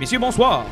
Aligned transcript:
Messieurs, 0.00 0.18
bonsoir. 0.18 0.64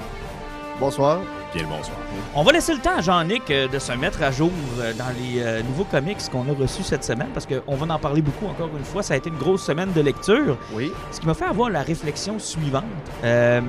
Bonsoir. 0.81 1.21
Bien 1.53 1.65
le 1.65 1.69
bonsoir. 1.69 1.99
On 2.35 2.43
va 2.43 2.53
laisser 2.53 2.73
le 2.73 2.81
temps 2.81 2.97
à 2.97 3.03
Jean-Nic 3.03 3.51
euh, 3.51 3.69
de 3.69 3.79
se 3.79 3.93
mettre 3.93 4.23
à 4.23 4.31
jour 4.31 4.51
euh, 4.79 4.95
dans 4.95 5.11
les 5.21 5.43
euh, 5.43 5.63
nouveaux 5.65 5.85
comics 5.85 6.17
qu'on 6.33 6.49
a 6.49 6.55
reçus 6.59 6.83
cette 6.83 7.05
semaine 7.05 7.29
parce 7.35 7.45
qu'on 7.47 7.75
va 7.75 7.95
en 7.95 7.99
parler 7.99 8.23
beaucoup 8.23 8.47
encore 8.47 8.71
une 8.75 8.85
fois. 8.85 9.03
Ça 9.03 9.13
a 9.13 9.17
été 9.19 9.29
une 9.29 9.37
grosse 9.37 9.63
semaine 9.63 9.93
de 9.93 10.01
lecture. 10.01 10.57
Oui. 10.73 10.91
Ce 11.13 11.21
qui 11.21 11.27
m'a 11.27 11.35
fait 11.35 11.45
avoir 11.45 11.69
la 11.69 11.83
réflexion 11.83 12.39
suivante. 12.39 12.85
Euh, 13.23 13.61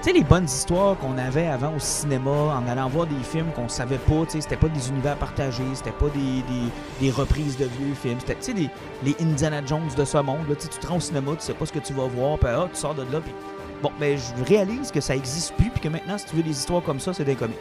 tu 0.00 0.04
sais, 0.04 0.12
les 0.12 0.22
bonnes 0.22 0.44
histoires 0.44 0.96
qu'on 0.98 1.18
avait 1.18 1.48
avant 1.48 1.74
au 1.74 1.80
cinéma, 1.80 2.30
en 2.30 2.68
allant 2.68 2.88
voir 2.88 3.08
des 3.08 3.24
films 3.24 3.50
qu'on 3.56 3.68
savait 3.68 3.98
pas, 3.98 4.26
tu 4.26 4.30
sais, 4.30 4.42
c'était 4.42 4.56
pas 4.56 4.68
des 4.68 4.90
univers 4.90 5.16
partagés, 5.16 5.64
c'était 5.74 5.90
pas 5.90 6.06
des, 6.10 6.20
des, 6.20 6.70
des 7.00 7.10
reprises 7.10 7.56
de 7.56 7.64
vieux 7.64 7.94
films, 8.00 8.18
c'était, 8.20 8.36
tu 8.36 8.52
sais, 8.52 8.70
les 9.02 9.16
Indiana 9.20 9.60
Jones 9.66 9.88
de 9.96 10.04
ce 10.04 10.18
monde, 10.18 10.48
là, 10.48 10.54
tu 10.54 10.68
te 10.68 10.86
rends 10.86 10.98
au 10.98 11.00
cinéma, 11.00 11.32
tu 11.32 11.44
sais 11.44 11.52
pas 11.52 11.66
ce 11.66 11.72
que 11.72 11.80
tu 11.80 11.94
vas 11.94 12.06
voir, 12.06 12.38
puis 12.38 12.48
ah, 12.48 12.68
tu 12.72 12.78
sors 12.78 12.94
de 12.94 13.02
là, 13.02 13.18
puis 13.20 13.34
bon, 13.82 13.90
ben, 14.00 14.18
je 14.18 14.44
réalise 14.44 14.90
que 14.90 15.00
ça 15.00 15.14
existe 15.16 15.54
plus, 15.54 15.70
puis 15.70 15.80
que 15.80 15.88
maintenant, 15.88 16.18
si 16.18 16.26
tu 16.26 16.36
veux 16.36 16.42
des 16.42 16.50
histoires 16.50 16.82
comme 16.82 17.00
ça, 17.00 17.12
c'est 17.12 17.24
des 17.24 17.34
comics. 17.34 17.56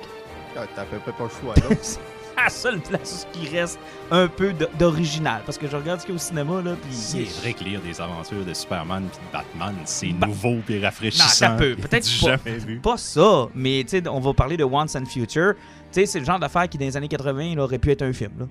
Ah, 0.55 0.61
T'as 0.75 0.81
à 0.83 0.85
peu 0.85 0.97
près 0.97 1.11
pas 1.11 1.23
le 1.25 1.29
choix, 1.29 1.53
là. 1.55 1.75
c'est 1.81 1.99
la 2.37 2.49
seule 2.49 2.79
place 2.81 3.27
qui 3.31 3.47
reste 3.49 3.79
un 4.11 4.27
peu 4.27 4.53
de- 4.53 4.69
d'original, 4.77 5.41
parce 5.45 5.57
que 5.57 5.67
je 5.67 5.75
regarde 5.75 5.99
ce 5.99 6.05
qu'il 6.05 6.13
y 6.13 6.17
a 6.17 6.19
au 6.19 6.23
cinéma, 6.23 6.61
là, 6.61 6.75
puis... 6.81 6.91
C'est 6.93 7.23
vrai 7.41 7.53
que 7.53 7.63
lire 7.63 7.81
des 7.81 7.99
aventures 8.01 8.43
de 8.45 8.53
Superman 8.53 9.03
puis 9.11 9.19
de 9.27 9.31
Batman, 9.33 9.75
c'est 9.85 10.07
Ba- 10.13 10.27
nouveau 10.27 10.57
puis 10.65 10.75
Non, 10.79 10.83
rafraîchissant. 10.85 11.27
ça 11.27 11.49
peut. 11.51 11.75
Peut-être 11.81 12.07
Du 12.07 12.19
pas, 12.25 12.37
jamais 12.43 12.57
vu. 12.57 12.79
pas 12.79 12.97
ça, 12.97 13.47
mais 13.55 13.83
tu 13.83 13.97
sais, 13.99 14.07
on 14.07 14.19
va 14.19 14.33
parler 14.33 14.57
de 14.57 14.63
Once 14.63 14.95
and 14.95 15.05
Future. 15.05 15.53
Tu 15.91 16.01
sais, 16.01 16.05
c'est 16.05 16.19
le 16.19 16.25
genre 16.25 16.39
d'affaire 16.39 16.67
qui, 16.69 16.77
dans 16.77 16.85
les 16.85 16.97
années 16.97 17.07
80, 17.07 17.43
il 17.43 17.59
aurait 17.59 17.79
pu 17.79 17.91
être 17.91 18.01
un 18.03 18.13
film. 18.13 18.31
Là. 18.39 18.45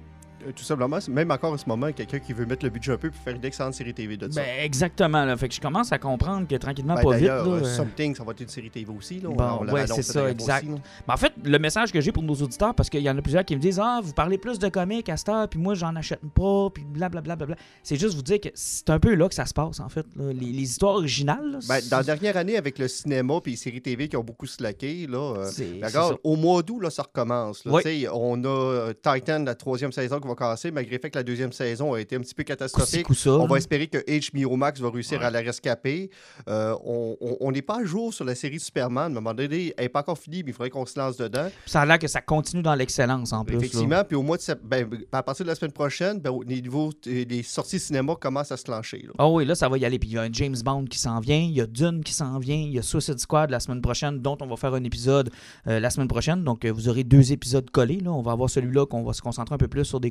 Euh, 0.47 0.53
Tout 0.55 0.65
simplement, 0.65 0.99
même 1.09 1.31
encore 1.31 1.53
en 1.53 1.59
ce 1.59 1.67
moment, 1.67 1.91
quelqu'un 1.93 2.19
qui 2.19 2.33
veut 2.33 2.47
mettre 2.47 2.65
le 2.65 2.71
budget 2.71 2.93
un 2.93 2.97
peu 2.97 3.11
pour 3.11 3.21
faire 3.23 3.35
une 3.35 3.45
excellente 3.45 3.75
série 3.75 3.95
TV 3.95 4.17
de 4.17 4.31
ça. 4.31 4.41
Ben, 4.41 4.65
exactement. 4.65 5.25
Là. 5.25 5.37
Fait 5.37 5.49
que 5.49 5.55
je 5.55 5.61
commence 5.61 5.93
à 5.93 5.99
comprendre 5.99 6.47
que 6.47 6.55
tranquillement, 6.57 6.95
Ben, 6.95 7.03
pas 7.03 7.17
vite. 7.17 7.27
Là, 7.29 7.39
euh, 7.45 7.61
euh, 7.63 7.65
Something, 7.65 8.15
ça 8.15 8.25
va 8.25 8.33
être 8.33 8.41
une 8.41 8.49
série 8.49 8.71
TV 8.71 8.93
aussi. 8.97 9.21
Là. 9.21 9.29
On- 9.31 9.35
Bon, 9.35 9.59
on 9.61 9.65
l'a 9.65 9.73
ouais, 9.73 9.87
c'est 9.87 10.03
ça, 10.03 10.31
exact. 10.31 10.65
aussi. 10.69 10.81
Ben, 11.07 11.15
en 11.15 11.17
fait, 11.17 11.33
le 11.45 11.59
message 11.59 11.93
que 11.93 12.01
j'ai 12.01 12.13
pour 12.13 12.23
nos 12.23 12.35
auditeurs, 12.35 12.75
parce 12.75 12.89
qu'il 12.91 13.01
y 13.03 13.11
en 13.11 13.17
a 13.19 13.23
plusieurs 13.23 13.45
qui 13.45 13.55
me 13.57 13.61
disent 13.61 13.81
Ah, 13.83 14.01
vous 14.03 14.13
parlez 14.13 14.39
plus 14.39 14.59
de 14.59 14.69
comics 14.69 15.09
à 15.09 15.17
cette 15.17 15.29
heure, 15.29 15.49
puis 15.49 15.59
moi, 15.61 15.75
j'en 15.75 15.95
achète 15.97 16.21
pas, 16.35 16.69
puis 16.73 16.85
blablabla. 16.85 17.37
Bla, 17.37 17.47
bla, 17.47 17.47
bla. 17.47 17.57
C'est 17.83 17.97
juste 17.97 18.15
vous 18.15 18.23
dire 18.23 18.41
que 18.41 18.49
c'est 18.55 18.89
un 18.91 18.99
peu 18.99 19.15
là 19.15 19.29
que 19.29 19.35
ça 19.35 19.47
se 19.47 19.55
passe, 19.55 19.81
en 19.81 19.89
fait. 19.89 20.07
là. 20.17 20.33
Les, 20.33 20.47
les 20.53 20.63
histoires 20.63 20.95
originales. 20.97 21.59
Ben, 21.69 21.81
dans 21.91 21.99
la 21.99 22.03
dernière 22.05 22.37
année, 22.37 22.57
avec 22.57 22.79
le 22.79 22.89
cinéma 22.89 23.41
et 23.45 23.51
les 23.51 23.57
séries 23.57 23.83
TV 23.83 24.09
qui 24.09 24.17
ont 24.17 24.23
beaucoup 24.25 24.47
slacké, 24.47 25.07
là, 25.09 25.35
euh, 25.39 25.51
regarde, 25.83 26.19
au 26.25 26.37
mois 26.37 26.63
d'août, 26.63 26.89
ça 26.91 27.03
recommence. 27.03 27.65
là. 27.65 27.73
Oui. 27.73 28.07
On 28.13 28.43
a 28.45 28.93
Titan, 28.95 29.41
la 29.45 29.55
troisième 29.55 29.93
saison 29.93 30.21
qui 30.21 30.29
va 30.29 30.35
malgré 30.73 30.97
le 30.97 31.01
fait 31.01 31.11
que 31.11 31.19
la 31.19 31.23
deuxième 31.25 31.53
saison 31.53 31.95
a 31.95 32.01
été 32.01 32.17
un 32.17 32.21
petit 32.21 32.35
peu 32.35 32.43
catastrophique. 32.45 33.07
On 33.27 33.47
va 33.47 33.57
espérer 33.59 33.87
que 33.87 33.99
HBO 34.33 34.57
Max 34.57 34.81
va 34.81 34.91
réussir 34.91 35.19
Ouais. 35.21 35.25
à 35.27 35.31
la 35.31 35.41
rescaper. 35.41 36.11
Euh, 36.49 36.75
on- 36.85 37.51
n'est 37.53 37.63
pas 37.63 37.81
à 37.81 37.85
jour 37.85 38.13
sur 38.13 38.25
la 38.25 38.35
série 38.35 38.61
Superman. 38.61 39.05
À 39.05 39.07
un 39.07 39.21
moment 39.21 39.33
donné, 39.35 39.73
elle 39.77 39.85
n'est 39.85 39.89
pas 39.89 40.01
encore 40.01 40.19
finie, 40.19 40.43
mais 40.43 40.51
il 40.51 40.53
faudrait 40.53 40.71
qu'on 40.71 40.85
se 40.87 40.99
lance 40.99 41.17
dedans. 41.17 41.49
Ça 41.65 41.81
a 41.83 41.87
l'air 41.87 41.99
que 41.99 42.09
ça 42.09 42.21
continue 42.21 42.63
dans 42.63 42.75
l'excellence, 42.75 43.33
en 43.33 43.45
plus. 43.45 43.55
là. 43.55 43.59
Effectivement, 43.61 44.05
puis 44.05 44.17
au 44.17 44.23
mois 44.23 44.37
de 44.37 44.43
ben, 44.65 44.89
à 45.13 45.23
partir 45.23 45.45
de 45.45 45.51
la 45.51 45.55
semaine 45.55 45.73
prochaine, 45.73 46.21
ben, 46.21 46.31
au 46.31 46.45
niveau 46.45 46.91
des 47.05 47.43
sorties 47.43 47.79
cinéma 47.81 48.15
commencent 48.17 48.53
à 48.53 48.57
se 48.57 48.71
lancer. 48.71 48.99
là. 49.05 49.13
Ah 49.19 49.29
oui, 49.29 49.45
là, 49.45 49.55
ça 49.55 49.69
va 49.69 49.79
y 49.79 49.85
aller. 49.85 49.99
Puis 49.99 50.11
il 50.11 50.13
y 50.15 50.19
a 50.19 50.23
un 50.23 50.33
James 50.33 50.57
Bond 50.65 50.85
qui 50.85 50.99
s'en 50.99 51.21
vient, 51.21 51.39
il 51.39 51.53
y 51.53 51.61
a 51.61 51.67
Dune 51.67 52.03
qui 52.05 52.13
s'en 52.13 52.39
vient, 52.39 52.57
il 52.57 52.73
y 52.73 52.79
a 52.79 52.83
Suicide 52.83 53.19
Squad 53.19 53.51
la 53.51 53.61
semaine 53.61 53.81
prochaine, 53.81 54.21
dont 54.21 54.37
on 54.41 54.47
va 54.47 54.57
faire 54.57 54.75
un 54.75 54.85
épisode 54.85 55.31
euh, 55.67 55.81
la 55.81 55.91
semaine 55.91 56.09
prochaine. 56.09 56.45
Donc, 56.45 56.65
euh, 56.65 56.71
vous 56.73 56.89
aurez 56.89 57.05
deux 57.05 57.33
épisodes 57.33 57.69
collés. 57.71 58.01
Là. 58.01 58.13
On 58.13 58.23
va 58.23 58.33
avoir 58.33 58.51
celui-là 58.51 58.87
qu'on 58.87 59.03
va 59.03 59.13
se 59.13 59.23
concentrer 59.23 59.55
un 59.55 59.59
peu 59.59 59.69
plus 59.69 59.85
sur 59.85 60.01
des 60.01 60.11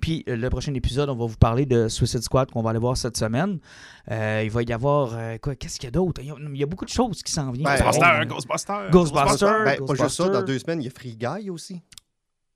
Puis 0.00 0.24
euh, 0.28 0.36
le 0.36 0.50
prochain 0.50 0.72
épisode, 0.74 1.08
on 1.10 1.16
va 1.16 1.26
vous 1.26 1.36
parler 1.36 1.66
de 1.66 1.88
Suicide 1.88 2.22
Squad 2.22 2.50
qu'on 2.50 2.62
va 2.62 2.70
aller 2.70 2.78
voir 2.78 2.96
cette 2.96 3.16
semaine. 3.16 3.58
Euh, 4.10 4.42
il 4.44 4.50
va 4.50 4.62
y 4.62 4.72
avoir. 4.72 5.12
euh, 5.14 5.36
quoi 5.38 5.54
Qu'est-ce 5.54 5.76
qu'il 5.78 5.86
y 5.86 5.88
a 5.88 5.90
d'autre? 5.92 6.20
Il 6.22 6.28
y 6.28 6.30
a- 6.30 6.36
il 6.38 6.56
y 6.56 6.62
a 6.62 6.66
beaucoup 6.66 6.84
de 6.84 6.90
choses 6.90 7.22
qui 7.22 7.32
s'en 7.32 7.50
viennent. 7.50 7.64
Ben, 7.64 7.76
Ghostbusters, 8.26 8.26
Ghostbusters. 8.26 8.90
Ghostbusters. 8.90 9.64
Ben, 9.64 9.86
pas 9.86 9.94
juste 9.94 10.16
ça, 10.16 10.28
dans 10.28 10.42
deux 10.42 10.58
semaines, 10.58 10.80
il 10.82 10.84
y 10.84 10.88
a 10.88 10.90
Free 10.90 11.16
Guy 11.16 11.50
aussi. 11.50 11.80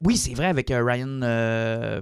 Oui, 0.04 0.16
c'est 0.16 0.34
vrai, 0.34 0.46
avec 0.46 0.70
euh, 0.70 0.84
Ryan 0.84 1.20
euh, 1.22 2.00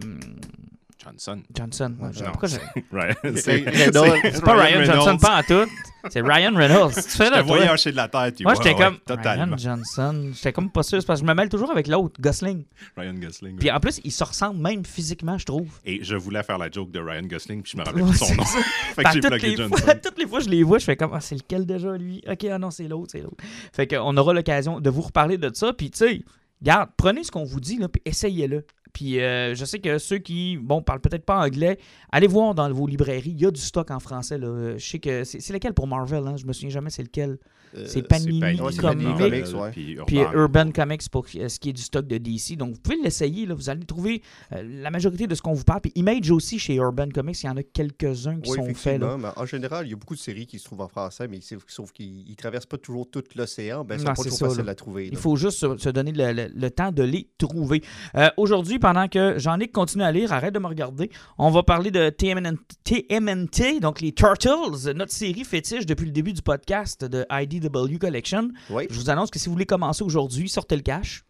Johnson. 1.03 1.43
Johnson. 1.55 1.95
Ouais, 2.01 2.09
Je- 2.13 2.25
non. 2.25 2.31
pourquoi 2.31 2.49
je- 2.49 2.57
Ryan, 2.93 3.15
c'est- 3.37 4.41
pas 4.43 4.55
Ryan, 4.55 4.85
Johnson, 4.85 5.01
Reynolds. 5.03 5.21
pas 5.21 5.39
en 5.39 5.43
tout. 5.43 5.71
C'est 6.11 6.21
Ryan 6.21 6.55
Reynolds. 6.55 6.93
Tu 6.95 7.01
fais 7.03 7.27
Je 7.27 7.31
là, 7.31 7.43
voyais 7.43 7.71
hocher 7.71 7.91
de 7.93 7.97
la 7.97 8.09
tête. 8.09 8.41
Moi, 8.43 8.55
j'étais 8.55 8.75
comme. 8.75 8.99
Ryan 9.09 9.57
Johnson. 9.57 10.31
J'étais 10.35 10.53
comme 10.53 10.71
pas 10.71 10.83
sûr. 10.83 10.99
Parce 11.07 11.21
que 11.21 11.27
je 11.27 11.31
me 11.31 11.35
mêle 11.35 11.49
toujours 11.49 11.71
avec 11.71 11.87
l'autre, 11.87 12.21
Gosling. 12.21 12.65
Ryan 12.97 13.15
Gosling. 13.15 13.57
Puis 13.57 13.71
en 13.71 13.81
plus, 13.81 14.01
ils 14.05 14.13
se 14.13 14.25
ressemblent 14.25 14.61
même 14.61 14.85
physiquement, 14.85 15.39
je 15.39 15.45
trouve. 15.47 15.69
Et 15.85 16.03
je 16.05 16.17
voulais 16.17 16.43
faire 16.43 16.59
la 16.59 16.71
joke 16.71 16.91
de 16.91 17.01
Ryan 17.01 17.23
Gosling, 17.23 17.63
puis 17.63 17.73
je 17.73 17.79
me 17.79 17.85
rappelle 17.87 18.03
Ouais, 18.03 18.11
plus 18.11 18.19
son 18.19 18.35
nom. 18.35 18.45
fait 18.95 19.05
que 19.05 19.11
j'ai 19.13 19.49
les 19.49 19.57
Johnson. 19.57 19.77
toutes 20.03 20.19
les 20.19 20.27
fois, 20.27 20.41
je 20.41 20.49
les 20.49 20.63
vois, 20.63 20.79
je 20.79 20.85
fais 20.85 20.97
comme 20.97 21.13
Ah, 21.15 21.21
c'est 21.21 21.37
lequel 21.37 21.67
déjà 21.67 21.97
lui? 21.97 22.23
Ok, 22.29 22.45
ah 22.45 22.59
non, 22.59 22.71
c'est 22.71 22.89
l'autre, 22.89 23.11
c'est 23.13 23.21
l'autre. 23.21 23.37
Fait 23.73 23.87
qu'on 23.87 24.17
aura 24.17 24.33
l'occasion 24.33 24.81
de 24.81 24.91
vous 24.91 25.03
reparler 25.03 25.39
de 25.39 25.51
ça. 25.55 25.73
Puis 25.73 25.91
tu 25.91 25.99
sais, 25.99 26.23
garde, 26.63 26.91
prenez 26.97 27.25
ce 27.25 27.31
qu'on 27.31 27.45
vous 27.45 27.61
dit, 27.61 27.79
là, 27.79 27.89
puis 27.89 28.03
essayez-le. 28.05 28.65
Puis 28.95 29.21
euh, 29.21 29.55
je 29.55 29.65
sais 29.67 29.79
que 29.81 29.99
ceux 29.99 30.19
qui, 30.19 30.57
bon, 30.57 30.81
parlent 30.81 31.01
peut-être 31.01 31.27
pas 31.27 31.39
anglais, 31.45 31.79
allez 32.11 32.27
voir 32.29 32.55
dans 32.55 32.73
vos 32.73 32.87
librairies, 32.87 33.33
il 33.37 33.41
y 33.43 33.47
a 33.47 33.51
du 33.51 33.61
stock 33.61 33.91
en 33.91 34.01
français. 34.01 34.39
Là. 34.39 34.79
Je 34.79 34.85
sais 34.87 34.99
que 35.01 35.25
c'est 35.25 35.41
c'est 35.41 35.53
lequel 35.53 35.75
pour 35.75 35.87
Marvel, 35.87 36.27
hein? 36.27 36.37
je 36.39 36.47
me 36.47 36.53
souviens 36.55 36.71
jamais 36.71 36.89
c'est 36.91 37.03
lequel. 37.03 37.37
Euh, 37.77 37.87
C'est 37.89 38.03
Panini 38.07 38.41
Ouais, 38.41 38.71
c'est 38.71 38.81
Panini 38.83 39.13
Comics. 39.19 39.45
Comics, 39.47 39.61
ouais. 39.61 39.71
Puis 39.73 39.97
Puis 40.07 40.17
Urban. 40.19 40.31
euh, 40.33 40.43
Urban 40.43 40.71
Comics 40.71 41.09
pour 41.11 41.27
euh, 41.35 41.49
ce 41.49 41.59
qui 41.59 41.71
est 41.71 41.73
du 41.73 41.83
stock 41.83 42.07
de 42.07 42.19
DC. 42.19 42.57
Donc 42.57 42.75
vous 42.75 42.81
pouvez 42.81 42.99
l'essayer, 43.03 43.47
là, 43.47 43.55
vous 43.57 43.69
allez 43.69 43.85
trouver 43.85 44.23
euh, 44.53 44.63
la 44.81 44.93
majorité 44.93 45.27
de 45.27 45.35
ce 45.35 45.43
qu'on 45.43 45.55
vous 45.55 45.65
parle. 45.65 45.81
Puis 45.81 45.91
Image 45.97 46.31
aussi 46.31 46.61
chez 46.61 46.77
Urban 46.77 47.09
Comics, 47.13 47.43
il 47.43 47.47
y 47.47 47.49
en 47.49 47.57
a 47.57 47.65
quelques-uns 47.65 48.39
qui 48.39 48.53
Oui, 48.53 48.57
sont 48.59 48.75
faits. 48.75 49.01
Là. 49.01 49.17
mais 49.19 49.27
en 49.35 49.45
général, 49.45 49.89
il 49.89 49.91
y 49.91 49.93
a 49.93 49.97
beaucoup 49.97 50.15
de 50.15 50.21
séries 50.21 50.47
qui 50.47 50.61
se 50.61 50.65
trouvent 50.67 50.83
en 50.83 50.89
français, 50.89 51.27
mais 51.27 51.41
c'est- 51.41 51.59
sauf 51.67 51.91
qu'ils 51.91 52.25
ne 52.31 52.35
traversent 52.37 52.67
pas 52.67 52.79
toujours 52.79 53.11
tout 53.11 53.25
l'océan. 53.35 53.85
Ben, 53.85 53.99
c'est 53.99 54.05
Non, 54.05 54.11
pas 54.15 54.23
c'est 54.23 54.29
toujours 54.31 54.39
ça, 54.39 54.49
facile 54.51 54.65
là. 54.67 54.71
à 54.71 54.75
trouver. 54.77 55.09
Il 55.11 55.19
faut 55.19 55.35
juste 55.35 55.59
se, 55.59 55.77
se 55.77 55.89
donner 55.89 56.13
le, 56.13 56.33
le- 56.33 56.53
le 56.55 56.71
temps 56.71 56.93
de 56.93 57.03
les 57.03 57.29
trouver. 57.39 57.83
Euh, 58.15 58.29
Aujourd'hui, 58.37 58.79
pendant 58.85 59.09
que 59.09 59.39
Jean-Nic 59.39 59.73
continue 59.73 60.05
à 60.05 60.13
lire, 60.13 60.31
arrête 60.31 60.53
de 60.53 60.59
me 60.59 60.67
regarder, 60.67 61.11
on 61.39 61.49
va 61.51 61.63
parler 61.63 61.91
de 61.91 62.11
TMN 62.11 62.59
TMNT, 62.85 63.81
donc 63.81 64.03
les 64.03 64.13
Turtles, 64.13 64.93
notre 64.95 65.11
série 65.11 65.43
fétiche 65.45 65.87
depuis 65.87 66.05
le 66.05 66.13
début 66.13 66.35
du 66.35 66.43
podcast 66.43 67.03
de 67.03 67.25
IDW 67.31 67.97
Collection. 67.99 68.51
Oui. 68.69 68.87
Je 68.91 68.95
vous 69.01 69.09
annonce 69.09 69.31
que 69.31 69.39
si 69.39 69.47
vous 69.47 69.53
voulez 69.55 69.65
commencer 69.65 70.05
aujourd'hui, 70.05 70.51
sortez 70.51 70.77
le 70.77 70.83
cash. 70.83 71.25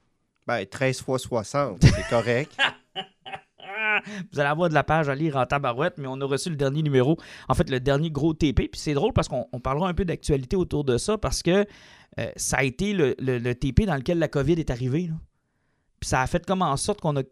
Ben, 0.49 0.67
13 0.67 1.01
fois 1.03 1.21
60, 1.21 1.79
c'est 1.81 2.09
correct. 2.11 2.57
Vous 4.33 4.41
allez 4.41 4.49
avoir 4.49 4.69
de 4.69 4.75
la 4.75 4.83
page 4.83 5.09
à 5.09 5.15
lire 5.15 5.37
en 5.37 5.47
tabarouette, 5.47 5.95
mais 5.99 6.09
on 6.09 6.21
a 6.21 6.25
reçu 6.25 6.51
le 6.51 6.57
dernier 6.57 6.83
numéro, 6.83 7.17
en 7.49 7.55
fait 7.55 7.71
le 7.71 7.79
dernier 7.79 8.11
gros 8.11 8.35
TP. 8.35 8.69
Puis 8.69 8.81
c'est 8.81 8.95
drôle 8.95 9.13
parce 9.13 9.29
qu'on 9.29 9.47
on 9.53 9.61
parlera 9.61 9.89
un 9.89 9.95
peu 9.95 10.05
d'actualité 10.05 10.57
autour 10.57 10.83
de 10.83 10.99
ça 10.99 11.19
parce 11.19 11.41
que 11.45 11.65
euh, 12.19 12.27
ça 12.35 12.57
a 12.57 12.65
été 12.65 12.93
le, 12.95 13.15
le- 13.21 13.39
le 13.39 13.55
TP 13.55 13.87
dans 13.87 13.95
lequel 13.95 14.19
la 14.19 14.27
COVID 14.27 14.55
est 14.55 14.71
arrivée. 14.71 15.07
là. 15.07 15.15
Puis 16.01 16.09
ça 16.09 16.21
a 16.21 16.27
fait 16.27 16.45
comme 16.45 16.61
en 16.63 16.77
sorte 16.77 17.01
qu'on 17.01 17.17
a, 17.17 17.23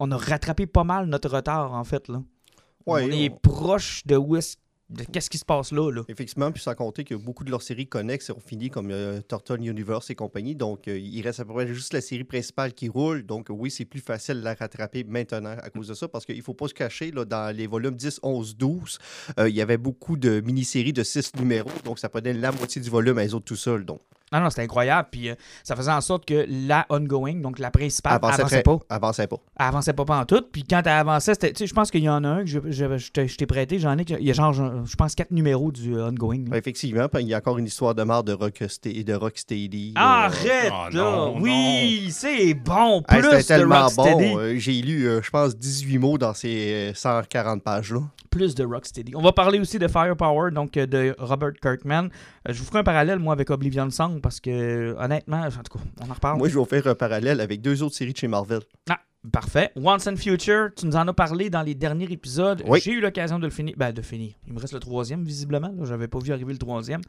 on 0.00 0.10
a 0.10 0.16
rattrapé 0.16 0.66
pas 0.66 0.82
mal 0.84 1.06
notre 1.06 1.28
retard, 1.28 1.72
en 1.72 1.84
fait. 1.84 2.08
Là. 2.08 2.22
Ouais, 2.86 3.04
on 3.06 3.10
est 3.12 3.30
on- 3.30 3.36
proche 3.36 4.04
de 4.06 4.16
où 4.16 4.36
de 4.90 5.04
qu'est-ce 5.04 5.30
qui 5.30 5.38
se 5.38 5.44
passe 5.44 5.72
là. 5.72 5.90
là? 5.90 6.02
Effectivement, 6.08 6.50
puis 6.52 6.62
sans 6.62 6.74
compter 6.74 7.04
que 7.04 7.14
beaucoup 7.14 7.44
de 7.44 7.50
leurs 7.50 7.62
séries 7.62 7.86
connexes 7.86 8.30
ont 8.30 8.40
fini 8.44 8.70
comme 8.70 8.90
euh, 8.90 9.20
Turtle 9.28 9.60
Universe 9.64 10.10
et 10.10 10.14
compagnie. 10.14 10.54
Donc, 10.54 10.88
euh, 10.88 10.98
il 10.98 11.22
reste 11.22 11.40
à 11.40 11.44
peu 11.44 11.54
près 11.54 11.66
juste 11.68 11.92
la 11.92 12.00
série 12.00 12.24
principale 12.24 12.72
qui 12.74 12.88
roule. 12.88 13.24
Donc, 13.24 13.46
oui, 13.50 13.70
c'est 13.70 13.84
plus 13.84 14.00
facile 14.00 14.40
de 14.40 14.44
la 14.44 14.54
rattraper 14.54 15.04
maintenant 15.04 15.54
à 15.62 15.70
cause 15.70 15.88
de 15.88 15.94
ça 15.94 16.08
parce 16.08 16.26
qu'il 16.26 16.36
ne 16.36 16.42
faut 16.42 16.54
pas 16.54 16.68
se 16.68 16.74
cacher, 16.74 17.10
là, 17.12 17.24
dans 17.24 17.54
les 17.56 17.66
volumes 17.66 17.94
10, 17.94 18.20
11, 18.22 18.56
12, 18.56 18.98
euh, 19.38 19.48
il 19.48 19.54
y 19.54 19.62
avait 19.62 19.78
beaucoup 19.78 20.16
de 20.16 20.40
mini-séries 20.40 20.92
de 20.92 21.02
6 21.04 21.32
numéros. 21.36 21.70
Donc, 21.84 21.98
ça 21.98 22.08
prenait 22.08 22.32
la 22.32 22.50
moitié 22.52 22.82
du 22.82 22.90
volume 22.90 23.18
à 23.18 23.26
eux 23.26 23.34
autres 23.34 23.44
tout 23.46 23.56
seuls. 23.56 23.84
Donc, 23.84 24.00
Non, 24.32 24.40
non, 24.40 24.50
c'était 24.50 24.62
incroyable. 24.62 25.08
Puis 25.10 25.28
euh, 25.28 25.34
ça 25.64 25.74
faisait 25.74 25.90
en 25.90 26.00
sorte 26.00 26.24
que 26.24 26.46
la 26.48 26.86
ongoing, 26.88 27.40
donc 27.40 27.58
la 27.58 27.70
principale, 27.72 28.14
avançait, 28.14 28.62
pas. 28.62 28.78
avançait 28.88 29.26
pas. 29.26 29.36
Elle 29.58 29.66
avançait 29.66 29.92
pas 29.92 30.04
en 30.20 30.24
tout. 30.24 30.42
Puis 30.52 30.62
quand 30.62 30.82
elle 30.84 30.92
avançait, 30.92 31.34
c'était- 31.34 31.52
tu 31.52 31.58
sais, 31.58 31.66
je 31.66 31.74
pense 31.74 31.90
qu'il 31.90 32.02
y 32.04 32.08
en 32.08 32.22
a 32.22 32.28
un 32.28 32.40
que 32.40 32.46
je, 32.46 32.60
je- 32.66 32.96
je 32.98 33.10
t'ai- 33.10 33.26
je 33.26 33.36
t'ai 33.36 33.46
prêté, 33.46 33.78
j'en 33.80 33.98
ai, 33.98 34.04
il 34.08 34.24
y 34.24 34.30
a 34.30 34.34
genre, 34.34 34.52
je 34.84 34.94
pense, 34.96 35.14
quatre 35.14 35.30
numéros 35.30 35.72
du 35.72 35.96
euh, 35.96 36.08
ongoing. 36.08 36.44
là. 36.44 36.50
Ouais, 36.52 36.58
Effectivement, 36.58 37.06
il 37.18 37.26
y 37.26 37.34
a 37.34 37.38
encore 37.38 37.58
une 37.58 37.66
histoire 37.66 37.94
de 37.94 38.02
marre 38.02 38.24
de, 38.24 38.32
de 38.34 39.12
Rocksteady. 39.14 39.92
là. 39.94 40.00
Arrête, 40.24 40.70
Oh, 40.72 40.88
là! 40.92 41.02
non, 41.02 41.40
oui, 41.40 42.08
c'est 42.10 42.54
bon! 42.54 43.02
Hey, 43.08 43.20
Plus 43.20 43.30
de 43.38 43.42
tellement 43.46 43.82
Rocksteady. 43.82 44.30
bon. 44.32 44.38
Euh, 44.38 44.54
J'ai 44.56 44.82
lu, 44.82 45.06
euh, 45.08 45.20
je 45.22 45.30
pense, 45.30 45.56
18 45.56 45.98
mots 45.98 46.18
dans 46.18 46.34
ces 46.34 46.90
euh, 46.90 46.94
140 46.94 47.62
pages-là. 47.62 48.00
plus 48.30 48.54
de 48.54 48.64
Rocksteady. 48.64 49.14
On 49.16 49.22
va 49.22 49.32
parler 49.32 49.58
aussi 49.58 49.78
de 49.78 49.88
Firepower, 49.88 50.50
donc 50.52 50.72
de 50.72 51.14
Robert 51.18 51.52
Kirkman. 51.60 52.08
Je 52.48 52.58
vous 52.58 52.64
ferai 52.64 52.78
un 52.78 52.84
parallèle, 52.84 53.18
moi, 53.18 53.32
avec 53.32 53.50
Oblivion 53.50 53.90
Song, 53.90 54.20
parce 54.20 54.40
que, 54.40 54.94
honnêtement, 54.98 55.42
en 55.42 55.50
tout 55.50 55.78
cas, 55.78 55.84
on 56.06 56.10
en 56.10 56.14
reparle. 56.14 56.38
Moi, 56.38 56.48
je 56.48 56.54
vais 56.54 56.60
vous 56.60 56.64
faire 56.66 56.86
un 56.86 56.94
parallèle 56.94 57.40
avec 57.40 57.60
deux 57.60 57.82
autres 57.82 57.94
séries 57.96 58.12
de 58.12 58.18
chez 58.18 58.28
Marvel. 58.28 58.60
Ah, 58.88 58.98
parfait. 59.32 59.70
Once 59.76 60.06
and 60.06 60.16
Future, 60.16 60.68
tu 60.76 60.86
nous 60.86 60.96
en 60.96 61.06
as 61.08 61.12
parlé 61.12 61.50
dans 61.50 61.62
les 61.62 61.74
derniers 61.74 62.10
épisodes. 62.10 62.62
Oui. 62.66 62.80
J'ai 62.82 62.92
eu 62.92 63.00
l'occasion 63.00 63.38
de 63.38 63.44
le 63.46 63.50
finir. 63.50 63.74
Ben, 63.76 63.92
de 63.92 64.02
finir. 64.02 64.32
Il 64.46 64.52
me 64.54 64.58
reste 64.60 64.72
le 64.72 64.80
troisième, 64.80 65.24
visiblement. 65.24 65.72
Je 65.80 65.84
J'avais 65.84 66.08
pas 66.08 66.18
vu 66.18 66.32
arriver 66.32 66.52
le 66.52 66.58
troisième. 66.58 67.00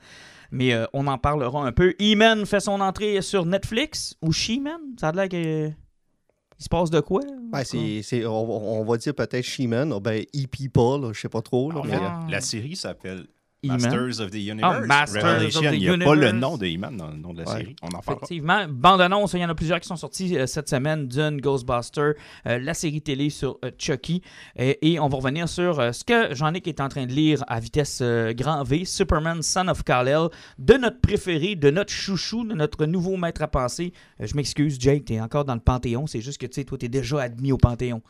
Mais 0.51 0.73
euh, 0.73 0.85
on 0.93 1.07
en 1.07 1.17
parlera 1.17 1.65
un 1.65 1.71
peu. 1.71 1.93
E-Man 2.01 2.45
fait 2.45 2.59
son 2.59 2.81
entrée 2.81 3.21
sur 3.21 3.45
Netflix. 3.45 4.15
Ou 4.21 4.31
She-Man? 4.31 4.79
Ça 4.99 5.09
a 5.09 5.11
l'air 5.13 5.29
que... 5.29 5.67
Il 5.69 6.63
se 6.63 6.69
passe 6.69 6.91
de 6.91 6.99
quoi? 6.99 7.21
Ben, 7.51 7.63
c'est, 7.63 8.01
c'est- 8.03 8.23
on, 8.25 8.79
on 8.81 8.83
va 8.83 8.97
dire 8.97 9.15
peut-être 9.15 9.43
She-Man, 9.43 9.91
ou 9.93 9.99
ben 9.99 10.21
E-People, 10.35 11.11
je 11.11 11.19
sais 11.21 11.29
pas 11.29 11.41
trop. 11.41 11.71
là, 11.71 11.81
Ah, 11.83 11.87
mais- 11.87 11.99
mais 12.27 12.31
la, 12.33 12.41
série 12.41 12.75
s'appelle. 12.75 13.25
Masters 13.63 14.19
of 14.19 14.31
the 14.31 14.35
Universe. 14.39 14.83
Ah, 14.83 14.85
Masters 14.87 15.23
of 15.55 15.61
the 15.63 15.73
Il 15.73 15.79
n'y 15.79 15.87
a 15.87 15.91
pas 15.97 16.15
le 16.15 16.21
Universe. 16.23 16.33
nom 16.33 16.57
de 16.57 16.65
He-Man 16.65 16.97
dans 16.97 17.07
le 17.09 17.17
nom 17.17 17.31
de 17.33 17.43
la 17.43 17.47
Ouais. 17.51 17.59
série. 17.59 17.75
On 17.83 17.89
en. 17.95 17.99
Effectivement. 17.99 18.65
Bande-annonce, 18.67 19.33
il 19.33 19.39
y 19.41 19.45
en 19.45 19.49
a 19.49 19.55
plusieurs 19.55 19.79
qui 19.79 19.87
sont 19.87 19.95
sortis 19.95 20.35
euh, 20.35 20.47
cette 20.47 20.67
semaine. 20.67 21.07
Dune, 21.07 21.39
Ghostbuster, 21.39 22.13
euh, 22.47 22.57
la 22.59 22.73
série 22.73 23.01
télé 23.01 23.29
sur 23.29 23.59
euh, 23.63 23.69
Chucky. 23.77 24.23
Et, 24.55 24.93
et 24.93 24.99
on 24.99 25.07
va 25.09 25.17
revenir 25.17 25.47
sur 25.47 25.79
euh, 25.79 25.91
ce 25.91 26.03
que 26.03 26.33
Jean-Nic 26.33 26.67
est 26.67 26.81
en 26.81 26.89
train 26.89 27.05
de 27.05 27.11
lire 27.13 27.43
à 27.47 27.59
vitesse 27.59 28.01
grand 28.35 28.63
V, 28.63 28.83
Superman 28.85 29.43
Son 29.43 29.67
of 29.67 29.83
Kal-El, 29.83 30.29
de 30.57 30.73
notre 30.75 30.99
préféré, 30.99 31.55
de 31.55 31.69
notre 31.69 31.91
chouchou, 31.93 32.43
de 32.43 32.55
notre 32.55 32.85
nouveau 32.87 33.15
maître 33.15 33.43
à 33.43 33.47
penser. 33.47 33.93
Je 34.19 34.35
m'excuse, 34.35 34.77
Jake, 34.79 35.05
t'es 35.05 35.19
encore 35.21 35.45
dans 35.45 35.53
le 35.55 35.59
Panthéon. 35.61 36.07
C'est 36.07 36.21
juste 36.21 36.41
que, 36.41 36.47
tu 36.47 36.53
sais, 36.55 36.63
toi, 36.63 36.79
t'es 36.79 36.89
déjà 36.89 37.21
admis 37.21 37.51
au 37.51 37.57
Panthéon. 37.57 38.01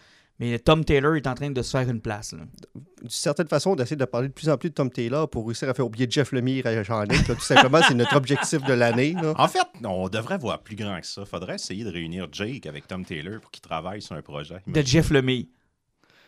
Mais 0.42 0.58
Tom 0.60 0.84
Taylor 0.84 1.16
est 1.16 1.28
en 1.28 1.36
train 1.36 1.52
de 1.52 1.62
se 1.62 1.78
faire 1.78 1.88
une 1.88 2.02
place. 2.02 2.34
d'une 2.34 3.10
certaine 3.10 3.48
façon, 3.48 3.76
d'essayer 3.76 3.96
de 3.96 4.06
parler 4.06 4.28
de 4.28 4.34
plus 4.34 4.50
en 4.50 4.58
plus 4.58 4.70
de 4.72 4.74
Tom 4.76 4.90
Taylor 4.90 5.30
pour 5.30 5.46
réussir 5.46 5.70
à 5.70 5.74
faire 5.76 5.86
oublier 5.86 6.08
Jeff 6.10 6.32
Lemire 6.32 6.66
à 6.66 6.82
Jean-Nic. 6.84 7.28
là. 7.28 7.36
Tout 7.36 7.42
simplement, 7.42 7.80
c'est 7.88 7.94
notre 7.94 8.16
objectif 8.16 8.64
de 8.64 8.74
l'année. 8.74 9.16
En 9.38 9.48
fait, 9.48 9.60
on 9.86 10.10
devrait 10.10 10.38
voir 10.40 10.60
plus 10.64 10.76
grand 10.76 11.00
que 11.00 11.06
ça. 11.08 11.24
faudrait 11.26 11.56
essayer 11.56 11.84
de 11.84 11.92
réunir 11.92 12.28
Jake 12.32 12.66
avec 12.66 12.88
Tom 12.88 13.06
Taylor 13.06 13.40
pour 13.40 13.52
qu'ils 13.52 13.62
travaillent 13.62 14.02
sur 14.02 14.16
un 14.16 14.22
projet. 14.22 14.58
De 14.68 14.82
Jeff 14.82 15.12
Lemire. 15.12 15.46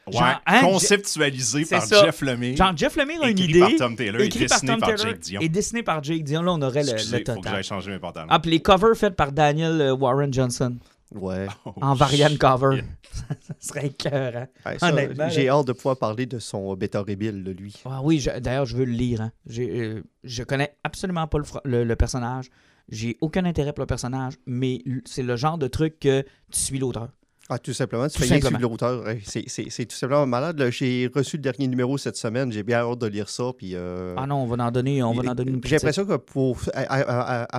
Ouais, 0.06 0.13
Genre, 0.19 0.42
hein, 0.45 0.62
conceptualisé 0.62 1.63
par 1.65 1.81
ça. 1.81 2.04
Jeff 2.04 2.21
Lemire. 2.21 2.57
Genre, 2.57 2.75
Jeff 2.75 2.95
Lemire 2.98 3.24
a 3.24 3.30
une 3.30 3.39
écrit 3.39 3.50
idée. 3.51 3.60
par 3.62 3.75
Tom 3.77 3.95
Taylor 3.95 4.21
et 4.21 4.25
écrit 4.25 4.45
par 4.48 4.57
dessiné 4.60 4.71
Tom 4.74 4.80
par 4.81 4.89
Taylor 4.89 5.06
Jake 5.07 5.19
Dion. 5.21 5.42
et 5.42 5.50
dessiné 5.50 5.81
par 5.81 6.04
Jake 6.04 6.24
Dion. 6.24 6.42
Là, 6.42 6.51
on 6.51 6.62
aurait 6.62 6.83
le, 6.83 6.89
Excusez, 6.92 7.19
le 7.19 7.25
faut 7.25 7.31
que 7.31 7.36
total. 7.38 7.54
j'aille 7.54 7.63
changer 7.63 7.92
mes 7.92 8.00
pantalons. 8.00 8.27
Ah, 8.30 8.39
puis 8.39 8.51
les 8.51 8.62
covers 8.62 8.95
faits 8.98 9.15
par 9.15 9.31
Daniel 9.31 9.80
euh, 9.80 9.95
Warren 9.95 10.33
Johnson 10.33 10.75
Ouais. 11.13 11.48
Oh, 11.65 11.74
en 11.81 11.94
variant 11.94 12.36
cover. 12.39 12.81
ça 13.12 13.56
serait 13.60 13.88
écœurant. 13.88 14.48
Ouais, 14.65 14.80
ça, 14.80 14.89
Honnêtement, 14.92 15.30
j'ai 15.30 15.50
hâte 15.50 15.68
de 15.68 15.74
pouvoir 15.74 15.98
parler 15.98 16.25
de 16.25 16.39
son 16.39 16.74
bêta 16.75 17.00
rebelle, 17.01 17.44
de 17.44 17.51
lui. 17.51 17.81
Ah 17.86 18.01
oui, 18.04 18.25
d'ailleurs, 18.42 18.65
je 18.65 18.75
veux 18.77 18.86
le 18.86 18.92
lire. 18.92 19.21
hein. 19.21 19.31
Euh, 19.57 20.01
je 20.24 20.44
connais 20.44 20.75
absolument 20.83 21.27
pas 21.27 21.38
le, 21.38 21.44
le- 21.65 21.83
le 21.83 21.95
personnage. 21.95 22.50
J'ai 22.89 23.18
aucun 23.21 23.45
intérêt 23.45 23.71
pour 23.74 23.81
le 23.83 23.88
personnage, 23.88 24.33
mais 24.45 24.83
c'est 25.06 25.24
le 25.24 25.36
genre 25.38 25.57
de 25.57 25.68
truc 25.68 26.00
que 26.00 26.21
tu 26.51 26.60
suis 26.60 26.80
l'auteur. 26.80 27.10
Ah, 27.49 27.59
tout 27.59 27.73
simplement, 27.73 28.07
tu 28.07 28.13
Tout 28.15 28.23
fais 28.23 28.29
rien 28.35 28.41
simplement. 28.41 28.57
suivre 28.57 28.71
l'auteur. 28.71 29.03
C'est, 29.25 29.43
c'est- 29.47 29.69
c'est 29.69 29.85
tout 29.85 29.95
simplement 29.97 30.25
malade. 30.25 30.65
J'ai 30.71 31.09
reçu 31.13 31.35
le 31.35 31.41
dernier 31.41 31.67
numéro 31.67 31.97
cette 31.97 32.15
semaine. 32.15 32.51
J'ai 32.53 32.63
bien 32.63 32.77
hâte 32.79 32.99
de 32.99 33.07
lire 33.07 33.27
ça. 33.27 33.51
Puis, 33.57 33.71
euh, 33.75 34.15
Ah 34.17 34.25
non, 34.25 34.37
on 34.43 34.45
va 34.47 34.63
en 34.63 34.71
donner, 34.71 35.03
on 35.03 35.11
va 35.13 35.29
en 35.31 35.35
donner 35.35 35.51
une 35.51 35.61
J'ai 35.63 35.75
l'impression 35.75 36.05
que 36.05 36.15
pour 36.15 36.57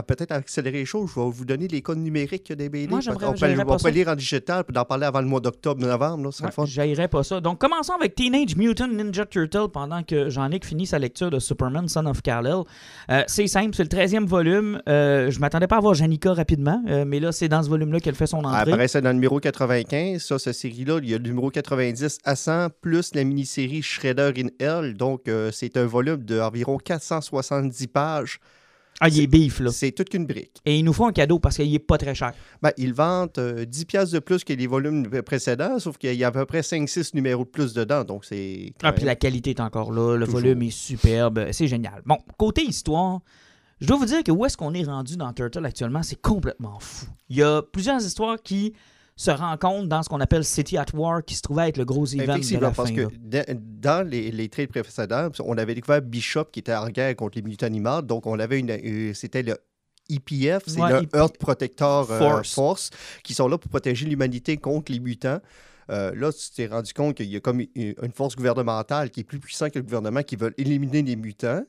peut-être 0.07 0.33
accélérer 0.33 0.79
les 0.79 0.85
choses, 0.85 1.11
je 1.15 1.21
vais 1.21 1.27
vous 1.31 1.45
donner 1.45 1.69
les 1.69 1.83
codes 1.83 1.99
numériques 1.99 2.53
des 2.53 2.69
BD. 2.69 2.89
Moi, 2.89 3.01
on 3.09 3.15
peut, 3.17 3.27
on 3.27 3.65
pas 3.67 3.77
peut 3.77 3.89
lire 3.91 4.09
en 4.09 4.15
digital 4.17 4.65
puis 4.65 4.73
d'en 4.73 4.85
parler 4.85 5.07
avant 5.07 5.21
le 5.21 5.27
mois 5.27 5.41
d'octobre, 5.41 5.81
novembre. 5.81 6.31
Ouais. 6.43 6.67
J'haïrais 6.67 7.09
pas 7.09 7.23
ça. 7.23 7.41
Donc, 7.41 7.59
commençons 7.61 7.93
avec 7.95 8.15
Teenage 8.15 8.57
Mutant 8.57 8.89
Ninja 8.89 9.27
Turtle 9.27 9.69
pendant 9.73 10.03
que 10.03 10.29
Jean-Nic 10.31 10.65
finit 10.65 10.87
sa 10.87 10.99
lecture 10.99 11.31
de 11.31 11.39
Superman 11.39 11.89
Son 11.89 12.07
of 12.07 12.23
Kal-El. 12.23 12.63
Euh, 13.11 13.23
c'est 13.27 13.47
simple, 13.47 13.75
c'est 13.75 13.83
le 13.83 13.89
13e 13.89 14.27
volume. 14.27 14.81
Euh, 14.89 15.31
je 15.31 15.39
m'attendais 15.41 15.67
pas 15.67 15.77
à 15.77 15.81
voir 15.81 15.95
Janica 15.95 16.33
rapidement, 16.33 16.83
euh, 16.89 17.05
mais 17.07 17.21
là, 17.21 17.33
c'est 17.33 17.49
dans 17.49 17.63
ce 17.63 17.69
volume-là 17.69 18.01
qu'elle 18.01 18.15
fait 18.15 18.27
son 18.27 18.39
entrée. 18.45 18.61
apparaissait 18.73 19.01
dans 19.03 19.11
le 19.11 19.15
numéro 19.15 19.41
95. 19.83 20.23
Ça, 20.23 20.39
cette 20.39 20.55
série-là, 20.55 21.01
il 21.03 21.11
y 21.11 21.15
a 21.15 21.19
le 21.19 21.25
numéro 21.25 21.51
90 21.51 22.19
à 22.25 22.37
100, 22.37 22.69
plus 22.81 23.15
la 23.15 23.25
mini-série 23.25 23.83
Shredder 23.83 24.33
in 24.37 24.49
Hell. 24.59 24.95
Donc, 24.95 25.29
euh, 25.29 25.51
c'est 25.53 25.77
un 25.77 25.87
volume 25.87 26.19
d'environ 26.19 26.79
470 26.79 27.87
pages. 27.89 28.39
Ah, 29.01 29.09
il 29.09 29.21
est 29.21 29.27
beef, 29.27 29.59
là. 29.59 29.73
C'est 29.73 29.91
toute 29.91 30.09
qu'une 30.09 30.25
brique. 30.25 30.61
Et 30.65 30.79
il 30.79 30.85
nous 30.85 30.93
faut 30.93 31.05
un 31.05 31.13
cadeau 31.13 31.41
parce 31.41 31.57
qu'il 31.57 31.75
est 31.75 31.81
pas 31.81 31.99
très 31.99 32.15
cher. 32.15 32.33
Ben, 32.63 32.71
ils 32.77 32.95
vendent 32.95 33.31
euh, 33.39 33.65
10 33.65 33.85
piastres 33.87 34.15
de 34.15 34.21
plus 34.21 34.45
que 34.45 34.53
les 34.53 34.69
volumes 34.69 35.09
précédents, 35.23 35.81
sauf 35.81 35.99
qu'il 35.99 36.15
y 36.15 36.23
a 36.23 36.29
à 36.29 36.31
peu 36.31 36.47
près 36.47 36.61
5-6 36.61 37.11
numéros 37.15 37.45
de 37.45 37.49
plus 37.49 37.75
dedans. 37.75 38.05
Donc, 38.05 38.25
c'est. 38.25 38.73
Ah, 38.83 38.93
puis 38.93 39.05
la 39.05 39.17
qualité 39.17 39.51
est 39.51 39.61
encore 39.61 39.91
là. 39.91 40.17
Le 40.17 40.27
Toujours. 40.27 40.41
volume 40.41 40.63
est 40.63 40.71
superbe. 40.71 41.49
C'est 41.51 41.67
génial. 41.67 42.03
Bon, 42.07 42.19
côté 42.39 42.63
histoire, 42.63 43.21
je 43.81 43.89
dois 43.89 43.97
vous 43.97 44.07
dire 44.07 44.23
que 44.23 44.31
où 44.31 44.47
est-ce 44.47 44.57
qu'on 44.57 44.75
est 44.75 44.85
rendu 44.85 45.17
dans 45.17 45.33
Turtle 45.33 45.67
actuellement, 45.67 46.05
c'est 46.05 46.21
complètement 46.21 46.79
fou. 46.79 47.07
Il 47.29 47.37
y 47.37 47.43
a 47.43 47.63
plusieurs 47.63 48.01
histoires 48.01 48.41
qui 48.41 48.75
se 49.17 49.31
rencontrent 49.31 49.89
dans 49.89 50.03
ce 50.03 50.09
qu'on 50.09 50.21
appelle 50.21 50.45
City 50.45 50.77
at 50.77 50.87
War, 50.95 51.25
qui 51.25 51.35
se 51.35 51.43
trouvait 51.43 51.69
être 51.69 51.77
le 51.77 51.85
gros 51.85 52.05
event 52.07 52.37
de 52.39 52.59
la 52.59 52.71
parce 52.73 52.89
fin. 52.91 52.95
que 52.97 53.09
là. 53.33 53.45
dans, 53.55 54.09
les, 54.09 54.31
les 54.31 54.49
trades 54.49 54.69
précédents, 54.71 55.29
on 55.45 55.57
avait 55.57 55.75
découvert 55.75 56.03
Bishop 56.03 56.47
qui 56.47 56.61
était 56.61 56.75
en 56.75 56.89
guerre 56.89 57.15
contre 57.17 57.37
les 57.39 57.43
mutants 57.43 57.67
animaux. 57.67 58.03
Donc, 58.03 58.27
on 58.27 58.39
avait 58.39 58.59
une. 58.59 58.71
euh, 58.71 59.15
C'était 59.15 59.43
le 59.43 59.57
EPF, 60.11 60.65
c'est 60.67 60.81
Ouais, 60.81 60.91
le 60.93 61.03
EP 61.05 61.17
Earth 61.17 61.39
Protector 61.39 62.11
euh, 62.11 62.43
Force. 62.43 62.91
Qui 63.23 63.35
sont 63.35 63.49
là 63.49 63.57
pour 63.57 63.71
protéger 63.71 64.07
l'humanité 64.07 64.57
contre 64.57 64.93
les 64.93 65.01
mutants. 65.01 65.39
Euh, 65.91 66.15
là, 66.15 66.33
tu 66.33 66.51
t'es 66.57 66.67
rendu 66.67 66.93
compte 66.93 67.15
qu'il 67.17 67.27
y 67.31 67.37
a 67.37 67.41
comme 67.41 67.61
une 67.61 67.69
une 68.03 68.13
force 68.13 68.35
gouvernementale 68.37 69.11
qui 69.11 69.21
est 69.21 69.25
plus 69.25 69.39
puissante 69.39 69.71
que 69.71 69.79
le 69.79 69.85
gouvernement 69.85 70.23
qui 70.23 70.37
veut 70.37 70.53
éliminer 70.59 71.03
les 71.03 71.15
mutants. 71.17 71.63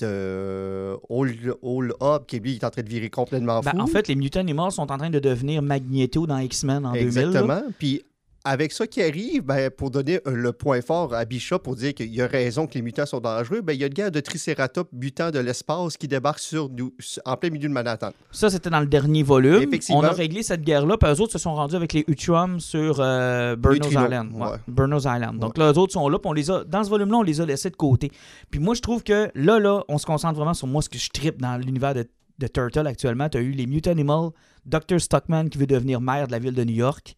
De 0.00 0.96
All, 1.10 1.54
All 1.62 1.92
Up, 2.02 2.22
qui 2.26 2.38
lui 2.40 2.54
est 2.56 2.64
en 2.64 2.70
train 2.70 2.82
de 2.82 2.88
virer 2.88 3.10
complètement 3.10 3.60
Ben, 3.60 3.70
fou. 3.72 3.80
en 3.80 3.86
fait, 3.86 4.08
les 4.08 4.14
Mutant 4.14 4.40
Animals 4.40 4.72
sont 4.72 4.90
en 4.90 4.98
train 4.98 5.10
de 5.10 5.18
devenir 5.18 5.62
Magneto 5.62 6.26
dans 6.26 6.38
X-Men 6.38 6.86
en 6.86 6.92
2000. 6.92 7.14
là. 7.14 7.22
Exactement. 7.26 7.62
Puis 7.78 8.02
avec 8.44 8.72
ça 8.72 8.86
qui 8.86 9.02
arrive, 9.02 9.42
ben, 9.42 9.70
pour 9.70 9.90
donner 9.90 10.20
euh, 10.26 10.32
le 10.32 10.52
point 10.52 10.80
fort 10.80 11.14
à 11.14 11.24
Bishop 11.24 11.58
pour 11.58 11.76
dire 11.76 11.92
qu'il 11.92 12.14
y 12.14 12.22
a 12.22 12.26
raison 12.26 12.66
que 12.66 12.74
les 12.74 12.82
mutants 12.82 13.04
sont 13.04 13.20
dangereux, 13.20 13.60
ben, 13.60 13.74
il 13.74 13.80
y 13.80 13.84
a 13.84 13.88
le 13.88 13.94
gars 13.94 14.10
de 14.10 14.20
Triceratops 14.20 14.90
mutant 14.92 15.30
de 15.30 15.38
l'espace 15.38 15.96
qui 15.96 16.08
débarque 16.08 16.38
sur 16.38 16.70
nous, 16.70 16.92
en 17.26 17.36
plein 17.36 17.50
milieu 17.50 17.68
de 17.68 17.74
Manhattan. 17.74 18.10
Ça, 18.30 18.48
c'était 18.48 18.70
dans 18.70 18.80
le 18.80 18.86
dernier 18.86 19.22
volume. 19.22 19.70
On 19.90 20.02
a 20.02 20.12
réglé 20.12 20.42
cette 20.42 20.62
guerre-là, 20.62 20.96
puis 20.96 21.10
eux 21.10 21.20
autres 21.20 21.32
se 21.32 21.38
sont 21.38 21.54
rendus 21.54 21.76
avec 21.76 21.92
les 21.92 22.04
Utrum 22.08 22.60
sur 22.60 22.96
euh, 22.98 23.56
Burnos 23.56 23.90
Island. 23.90 24.32
Ouais, 24.32 24.52
ouais. 24.52 24.56
Burnos 24.66 25.00
Island. 25.00 25.38
Donc 25.38 25.58
là, 25.58 25.72
eux 25.72 25.78
autres 25.78 25.92
sont 25.92 26.08
là, 26.08 26.18
puis 26.18 26.28
on 26.28 26.32
les 26.32 26.50
a, 26.50 26.64
dans 26.64 26.82
ce 26.82 26.88
volume-là, 26.88 27.18
on 27.18 27.22
les 27.22 27.40
a 27.40 27.46
laissés 27.46 27.70
de 27.70 27.76
côté. 27.76 28.10
Puis 28.50 28.58
moi, 28.58 28.74
je 28.74 28.80
trouve 28.80 29.02
que 29.02 29.30
là, 29.34 29.58
là, 29.58 29.84
on 29.88 29.98
se 29.98 30.06
concentre 30.06 30.36
vraiment 30.36 30.54
sur 30.54 30.66
moi, 30.66 30.80
ce 30.80 30.88
que 30.88 30.98
je 30.98 31.10
tripe 31.10 31.40
dans 31.40 31.58
l'univers 31.58 31.94
de, 31.94 32.06
de 32.38 32.46
Turtle 32.46 32.86
actuellement. 32.86 33.28
Tu 33.28 33.36
as 33.36 33.42
eu 33.42 33.50
les 33.50 33.66
Mutant 33.66 33.90
Animals, 33.90 34.30
Dr. 34.64 34.98
Stockman 34.98 35.48
qui 35.50 35.58
veut 35.58 35.66
devenir 35.66 36.00
maire 36.00 36.26
de 36.26 36.32
la 36.32 36.38
ville 36.38 36.54
de 36.54 36.64
New 36.64 36.74
York. 36.74 37.16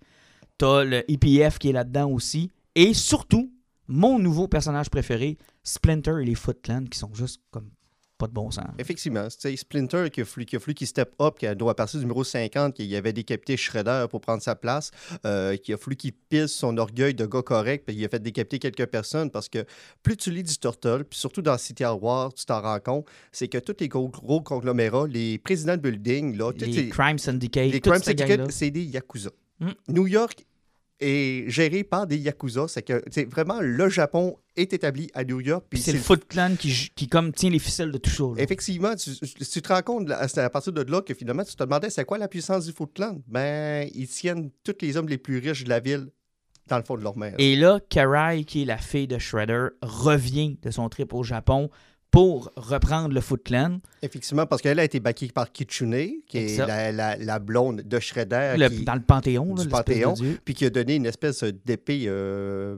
Le 0.62 1.10
EPF 1.10 1.58
qui 1.58 1.70
est 1.70 1.72
là-dedans 1.72 2.10
aussi. 2.10 2.50
Et 2.74 2.94
surtout, 2.94 3.52
mon 3.88 4.18
nouveau 4.18 4.46
personnage 4.46 4.90
préféré, 4.90 5.36
Splinter 5.64 6.22
et 6.22 6.24
les 6.24 6.34
Foot 6.34 6.58
Clan, 6.62 6.84
qui 6.84 6.98
sont 6.98 7.12
juste 7.12 7.42
comme 7.50 7.68
pas 8.16 8.28
de 8.28 8.32
bon 8.32 8.52
sens. 8.52 8.66
Effectivement, 8.78 9.26
c'est 9.36 9.56
Splinter 9.56 10.08
qui 10.12 10.20
a 10.20 10.24
fallu 10.24 10.46
qui 10.46 10.54
a 10.54 10.60
fallu 10.60 10.74
qu'il 10.74 10.86
step 10.86 11.12
up, 11.20 11.36
qui 11.36 11.46
a, 11.48 11.56
doit 11.56 11.74
partir 11.74 11.98
du 11.98 12.06
numéro 12.06 12.22
50, 12.22 12.74
qu'il 12.74 12.94
avait 12.94 13.12
décapité 13.12 13.56
Shredder 13.56 14.06
pour 14.08 14.20
prendre 14.20 14.40
sa 14.40 14.54
place, 14.54 14.92
euh, 15.26 15.56
qui 15.56 15.72
a 15.72 15.76
fallu 15.76 15.96
qu'il 15.96 16.12
pisse 16.12 16.52
son 16.52 16.78
orgueil 16.78 17.14
de 17.14 17.26
gars 17.26 17.42
correct, 17.42 17.84
puis 17.84 17.96
il 17.96 18.04
a 18.04 18.08
fait 18.08 18.22
décapiter 18.22 18.60
quelques 18.60 18.88
personnes 18.88 19.30
parce 19.32 19.48
que 19.48 19.64
plus 20.04 20.16
tu 20.16 20.30
lis 20.30 20.44
du 20.44 20.56
Turtle, 20.56 21.04
puis 21.10 21.18
surtout 21.18 21.42
dans 21.42 21.58
City 21.58 21.84
of 21.84 22.00
War, 22.00 22.32
tu 22.32 22.46
t'en 22.46 22.62
rends 22.62 22.78
compte, 22.78 23.06
c'est 23.32 23.48
que 23.48 23.58
tous 23.58 23.74
les 23.80 23.88
gros, 23.88 24.08
gros 24.08 24.40
conglomérats, 24.40 25.08
les 25.08 25.38
présidents 25.38 25.76
de 25.76 25.82
building, 25.82 26.36
là, 26.36 26.52
Les 26.56 26.88
Crime 26.90 27.18
Syndicate, 27.18 27.72
Les 27.72 27.80
crime 27.80 28.00
syndicates, 28.00 28.52
c'est 28.52 28.70
des 28.70 28.84
Yakuza. 28.84 29.30
Mm. 29.58 29.70
New 29.88 30.06
York 30.06 30.44
est 31.00 31.48
géré 31.48 31.84
par 31.84 32.06
des 32.06 32.16
Yakuza. 32.18 32.66
C'est 32.68 32.82
que 32.82 33.02
c'est 33.10 33.24
vraiment 33.24 33.60
le 33.60 33.88
Japon 33.88 34.36
est 34.56 34.72
établi 34.72 35.10
à 35.14 35.24
New 35.24 35.40
York. 35.40 35.64
puis 35.68 35.80
c'est 35.80 35.92
le 35.92 35.98
Foot 35.98 36.26
Clan 36.28 36.54
qui, 36.58 36.90
qui 36.94 37.08
comme 37.08 37.32
tient 37.32 37.50
les 37.50 37.58
ficelles 37.58 37.90
de 37.90 37.98
tout 37.98 38.10
ça. 38.10 38.24
là. 38.24 38.34
Effectivement, 38.42 38.94
tu, 38.94 39.10
tu 39.16 39.62
te 39.62 39.68
rends 39.72 39.82
compte 39.82 40.10
à 40.10 40.50
partir 40.50 40.72
de 40.72 40.82
là 40.82 41.00
que 41.02 41.14
finalement 41.14 41.44
tu 41.44 41.54
te 41.54 41.62
demandais 41.62 41.90
c'est 41.90 42.04
quoi 42.04 42.18
la 42.18 42.28
puissance 42.28 42.66
du 42.66 42.72
Foot 42.72 42.92
Clan? 42.94 43.18
Ben, 43.26 43.88
ils 43.94 44.08
tiennent 44.08 44.50
tous 44.64 44.76
les 44.80 44.96
hommes 44.96 45.08
les 45.08 45.18
plus 45.18 45.38
riches 45.38 45.64
de 45.64 45.68
la 45.68 45.80
ville 45.80 46.08
dans 46.68 46.76
le 46.76 46.84
fond 46.84 46.96
de 46.96 47.02
leur 47.02 47.16
mer. 47.16 47.34
Et 47.38 47.56
là, 47.56 47.80
Karai, 47.88 48.44
qui 48.44 48.62
est 48.62 48.64
la 48.64 48.78
fille 48.78 49.08
de 49.08 49.18
Shredder, 49.18 49.68
revient 49.82 50.58
de 50.62 50.70
son 50.70 50.88
trip 50.88 51.12
au 51.12 51.22
Japon 51.22 51.70
pour 52.12 52.52
reprendre 52.56 53.12
le 53.14 53.20
Foot 53.20 53.42
Clan. 53.42 53.80
Effectivement, 54.02 54.46
parce 54.46 54.62
qu'elle 54.62 54.78
a 54.78 54.84
été 54.84 55.00
baquée 55.00 55.28
par 55.34 55.50
Kitsune, 55.50 56.20
qui 56.28 56.38
est 56.38 56.58
la, 56.58 56.92
la- 56.92 57.16
la 57.16 57.38
blonde 57.40 57.80
de 57.80 57.98
Shredder. 57.98 58.54
Le- 58.58 58.68
qui- 58.68 58.84
dans 58.84 58.94
le 58.94 59.00
Panthéon. 59.00 59.54
là, 59.56 59.62
du 59.62 59.66
de 59.66 59.72
Panthéon. 59.72 60.14
puis 60.44 60.54
qui 60.54 60.64
a 60.66 60.70
donné 60.70 60.94
une 60.96 61.06
espèce 61.06 61.42
d'épée 61.42 62.04
euh, 62.06 62.76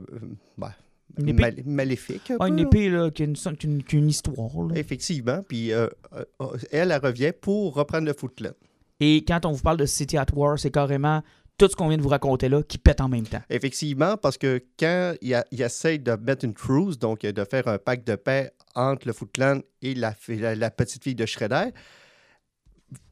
ben, 0.57 0.71
Une 1.19 1.29
épée, 1.31 1.43
mal- 1.43 1.63
maléfique. 1.67 2.31
un 2.31 2.37
Ah, 2.41 2.49
une 2.49 2.57
peu, 2.57 2.63
épée 2.63 2.89
là, 2.91 3.11
qui, 3.11 3.23
a 3.23 3.27
une, 3.27 3.35
qui 3.35 3.47
a 3.49 3.53
une- 3.65 3.83
qui 3.83 3.97
a 3.97 3.99
une 3.99 4.09
histoire. 4.09 4.63
là. 4.69 4.77
Effectivement. 4.79 5.43
Puis 5.47 5.73
euh, 5.73 5.89
euh, 6.15 6.25
euh, 6.41 6.47
elle, 6.71 6.93
elle 6.93 7.01
revient 7.05 7.33
pour 7.39 7.75
reprendre 7.75 8.07
le 8.07 8.13
Foot 8.15 8.35
Clan. 8.37 8.53
Et 9.01 9.25
quand 9.27 9.45
on 9.47 9.51
vous 9.53 9.63
parle 9.63 9.77
de 9.79 9.87
City 9.87 10.17
at 10.17 10.27
War, 10.33 10.59
c'est 10.61 10.71
carrément 10.71 11.23
tout 11.57 11.69
ce 11.69 11.77
qu'on 11.77 11.89
vient 11.89 11.97
de 11.99 12.03
vous 12.03 12.09
raconter 12.09 12.49
là 12.49 12.63
qui 12.63 12.79
pète 12.79 13.01
en 13.01 13.09
même 13.09 13.27
temps. 13.27 13.43
Effectivement, 13.49 14.17
parce 14.17 14.37
que 14.39 14.63
quand 14.79 15.15
il, 15.23 15.35
a- 15.35 15.45
il 15.53 15.63
essaie 15.63 15.99
de 15.99 16.13
mettre 16.13 16.45
une 16.45 16.55
truce, 16.55 16.99
donc 16.99 17.25
euh, 17.25 17.33
de 17.33 17.45
faire 17.45 17.69
un 17.69 17.79
pacte 17.79 18.07
de 18.07 18.17
paix 18.17 18.51
entre 18.75 19.07
le 19.07 19.13
Foot 19.13 19.31
Clan 19.33 19.61
et 19.83 19.95
la, 19.95 20.13
fi- 20.13 20.37
la- 20.37 20.55
la 20.57 20.71
petite 20.71 21.03
fille 21.05 21.15
de 21.15 21.27
Shredder, 21.27 21.71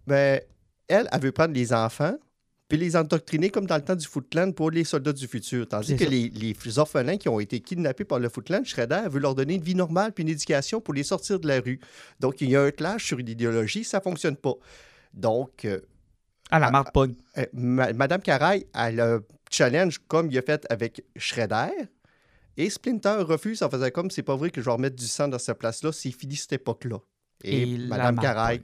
ben, 0.07 0.41
elle, 0.89 1.09
elle 1.13 1.21
veut 1.21 1.33
prendre 1.33 1.55
les 1.55 1.73
enfants 1.73 2.17
puis 2.69 2.79
les 2.79 2.97
endoctriner 2.97 3.51
comme 3.51 3.67
dans 3.67 3.77
le 3.77 3.83
temps 3.85 3.95
du 3.95 4.07
Foot 4.07 4.31
Clan 4.31 4.51
pour 4.51 4.71
les 4.71 4.85
soldats 4.85 5.13
du 5.13 5.27
futur. 5.27 5.69
Tandis 5.69 5.95
que 5.95 6.05
les, 6.05 6.31
les 6.31 6.79
orphelins 6.79 7.19
qui 7.19 7.29
ont 7.29 7.39
été 7.39 7.61
kidnappés 7.61 8.05
par 8.05 8.19
le 8.19 8.31
Foot 8.31 8.47
Clan, 8.47 8.65
Shredder 8.65 9.03
veut 9.11 9.21
leur 9.21 9.35
donner 9.35 9.55
une 9.57 9.63
vie 9.63 9.75
normale 9.75 10.13
puis 10.13 10.23
une 10.23 10.31
éducation 10.31 10.81
pour 10.81 10.95
les 10.95 11.03
sortir 11.03 11.39
de 11.39 11.47
la 11.47 11.61
rue. 11.61 11.81
Donc, 12.19 12.41
il 12.41 12.49
y 12.49 12.57
a 12.57 12.63
un 12.63 12.71
clash 12.71 13.05
sur 13.05 13.19
une 13.19 13.29
idéologie, 13.29 13.85
ça 13.85 14.01
fonctionne 14.01 14.37
pas. 14.37 14.55
Donc, 15.13 15.67
euh, 15.67 15.81
Ah, 16.53 16.59
la 16.59 16.71
marque 16.71 16.93
pogne. 16.93 17.15
euh, 17.39 17.47
Ma- 17.53 17.93
Madame 17.93 18.21
Caraï, 18.21 18.67
elle 18.75 19.01
a 19.01 19.19
challenge 19.51 19.99
comme 20.07 20.31
il 20.31 20.39
a 20.39 20.43
fait 20.43 20.67
avec 20.71 21.03
Shredder. 21.17 21.71
Et 22.59 22.69
Splinter 22.69 23.17
refuse 23.23 23.63
en 23.63 23.71
faisant 23.71 23.89
comme 23.91 24.11
c'est 24.11 24.23
pas 24.23 24.37
vrai 24.37 24.51
que 24.51 24.61
je 24.61 24.67
vais 24.67 24.73
remettre 24.73 24.97
du 24.97 25.07
sang 25.07 25.29
dans 25.29 25.39
cette 25.39 25.59
place-là, 25.59 25.91
c'est 25.93 26.11
fini 26.11 26.37
cette 26.37 26.53
époque-là. 26.53 26.99
Et, 27.43 27.65
la 27.79 27.97
Madame 27.97 28.19
Caraï 28.21 28.61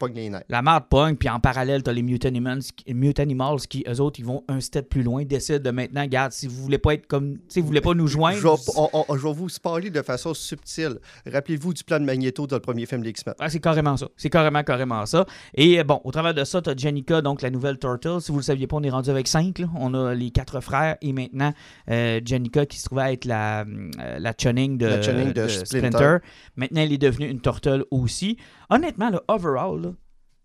pogne. 0.00 0.12
pogne 0.12 0.22
les 0.22 0.30
nerfs. 0.30 0.42
La 0.48 0.62
marde 0.62 0.84
pogne, 0.88 1.14
puis 1.16 1.28
en 1.28 1.38
parallèle, 1.40 1.82
t'as 1.82 1.92
les 1.92 2.02
Mutant 2.02 2.28
Animals, 2.28 2.62
qui- 2.74 2.92
Mutant 2.94 3.22
Animals 3.22 3.60
qui, 3.68 3.84
eux 3.88 4.00
autres, 4.00 4.18
ils 4.18 4.24
vont 4.24 4.42
un 4.48 4.60
step 4.60 4.88
plus 4.88 5.02
loin, 5.02 5.24
décident 5.24 5.58
de 5.62 5.70
maintenant, 5.70 6.00
regarde, 6.02 6.32
si 6.32 6.46
vous 6.46 6.62
voulez 6.62 6.78
pas 6.78 6.94
être 6.94 7.06
comme, 7.06 7.36
si 7.48 7.60
vous 7.60 7.66
voulez 7.66 7.80
pas 7.80 7.94
nous 7.94 8.06
joindre, 8.06 8.38
Je 8.38 8.42
vais, 8.42 8.54
on- 8.76 8.88
on- 9.08 9.16
je 9.16 9.22
vais 9.26 9.32
vous 9.32 9.48
spoiler 9.48 9.90
de 9.90 10.02
façon 10.02 10.32
subtile. 10.34 10.96
Rappelez-vous 11.30 11.74
du 11.74 11.84
plan 11.84 12.00
de 12.00 12.04
Magneto 12.04 12.46
dans 12.46 12.56
le 12.56 12.60
premier 12.62 12.86
film 12.86 13.02
des 13.02 13.10
X-Men. 13.10 13.34
Ah, 13.38 13.48
c'est 13.50 13.60
carrément 13.60 13.96
ça. 13.96 14.08
C'est 14.16 14.30
carrément, 14.30 14.62
carrément 14.62 15.04
ça. 15.06 15.26
Et 15.54 15.78
euh, 15.78 15.84
bon, 15.84 16.00
au 16.04 16.10
travers 16.10 16.34
de 16.34 16.44
ça, 16.44 16.60
tu 16.62 16.70
as 16.70 16.76
Jenica, 16.76 17.20
donc 17.22 17.42
la 17.42 17.50
nouvelle 17.50 17.78
Turtle. 17.78 18.20
Si 18.20 18.32
vous 18.32 18.38
le 18.38 18.42
saviez 18.44 18.66
pas, 18.66 18.76
on 18.76 18.82
est 18.82 18.90
rendu 18.90 19.10
avec 19.10 19.28
cinq. 19.28 19.58
là. 19.58 19.66
On 19.76 19.92
a 19.94 20.14
les 20.14 20.30
quatre 20.30 20.60
frères 20.60 20.96
et 21.02 21.12
maintenant 21.12 21.52
euh, 21.90 22.20
Jenica 22.24 22.66
qui 22.66 22.78
se 22.78 22.86
trouvait 22.86 23.12
être 23.12 23.24
la, 23.26 23.60
euh, 23.62 24.18
la 24.18 24.32
Chunning 24.36 24.78
de, 24.78 24.86
La 24.86 25.02
Chunning 25.02 25.32
de 25.32 25.46
Splinter. 25.48 25.88
Splinter. 25.88 26.16
Maintenant, 26.56 26.80
elle 26.80 26.92
est 26.92 26.98
devenue 26.98 27.28
une 27.28 27.40
Turtle 27.40 27.84
aussi. 27.90 28.36
Honnêtement, 28.70 29.10
le 29.10 29.20
overall, 29.28 29.80
là, 29.82 29.89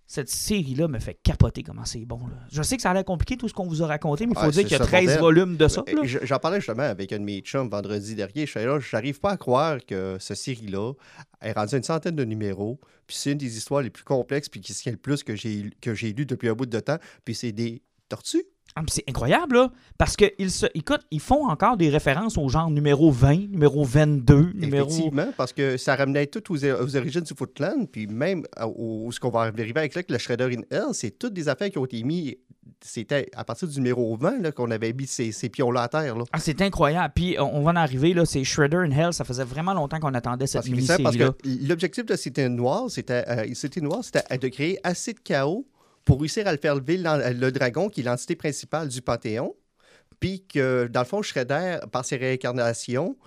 cette 0.07 0.29
série-là 0.29 0.87
me 0.87 0.99
fait 0.99 1.15
capoter 1.23 1.63
comment 1.63 1.85
c'est 1.85 2.05
bon. 2.05 2.19
là. 2.27 2.35
Je 2.51 2.61
sais 2.61 2.75
que 2.75 2.81
ça 2.81 2.91
a 2.91 2.93
l'air 2.93 3.05
compliqué 3.05 3.37
tout 3.37 3.47
ce 3.47 3.53
qu'on 3.53 3.67
vous 3.67 3.81
a 3.81 3.87
raconté, 3.87 4.25
mais 4.27 4.33
il 4.33 4.39
faut 4.39 4.45
Ouais, 4.45 4.51
dire 4.51 4.63
qu'il 4.63 4.71
y 4.73 4.75
a 4.75 4.79
ça, 4.79 4.85
13 4.85 5.05
bordel. 5.05 5.19
volumes 5.19 5.57
de 5.57 5.67
ça. 5.67 5.83
J'en 6.23 6.37
parlais 6.39 6.59
justement 6.59 6.83
avec 6.83 7.11
un 7.11 7.19
de 7.19 7.23
mes 7.23 7.39
chums 7.41 7.69
vendredi 7.69 8.13
dernier. 8.15 8.45
Je 8.45 8.51
suis 8.51 8.59
là, 8.63 8.79
j'arrive 8.79 9.19
pas 9.19 9.31
à 9.31 9.37
croire 9.37 9.77
que 9.85 10.17
cette 10.19 10.37
série-là 10.37 10.93
est 11.41 11.53
rendue 11.53 11.75
à 11.75 11.77
une 11.77 11.83
centaine 11.83 12.15
de 12.15 12.23
numéros. 12.23 12.79
Puis 13.07 13.17
c'est 13.17 13.31
une 13.31 13.37
des 13.37 13.57
histoires 13.57 13.81
les 13.81 13.89
plus 13.89 14.03
complexes, 14.03 14.49
puis 14.49 14.61
qui 14.61 14.73
se 14.73 14.81
tient 14.83 14.91
le 14.91 14.97
plus 14.97 15.23
que 15.23 15.35
j'ai 15.35 15.69
que 15.81 15.93
j'ai 15.95 16.13
lu 16.13 16.25
depuis 16.25 16.49
un 16.49 16.53
bout 16.53 16.65
de 16.65 16.79
temps. 16.79 16.97
Puis 17.23 17.35
c'est 17.35 17.51
des 17.51 17.81
tortues. 18.09 18.43
Ah, 18.77 18.81
c'est 18.89 19.03
incroyable, 19.07 19.55
là, 19.55 19.71
parce 19.97 20.17
qu'ils 20.17 20.31
écoute, 20.73 21.01
ils 21.09 21.21
font 21.21 21.47
encore 21.47 21.77
des 21.77 21.89
références 21.89 22.37
au 22.37 22.49
genre 22.49 22.69
numéro 22.69 23.09
20, 23.09 23.49
numéro 23.51 23.85
22, 23.85 24.51
numéro... 24.53 24.87
Effectivement, 24.89 25.27
parce 25.37 25.53
que 25.53 25.77
ça 25.77 25.95
ramenait 25.95 26.27
tout 26.27 26.51
aux, 26.51 26.57
aux 26.65 26.95
origines 26.97 27.21
du 27.21 27.33
Foot 27.33 27.53
Clan, 27.55 27.85
puis 27.89 28.05
même 28.07 28.43
au, 28.61 29.05
au- 29.07 29.11
ce 29.13 29.19
qu'on 29.21 29.29
va 29.29 29.41
arriver 29.43 29.71
avec 29.79 29.95
là, 29.95 30.01
le 30.09 30.17
Shredder 30.17 30.57
in 30.57 30.61
Hell, 30.69 30.93
c'est 30.93 31.17
toutes 31.17 31.33
des 31.33 31.47
affaires 31.47 31.69
qui 31.69 31.77
ont 31.77 31.85
été 31.85 32.03
mises. 32.03 32.35
C'était 32.81 33.29
à 33.35 33.43
partir 33.45 33.67
du 33.67 33.75
numéro 33.77 34.15
20 34.17 34.41
là, 34.41 34.51
qu'on 34.51 34.69
avait 34.71 34.91
mis 34.91 35.07
ces, 35.07 35.31
ces 35.31 35.49
pions-là 35.49 35.83
à 35.83 35.87
terre. 35.87 36.17
Là. 36.17 36.23
Ah, 36.33 36.39
c'est 36.39 36.61
incroyable. 36.61 37.13
Puis 37.15 37.35
on 37.39 37.55
on 37.55 37.61
va 37.61 37.71
en 37.71 37.75
arriver, 37.77 38.13
là, 38.13 38.25
c'est 38.25 38.43
Shredder 38.43 38.77
in 38.77 38.91
Hell. 38.91 39.13
Ça 39.13 39.23
faisait 39.23 39.43
vraiment 39.45 39.73
longtemps 39.73 39.99
qu'on 39.99 40.13
attendait 40.13 40.47
cette 40.47 40.67
mini-série-là. 40.67 41.29
que 41.31 41.67
l'objectif 41.67 42.05
de 42.05 42.15
Cité 42.15 42.49
Noire, 42.49 42.89
c'était 42.89 43.23
euh, 43.29 43.45
Cité 43.53 43.79
Noire, 43.81 44.03
c'était 44.03 44.37
de 44.37 44.47
créer 44.49 44.77
assez 44.83 45.13
de 45.13 45.19
chaos 45.19 45.65
pour 46.05 46.19
réussir 46.21 46.47
à 46.47 46.51
le 46.51 46.57
faire 46.59 46.75
lever 46.75 46.97
le 46.97 47.49
dragon, 47.51 47.89
qui 47.89 48.01
est 48.01 48.03
l'entité 48.03 48.35
principale 48.35 48.87
du 48.87 49.01
Panthéon. 49.01 49.55
Puis 50.19 50.45
que, 50.47 50.87
dans 50.91 51.01
le 51.01 51.05
fond, 51.05 51.21
Shredder, 51.21 51.79
par 51.91 52.05
ses 52.05 52.15
réincarnations, 52.15 53.17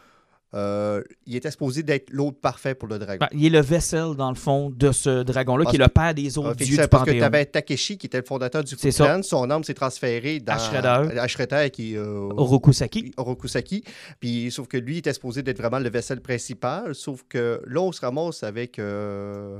euh, 0.54 1.02
il 1.26 1.36
était 1.36 1.50
supposé 1.50 1.82
d'être 1.82 2.08
l'autre 2.10 2.40
parfait 2.40 2.74
pour 2.74 2.88
le 2.88 2.98
dragon. 2.98 3.18
Ben, 3.20 3.28
il 3.38 3.44
est 3.44 3.50
le 3.50 3.60
vaisselle, 3.60 4.14
dans 4.16 4.30
le 4.30 4.34
fond, 4.36 4.70
de 4.70 4.92
ce 4.92 5.22
dragon-là, 5.22 5.66
qui 5.66 5.76
est 5.76 5.78
le 5.78 5.88
père 5.88 6.14
des 6.14 6.30
Ah, 6.34 6.40
autres 6.40 6.54
que 6.54 6.64
dieux 6.64 6.78
du 6.78 6.88
parce 6.88 7.04
que 7.04 7.10
tu 7.10 7.16
Panthéon. 7.18 7.26
avais 7.26 7.44
Takeshi, 7.44 7.98
qui 7.98 8.06
était 8.06 8.16
le 8.16 8.24
fondateur 8.24 8.64
du. 8.64 8.74
Clan. 8.74 9.22
Son 9.22 9.50
âme 9.50 9.62
s'est 9.64 9.74
transférée 9.74 10.40
dans, 10.40 10.54
À 10.54 10.58
Shredder. 10.58 11.18
à 11.18 11.28
Shredder, 11.28 11.68
qui 11.70 11.92
est 11.92 11.98
euh, 11.98 12.30
Orokusaki. 12.34 13.12
Orokusaki. 13.18 13.84
Puis, 14.20 14.50
sauf 14.50 14.66
que 14.68 14.78
lui, 14.78 14.94
il 14.94 14.98
était 14.98 15.12
supposé 15.12 15.42
d'être 15.42 15.58
vraiment 15.58 15.80
le 15.80 15.90
vaisselle 15.90 16.22
principal. 16.22 16.94
Sauf 16.94 17.24
que 17.28 17.60
là, 17.66 17.82
on 17.82 17.92
se 17.92 18.00
ramasse 18.00 18.42
avec 18.42 18.78
euh, 18.78 19.58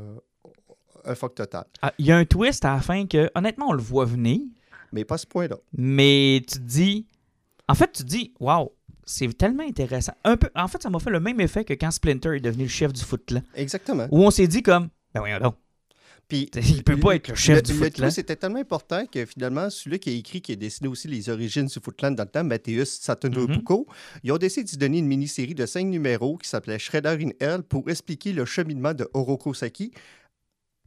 un 1.08 1.14
fuck 1.14 1.34
total. 1.34 1.64
Ah, 1.82 1.92
Il 1.98 2.06
y 2.06 2.12
a 2.12 2.16
un 2.16 2.24
twist 2.24 2.64
à 2.64 2.74
la 2.74 2.80
fin 2.80 3.06
que, 3.06 3.30
honnêtement, 3.34 3.68
on 3.68 3.72
le 3.72 3.82
voit 3.82 4.04
venir, 4.04 4.40
Mais 4.92 5.04
pas 5.04 5.18
ce 5.18 5.26
point-là. 5.26 5.56
mais 5.76 6.42
tu 6.48 6.58
te 6.58 6.64
dis... 6.64 7.06
En 7.68 7.74
fait, 7.74 7.92
tu 7.92 8.02
te 8.02 8.08
dis, 8.08 8.32
waouh, 8.40 8.70
c'est 9.04 9.36
tellement 9.36 9.62
intéressant. 9.62 10.14
Un 10.24 10.36
peu... 10.36 10.48
En 10.54 10.68
fait, 10.68 10.82
ça 10.82 10.88
m'a 10.90 10.98
fait 10.98 11.10
le 11.10 11.20
même 11.20 11.40
effet 11.40 11.64
que 11.64 11.74
quand 11.74 11.90
Splinter 11.90 12.36
est 12.36 12.40
devenu 12.40 12.64
le 12.64 12.68
chef 12.70 12.92
du 12.92 13.02
Foot. 13.02 13.34
Exactement. 13.54 14.06
Où 14.10 14.22
on 14.24 14.30
s'est 14.30 14.46
dit 14.46 14.62
comme, 14.62 14.88
ben 15.14 15.20
voyons 15.20 15.38
donc, 15.38 15.54
Puis, 16.28 16.50
il 16.56 16.82
peut 16.84 16.96
pas 16.98 17.14
être 17.16 17.28
le 17.28 17.34
chef 17.34 17.62
du 17.62 17.72
le 17.72 17.78
Foot 17.78 17.92
Clan. 17.94 18.06
twist 18.06 18.18
était 18.18 18.36
tellement 18.36 18.58
important 18.60 19.04
que 19.06 19.24
finalement, 19.26 19.68
celui 19.70 19.98
qui 19.98 20.10
a 20.10 20.12
écrit, 20.14 20.40
qui 20.40 20.52
a 20.52 20.56
dessiné 20.56 20.88
aussi 20.88 21.08
les 21.08 21.28
origines 21.28 21.66
du 21.66 21.74
Foot 21.78 21.96
Clan 21.96 22.10
dans 22.12 22.24
le 22.24 22.28
temps, 22.30 22.44
Mathéus 22.44 22.98
Satonobuko, 23.00 23.86
Mhm. 23.88 23.94
ils 24.24 24.32
ont 24.32 24.38
décidé 24.38 24.64
de 24.64 24.70
lui 24.70 24.76
donner 24.78 24.98
une 24.98 25.06
mini-série 25.06 25.54
de 25.54 25.66
cinq 25.66 25.84
numéros 25.86 26.36
qui 26.38 26.48
s'appelait 26.48 26.78
Shredder 26.78 27.16
in 27.22 27.30
Hell 27.40 27.62
pour 27.62 27.88
expliquer 27.90 28.32
le 28.32 28.44
cheminement 28.46 28.94
de 28.94 29.08
Orokusaki 29.14 29.92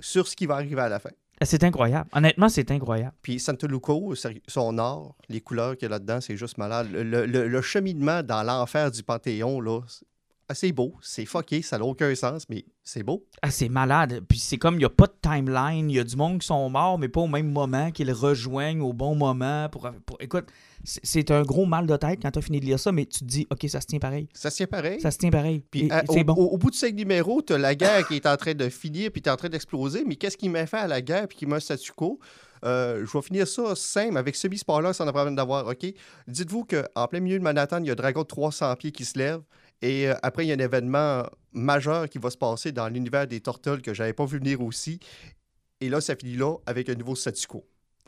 sur 0.02 0.28
ce 0.28 0.36
qui 0.36 0.46
va 0.46 0.56
arriver 0.56 0.82
à 0.82 0.90
la 0.90 1.00
fin. 1.00 1.12
C'est 1.44 1.64
incroyable. 1.64 2.08
Honnêtement, 2.14 2.50
c'est 2.50 2.70
incroyable. 2.70 3.14
Puis 3.24 3.40
Santoluco, 3.40 4.14
sérieux, 4.14 4.42
son 4.48 4.78
art, 4.78 5.16
les 5.28 5.42
couleurs 5.42 5.74
qu'il 5.76 5.84
y 5.84 5.86
a 5.88 5.90
là-dedans, 5.90 6.22
c'est 6.22 6.38
juste 6.38 6.58
malade. 6.60 6.90
Le, 6.92 7.02
le- 7.04 7.26
le- 7.26 7.48
le 7.48 7.62
cheminement 7.62 8.22
dans 8.22 8.44
l'enfer 8.44 8.92
du 8.92 9.02
Panthéon, 9.02 9.60
là, 9.60 9.80
c'est 10.54 10.72
beau. 10.74 10.94
C'est 11.02 11.26
fucké, 11.26 11.62
ça 11.64 11.78
n'a 11.80 11.86
aucun 11.86 12.14
sens, 12.14 12.46
mais 12.50 12.66
c'est 12.84 13.02
beau. 13.04 13.26
Ah, 13.42 13.50
c'est 13.50 13.70
malade. 13.70 14.22
Puis 14.28 14.38
c'est 14.38 14.58
comme, 14.58 14.76
il 14.76 14.80
n'y 14.80 14.86
a 14.86 14.90
pas 14.90 15.08
de 15.08 15.16
timeline. 15.22 15.90
Il 15.90 15.96
y 15.96 16.00
a 16.00 16.04
du 16.04 16.16
monde 16.16 16.40
qui 16.40 16.46
sont 16.48 16.70
morts, 16.70 17.00
mais 17.00 17.08
pas 17.08 17.22
au 17.22 17.28
même 17.28 17.50
moment, 17.52 17.90
qu'ils 17.90 18.12
rejoignent 18.12 18.82
au 18.82 18.94
bon 18.94 19.16
moment. 19.16 19.68
Pour, 19.70 19.90
pour- 20.06 20.18
Écoute, 20.20 20.46
c'est- 20.84 21.32
un 21.32 21.44
gros 21.44 21.66
mal 21.66 21.86
de 21.88 21.96
tête 21.98 22.20
quand 22.22 22.32
tu 22.32 22.40
as 22.40 22.42
fini 22.42 22.60
de 22.60 22.66
lire 22.66 22.80
ça, 22.80 22.92
mais 22.92 23.06
tu 23.06 23.20
te 23.20 23.26
dis, 23.26 23.48
OK, 23.52 23.66
ça 23.70 23.82
se 23.82 23.88
tient 23.88 24.00
pareil. 24.00 24.28
Ça 24.34 24.50
se 24.50 24.58
tient 24.58 24.68
pareil. 24.68 25.00
Ça 25.02 25.12
se 25.12 25.18
tient 25.18 25.30
pareil. 25.30 25.64
Puis 25.72 25.86
Et- 25.88 25.92
à- 25.92 26.04
et 26.04 26.06
au, 26.10 26.14
c'est 26.14 26.24
bon. 26.24 26.34
au- 26.34 26.48
au 26.54 26.58
bout 26.58 26.70
de 26.72 26.76
cinq 26.76 26.96
numéros, 26.96 27.42
tu 27.42 27.54
as 27.54 27.58
la 27.58 27.76
guerre 27.76 28.08
qui 28.08 28.16
est 28.16 28.26
en 28.26 28.38
train 28.38 28.54
de 28.54 28.70
finir, 28.70 29.12
puis 29.12 29.22
tu 29.22 29.30
es 29.30 29.32
en 29.32 29.36
train 29.38 29.50
d'exploser. 29.50 30.04
Mais 30.06 30.16
qu'est-ce 30.16 30.38
qui 30.38 30.50
met 30.50 30.66
fait 30.66 30.78
à 30.78 30.88
la 30.88 31.02
guerre, 31.02 31.28
puis 31.28 31.38
qui 31.38 31.46
met 31.46 31.56
un 31.56 31.60
statu 31.60 31.92
quo? 31.92 32.20
Euh, 32.64 33.06
je 33.06 33.12
vais 33.18 33.22
finir 33.24 33.48
ça 33.48 33.76
simple, 33.76 34.18
avec 34.18 34.36
semi-spoiler, 34.36 34.94
sans 34.94 35.08
avoir 35.08 35.32
d'avoir, 35.32 35.68
OK? 35.68 35.86
Dites-vous 36.28 36.66
qu'en 36.66 37.08
plein 37.08 37.20
milieu 37.20 37.40
de 37.40 37.44
Manhattan, 37.44 37.80
il 37.82 37.88
y 37.88 37.90
a 37.90 37.94
un 37.94 37.96
dragon 37.96 38.22
de 38.22 38.28
300 38.28 38.76
pieds 38.76 38.92
qui 38.92 39.04
se 39.06 39.18
lève. 39.18 39.42
Et 39.82 40.08
euh, 40.08 40.14
après, 40.22 40.46
il 40.46 40.50
y 40.50 40.52
a 40.52 40.56
un 40.56 40.60
événement 40.60 41.24
majeur 41.54 42.08
qui 42.08 42.20
va 42.20 42.30
se 42.30 42.38
passer 42.38 42.72
dans 42.72 42.88
l'univers 42.88 43.26
des 43.26 43.40
Turtles 43.42 43.82
que 43.82 43.94
j'avais 43.96 44.14
pas 44.14 44.26
vu 44.26 44.38
venir 44.38 44.62
aussi. 44.62 45.00
Et 45.80 45.90
là, 45.90 46.00
ça 46.02 46.16
finit 46.16 46.36
là 46.36 46.56
avec 46.68 46.88
un 46.90 46.94
nouveau 46.94 47.16
statu 47.16 47.48
quo. 47.48 47.66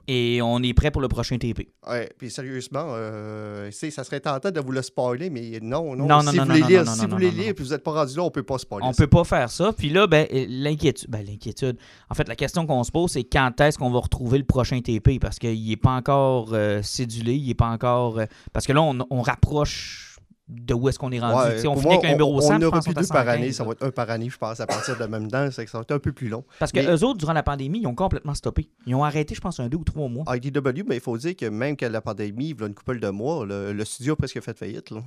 Et 0.08 0.42
on 0.42 0.62
est 0.62 0.74
prêt 0.74 0.92
pour 0.92 1.02
le 1.02 1.08
prochain 1.08 1.38
TP. 1.38 1.70
Ouais, 1.88 2.10
puis 2.18 2.30
sérieusement, 2.30 2.88
euh, 2.90 3.72
ça 3.72 4.04
serait 4.04 4.20
tentant 4.20 4.52
de 4.52 4.60
vous 4.60 4.72
le 4.74 4.82
spoiler, 4.82 5.30
mais 5.30 5.60
non, 5.62 5.96
non. 5.96 6.06
Non, 6.06 6.20
si 6.20 6.26
non, 6.26 6.32
vous 6.32 6.38
non, 6.40 6.46
voulez 6.56 6.68
lire, 6.68 6.88
si 6.88 7.06
vous 7.06 7.12
voulez 7.12 7.32
lire 7.32 7.54
puis 7.56 7.64
vous 7.64 7.72
n'êtes 7.72 7.84
pas 7.84 7.92
rendu 7.94 8.16
là, 8.18 8.24
on 8.24 8.30
peut 8.32 8.44
pas 8.44 8.58
spoiler. 8.58 8.86
On 8.86 8.92
ça. 8.92 9.04
peut 9.04 9.10
pas 9.10 9.24
faire 9.24 9.50
ça. 9.50 9.72
Puis 9.72 9.90
là, 9.90 10.06
ben, 10.08 10.28
euh, 10.34 10.46
l'inquiétude. 10.50 11.10
Ben, 11.10 11.26
l'inquiétude. 11.26 11.78
En 12.10 12.16
fait, 12.16 12.28
la 12.28 12.36
question 12.36 12.66
qu'on 12.68 12.84
se 12.84 12.92
pose, 12.92 13.12
c'est 13.12 13.24
quand 13.24 13.60
est-ce 13.62 13.78
qu'on 13.78 13.92
va 13.92 14.00
retrouver 14.00 14.38
le 14.40 14.44
prochain 14.46 14.82
TP? 14.82 15.20
Parce 15.22 15.40
qu'il 15.40 15.68
n'est 15.68 15.78
pas 15.78 15.92
encore 15.96 16.50
euh, 16.54 16.82
cédulé, 16.82 17.36
il 17.36 17.48
n'est 17.48 17.54
pas 17.54 17.70
encore. 17.70 18.20
euh, 18.20 18.26
parce 18.52 18.68
que 18.68 18.74
là, 18.74 18.82
on, 18.82 18.98
on 19.10 19.22
rapproche 19.22 20.12
de 20.50 20.74
où 20.74 20.90
est-ce 20.90 21.00
qu'on 21.00 21.12
est 21.12 21.20
rendu. 21.20 21.36
Ouais, 21.54 21.58
sais, 21.60 21.68
on 21.68 21.76
finit 21.76 21.94
avec 21.94 22.06
un 22.06 22.12
numéro 22.12 22.36
on, 22.38 22.42
100. 22.42 22.56
on 22.56 22.60
je 22.60 22.66
aura 22.66 22.78
pense 22.78 22.86
plus 22.86 22.94
deux 22.94 23.08
par 23.08 23.24
115, 23.24 23.28
année. 23.36 23.52
Ça 23.54 23.64
va 23.64 23.72
être 23.72 23.84
un 23.84 23.92
par 23.92 24.10
année, 24.10 24.30
je 24.30 24.38
pense, 24.38 24.60
à 24.60 24.68
partir 24.68 24.98
de 24.98 25.06
même 25.06 25.30
temps. 25.30 25.48
Que 25.48 25.52
ça 25.52 25.78
va 25.78 25.82
être 25.82 25.92
un 25.92 26.00
peu 26.00 26.12
plus 26.12 26.28
long. 26.28 26.44
Parce 26.60 26.72
que 26.72 26.80
Mais- 26.80 26.88
eux 26.88 27.04
autres, 27.06 27.18
durant 27.18 27.34
la 27.34 27.44
pandémie, 27.44 27.80
ils 27.80 27.88
ont 27.88 27.96
complètement 27.96 28.34
stoppé. 28.34 28.70
Ils 28.86 28.94
ont 28.96 29.04
arrêté, 29.04 29.36
je 29.36 29.42
pense, 29.42 29.60
un 29.60 29.68
deux 29.70 29.78
ou 29.78 29.84
trois 29.84 30.10
mois. 30.10 30.26
IDW, 30.36 30.84
mais 30.86 30.96
il 30.96 31.02
faut 31.02 31.18
dire 31.18 31.36
que 31.36 31.46
même 31.46 31.76
qu'à 31.78 31.88
la 31.90 32.02
pandémie, 32.02 32.50
il 32.50 32.60
y 32.60 32.64
a 32.64 32.68
une 32.68 32.74
couple 32.74 33.00
de 33.00 33.10
mois, 33.10 33.46
le, 33.46 33.72
le 33.74 33.86
studio 33.86 34.14
a 34.14 34.16
presque 34.18 34.42
fait 34.42 34.58
faillite. 34.58 34.92
Là. 34.92 35.02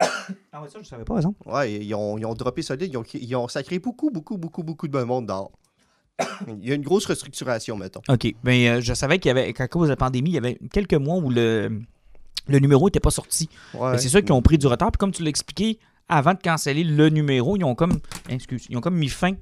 Ah 0.52 0.60
ouais, 0.60 0.68
ça, 0.68 0.78
je 0.82 0.86
savais 0.88 1.04
pas, 1.04 1.14
raison. 1.14 1.34
Ouais, 1.46 1.72
ils 1.72 1.94
ont, 1.94 2.18
ils 2.18 2.26
ont 2.26 2.34
droppé 2.34 2.60
solide. 2.62 2.90
Ils 2.92 2.96
ont, 2.98 3.04
ils 3.14 3.36
ont 3.36 3.48
sacré 3.48 3.78
beaucoup, 3.78 4.10
beaucoup, 4.10 4.36
beaucoup, 4.36 4.62
beaucoup 4.62 4.86
de 4.86 5.02
monde 5.02 5.26
dehors. 5.26 5.50
Il 6.48 6.68
y 6.68 6.72
a 6.72 6.74
une 6.74 6.82
grosse 6.82 7.06
restructuration, 7.06 7.76
mettons. 7.76 8.02
OK. 8.08 8.34
Mais 8.44 8.68
euh, 8.68 8.80
je 8.82 8.92
savais 8.92 9.18
qu'il 9.18 9.28
y 9.28 9.30
avait, 9.30 9.52
qu'à 9.54 9.66
cause 9.68 9.84
de 9.88 9.92
la 9.92 9.96
pandémie, 9.96 10.30
il 10.30 10.34
y 10.34 10.38
avait 10.38 10.58
quelques 10.70 10.94
mois 10.94 11.16
où 11.16 11.30
le, 11.30 11.80
le 12.48 12.58
numéro 12.58 12.86
n'était 12.86 13.00
pas 13.00 13.10
sorti. 13.10 13.48
Ouais. 13.74 13.98
C'est 13.98 14.08
sûr 14.08 14.20
qu'ils 14.20 14.32
ont 14.32 14.42
pris 14.42 14.58
du 14.58 14.66
retard. 14.66 14.90
Puis 14.90 14.98
comme 14.98 15.12
tu 15.12 15.22
l'expliquais, 15.22 15.78
avant 16.08 16.34
de 16.34 16.38
canceller 16.38 16.84
le 16.84 17.08
numéro, 17.08 17.56
ils 17.56 17.64
ont 17.64 17.74
comme, 17.74 18.00
excuse, 18.28 18.66
ils 18.68 18.76
ont 18.76 18.80
comme 18.80 18.96
mis 18.96 19.08
fin 19.08 19.32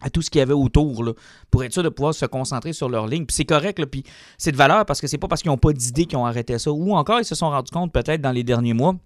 à 0.00 0.10
tout 0.10 0.20
ce 0.20 0.30
qu'il 0.30 0.40
y 0.40 0.42
avait 0.42 0.52
autour 0.52 1.04
là, 1.04 1.12
pour 1.50 1.62
être 1.62 1.72
sûr 1.72 1.82
de 1.82 1.88
pouvoir 1.88 2.12
se 2.12 2.26
concentrer 2.26 2.72
sur 2.72 2.88
leur 2.88 3.06
ligne. 3.06 3.24
Puis 3.24 3.36
c'est 3.36 3.44
correct, 3.44 3.78
là, 3.78 3.86
puis 3.86 4.02
c'est 4.36 4.50
de 4.52 4.56
valeur 4.56 4.84
parce 4.84 5.00
que 5.00 5.06
c'est 5.06 5.18
pas 5.18 5.28
parce 5.28 5.42
qu'ils 5.42 5.50
n'ont 5.50 5.58
pas 5.58 5.72
d'idée 5.72 6.06
qu'ils 6.06 6.18
ont 6.18 6.26
arrêté 6.26 6.58
ça. 6.58 6.72
Ou 6.72 6.94
encore, 6.94 7.20
ils 7.20 7.24
se 7.24 7.34
sont 7.34 7.50
rendus 7.50 7.70
compte 7.70 7.92
peut-être 7.92 8.20
dans 8.20 8.32
les 8.32 8.42
derniers 8.42 8.74
mois 8.74 8.96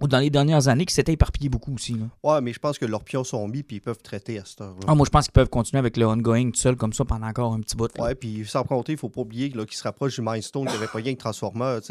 ou 0.00 0.08
dans 0.08 0.18
les 0.18 0.30
dernières 0.30 0.68
années 0.68 0.84
qui 0.86 0.94
s'étaient 0.94 1.12
éparpillés 1.12 1.48
beaucoup 1.48 1.74
aussi. 1.74 1.94
là. 1.94 2.06
Ouais, 2.22 2.40
mais 2.40 2.52
je 2.52 2.58
pense 2.58 2.78
que 2.78 2.86
leurs 2.86 3.04
pions 3.04 3.24
sont 3.24 3.46
mis 3.48 3.62
puis 3.62 3.76
ils 3.76 3.80
peuvent 3.80 4.02
traiter 4.02 4.38
à 4.38 4.44
cette 4.44 4.60
heure. 4.60 4.74
Ah, 4.86 4.94
moi, 4.94 5.04
je 5.04 5.10
pense 5.10 5.24
qu'ils 5.26 5.32
peuvent 5.32 5.48
continuer 5.48 5.78
avec 5.78 5.96
le 5.96 6.06
ongoing 6.06 6.50
tout 6.50 6.58
seul 6.60 6.76
comme 6.76 6.92
ça 6.92 7.04
pendant 7.04 7.26
encore 7.26 7.52
un 7.52 7.60
petit 7.60 7.76
bout. 7.76 7.90
là. 7.96 8.04
Ouais, 8.04 8.14
puis 8.14 8.44
sans 8.46 8.62
compter, 8.64 8.92
il 8.92 8.98
faut 8.98 9.08
pas 9.08 9.20
oublier 9.22 9.50
qu'ils 9.50 9.72
se 9.72 9.82
rapprochent 9.82 10.16
du 10.16 10.22
milestone 10.22 10.66
qui 10.66 10.74
avait 10.74 10.86
pas 10.86 10.98
rien 10.98 11.14
que 11.14 11.22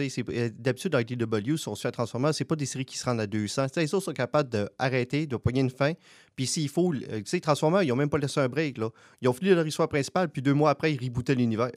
c'est- 0.09 0.29
euh, 0.29 0.49
D'habitude, 0.57 0.91
dans 0.91 0.99
IDW, 0.99 1.57
si 1.57 1.67
on 1.67 1.75
se 1.75 1.81
fait 1.81 1.91
Transformers, 1.91 2.33
c'est 2.33 2.45
pas 2.45 2.55
des 2.55 2.65
séries 2.65 2.85
qui 2.85 2.97
se 2.97 3.05
rendent 3.05 3.19
à 3.19 3.27
200. 3.27 3.65
Tu 3.67 3.73
sais, 3.75 3.81
les 3.81 3.93
autres 3.93 4.05
sont 4.05 4.13
capables 4.13 4.49
d'arrêter, 4.49 5.27
de 5.27 5.35
pogner 5.37 5.61
une 5.61 5.69
fin. 5.69 5.93
Puis 6.35 6.47
s'il 6.47 6.69
faut, 6.69 6.93
euh, 6.93 6.99
tu 7.17 7.23
sais, 7.25 7.39
Transformers, 7.39 7.83
ils 7.83 7.91
ont 7.91 7.95
même 7.95 8.09
pas 8.09 8.17
laissé 8.17 8.39
un 8.39 8.47
break. 8.49 8.77
Là. 8.77 8.89
Ils 9.21 9.27
ont 9.27 9.33
fini 9.33 9.51
leur 9.51 9.65
histoire 9.65 9.87
principale, 9.89 10.29
puis 10.29 10.41
deux 10.41 10.53
mois 10.53 10.69
après, 10.69 10.93
ils 10.93 10.99
rebootaient 11.03 11.35
l'univers. 11.35 11.71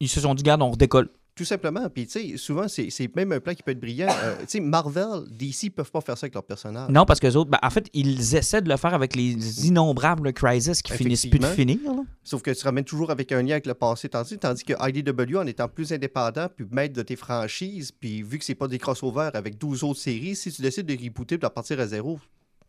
Ils 0.00 0.08
se 0.08 0.20
sont 0.20 0.34
dit, 0.34 0.42
garde, 0.42 0.62
on 0.62 0.70
redécolle. 0.70 1.08
Tout 1.36 1.44
simplement. 1.44 1.88
Puis, 1.90 2.06
tu 2.06 2.12
sais, 2.30 2.36
souvent, 2.38 2.66
c'est 2.66 3.14
même 3.14 3.30
un 3.30 3.40
plan 3.40 3.54
qui 3.54 3.62
peut 3.62 3.72
être 3.72 3.80
brillant. 3.80 4.08
Euh, 4.08 4.36
tu 4.40 4.44
sais, 4.48 4.60
Marvel, 4.60 5.24
DC 5.30 5.70
peuvent 5.70 5.90
pas 5.90 6.00
faire 6.00 6.16
ça 6.16 6.24
avec 6.24 6.32
leurs 6.34 6.42
personnages. 6.42 6.88
Non, 6.90 7.04
parce 7.04 7.20
que 7.20 7.26
autres, 7.36 7.50
ben, 7.50 7.58
en 7.62 7.68
fait, 7.68 7.88
ils 7.92 8.34
essaient 8.34 8.62
de 8.62 8.70
le 8.70 8.78
faire 8.78 8.94
avec 8.94 9.14
les 9.14 9.66
innombrables 9.66 10.32
crises 10.32 10.80
qui 10.80 10.92
finissent 10.94 11.26
plus 11.26 11.38
de 11.38 11.44
finir. 11.46 11.78
là. 11.84 12.02
Sauf 12.24 12.40
que 12.40 12.50
tu 12.50 12.64
ramènes 12.64 12.84
toujours 12.84 13.10
avec 13.10 13.32
un 13.32 13.42
lien 13.42 13.50
avec 13.52 13.66
le 13.66 13.74
passé. 13.74 14.08
Tandis, 14.08 14.38
tandis 14.38 14.64
que 14.64 14.72
IDW, 14.80 15.36
en 15.36 15.46
étant 15.46 15.68
plus 15.68 15.92
indépendant, 15.92 16.46
puis 16.56 16.64
maître 16.70 16.94
de 16.94 17.02
tes 17.02 17.16
franchises, 17.16 17.92
puis 17.92 18.22
vu 18.22 18.38
que 18.38 18.44
c'est 18.44 18.54
pas 18.54 18.66
des 18.66 18.78
crossovers 18.78 19.30
avec 19.34 19.58
12 19.58 19.84
autres 19.84 20.00
séries, 20.00 20.36
si 20.36 20.50
tu 20.50 20.62
décides 20.62 20.86
de 20.86 20.96
rebooter 20.96 21.36
de 21.36 21.46
partir 21.46 21.78
à 21.80 21.86
zéro. 21.86 22.18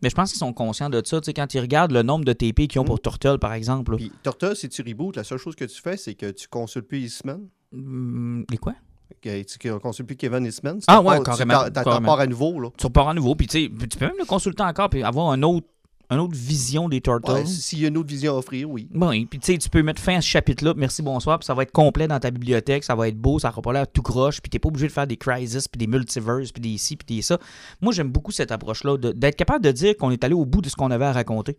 Mais 0.03 0.09
je 0.09 0.15
pense 0.15 0.29
qu'ils 0.31 0.39
sont 0.39 0.53
conscients 0.53 0.89
de 0.89 1.01
ça. 1.05 1.21
Tu 1.21 1.25
sais, 1.25 1.33
quand 1.33 1.51
ils 1.53 1.59
regardent 1.59 1.93
le 1.93 2.03
nombre 2.03 2.25
de 2.25 2.33
TP 2.33 2.67
qu'ils 2.67 2.79
ont 2.81 2.83
pour 2.83 2.97
Mm. 2.97 3.00
Turtle, 3.03 3.39
par 3.39 3.53
exemple. 3.53 3.95
Puis 3.95 4.12
Torta, 4.21 4.53
si 4.53 4.67
tu 4.69 4.81
rebootes, 4.83 5.15
la 5.15 5.24
seule 5.24 5.39
chose 5.39 5.55
que 5.55 5.65
tu 5.65 5.81
fais, 5.81 5.95
c'est 5.97 6.13
que 6.15 6.29
tu 6.31 6.47
consultes 6.50 6.88
plus 6.88 7.00
Eastman. 7.00 7.47
Hum, 7.74 8.45
les 8.50 8.57
quoi? 8.57 8.74
Que 9.21 9.41
tu 9.43 9.79
consultes 9.79 10.07
plus 10.07 10.15
Kevin 10.17 10.45
Eastman. 10.45 10.79
Tu 10.79 10.86
Ah 10.88 11.01
ouais, 11.01 11.21
carrément, 11.24 11.63
Tu 11.65 11.71
t'en- 11.71 11.81
t'en 11.81 11.83
carrément. 11.83 12.05
pars 12.07 12.19
à 12.19 12.27
nouveau, 12.27 12.59
là. 12.59 12.69
Tu 12.77 12.86
repars 12.86 13.09
à 13.09 13.13
nouveau, 13.13 13.36
puis 13.36 13.47
tu 13.47 13.69
tu 13.69 13.97
peux 13.97 14.05
même 14.05 14.15
le 14.19 14.25
consulter 14.25 14.63
encore, 14.63 14.89
puis 14.89 15.01
avoir 15.03 15.31
un 15.31 15.41
autre, 15.43 15.65
une 16.09 16.19
autre 16.19 16.36
vision 16.36 16.88
des 16.88 17.01
Turtles. 17.01 17.31
Ouais, 17.31 17.45
S'il 17.45 17.79
y 17.81 17.86
a 17.86 17.88
une 17.89 17.97
autre 17.97 18.07
vision 18.07 18.33
à 18.33 18.38
offrir, 18.38 18.69
oui. 18.69 18.88
Oui, 18.93 19.25
puis 19.25 19.39
tu 19.39 19.51
sais, 19.53 19.57
tu 19.57 19.69
peux 19.69 19.81
mettre 19.83 20.01
fin 20.01 20.15
à 20.17 20.21
ce 20.21 20.27
chapitre-là, 20.27 20.74
merci, 20.77 21.01
bonsoir, 21.01 21.39
puis 21.39 21.45
ça 21.45 21.53
va 21.53 21.63
être 21.63 21.71
complet 21.74 22.07
dans 22.07 22.19
ta 22.19 22.31
bibliothèque, 22.31 22.83
ça 22.86 22.95
va 22.95 23.07
être 23.09 23.17
beau, 23.17 23.39
ça 23.39 23.50
n'aura 23.50 23.62
pas 23.62 23.74
l'air 23.74 23.91
tout 23.91 24.01
croche, 24.03 24.39
puis 24.41 24.50
t'es 24.50 24.59
pas 24.59 24.69
obligé 24.69 24.88
de 24.88 24.91
faire 24.93 25.07
des 25.07 25.17
crises, 25.17 25.67
puis 25.67 25.77
des 25.79 25.88
multiverses, 25.88 26.51
puis 26.53 26.62
des 26.62 26.77
ci, 26.77 26.95
puis 26.95 27.15
des 27.17 27.21
ça. 27.21 27.38
Moi, 27.81 27.91
j'aime 27.93 28.09
beaucoup 28.09 28.31
cette 28.31 28.51
approche-là, 28.53 28.97
d'être 28.97 29.36
capable 29.36 29.63
de 29.65 29.71
dire 29.71 29.97
qu'on 29.97 30.12
est 30.12 30.24
allé 30.24 30.33
au 30.33 30.45
bout 30.45 30.62
de 30.62 30.69
ce 30.69 30.75
qu'on 30.75 30.91
avait 30.91 31.05
à 31.05 31.12
raconter. 31.12 31.57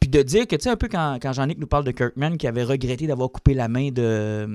Puis 0.00 0.10
de 0.10 0.22
dire 0.22 0.46
que, 0.46 0.56
tu 0.56 0.64
sais, 0.64 0.70
un 0.70 0.76
peu 0.76 0.88
quand, 0.88 1.18
quand 1.22 1.32
Jean-Nic 1.32 1.58
nous 1.58 1.66
parle 1.66 1.84
de 1.84 1.92
Kirkman, 1.92 2.36
qui 2.36 2.46
avait 2.46 2.64
regretté 2.64 3.06
d'avoir 3.06 3.30
coupé 3.30 3.54
la 3.54 3.68
main 3.68 3.90
de, 3.90 4.02
euh, 4.02 4.46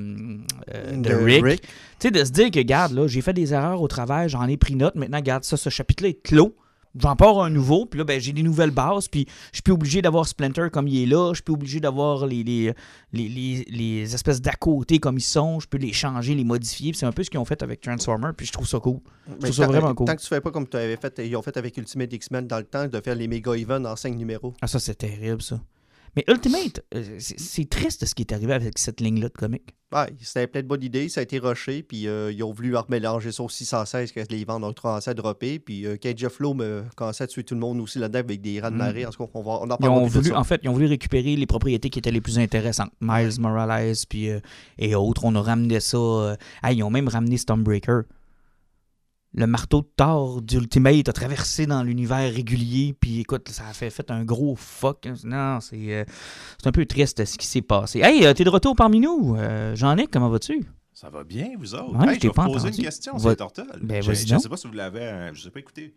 de, 0.92 1.14
Rick, 1.14 1.62
tu 1.62 1.68
sais, 2.00 2.12
de 2.12 2.24
se 2.24 2.32
dire 2.32 2.52
que, 2.52 2.60
garde, 2.60 2.92
là, 2.92 3.08
j'ai 3.08 3.22
fait 3.22 3.34
des 3.34 3.54
erreurs 3.54 3.82
au 3.82 3.88
travail, 3.88 4.28
j'en 4.28 4.46
ai 4.48 4.58
pris 4.58 4.76
note, 4.76 4.96
maintenant, 4.96 5.22
garde 5.22 5.44
ça, 5.44 5.56
ce 5.56 5.70
chapitre-là 5.70 6.10
est 6.10 6.22
clos. 6.22 6.54
J'en 6.98 7.16
pars 7.16 7.40
un 7.44 7.50
nouveau, 7.50 7.86
puis 7.86 7.98
là, 7.98 8.04
ben, 8.06 8.20
j'ai 8.22 8.32
des 8.32 8.42
nouvelles 8.44 8.72
bases, 8.72 9.08
puis 9.10 9.26
je 9.52 9.58
suis 9.58 9.62
plus 9.62 9.74
obligé 9.74 10.02
d'avoir 10.02 10.28
Splinter 10.28 10.68
comme 10.72 10.88
il 10.88 11.04
est 11.04 11.06
là, 11.06 11.30
je 11.32 11.36
suis 11.36 11.44
plus 11.44 11.54
obligé 11.54 11.80
d'avoir 11.80 12.26
les, 12.26 12.44
les, 12.44 12.74
les, 13.12 13.28
les- 13.30 13.66
les 13.70 14.16
espèces 14.16 14.42
d'à 14.42 14.54
côté 14.54 15.00
comme 15.00 15.18
ils 15.18 15.22
sont, 15.22 15.60
je 15.60 15.68
peux 15.68 15.78
les 15.78 15.92
changer, 15.94 16.36
les 16.36 16.44
modifier, 16.46 16.92
puis 16.92 17.00
c'est 17.00 17.06
un 17.06 17.12
peu 17.12 17.24
ce 17.24 17.30
qu'ils 17.30 17.40
ont 17.40 17.46
fait 17.46 17.62
avec 17.64 17.82
Transformer, 17.82 18.30
puis 18.36 18.46
je 18.46 18.52
trouve 18.54 18.68
ça 18.68 18.80
cool. 18.80 19.00
Mais 19.28 19.36
trouve 19.40 19.52
ça 19.52 19.68
vraiment 19.68 19.94
cool. 19.94 20.08
Tant 20.08 20.16
que 20.16 20.22
tu 20.22 20.28
fais 20.28 20.40
pas 20.42 20.52
comme 20.52 20.68
tu 20.68 20.78
avais 20.78 20.96
fait, 20.98 21.20
ils 21.26 21.36
ont 21.36 21.42
fait 21.42 21.58
avec 21.58 21.76
Ultimate 21.78 22.14
X-Men 22.14 22.48
dans 22.48 22.58
le 22.60 22.64
temps, 22.64 22.88
de 22.88 23.02
faire 23.02 23.16
les 23.16 23.28
méga 23.28 23.52
events 23.56 23.84
en 23.86 23.96
5 23.96 24.16
numéros. 24.16 24.54
Ah, 24.62 24.68
ça, 24.68 24.80
c'est 24.80 24.96
terrible, 24.96 25.42
ça. 25.42 25.60
Mais 26.16 26.24
Ultimate, 26.28 26.82
euh, 26.94 27.04
c'est 27.20 27.70
triste 27.70 28.06
ce 28.06 28.16
qui 28.16 28.24
est 28.24 28.34
arrivé 28.34 28.54
avec 28.54 28.78
cette 28.78 29.02
ligne-là 29.02 29.28
de 29.28 29.34
comics. 29.34 29.76
Ouais, 29.94 30.08
c'était 30.20 30.48
plein 30.48 30.62
de 30.62 30.68
bonnes 30.68 30.84
idées, 30.84 31.10
ça 31.10 31.20
a 31.20 31.24
été 31.24 31.38
rushé, 31.38 31.84
puis 31.84 32.08
euh, 32.08 32.32
ils 32.32 32.44
ont 32.44 32.52
voulu 32.52 32.76
remélanger 32.76 33.32
ça 33.32 33.44
au 33.44 33.50
616 33.50 34.12
que 34.12 34.20
les 34.30 34.44
ventes 34.44 34.64
ont 34.64 34.74
commencé 34.74 35.10
à 35.12 35.14
dropper, 35.14 35.60
puis 35.60 35.86
euh, 35.86 35.96
quand 36.02 36.12
Jeff 36.18 36.40
Lowe 36.40 36.58
commençait 36.96 37.24
à 37.24 37.28
tuer 37.28 37.44
tout 37.44 37.54
le 37.54 37.60
monde 37.60 37.80
aussi 37.80 38.00
là-dedans 38.00 38.20
avec 38.20 38.42
des 38.42 38.60
rats 38.60 38.72
de 38.72 38.76
marée, 38.76 39.06
en 39.06 39.12
tout 39.12 39.24
cas, 39.24 39.30
on, 39.34 39.42
va, 39.42 39.52
on 39.52 39.56
en 39.56 39.64
Ils 39.64 39.68
parlera 39.68 39.92
ont 39.92 40.08
voulu, 40.08 40.34
en 40.34 40.44
fait, 40.44 40.60
ils 40.64 40.70
ont 40.70 40.74
voulu 40.74 40.88
récupérer 40.88 41.36
les 41.36 41.46
propriétés 41.46 41.90
qui 41.90 42.00
étaient 42.00 42.12
les 42.12 42.22
plus 42.22 42.40
intéressantes. 42.40 42.92
Miles 43.00 43.40
Morales 43.40 43.94
puis, 44.10 44.30
euh, 44.30 44.40
et 44.80 44.96
autres. 44.96 45.24
On 45.24 45.36
a 45.36 45.42
ramené 45.42 45.80
ça. 45.80 46.36
ah, 46.62 46.72
ils 46.74 46.84
ont 46.84 46.90
même 46.90 47.08
ramené 47.08 47.38
Stormbreaker. 47.38 48.04
Le 49.38 49.48
marteau 49.48 49.82
de 49.82 49.88
Thor 49.98 50.42
d'Ultimate 50.42 51.10
a 51.10 51.14
traversé 51.14 51.66
dans 51.66 51.84
l'univers 51.84 52.32
régulier. 52.34 52.96
Puis 52.98 53.20
écoute, 53.20 53.50
ça 53.50 53.68
a 53.68 53.74
fait, 53.74 53.90
fait 53.90 54.10
un 54.10 54.24
gros 54.24 54.56
fuck. 54.56 55.08
Non, 55.26 55.60
c'est 55.60 55.94
euh, 55.94 56.06
c'est 56.62 56.68
un 56.68 56.72
peu 56.72 56.86
triste 56.86 57.26
ce 57.26 57.38
qui 57.38 57.46
s'est 57.46 57.62
passé. 57.62 58.00
Hey, 58.00 58.26
euh, 58.26 58.34
t'es 58.34 58.46
de 58.46 58.50
retour 58.50 58.76
parmi 58.76 59.00
nous. 59.02 59.36
Euh, 59.38 59.76
Jean-Nic, 59.76 60.10
comment 60.10 60.30
vas-tu? 60.30 60.66
Ça 60.94 61.10
va 61.10 61.26
bien, 61.26 61.50
vous 61.60 61.76
autres? 61.76 61.94
Ouais, 61.98 62.08
Hey, 62.08 62.16
je 62.16 62.20
t'ai 62.22 62.28
vais 62.30 62.34
vous 62.34 62.52
poser 62.54 62.70
une 62.70 62.76
question 62.84 63.14
Va- 63.14 63.20
sur 63.20 63.30
les 63.32 63.36
Turtles. 63.36 63.80
Ben, 63.82 64.02
Je- 64.02 64.12
ne 64.12 64.40
sais 64.40 64.48
pas 64.50 64.56
si 64.56 64.68
vous 64.68 64.74
l'avez... 64.74 65.30
Je 65.34 65.40
ne 65.40 65.44
sais 65.44 65.50
pas 65.52 65.60
écouté. 65.60 65.94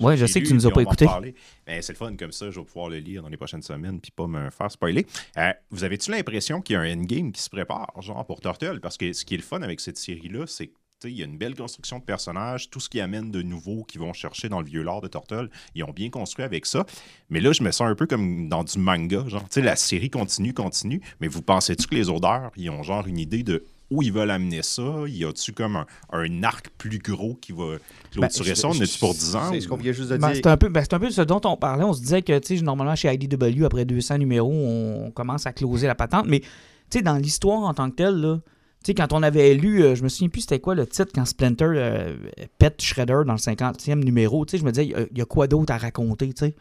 Ouais, 0.00 0.16
je 0.18 0.26
sais 0.26 0.42
que 0.42 0.46
tu 0.48 0.52
nous 0.52 0.66
as 0.66 0.70
pas 0.70 0.82
écouté. 0.82 1.06
parler. 1.06 1.34
Ben, 1.66 1.80
c'est 1.80 1.92
le 1.92 1.96
fun 1.96 2.14
comme 2.16 2.32
ça, 2.32 2.50
je 2.50 2.58
vais 2.60 2.66
pouvoir 2.66 2.90
le 2.90 2.98
lire 2.98 3.22
dans 3.22 3.28
les 3.30 3.36
prochaines 3.38 3.62
semaines 3.62 4.00
puis 4.00 4.10
pas 4.10 4.26
me 4.26 4.50
faire 4.50 4.70
spoiler. 4.70 5.06
Euh, 5.38 5.50
vous 5.70 5.84
avez-tu 5.84 6.10
l'impression 6.10 6.60
qu'il 6.60 6.74
y 6.74 6.76
a 6.76 6.80
un 6.80 6.92
endgame 6.92 7.32
qui 7.32 7.40
se 7.40 7.48
prépare, 7.48 7.90
genre 8.02 8.26
pour 8.26 8.40
Turtle? 8.40 8.80
Parce 8.82 8.98
que 8.98 9.12
ce 9.14 9.24
qui 9.24 9.34
est 9.34 9.38
le 9.38 9.42
fun 9.42 9.62
avec 9.62 9.80
cette 9.80 9.96
série-là, 9.96 10.44
c'est 10.46 10.66
que 10.66 10.74
il 11.10 11.16
y 11.16 11.22
a 11.22 11.24
une 11.26 11.38
belle 11.38 11.54
construction 11.54 11.98
de 11.98 12.04
personnages, 12.04 12.70
tout 12.70 12.80
ce 12.80 12.88
qui 12.88 13.00
amène 13.00 13.30
de 13.30 13.42
nouveau 13.42 13.84
qu'ils 13.84 14.00
vont 14.00 14.12
chercher 14.12 14.48
dans 14.48 14.60
le 14.60 14.66
vieux 14.66 14.82
lore 14.82 15.00
de 15.00 15.08
Turtle, 15.08 15.48
ils 15.74 15.84
ont 15.84 15.92
bien 15.92 16.10
construit 16.10 16.44
avec 16.44 16.66
ça. 16.66 16.84
Mais 17.30 17.40
là, 17.40 17.52
je 17.52 17.62
me 17.62 17.70
sens 17.70 17.88
un 17.88 17.94
peu 17.94 18.06
comme 18.06 18.48
dans 18.48 18.64
du 18.64 18.78
manga, 18.78 19.24
genre, 19.28 19.42
tu 19.44 19.48
sais, 19.50 19.62
la 19.62 19.76
série 19.76 20.10
continue, 20.10 20.52
continue, 20.54 21.00
mais 21.20 21.28
vous 21.28 21.42
pensez-tu 21.42 21.86
que 21.86 21.94
les 21.94 22.08
auteurs, 22.08 22.50
ils 22.56 22.70
ont 22.70 22.82
genre 22.82 23.06
une 23.06 23.18
idée 23.18 23.42
de 23.42 23.64
où 23.88 24.02
ils 24.02 24.12
veulent 24.12 24.32
amener 24.32 24.62
ça? 24.62 24.82
Y 25.06 25.24
a-tu 25.24 25.52
comme 25.52 25.76
un, 25.76 25.86
un 26.12 26.42
arc 26.42 26.70
plus 26.76 26.98
gros 26.98 27.34
qui 27.36 27.52
va 27.52 27.76
clôturer 28.10 28.48
Ben, 28.50 28.54
ça? 28.56 28.68
On 28.68 28.72
est-tu 28.72 28.98
pour 28.98 29.14
10 29.14 29.36
ans? 29.36 29.50
C'est 29.52 29.60
ce 29.60 29.68
qu'on 29.68 29.76
vient 29.76 29.92
juste 29.92 30.10
de 30.10 30.16
Ben, 30.16 30.26
dire. 30.32 30.36
c'est 30.42 30.48
un, 30.48 30.56
peu- 30.56 30.68
ben, 30.68 30.80
c'est 30.82 30.94
un 30.94 30.98
peu 30.98 31.08
ce 31.10 31.22
dont 31.22 31.40
on 31.44 31.56
parlait. 31.56 31.84
On 31.84 31.92
se 31.92 32.00
disait 32.00 32.22
que, 32.22 32.36
tu 32.40 32.56
sais, 32.58 32.62
normalement, 32.64 32.96
chez 32.96 33.14
IDW, 33.14 33.64
après 33.64 33.84
200 33.84 34.18
numéros, 34.18 34.50
on 34.52 35.12
commence 35.12 35.46
à 35.46 35.52
closer 35.52 35.86
la 35.86 35.94
patente. 35.94 36.26
Mais, 36.26 36.40
tu 36.40 36.46
sais, 36.90 37.02
dans 37.02 37.16
l'histoire 37.16 37.60
en 37.62 37.74
tant 37.74 37.88
que 37.90 37.94
telle, 37.94 38.16
là, 38.16 38.40
tu 38.86 38.92
sais, 38.92 38.94
quand 38.94 39.12
on 39.12 39.24
avait 39.24 39.54
lu, 39.54 39.82
euh, 39.82 39.96
je 39.96 40.04
me 40.04 40.08
souviens 40.08 40.28
plus 40.28 40.42
c'était 40.42 40.60
quoi 40.60 40.76
le 40.76 40.86
titre, 40.86 41.10
quand 41.12 41.24
Splinter 41.24 41.64
euh, 41.74 42.14
pète 42.58 42.80
Shredder 42.80 43.22
dans 43.26 43.32
le 43.32 43.38
50e 43.38 43.96
numéro, 44.04 44.46
tu 44.46 44.52
sais, 44.52 44.58
je 44.58 44.64
me 44.64 44.70
disais, 44.70 44.84
il 44.86 44.90
y 44.92 44.94
a- 44.94 45.06
il 45.10 45.18
y, 45.18 45.20
a 45.20 45.24
quoi 45.24 45.48
d'autre 45.48 45.72
à 45.72 45.76
raconter, 45.76 46.28
tu 46.32 46.46
sais. 46.46 46.54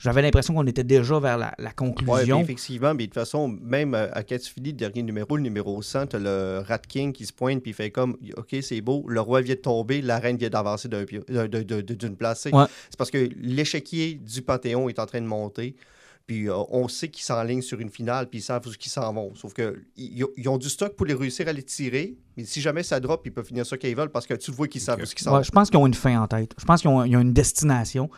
J'avais 0.00 0.20
l'impression 0.22 0.54
qu'on 0.54 0.66
était 0.66 0.82
déjà 0.82 1.20
vers 1.20 1.38
la, 1.38 1.54
la 1.58 1.68
Ouais, 1.68 1.74
conclusion. 1.74 2.38
puis 2.38 2.44
effectivement, 2.44 2.94
mais 2.94 3.04
de 3.04 3.10
toute 3.10 3.14
façon, 3.14 3.46
même 3.46 3.94
euh, 3.94 4.08
à 4.12 4.22
finis 4.24 4.70
le 4.70 4.72
dernier 4.72 5.04
numéro, 5.04 5.36
le 5.36 5.42
numéro 5.42 5.80
100, 5.80 6.08
tu 6.08 6.18
le 6.18 6.64
Rat 6.66 6.78
King 6.78 7.12
qui 7.12 7.26
se 7.26 7.32
pointe 7.32 7.62
puis 7.62 7.70
il 7.70 7.74
fait 7.74 7.90
comme 7.92 8.16
OK, 8.36 8.56
c'est 8.60 8.80
beau, 8.80 9.04
le 9.06 9.20
roi 9.20 9.40
vient 9.40 9.54
de 9.54 9.60
tomber, 9.60 10.02
la 10.02 10.18
reine 10.18 10.36
vient 10.36 10.50
d'avancer 10.50 10.88
d'une 10.88 12.16
place. 12.16 12.46
Ouais. 12.52 12.64
C'est 12.90 12.96
parce 12.98 13.10
que 13.12 13.28
l'échiquier 13.40 14.14
du 14.14 14.42
Panthéon 14.42 14.88
est 14.88 14.98
en 14.98 15.06
train 15.06 15.20
de 15.20 15.26
monter. 15.26 15.76
Puis 16.28 16.48
euh, 16.48 16.54
on 16.68 16.86
sait 16.88 17.08
qu'ils 17.08 17.24
s'enlignent 17.24 17.62
sur 17.62 17.80
une 17.80 17.88
finale, 17.88 18.28
puis 18.28 18.38
ils 18.40 18.42
savent 18.42 18.64
où 18.66 18.70
ils 18.70 18.88
s'en 18.88 19.12
vont. 19.14 19.34
Sauf 19.34 19.54
que 19.54 19.82
ils 19.96 20.24
ils 20.36 20.48
ont 20.48 20.58
du 20.58 20.68
stock 20.68 20.94
pour 20.94 21.06
les 21.06 21.14
réussir 21.14 21.48
à 21.48 21.52
les 21.54 21.62
tirer, 21.62 22.16
mais 22.36 22.44
si 22.44 22.60
jamais 22.60 22.82
ça 22.82 23.00
drop, 23.00 23.22
ils 23.24 23.32
peuvent 23.32 23.46
finir 23.46 23.64
ça 23.64 23.78
qu'ils 23.78 23.96
veulent 23.96 24.10
parce 24.10 24.26
que 24.26 24.34
tu 24.34 24.50
le 24.50 24.56
vois 24.56 24.68
qu'ils 24.68 24.82
savent 24.82 25.00
où 25.00 25.02
ils 25.04 25.22
s'en 25.22 25.30
Ouais, 25.32 25.38
vont. 25.38 25.42
je 25.42 25.50
pense 25.50 25.70
qu'ils 25.70 25.78
ont 25.78 25.86
une 25.86 25.94
fin 25.94 26.20
en 26.20 26.28
tête. 26.28 26.52
Je 26.58 26.64
pense 26.66 26.82
qu'ils 26.82 26.90
ont, 26.90 27.02
ils 27.04 27.16
ont 27.16 27.20
une 27.20 27.32
destination. 27.32 28.10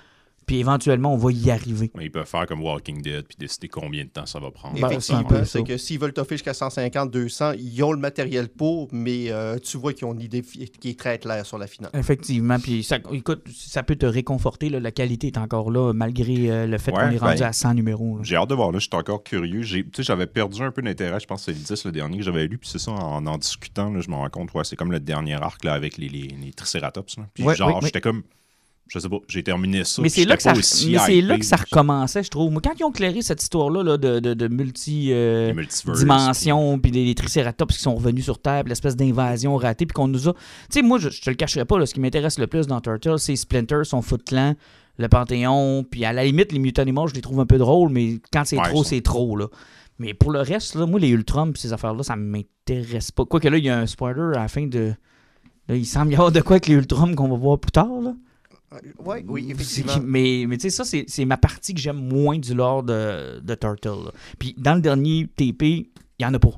Puis 0.50 0.58
éventuellement, 0.58 1.14
on 1.14 1.16
va 1.16 1.30
y 1.30 1.48
arriver. 1.48 1.92
Mais 1.96 2.06
ils 2.06 2.10
peuvent 2.10 2.26
faire 2.26 2.44
comme 2.44 2.60
Walking 2.60 3.02
Dead 3.02 3.22
puis 3.24 3.36
décider 3.38 3.68
combien 3.68 4.02
de 4.02 4.08
temps 4.08 4.26
ça 4.26 4.40
va 4.40 4.50
prendre. 4.50 4.74
Ben, 4.80 4.88
Effectivement, 4.88 5.20
c'est 5.20 5.26
un 5.36 5.38
peu 5.38 5.44
c'est 5.44 5.58
ça. 5.58 5.64
que 5.64 5.76
s'ils 5.76 6.00
veulent 6.00 6.12
t'offrir 6.12 6.38
jusqu'à 6.38 6.54
150, 6.54 7.08
200, 7.08 7.52
ils 7.52 7.80
ont 7.84 7.92
le 7.92 8.00
matériel 8.00 8.48
pour, 8.48 8.88
mais 8.90 9.30
euh, 9.30 9.58
tu 9.58 9.76
vois 9.78 9.92
qu'ils 9.92 10.06
ont 10.06 10.12
une 10.12 10.22
idée 10.22 10.42
qui 10.42 10.88
est 10.90 10.98
très 10.98 11.20
claire 11.20 11.46
sur 11.46 11.56
la 11.56 11.68
finale. 11.68 11.92
Effectivement. 11.94 12.58
Puis, 12.58 12.82
ça, 12.82 12.98
écoute, 13.12 13.44
ça 13.54 13.84
peut 13.84 13.94
te 13.94 14.06
réconforter. 14.06 14.70
là, 14.70 14.80
la 14.80 14.90
qualité 14.90 15.28
est 15.28 15.38
encore 15.38 15.70
là, 15.70 15.92
malgré 15.92 16.50
euh, 16.50 16.66
le 16.66 16.78
fait 16.78 16.90
Ouais, 16.90 16.98
qu'on 17.04 17.10
est 17.12 17.18
rendu 17.18 17.38
ben, 17.42 17.46
à 17.46 17.52
100 17.52 17.74
numéros. 17.74 18.18
J'ai 18.24 18.34
hâte 18.34 18.50
de 18.50 18.54
voir 18.56 18.72
là, 18.72 18.80
je 18.80 18.88
suis 18.88 18.96
encore 18.96 19.22
curieux. 19.22 19.62
J'ai- 19.62 19.84
Tu 19.84 19.90
sais, 19.98 20.02
j'avais 20.02 20.26
perdu 20.26 20.62
un 20.62 20.72
peu 20.72 20.82
d'intérêt, 20.82 21.20
je 21.20 21.26
pense 21.26 21.46
que 21.46 21.52
c'est 21.52 21.58
le 21.58 21.64
10 21.76 21.84
le 21.84 21.92
dernier 21.92 22.18
que 22.18 22.24
j'avais 22.24 22.48
lu, 22.48 22.58
puis 22.58 22.68
c'est 22.68 22.80
ça, 22.80 22.90
en 22.90 23.24
en 23.24 23.38
discutant, 23.38 23.88
là, 23.92 24.00
je 24.00 24.10
me 24.10 24.16
rends 24.16 24.30
compte, 24.30 24.52
ouais, 24.54 24.64
c'est 24.64 24.74
comme 24.74 24.90
le 24.90 24.98
dernier 24.98 25.34
arc 25.34 25.62
là, 25.62 25.74
avec 25.74 25.96
les, 25.96 26.08
les, 26.08 26.26
les 26.26 26.52
Triceratops. 26.52 27.18
là. 27.18 27.26
Puis 27.34 27.44
Ouais, 27.44 27.54
genre, 27.54 27.68
oui, 27.68 27.74
oui. 27.76 27.80
j'étais 27.86 28.00
comme, 28.00 28.24
je 28.90 28.98
sais 28.98 29.08
pas, 29.08 29.18
j'ai 29.28 29.42
terminé 29.42 29.84
ça. 29.84 30.02
Mais 30.02 30.08
c'est 30.08 30.24
là, 30.24 30.36
que 30.36 30.42
ça, 30.42 30.52
mais 31.08 31.20
là 31.20 31.38
que 31.38 31.44
ça 31.44 31.56
recommençait, 31.56 32.22
je 32.22 32.28
trouve. 32.30 32.50
Moi, 32.50 32.60
quand 32.62 32.72
ils 32.78 32.84
ont 32.84 32.90
clairé 32.90 33.22
cette 33.22 33.40
histoire-là 33.42 33.82
là, 33.82 33.96
de, 33.96 34.18
de, 34.20 34.34
de 34.34 34.48
multi 34.48 35.12
euh, 35.12 35.54
dimensions, 35.96 36.78
puis 36.78 36.90
les, 36.90 37.04
les 37.04 37.14
Triceratops 37.14 37.74
qui 37.76 37.80
sont 37.82 37.94
revenus 37.94 38.24
sur 38.24 38.38
Terre, 38.40 38.62
puis 38.64 38.70
l'espèce 38.70 38.96
d'invasion 38.96 39.56
ratée, 39.56 39.86
puis 39.86 39.94
qu'on 39.94 40.08
nous 40.08 40.28
a. 40.28 40.32
Tu 40.32 40.40
sais, 40.70 40.82
moi, 40.82 40.98
je, 40.98 41.08
je 41.08 41.22
te 41.22 41.30
le 41.30 41.36
cacherai 41.36 41.64
pas, 41.64 41.78
là, 41.78 41.86
ce 41.86 41.94
qui 41.94 42.00
m'intéresse 42.00 42.38
le 42.38 42.46
plus 42.46 42.66
dans 42.66 42.80
Turtle, 42.80 43.18
c'est 43.18 43.36
Splinter, 43.36 43.82
son 43.84 44.02
Foot 44.02 44.24
Clan, 44.24 44.54
le 44.98 45.08
Panthéon, 45.08 45.84
puis 45.88 46.04
à 46.04 46.12
la 46.12 46.24
limite, 46.24 46.52
les 46.52 46.58
Mutant 46.58 46.82
Animals, 46.82 47.08
je 47.08 47.14
les 47.14 47.20
trouve 47.20 47.40
un 47.40 47.46
peu 47.46 47.58
drôles, 47.58 47.90
mais 47.90 48.18
quand 48.32 48.44
c'est 48.44 48.58
Ouais, 48.58 48.68
trop, 48.68 48.84
c'est 48.84 49.00
trop, 49.02 49.36
là. 49.36 49.46
Mais 49.98 50.14
pour 50.14 50.30
le 50.32 50.40
reste, 50.40 50.74
là, 50.76 50.86
moi, 50.86 50.98
les 50.98 51.08
Ultron, 51.10 51.52
puis 51.52 51.60
ces 51.60 51.72
affaires-là, 51.72 52.02
ça 52.02 52.16
m'intéresse 52.16 53.10
pas. 53.12 53.24
Quoique 53.26 53.48
là, 53.48 53.58
il 53.58 53.64
y 53.64 53.68
a 53.68 53.78
un 53.78 53.86
spoiler 53.86 54.34
à 54.36 54.40
la 54.40 54.48
fin 54.48 54.66
de. 54.66 54.94
Là, 55.68 55.76
il 55.76 55.86
semble 55.86 56.12
y 56.12 56.14
avoir 56.14 56.32
de 56.32 56.40
quoi 56.40 56.54
avec 56.54 56.66
les 56.68 56.74
Ultron 56.74 57.14
qu'on 57.14 57.28
va 57.28 57.36
voir 57.36 57.58
plus 57.58 57.70
tard, 57.70 58.00
là. 58.02 58.14
Ouais, 59.00 59.24
oui, 59.26 59.48
effectivement. 59.50 59.94
mais 60.04 60.44
mais 60.48 60.56
tu 60.56 60.62
sais, 60.62 60.70
ça, 60.70 60.84
c'est 60.84 61.04
c'est 61.08 61.24
ma 61.24 61.36
partie 61.36 61.74
que 61.74 61.80
j'aime 61.80 61.96
moins 62.08 62.38
du 62.38 62.54
lore 62.54 62.82
de, 62.84 63.40
de 63.40 63.54
Turtle. 63.56 64.04
là. 64.04 64.12
Puis 64.38 64.54
dans 64.58 64.74
le 64.76 64.80
dernier 64.80 65.26
TP, 65.36 65.62
il 65.62 65.86
n'y 66.20 66.26
en 66.26 66.34
a 66.34 66.38
pas. 66.38 66.52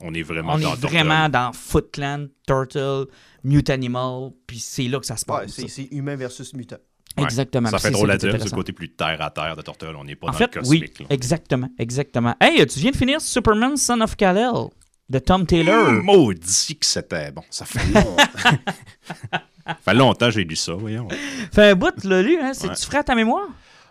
On 0.00 0.14
est 0.14 0.22
vraiment 0.22 0.54
On 0.54 0.58
dans 0.58 0.72
est 0.74 0.80
Turtle. 0.80 0.86
vraiment 0.96 1.28
dans 1.28 1.52
Foot 1.52 1.90
Clan, 1.92 2.26
Turtle, 2.46 3.06
Mute 3.44 3.68
Animal, 3.70 4.30
puis 4.46 4.58
c'est 4.58 4.88
là 4.88 4.98
que 4.98 5.06
ça 5.06 5.16
se 5.16 5.24
Ouais, 5.30 5.42
passe. 5.42 5.52
c'est 5.52 5.68
c'est 5.68 5.88
humain 5.92 6.16
versus 6.16 6.54
mutant. 6.54 6.76
Ouais. 7.18 7.24
Exactement. 7.24 7.68
Ça 7.68 7.78
fait 7.78 7.88
c'est 7.88 7.92
drôle 7.92 8.10
à 8.10 8.14
dire, 8.16 8.20
c'est 8.22 8.26
le 8.28 8.34
intéressant. 8.36 8.56
côté 8.56 8.72
plus 8.72 8.88
terre 8.94 9.20
à 9.20 9.30
terre 9.30 9.54
de 9.54 9.60
Turtle. 9.60 9.94
On 9.98 10.04
n'est 10.04 10.16
pas 10.16 10.28
En 10.28 10.30
dans 10.32 10.38
fait, 10.38 10.54
le 10.56 10.62
oui, 10.66 10.80
cosmique. 10.80 11.00
là. 11.00 11.06
exactement, 11.10 11.68
exactement. 11.78 12.34
Hey, 12.40 12.66
tu 12.66 12.78
viens 12.80 12.90
de 12.90 12.96
finir 12.96 13.20
Superman 13.20 13.76
Son 13.76 14.00
of 14.00 14.16
Kal-El 14.16 14.68
de 15.10 15.18
Tom 15.18 15.44
Taylor. 15.44 15.88
Hum, 15.88 16.02
Maudit 16.02 16.76
que 16.80 16.86
c'était 16.86 17.30
bon. 17.30 17.42
Ça 17.50 17.66
fait 17.66 17.84
longtemps. 17.92 18.16
ça 19.66 19.76
fait 19.80 19.94
longtemps 19.94 20.26
que 20.26 20.32
j'ai 20.32 20.44
lu 20.44 20.56
ça, 20.56 20.72
voyons. 20.74 21.08
Fait 21.52 21.70
un 21.70 21.74
bout, 21.74 21.92
tu 22.00 22.08
l'as 22.08 22.22
lu, 22.22 22.36
hein? 22.40 22.52
C'est 22.54 22.68
Ouais. 22.68 22.74
tu 22.74 22.84
frais 22.86 22.98
à 22.98 23.04
ta 23.04 23.14
mémoire? 23.14 23.48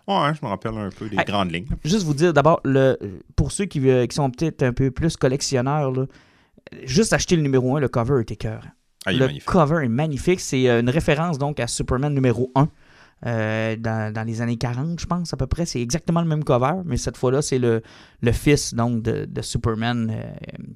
Ouais, 0.08 0.34
je 0.34 0.44
me 0.46 0.50
rappelle 0.50 0.76
un 0.78 0.90
peu 0.90 1.08
des 1.10 1.18
Hey. 1.18 1.26
grandes 1.26 1.52
lignes. 1.52 1.68
Juste 1.86 2.04
vous 2.04 2.14
dire 2.14 2.34
d'abord, 2.34 2.60
le, 2.64 2.98
pour 3.36 3.52
ceux 3.52 3.66
qui, 3.66 3.88
euh, 3.90 4.06
qui 4.08 4.16
sont 4.16 4.30
peut-être 4.32 4.64
un 4.64 4.74
peu 4.74 4.92
plus 4.92 5.16
collectionneurs, 5.16 5.92
là, 5.92 6.06
juste 6.84 7.14
acheter 7.14 7.36
le 7.36 7.42
numéro 7.44 7.76
1, 7.78 7.80
le 7.80 7.88
cover 7.88 8.20
est 8.20 8.32
écœurant. 8.32 8.62
Ah, 9.06 9.12
le 9.14 9.20
magnifique. 9.20 9.46
cover 9.46 9.84
est 9.86 9.90
magnifique. 9.90 10.40
C'est 10.40 10.70
euh, 10.70 10.82
une 10.82 10.90
référence 10.90 11.38
donc 11.38 11.60
à 11.60 11.68
Superman 11.68 12.14
numéro 12.14 12.52
1. 12.56 12.68
euh, 13.28 13.76
dans, 13.76 14.12
dans 14.12 14.24
les 14.26 14.42
années 14.42 14.58
40, 14.58 15.00
je 15.00 15.06
pense, 15.06 15.32
à 15.32 15.38
peu 15.38 15.46
près. 15.46 15.68
C'est 15.68 15.80
exactement 15.80 16.22
le 16.22 16.28
même 16.28 16.44
cover, 16.44 16.82
mais 16.86 16.98
cette 16.98 17.18
fois-là, 17.18 17.44
c'est 17.44 17.60
le, 17.60 17.84
le 18.22 18.32
fils 18.32 18.74
donc 18.74 19.04
de, 19.04 19.26
de 19.26 19.42
Superman, 19.44 20.10
euh, 20.12 20.24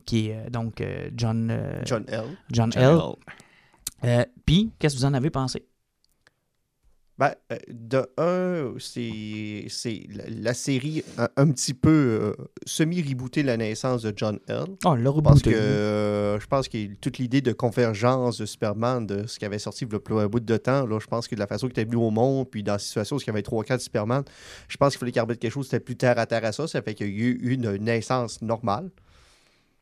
qui 0.05 0.27
est 0.29 0.51
donc 0.51 0.79
euh, 0.79 1.09
John, 1.17 1.47
euh, 1.49 1.81
John 1.85 2.05
L. 2.07 2.23
John 2.51 2.71
L. 2.75 2.83
L. 2.83 2.99
Euh, 4.03 4.25
Puis, 4.45 4.71
qu'est-ce 4.77 4.95
que 4.95 4.99
vous 4.99 5.05
en 5.05 5.13
avez 5.13 5.29
pensé? 5.29 5.65
Ben, 7.17 7.33
euh, 7.53 7.57
de 7.69 8.05
un, 8.17 8.73
c'est 8.77 9.67
c'est 9.69 10.03
la, 10.27 10.53
série 10.53 11.01
a 11.17 11.31
un 11.37 11.49
petit 11.51 11.73
peu 11.73 11.89
euh, 11.89 12.33
semi-rebooté 12.65 13.41
la 13.41 13.55
naissance 13.55 14.01
de 14.01 14.11
John 14.13 14.37
L. 14.49 14.65
Oh, 14.83 14.95
l'a 14.95 15.13
Parce 15.23 15.41
que 15.41 15.49
euh, 15.49 16.37
je 16.41 16.47
pense 16.47 16.67
que 16.67 16.93
toute 16.95 17.17
l'idée 17.17 17.39
de 17.39 17.53
convergence 17.53 18.39
de 18.39 18.45
Superman, 18.45 19.07
de 19.07 19.27
ce 19.27 19.39
qui 19.39 19.45
avait 19.45 19.59
sorti 19.59 19.85
il 19.85 19.93
y 19.93 19.95
a 19.95 20.21
un 20.23 20.27
bout 20.27 20.41
de 20.41 20.57
temps, 20.57 20.85
là, 20.85 20.99
je 20.99 21.07
pense 21.07 21.29
que 21.29 21.35
de 21.35 21.39
la 21.39 21.47
façon 21.47 21.67
qu'il 21.67 21.79
était 21.79 21.89
venu 21.89 22.03
au 22.03 22.11
monde, 22.11 22.49
puis 22.49 22.63
dans 22.63 22.73
la 22.73 22.79
situation 22.79 23.15
où 23.15 23.19
il 23.21 23.27
y 23.27 23.29
avait 23.29 23.43
trois 23.43 23.63
quatre 23.63 23.79
Superman, 23.79 24.23
je 24.67 24.75
pense 24.75 24.91
qu'il 24.91 24.99
fallait 24.99 25.13
qu'il 25.13 25.21
remette 25.21 25.39
quelque 25.39 25.53
chose 25.53 25.69
qui 25.69 25.75
était 25.75 25.85
plus 25.85 25.95
terre 25.95 26.19
à 26.19 26.25
terre 26.25 26.43
à 26.43 26.51
ça. 26.51 26.67
Ça 26.67 26.81
fait 26.81 26.95
qu'il 26.95 27.07
y 27.07 27.11
a 27.11 27.13
eu 27.13 27.39
une 27.53 27.77
naissance 27.77 28.41
normale. 28.41 28.89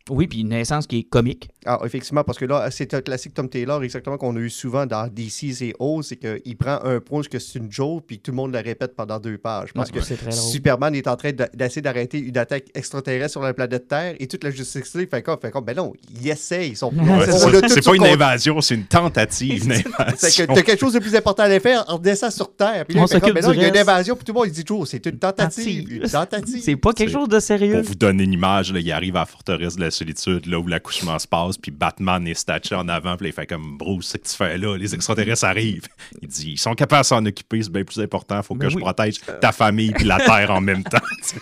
Oui, 0.10 0.28
puis 0.28 0.42
une 0.42 0.50
naissance 0.50 0.86
qui 0.86 1.00
est 1.00 1.04
comique. 1.04 1.50
Ah, 1.66 1.80
effectivement, 1.86 2.24
parce 2.24 2.38
que 2.38 2.46
là, 2.46 2.70
c'est 2.72 2.94
un 2.94 3.02
classique 3.02 3.34
Tom 3.34 3.50
Taylor, 3.50 3.84
exactement, 3.84 4.18
qu'on 4.18 4.36
a 4.36 4.40
eu 4.40 4.50
souvent 4.50 4.86
dans 4.86 5.08
DC 5.08 5.62
et 5.62 5.74
O, 5.80 6.02
c'est 6.02 6.18
qu'il 6.18 6.58
prend 6.58 6.80
un 6.84 7.00
point 7.00 7.22
que 7.24 7.40
c'est 7.40 7.60
une 7.60 7.72
joke, 7.72 8.04
puis 8.08 8.20
tout 8.20 8.32
le 8.32 8.38
monde 8.38 8.52
la 8.54 8.62
répète 8.62 8.96
pendant 8.96 9.20
deux 9.20 9.38
pages. 9.38 9.74
Parce 9.74 9.90
Ouais, 9.90 10.00
que 10.00 10.06
c'est 10.06 10.16
très 10.18 10.32
drôle. 10.32 10.52
Superman 10.52 10.96
est 10.96 11.08
en 11.08 11.16
train 11.16 11.32
d'essayer 11.54 11.82
d'arrêter 11.82 12.20
une 12.20 12.38
attaque 12.38 12.66
extraterrestre 12.74 13.32
sur 13.32 13.42
la 13.42 13.54
planète 13.54 13.88
Terre, 13.88 14.16
et 14.20 14.28
toute 14.28 14.44
la 14.44 14.52
justice 14.52 14.94
League 14.96 15.10
fait 15.10 15.22
comme, 15.22 15.40
fait 15.40 15.52
comme, 15.52 15.64
ben 15.66 15.76
non, 15.76 15.94
il 16.20 16.28
essaye. 16.28 16.72
Ils 16.72 16.78
sont, 16.78 16.92
Ouais, 16.94 17.26
c'est 17.68 17.84
pas 17.84 17.96
une 17.96 18.06
invasion, 18.06 18.60
c'est 18.62 18.76
une 18.76 18.86
tentative 18.86 19.64
C'est 20.18 20.48
que 20.48 20.54
t'as 20.54 20.62
quelque 20.62 20.80
chose 20.80 20.94
de 20.94 21.00
plus 21.00 21.16
important 21.16 21.44
à 21.44 21.60
faire, 21.60 21.86
on 21.88 21.98
descend 21.98 22.32
sur 22.32 22.54
Terre. 22.56 22.86
Puis 22.86 22.96
là, 22.96 23.04
On 23.04 23.06
il 23.06 23.10
fait 23.10 23.20
comme, 23.20 23.30
s'occupe 23.30 23.42
ben 23.42 23.48
non, 23.48 23.54
il 23.54 23.62
y 23.62 23.66
a 23.66 23.68
une 23.70 23.78
invasion, 23.78 24.16
puis 24.16 24.26
tout 24.26 24.34
le 24.34 24.40
monde 24.40 24.48
il 24.48 24.54
dit 24.54 24.64
toujours, 24.64 24.88
c'est 24.88 25.06
une 25.06 25.18
tentative. 25.18 25.44
Tentative. 25.88 26.04
Une 26.04 26.10
tentative. 26.10 26.62
C'est 26.64 26.76
pas 26.76 26.94
quelque 26.94 27.12
chose 27.12 27.30
de 27.30 27.40
sérieux. 27.40 27.74
Pour 27.82 27.84
vous 27.90 27.96
donner 27.96 28.24
une 28.24 28.34
image, 28.34 28.72
là, 28.74 28.80
il 28.80 28.92
arrive 28.92 29.16
à 29.16 29.20
la 29.20 29.26
forteresse 29.26 29.76
de 29.76 29.82
la 29.82 29.92
solitude, 29.92 30.46
là 30.46 30.60
où 30.60 30.68
l'accouchement 30.68 31.18
se 31.20 31.28
passe, 31.28 31.53
puis 31.58 31.72
Batman 31.72 32.28
est 32.28 32.34
statché 32.34 32.76
en 32.76 32.88
avant, 32.88 33.18
puis 33.18 33.28
il 33.28 33.34
fait 33.34 33.46
comme 33.48 33.78
Bruce, 33.78 34.08
c'est 34.12 34.20
que 34.20 34.28
tu 34.28 34.36
fais 34.36 34.58
là, 34.58 34.76
les 34.78 34.94
extraterrestres 34.96 35.46
arrivent. 35.46 35.88
Il 36.22 36.28
dit 36.28 36.52
ils 36.54 36.58
sont 36.60 36.74
capables 36.76 37.02
de 37.04 37.08
s'en 37.08 37.26
occuper, 37.26 37.62
c'est 37.64 37.72
bien 37.72 37.84
plus 37.84 38.00
important, 38.00 38.42
faut 38.44 38.56
que 38.56 38.70
je 38.70 38.78
protège 38.78 39.16
ta 39.42 39.52
famille 39.52 39.92
puis 39.92 40.06
la 40.06 40.18
terre 40.20 40.52
en 40.52 40.62
même 40.62 40.84
temps. 40.84 40.98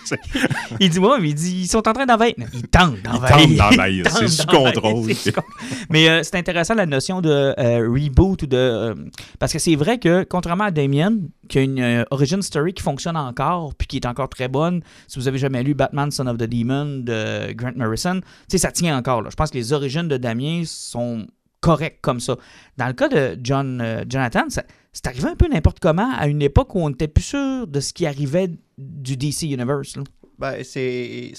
Il 0.80 0.89
dit, 0.89 1.00
ouais, 1.00 1.19
mais 1.19 1.30
il 1.30 1.36
dit, 1.36 1.62
ils 1.63 1.67
sont 1.67 1.86
en 1.88 1.93
train 1.93 2.06
d'envahir. 2.06 2.34
Ils 2.54 2.67
tentent 2.67 3.02
d'envahir. 3.02 3.39
Ils 3.50 3.58
C'est 3.58 3.58
tentent 3.58 3.71
d'envahir. 3.71 4.04
contrôle. 4.06 4.28
C'est 4.28 5.24
sous 5.24 5.32
contrôle. 5.32 5.43
mais 5.89 6.10
euh, 6.10 6.24
c'est 6.24 6.36
intéressant 6.36 6.76
la 6.76 6.86
notion 6.86 7.21
de 7.21 7.30
euh, 7.58 7.88
reboot 7.89 8.43
ou 8.43 8.47
de. 8.47 8.58
euh, 8.58 8.95
parce 9.39 9.52
que 9.54 9.60
c'est 9.60 9.76
vrai 9.76 9.97
que, 10.00 10.24
contrairement 10.24 10.65
à 10.65 10.71
Damien, 10.71 11.13
qui 11.51 11.59
a 11.59 11.61
une 11.63 11.81
euh, 11.81 12.03
origin 12.11 12.41
story 12.41 12.73
qui 12.73 12.81
fonctionne 12.81 13.17
encore, 13.17 13.75
puis 13.75 13.85
qui 13.85 13.97
est 13.97 14.05
encore 14.05 14.29
très 14.29 14.47
bonne, 14.47 14.81
si 15.09 15.19
vous 15.19 15.27
avez 15.27 15.37
jamais 15.37 15.63
lu 15.63 15.73
Batman 15.73 16.09
Son 16.09 16.25
of 16.27 16.37
the 16.37 16.43
Demon 16.43 16.99
de 17.03 17.51
Grant 17.51 17.73
Morrison, 17.75 18.21
ça 18.47 18.71
tient 18.71 18.97
encore. 18.97 19.29
Je 19.29 19.35
pense 19.35 19.51
que 19.51 19.57
les 19.57 19.73
origines 19.73 20.07
de 20.07 20.15
Damien 20.15 20.63
sont 20.65 21.27
correctes 21.59 21.99
comme 22.01 22.21
ça. 22.21 22.37
Dans 22.77 22.87
le 22.87 22.93
cas 22.93 23.09
de 23.09 23.37
John, 23.43 23.81
euh, 23.81 24.05
Jonathan, 24.07 24.45
c'est 24.47 25.07
arrivé 25.07 25.27
un 25.27 25.35
peu 25.35 25.49
n'importe 25.49 25.81
comment 25.81 26.09
à 26.17 26.27
une 26.27 26.41
époque 26.41 26.73
où 26.73 26.79
on 26.79 26.89
n'était 26.89 27.09
plus 27.09 27.23
sûr 27.23 27.67
de 27.67 27.81
ce 27.81 27.91
qui 27.91 28.05
arrivait 28.05 28.49
du 28.77 29.17
DC 29.17 29.43
Universe. 29.43 29.97
Ben, 30.41 30.63
c'est, 30.63 31.32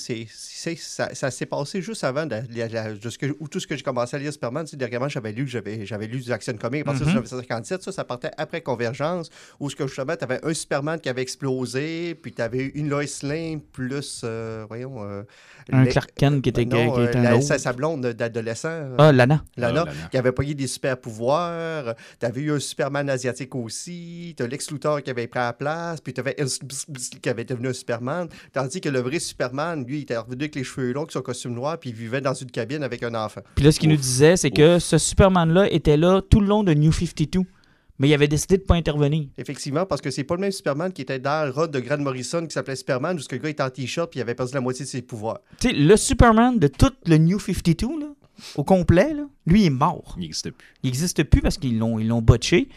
ça, 0.79 1.13
ça 1.15 1.31
s'est 1.33 1.47
passé 1.47 1.83
juste 1.83 2.05
avant 2.05 2.25
de, 2.25 2.37
la- 2.55 2.69
la- 2.69 2.93
de 2.93 3.11
ce 3.11 3.19
que, 3.19 3.27
où 3.41 3.49
tout 3.49 3.59
ce 3.59 3.67
que 3.67 3.77
j'ai 3.77 3.83
commencé 3.83 4.15
à 4.17 4.19
lire 4.21 4.33
Superman. 4.33 4.65
Tu 4.65 4.71
sais, 4.71 4.77
dernièrement, 4.77 5.09
j'avais 5.09 5.33
lu, 5.33 5.47
j'avais, 5.49 5.85
j'avais 5.85 6.07
lu 6.07 6.21
du 6.21 6.31
Action 6.33 6.53
Comics 6.55 6.83
à 6.83 6.85
partir 6.85 7.03
Mhm. 7.07 7.15
de 7.15 7.19
1957. 7.19 7.83
Ça, 7.83 7.91
ça 7.91 8.05
partait 8.05 8.31
après 8.39 8.61
Convergence, 8.61 9.29
où 9.59 9.69
ce 9.69 9.75
que 9.75 9.87
justement, 9.89 10.17
tu 10.17 10.23
avais 10.25 10.39
un 10.45 10.55
Superman 10.55 11.01
qui 11.01 11.09
avait 11.09 11.23
explosé, 11.23 12.15
puis 12.15 12.33
tu 12.33 12.41
avais 12.43 12.67
une 12.75 12.89
Lois 12.89 13.03
Lane 13.25 13.61
plus, 13.61 14.21
euh, 14.25 14.65
voyons... 14.69 15.03
euh, 15.03 15.23
Un 15.73 15.85
les- 15.85 15.91
Clark 15.91 16.11
Kent 16.17 16.43
qui 16.43 16.49
était, 16.51 16.65
non, 16.65 16.93
qui 16.95 17.01
euh, 17.01 17.09
était 17.09 17.19
un 17.19 17.23
la- 17.23 17.37
autre. 17.37 17.45
sa, 17.45 17.59
sa 17.59 17.73
blonde 17.73 18.07
d'adolescent. 18.07 18.69
euh, 18.69 18.95
Ah, 18.99 19.13
Lana. 19.13 19.43
Lana, 19.57 19.85
Ah, 19.87 19.91
Lana. 19.93 20.09
qui 20.11 20.17
avait 20.17 20.33
payé 20.33 20.55
des 20.55 20.67
super 20.67 20.97
pouvoirs. 21.01 21.95
T'avais 22.19 22.41
eu 22.43 22.53
un 22.53 22.61
Superman 22.61 23.09
asiatique 23.11 23.55
aussi. 23.55 24.35
T'as 24.37 24.47
Lex 24.47 24.71
Luthor 24.71 25.03
qui 25.03 25.11
avait 25.11 25.27
pris 25.27 25.41
la 25.41 25.53
place. 25.53 26.01
Puis 26.01 26.13
Bs- 26.13 26.65
Bs- 26.91 27.21
qui 27.21 27.29
avait 27.29 27.45
devenu 27.45 27.69
un 27.69 27.73
Superman. 27.73 28.29
Tandis 28.53 28.81
que 28.81 28.89
le 28.93 29.01
vrai 29.01 29.19
Superman, 29.19 29.85
lui, 29.85 29.99
il 29.99 30.03
était 30.03 30.17
revenu 30.17 30.43
avec 30.43 30.55
les 30.55 30.65
cheveux 30.65 30.93
longs, 30.93 31.03
avec 31.03 31.13
son 31.13 31.23
costume 31.23 31.55
noir, 31.55 31.79
puis 31.79 31.91
il 31.91 31.97
vivait 31.97 32.21
dans 32.21 32.35
une 32.35 32.51
cabine 32.51 32.83
avec 32.83 33.03
un 33.03 33.15
enfant. 33.15 33.41
Puis 33.55 33.65
là, 33.65 33.73
ce 33.73 33.81
qu'il 33.81 33.89
nous 33.89 33.97
disait, 33.97 34.37
c'est 34.37 34.51
que 34.51 34.79
ce 34.79 34.99
Superman-là 34.99 35.71
était 35.73 35.97
là 35.97 36.21
tout 36.23 36.41
le 36.41 36.47
long 36.47 36.63
de 36.63 36.75
New 36.75 36.93
52. 36.93 37.41
Mais 37.99 38.09
il 38.09 38.15
avait 38.15 38.29
décidé 38.29 38.57
de 38.57 38.63
ne 38.63 38.67
pas 38.67 38.75
intervenir. 38.75 39.29
Effectivement, 39.39 39.87
parce 39.87 40.01
que 40.01 40.11
c'est 40.11 40.25
pas 40.25 40.35
le 40.35 40.41
même 40.41 40.51
Superman 40.51 40.93
qui 40.93 41.03
était 41.03 41.19
dans 41.19 41.47
le 41.47 41.53
rod 41.53 41.71
de 41.71 41.79
Grant 41.79 41.99
Morrison 41.99 42.45
qui 42.47 42.53
s'appelait 42.53 42.75
Superman, 42.77 43.17
où 43.17 43.21
ce 43.21 43.29
que 43.29 43.37
le 43.37 43.43
gars 43.43 43.51
était 43.51 43.63
en 43.63 43.71
t-shirt 43.71 44.11
puis 44.11 44.19
il 44.19 44.23
avait 44.23 44.35
perdu 44.35 44.55
la 44.55 44.61
moitié 44.61 44.85
de 44.85 44.91
ses 44.91 45.03
pouvoirs. 45.03 45.41
Tu 45.61 45.69
sais, 45.69 45.75
le 45.75 45.97
Superman 45.97 46.59
de 46.59 46.67
tout 46.67 46.93
le 47.07 47.19
New 47.19 47.39
52, 47.39 47.87
là, 48.01 48.07
au 48.57 48.65
complet, 48.65 49.15
là, 49.15 49.25
lui, 49.47 49.63
il 49.63 49.67
est 49.67 49.71
mort. 49.71 50.15
Il 50.17 50.23
n'existe 50.23 50.51
plus. 50.51 50.67
Il 50.83 50.87
n'existe 50.87 51.23
plus 51.25 51.41
parce 51.41 51.59
qu'ils 51.59 51.79
l'ont, 51.79 51.99
ils 51.99 52.09
l'ont 52.09 52.23
botché. 52.23 52.69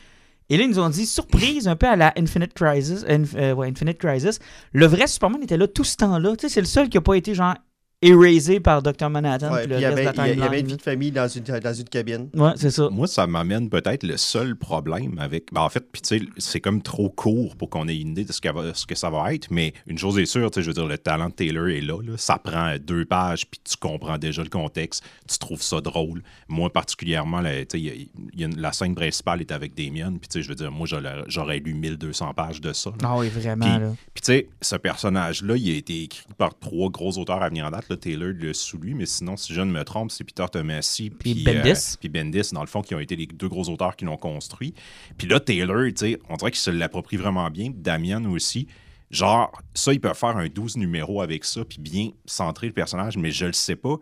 Et 0.50 0.58
là, 0.58 0.64
ils 0.64 0.70
nous 0.70 0.80
ont 0.80 0.90
dit, 0.90 1.06
surprise, 1.06 1.68
un 1.68 1.76
peu 1.76 1.88
à 1.88 1.96
la 1.96 2.14
Infinite 2.18 2.54
Crisis, 2.54 3.04
Inf- 3.06 3.36
euh, 3.36 3.54
ouais, 3.54 3.68
Infinite 3.70 3.98
Crisis, 3.98 4.40
le 4.74 4.86
vrai 4.86 5.08
Superman 5.08 5.42
était 5.42 5.58
là 5.58 5.68
tout 5.68 5.84
ce 5.84 5.98
temps-là. 5.98 6.36
Tu 6.36 6.42
sais, 6.48 6.54
c'est 6.54 6.62
le 6.62 6.68
seul 6.68 6.90
qui 6.90 6.98
n'a 6.98 7.02
pas 7.02 7.16
été, 7.16 7.34
genre, 7.34 7.56
erasé 8.02 8.60
par 8.60 8.82
Dr. 8.82 9.10
Manhattan. 9.10 9.52
Ouais, 9.52 9.62
puis 9.64 9.70
le 9.72 9.76
il 9.78 9.82
y 9.82 9.86
reste 9.86 9.96
de 9.98 10.08
avait, 10.08 10.18
la 10.18 10.28
il 10.28 10.58
y 10.58 10.60
une 10.62 10.68
vie 10.68 10.78
de 10.78 10.82
famille 10.82 11.12
dans 11.12 11.28
une, 11.28 11.44
dans 11.44 11.74
une 11.74 11.86
cabine. 11.90 12.30
Ouais, 12.36 12.52
c'est 12.56 12.70
ça. 12.72 12.90
Moi, 12.90 13.08
ça 13.08 13.26
m'amène 13.26 13.70
peut-être 13.70 14.04
le 14.04 14.18
seul 14.18 14.56
problème 14.56 15.18
avec. 15.20 15.52
ben, 15.52 15.62
en 15.62 15.70
fait, 15.70 15.84
puis 15.92 16.02
tu 16.02 16.20
sais, 16.20 16.26
c'est 16.38 16.60
comme 16.62 16.82
trop 16.82 17.10
court 17.10 17.56
pour 17.56 17.70
qu'on 17.70 17.88
ait 17.88 17.96
une 17.98 18.10
idée 18.10 18.26
de 18.26 18.32
ce, 18.32 18.40
va- 18.54 18.74
ce 18.74 18.86
que 18.86 18.96
ça 18.96 19.10
va 19.10 19.34
être. 19.34 19.48
Mais 19.50 19.74
une 19.88 19.98
chose 19.98 20.20
est 20.20 20.26
sûre, 20.26 20.52
tu 20.52 20.56
sais, 20.56 20.62
je 20.62 20.68
veux 20.68 20.74
dire, 20.74 20.86
le 20.88 20.98
talent 20.98 21.30
de 21.30 21.34
Taylor 21.34 21.68
est 21.70 21.82
là. 21.82 22.02
là. 22.02 22.14
Ça 22.18 22.38
prend 22.38 22.76
deux 22.80 23.06
pages, 23.06 23.46
puis 23.50 23.60
tu 23.64 23.76
comprends 23.78 24.18
déjà 24.18 24.44
le 24.44 24.50
contexte. 24.50 25.04
Tu 25.28 25.38
trouves 25.40 25.62
ça 25.62 25.82
drôle. 25.82 26.22
Moi, 26.48 26.72
particulièrement, 26.72 27.42
la, 27.42 27.66
tu 27.66 27.66
sais, 27.72 27.80
il 27.80 27.86
y 27.86 27.90
a- 27.90 27.94
il 28.34 28.40
y 28.40 28.44
a 28.44 28.48
une- 28.48 28.60
la 28.60 28.72
scène 28.74 28.94
principale 28.96 29.42
est 29.42 29.52
avec 29.52 29.74
Damien. 29.76 30.12
Puis, 30.20 30.28
tu 30.28 30.34
sais, 30.34 30.42
je 30.44 30.50
veux 30.50 30.56
dire, 30.56 30.72
moi, 30.72 30.86
j'aurais 31.28 31.60
lu 31.60 31.74
1200 31.74 32.34
pages 32.34 32.62
de 32.62 32.74
ça. 32.74 32.92
Ah 33.04 33.18
oui, 33.18 33.30
vraiment. 33.30 33.66
Puis, 34.14 34.22
tu 34.22 34.26
sais, 34.26 34.48
ce 34.62 34.76
personnage-là, 34.76 35.56
il 35.58 35.70
a 35.74 35.78
été 35.78 36.04
écrit 36.04 36.26
par 36.38 36.58
trois 36.60 36.90
gros 36.90 37.18
auteurs 37.18 37.42
à 37.42 37.50
venir 37.50 37.66
en 37.66 37.72
date. 37.72 37.85
Là, 37.90 37.98
Taylor 37.98 38.30
le 38.34 38.54
sous 38.54 38.78
lui, 38.78 38.94
mais 38.94 39.06
sinon, 39.06 39.38
si 39.38 39.54
je 39.54 39.62
ne 39.62 39.72
me 39.72 39.84
trompe, 39.84 40.12
c'est 40.12 40.24
Peter 40.24 40.46
Tomasi 40.52 41.10
Puis 41.10 41.34
puis 41.36 41.44
Bendis. 41.44 41.70
euh, 41.70 41.98
puis 42.00 42.10
Bendis, 42.10 42.52
dans 42.52 42.62
le 42.62 42.68
fond, 42.68 42.82
qui 42.82 42.96
ont 42.96 43.00
été 43.00 43.16
les 43.16 43.28
deux 43.28 43.48
gros 43.48 43.68
auteurs 43.70 43.96
qui 43.96 44.06
l'ont 44.06 44.18
construit. 44.18 44.74
Puis 45.18 45.28
là, 45.28 45.40
Taylor, 45.40 45.86
tu 45.88 45.94
sais, 45.96 46.20
on 46.30 46.36
dirait 46.36 46.52
qu'il 46.52 46.60
se 46.60 46.72
l'approprie 46.72 47.18
vraiment 47.18 47.50
bien. 47.50 47.72
Damien 47.74 48.26
aussi. 48.30 48.68
Genre, 49.12 49.52
ça, 49.74 49.94
il 49.94 50.02
peut 50.02 50.14
faire 50.14 50.36
un 50.36 50.48
12 50.48 50.78
numéros 50.78 51.22
avec 51.22 51.46
ça, 51.46 51.64
puis 51.64 51.78
bien 51.80 52.10
centrer 52.26 52.68
le 52.68 52.74
personnage, 52.74 53.18
mais 53.18 53.32
je 53.32 53.46
le 53.46 53.54
sais 53.54 53.76
pas. 53.76 53.98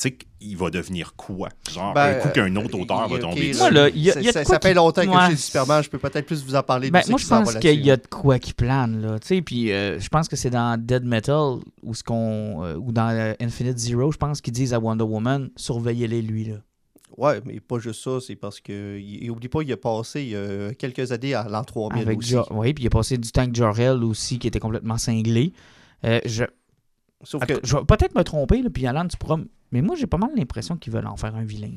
Tu 0.00 0.10
sais, 0.10 0.18
il 0.40 0.56
va 0.56 0.70
devenir 0.70 1.14
quoi? 1.16 1.48
Genre, 1.68 1.92
Ben, 1.92 2.16
un 2.16 2.20
coup 2.20 2.28
qu'un 2.28 2.54
autre 2.54 2.76
euh, 2.78 2.82
auteur 2.82 3.08
va 3.08 3.18
tomber 3.18 3.52
là, 3.52 3.58
Moi, 3.58 3.70
là, 3.72 3.88
il 3.88 3.98
y 4.00 4.10
a- 4.12 4.20
il 4.20 4.26
y 4.26 4.28
a 4.28 4.32
de 4.32 4.44
ça, 4.46 4.60
fait 4.60 4.68
qui- 4.68 4.74
longtemps 4.74 5.02
que 5.02 5.08
Ouais. 5.08 5.30
je 5.30 5.34
suis 5.34 5.46
Superman, 5.46 5.82
je 5.82 5.90
peux 5.90 5.98
peut-être 5.98 6.24
plus 6.24 6.44
vous 6.44 6.54
en 6.54 6.62
parler. 6.62 6.90
Ben, 6.92 7.02
de 7.04 7.10
moi, 7.10 7.18
ce 7.18 7.24
je 7.24 7.28
pense 7.28 7.54
qu'il 7.56 7.84
y 7.84 7.90
a 7.90 7.96
de 7.96 8.06
quoi 8.06 8.38
qui 8.38 8.52
plane, 8.52 9.00
là. 9.02 9.18
Tu 9.18 9.26
sais, 9.26 9.42
puis 9.42 9.72
euh, 9.72 9.98
je 9.98 10.08
pense 10.08 10.28
que 10.28 10.36
c'est 10.36 10.50
dans 10.50 10.80
Dead 10.80 11.02
Metal 11.04 11.56
ou, 11.82 11.94
ce 11.94 12.04
qu'on, 12.04 12.62
euh, 12.64 12.76
ou 12.76 12.92
dans 12.92 13.08
euh, 13.10 13.32
Infinite 13.40 13.76
Zero, 13.76 14.12
je 14.12 14.18
pense 14.18 14.40
qu'ils 14.40 14.52
disent 14.52 14.72
à 14.72 14.78
Wonder 14.78 15.02
Woman 15.02 15.50
surveillez-les, 15.56 16.22
lui, 16.22 16.44
là. 16.44 16.54
Ouais, 17.16 17.40
mais 17.44 17.58
pas 17.58 17.80
juste 17.80 18.00
ça, 18.04 18.18
c'est 18.24 18.36
parce 18.36 18.60
que. 18.60 18.96
Il, 19.00 19.28
oublie 19.32 19.48
pas, 19.48 19.62
il 19.62 19.72
a 19.72 19.76
passé 19.76 20.22
il 20.22 20.28
y 20.28 20.36
a 20.36 20.72
quelques 20.74 21.10
années 21.10 21.34
à 21.34 21.48
l'an 21.48 21.64
3000 21.64 22.02
Avec 22.02 22.18
aussi. 22.18 22.30
Jo- 22.30 22.46
oui, 22.52 22.72
puis 22.72 22.84
il 22.84 22.86
a 22.86 22.90
passé 22.90 23.18
du 23.18 23.32
temps 23.32 23.40
avec 23.42 23.56
Jor-El 23.56 24.04
aussi, 24.04 24.38
qui 24.38 24.46
était 24.46 24.60
complètement 24.60 24.96
cinglé. 24.98 25.52
Euh, 26.04 26.20
je... 26.24 26.44
Sauf 27.24 27.42
Attends, 27.42 27.54
que. 27.54 27.60
je 27.66 27.76
vais 27.76 27.82
peut-être 27.84 28.14
me 28.14 28.22
tromper, 28.22 28.62
là, 28.62 28.70
puis 28.72 28.86
Alan, 28.86 29.08
tu 29.08 29.16
pourras. 29.16 29.38
Mais 29.72 29.82
moi, 29.82 29.96
j'ai 29.96 30.06
pas 30.06 30.18
mal 30.18 30.30
l'impression 30.36 30.76
qu'ils 30.76 30.92
veulent 30.92 31.06
en 31.06 31.16
faire 31.16 31.34
un 31.34 31.44
vilain. 31.44 31.70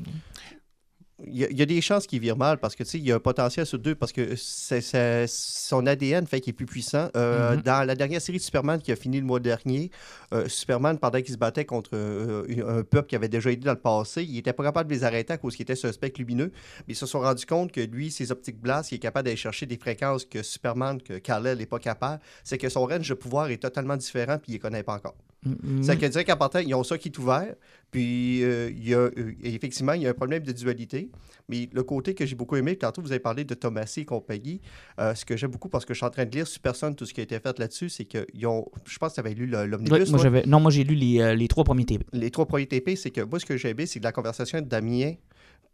il 1.24 1.36
y, 1.36 1.44
a, 1.44 1.50
il 1.50 1.56
y 1.56 1.62
a 1.62 1.66
des 1.66 1.80
chances 1.80 2.06
qu'il 2.08 2.18
vire 2.20 2.36
mal 2.36 2.58
parce 2.58 2.74
que 2.74 2.82
tu 2.82 2.90
sais, 2.90 2.98
il 2.98 3.04
y 3.04 3.12
a 3.12 3.16
un 3.16 3.20
potentiel 3.20 3.64
sur 3.64 3.78
deux 3.78 3.94
parce 3.94 4.10
que 4.12 4.34
son 4.36 5.86
ADN 5.86 6.26
fait 6.26 6.40
qu'il 6.40 6.50
est 6.50 6.54
plus 6.54 6.66
puissant. 6.66 7.10
Euh, 7.16 7.54
Mhm. 7.56 7.62
Dans 7.62 7.86
la 7.86 7.94
dernière 7.94 8.20
série 8.20 8.38
de 8.38 8.42
Superman 8.42 8.80
qui 8.80 8.90
a 8.90 8.96
fini 8.96 9.20
le 9.20 9.26
mois 9.26 9.38
dernier, 9.38 9.90
euh, 10.32 10.48
Superman, 10.48 10.98
pendant 10.98 11.20
qu'il 11.20 11.32
se 11.32 11.38
battait 11.38 11.64
contre 11.64 11.90
euh, 11.94 12.78
un 12.78 12.82
peuple 12.82 13.08
qui 13.08 13.16
avait 13.16 13.28
déjà 13.28 13.52
aidé 13.52 13.64
dans 13.64 13.72
le 13.72 13.78
passé, 13.78 14.24
il 14.24 14.36
était 14.38 14.52
pas 14.52 14.64
capable 14.64 14.90
de 14.90 14.94
les 14.94 15.04
arrêter 15.04 15.32
à 15.34 15.38
cause 15.38 15.54
qu'il 15.54 15.62
était 15.62 15.76
sur 15.76 15.88
un 15.88 15.92
spectre 15.92 16.20
lumineux. 16.20 16.50
Mais 16.88 16.94
ils 16.94 16.96
se 16.96 17.06
sont 17.06 17.20
rendus 17.20 17.46
compte 17.46 17.70
que 17.72 17.80
lui, 17.80 18.10
ses 18.10 18.32
optiques 18.32 18.60
blast, 18.60 18.90
il 18.90 18.96
est 18.96 18.98
capable 18.98 19.26
d'aller 19.26 19.36
chercher 19.36 19.66
des 19.66 19.76
fréquences 19.78 20.24
que 20.24 20.42
Superman, 20.42 21.00
que 21.00 21.18
Kal-El 21.18 21.58
n'est 21.58 21.66
pas 21.66 21.78
capable. 21.78 22.20
C'est 22.42 22.58
que 22.58 22.68
son 22.68 22.84
range 22.86 23.08
de 23.08 23.14
pouvoir 23.14 23.48
est 23.50 23.58
totalement 23.58 23.96
différent 23.96 24.38
puis 24.38 24.52
il 24.52 24.56
ne 24.56 24.60
connaît 24.60 24.82
pas 24.82 24.94
encore. 24.94 25.14
Mm, 25.44 25.82
Ça 25.82 25.94
veut 25.96 26.08
dire 26.08 26.24
qu'en 26.24 26.36
partant, 26.36 26.60
ils 26.60 26.74
ont 26.74 26.84
ça 26.84 26.96
qui 26.98 27.08
est 27.08 27.18
ouvert. 27.18 27.54
Puis, 27.90 28.42
euh, 28.44 28.70
il 28.70 28.88
y 28.88 28.94
a, 28.94 28.98
euh, 28.98 29.34
effectivement, 29.42 29.92
il 29.92 30.02
y 30.02 30.06
a 30.06 30.10
un 30.10 30.14
problème 30.14 30.42
de 30.44 30.52
dualité. 30.52 31.10
Mais 31.48 31.68
le 31.72 31.82
côté 31.82 32.14
que 32.14 32.24
j'ai 32.24 32.36
beaucoup 32.36 32.56
aimé, 32.56 32.76
tantôt, 32.76 33.02
vous 33.02 33.10
avez 33.10 33.18
parlé 33.20 33.44
de 33.44 33.54
Thomasy 33.54 34.00
et 34.00 34.04
compagnie. 34.04 34.60
euh, 35.00 35.14
ce 35.14 35.24
que 35.24 35.36
j'aime 35.36 35.50
beaucoup 35.50 35.68
parce 35.68 35.84
que 35.84 35.92
je 35.94 35.98
suis 35.98 36.06
en 36.06 36.10
train 36.10 36.24
de 36.24 36.30
lire 36.30 36.46
sur 36.46 36.60
personne 36.62 36.94
tout 36.94 37.04
ce 37.06 37.12
qui 37.12 37.20
a 37.20 37.24
été 37.24 37.38
fait 37.40 37.58
là-dessus, 37.58 37.88
c'est 37.88 38.04
qu'ils 38.04 38.46
ont. 38.46 38.66
Je 38.86 38.96
pense 38.98 39.10
que 39.10 39.14
tu 39.16 39.20
avais 39.20 39.34
lu 39.34 39.46
l'Omnibus. 39.46 39.90
j'avais- 40.22 40.44
non, 40.46 40.60
moi, 40.60 40.70
j'ai 40.70 40.84
lu 40.84 40.94
les, 40.94 41.34
les 41.36 41.48
trois 41.48 41.64
premiers 41.64 41.84
TP. 41.84 42.04
Les 42.12 42.30
trois 42.30 42.46
premiers 42.46 42.66
TP, 42.66 42.94
c'est 42.96 43.10
que 43.10 43.20
moi, 43.22 43.38
ce 43.40 43.44
que 43.46 43.56
j'ai 43.56 43.70
aimé, 43.70 43.86
c'est 43.86 43.98
que 43.98 44.04
la 44.04 44.12
conversation 44.12 44.60
de 44.60 44.66
Damien 44.66 45.14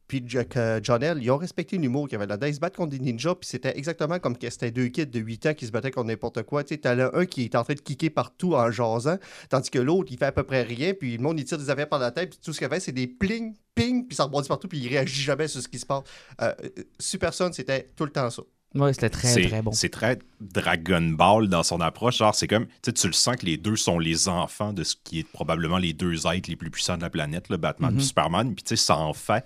puis 0.08 0.22
Jack, 0.26 0.56
euh, 0.56 0.80
John 0.82 1.02
L., 1.02 1.18
ils 1.22 1.30
ont 1.30 1.36
respecté 1.36 1.76
l'humour 1.76 2.08
qu'il 2.08 2.14
y 2.14 2.16
avait 2.16 2.26
là-dedans. 2.26 2.46
Ils 2.46 2.54
se 2.54 2.60
battent 2.60 2.76
contre 2.76 2.90
des 2.90 2.98
ninjas, 2.98 3.34
puis 3.34 3.46
c'était 3.46 3.76
exactement 3.76 4.18
comme 4.18 4.36
que 4.36 4.48
c'était 4.48 4.70
deux 4.70 4.88
kids 4.88 5.06
de 5.06 5.20
8 5.20 5.46
ans 5.46 5.54
qui 5.54 5.66
se 5.66 5.70
battaient 5.70 5.90
contre 5.90 6.08
n'importe 6.08 6.42
quoi. 6.44 6.64
Tu 6.64 6.74
sais, 6.74 6.86
un 6.86 7.26
qui 7.26 7.44
est 7.44 7.54
en 7.54 7.62
train 7.62 7.74
de 7.74 7.80
kicker 7.80 8.08
partout 8.08 8.54
en 8.54 8.70
jasant, 8.70 9.18
tandis 9.50 9.70
que 9.70 9.78
l'autre, 9.78 10.08
il 10.10 10.18
fait 10.18 10.24
à 10.24 10.32
peu 10.32 10.44
près 10.44 10.62
rien, 10.62 10.94
puis 10.94 11.16
le 11.16 11.22
monde, 11.22 11.38
il 11.38 11.44
tire 11.44 11.58
des 11.58 11.68
affaires 11.68 11.88
par 11.88 11.98
la 11.98 12.10
tête, 12.10 12.30
puis 12.30 12.38
tout 12.42 12.54
ce 12.54 12.58
qu'il 12.58 12.68
fait, 12.68 12.80
c'est 12.80 12.92
des 12.92 13.06
pling, 13.06 13.54
ping, 13.74 14.06
puis 14.06 14.16
ça 14.16 14.24
rebondit 14.24 14.48
partout, 14.48 14.66
puis 14.66 14.78
il 14.78 14.88
réagit 14.88 15.22
jamais 15.22 15.46
sur 15.46 15.60
ce 15.60 15.68
qui 15.68 15.78
se 15.78 15.86
passe. 15.86 16.04
Euh, 16.40 16.54
euh, 16.64 16.82
Super 16.98 17.34
Son, 17.34 17.52
c'était 17.52 17.86
tout 17.94 18.04
le 18.04 18.10
temps 18.10 18.30
ça. 18.30 18.42
Ouais, 18.74 18.92
c'était 18.92 19.08
très, 19.08 19.28
c'est, 19.28 19.48
très 19.48 19.62
bon. 19.62 19.72
c'est 19.72 19.88
très 19.88 20.18
Dragon 20.40 21.00
Ball 21.00 21.48
dans 21.48 21.62
son 21.62 21.80
approche. 21.80 22.18
Genre, 22.18 22.34
c'est 22.34 22.46
comme, 22.46 22.66
tu 22.66 22.72
sais, 22.84 22.92
tu 22.92 23.06
le 23.06 23.14
sens 23.14 23.36
que 23.36 23.46
les 23.46 23.56
deux 23.56 23.76
sont 23.76 23.98
les 23.98 24.28
enfants 24.28 24.74
de 24.74 24.84
ce 24.84 24.94
qui 25.02 25.20
est 25.20 25.28
probablement 25.32 25.78
les 25.78 25.94
deux 25.94 26.26
êtres 26.26 26.50
les 26.50 26.56
plus 26.56 26.70
puissants 26.70 26.98
de 26.98 27.02
la 27.02 27.08
planète, 27.08 27.48
le 27.48 27.56
Batman 27.56 27.96
et 27.96 28.02
Superman. 28.02 28.54
Puis, 28.54 28.64
tu 28.64 28.76
sais, 28.76 28.84
ça 28.84 28.98
en 28.98 29.14
fait. 29.14 29.44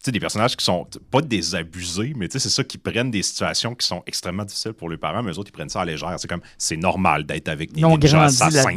Tu 0.00 0.04
sais, 0.04 0.12
des 0.12 0.20
personnages 0.20 0.56
qui 0.56 0.64
sont 0.64 0.86
pas 1.10 1.20
des 1.20 1.56
abusés, 1.56 2.12
mais 2.16 2.28
tu 2.28 2.34
sais, 2.34 2.38
c'est 2.38 2.54
ça 2.54 2.62
qui 2.62 2.78
prennent 2.78 3.10
des 3.10 3.22
situations 3.22 3.74
qui 3.74 3.84
sont 3.84 4.00
extrêmement 4.06 4.44
difficiles 4.44 4.72
pour 4.72 4.88
les 4.88 4.96
parents, 4.96 5.24
mais 5.24 5.32
eux 5.32 5.38
autres, 5.40 5.48
ils 5.50 5.52
prennent 5.52 5.68
ça 5.68 5.80
à 5.80 5.84
légère. 5.84 6.14
C'est 6.18 6.28
comme, 6.28 6.40
c'est 6.56 6.76
normal 6.76 7.24
d'être 7.24 7.48
avec 7.48 7.72
des 7.72 7.80
grandi 8.20 8.40
assassins 8.42 8.70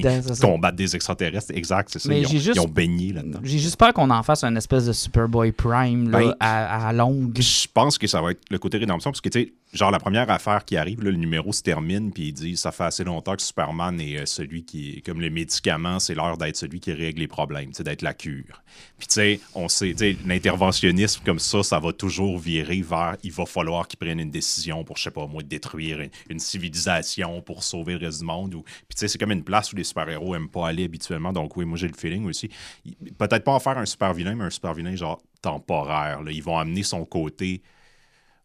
combattent 0.47 0.75
des 0.75 0.95
extraterrestres. 0.95 1.51
Exact, 1.55 1.89
c'est 1.93 1.99
ça. 1.99 2.09
Mais 2.09 2.21
ils, 2.21 2.25
ont, 2.25 2.29
j'ai 2.31 2.39
juste- 2.39 2.55
ils 2.55 2.59
ont 2.59 2.67
baigné 2.67 3.13
là-dedans. 3.13 3.39
J'ai 3.43 3.59
juste 3.59 3.75
peur 3.77 3.93
qu'on 3.93 4.09
en 4.09 4.23
fasse 4.23 4.43
un 4.43 4.55
espèce 4.55 4.87
de 4.87 4.93
Superboy 4.93 5.51
Prime 5.51 6.09
là, 6.09 6.17
Ben, 6.19 6.35
à, 6.39 6.87
à 6.87 6.93
longue. 6.93 7.39
Je 7.39 7.67
pense 7.71 7.99
que 7.99 8.07
ça 8.07 8.19
va 8.19 8.31
être 8.31 8.41
le 8.49 8.57
côté 8.57 8.79
rédemption, 8.79 9.11
parce 9.11 9.21
que, 9.21 9.29
tu 9.29 9.41
sais, 9.41 9.53
genre, 9.73 9.91
la 9.91 9.99
première 9.99 10.29
affaire 10.29 10.65
qui 10.65 10.75
arrive, 10.77 11.01
le 11.01 11.11
numéro 11.13 11.53
se 11.53 11.61
termine, 11.61 12.11
puis 12.11 12.27
ils 12.29 12.33
disent 12.33 12.59
ça 12.61 12.71
fait 12.71 12.83
assez 12.83 13.03
longtemps 13.03 13.35
que 13.35 13.41
Superman 13.41 13.99
est 14.01 14.17
euh, 14.17 14.25
celui 14.25 14.63
qui, 14.65 15.01
comme 15.01 15.21
les 15.21 15.29
médicaments, 15.29 15.99
c'est 15.99 16.13
l'heure 16.15 16.37
d'être 16.37 16.57
celui 16.57 16.79
qui 16.79 16.91
règle 16.93 17.19
les 17.21 17.27
problèmes, 17.27 17.71
d'être 17.71 18.01
la 18.01 18.13
cure. 18.13 18.61
Puis, 18.97 19.07
tu 19.07 19.13
sais, 19.15 19.39
on 19.55 19.67
sait, 19.69 19.93
l'interventionnisme 20.25 21.21
comme 21.25 21.39
ça, 21.39 21.63
ça 21.63 21.79
va 21.79 21.93
toujours 21.93 22.37
virer 22.37 22.81
vers 22.81 23.15
il 23.23 23.31
va 23.31 23.45
falloir 23.45 23.87
qu'ils 23.87 23.99
prennent 23.99 24.19
une 24.19 24.31
décision 24.31 24.83
pour, 24.83 24.97
je 24.97 25.03
sais 25.03 25.11
pas 25.11 25.25
moi, 25.27 25.43
détruire 25.43 26.01
une, 26.01 26.09
une 26.29 26.39
civilisation 26.39 27.41
pour 27.41 27.63
sauver 27.63 27.93
le 27.97 28.05
reste 28.05 28.19
du 28.19 28.25
monde. 28.25 28.53
Ou... 28.55 28.61
Puis, 28.63 28.73
tu 28.89 28.97
sais, 28.97 29.07
c'est 29.07 29.17
comme 29.17 29.31
une 29.31 29.43
place 29.43 29.71
où 29.73 29.75
les 29.75 29.83
super-héros 29.83 30.35
aiment 30.35 30.49
pas 30.49 30.67
aller 30.67 30.85
habituellement, 30.85 31.33
donc 31.33 31.55
oui, 31.57 31.65
moi 31.65 31.77
j'ai 31.77 31.87
le 31.87 31.93
feeling 31.97 32.25
aussi. 32.25 32.49
Il- 32.85 32.95
Peut-être 33.17 33.43
pas 33.43 33.51
en 33.53 33.59
faire 33.59 33.77
un 33.77 33.85
super-vilain, 33.85 34.35
mais 34.35 34.45
un 34.45 34.49
super-vilain 34.49 34.95
genre 34.95 35.21
temporaire. 35.41 36.21
là. 36.23 36.31
Ils 36.31 36.43
vont 36.43 36.57
amener 36.57 36.83
son 36.83 37.05
côté 37.05 37.61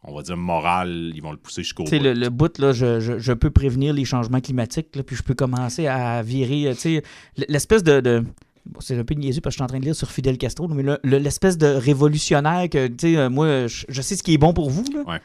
on 0.07 0.15
va 0.15 0.23
dire 0.23 0.37
moral, 0.37 1.13
ils 1.15 1.21
vont 1.21 1.33
le 1.33 1.37
pousser 1.37 1.63
jusqu'au 1.63 1.85
bout. 1.99 2.05
le, 2.05 2.13
le 2.15 2.29
bout, 2.31 2.59
là, 2.59 2.73
je, 2.73 3.01
je- 3.01 3.19
je 3.19 3.33
peux 3.33 3.51
prévenir 3.51 3.93
les 3.93 4.05
changements 4.05 4.41
climatiques, 4.41 4.95
là, 4.97 5.03
puis 5.03 5.17
je 5.17 5.23
peux 5.23 5.35
commencer 5.35 5.87
à 5.87 6.23
virer, 6.23 6.69
euh, 6.69 6.75
tu 6.75 6.81
sais, 6.81 6.95
l- 7.39 7.45
l'espèce 7.49 7.83
de... 7.83 8.01
de- 8.01 8.25
bon, 8.67 8.81
c'est 8.81 8.97
un 8.99 9.05
peu 9.05 9.15
niaiseux 9.15 9.41
parce 9.41 9.55
que 9.55 9.59
je 9.59 9.63
suis 9.63 9.65
en 9.65 9.69
train 9.69 9.79
de 9.81 9.85
lire 9.85 9.97
sur 9.97 10.11
Fidel 10.11 10.39
Castro, 10.39 10.69
mais 10.69 10.83
le- 10.83 10.99
le- 11.03 11.19
l'espèce 11.19 11.59
de 11.59 11.67
révolutionnaire 11.67 12.69
que, 12.71 12.87
tu 12.87 12.95
sais, 13.13 13.17
euh, 13.17 13.29
moi, 13.31 13.67
je, 13.67 13.85
je 13.89 14.03
sais 14.03 14.17
ce 14.17 14.23
qui 14.23 14.35
est 14.35 14.39
bon 14.39 14.53
pour 14.53 14.71
vous, 14.71 14.85
là. 14.95 15.03
Ouais. 15.07 15.21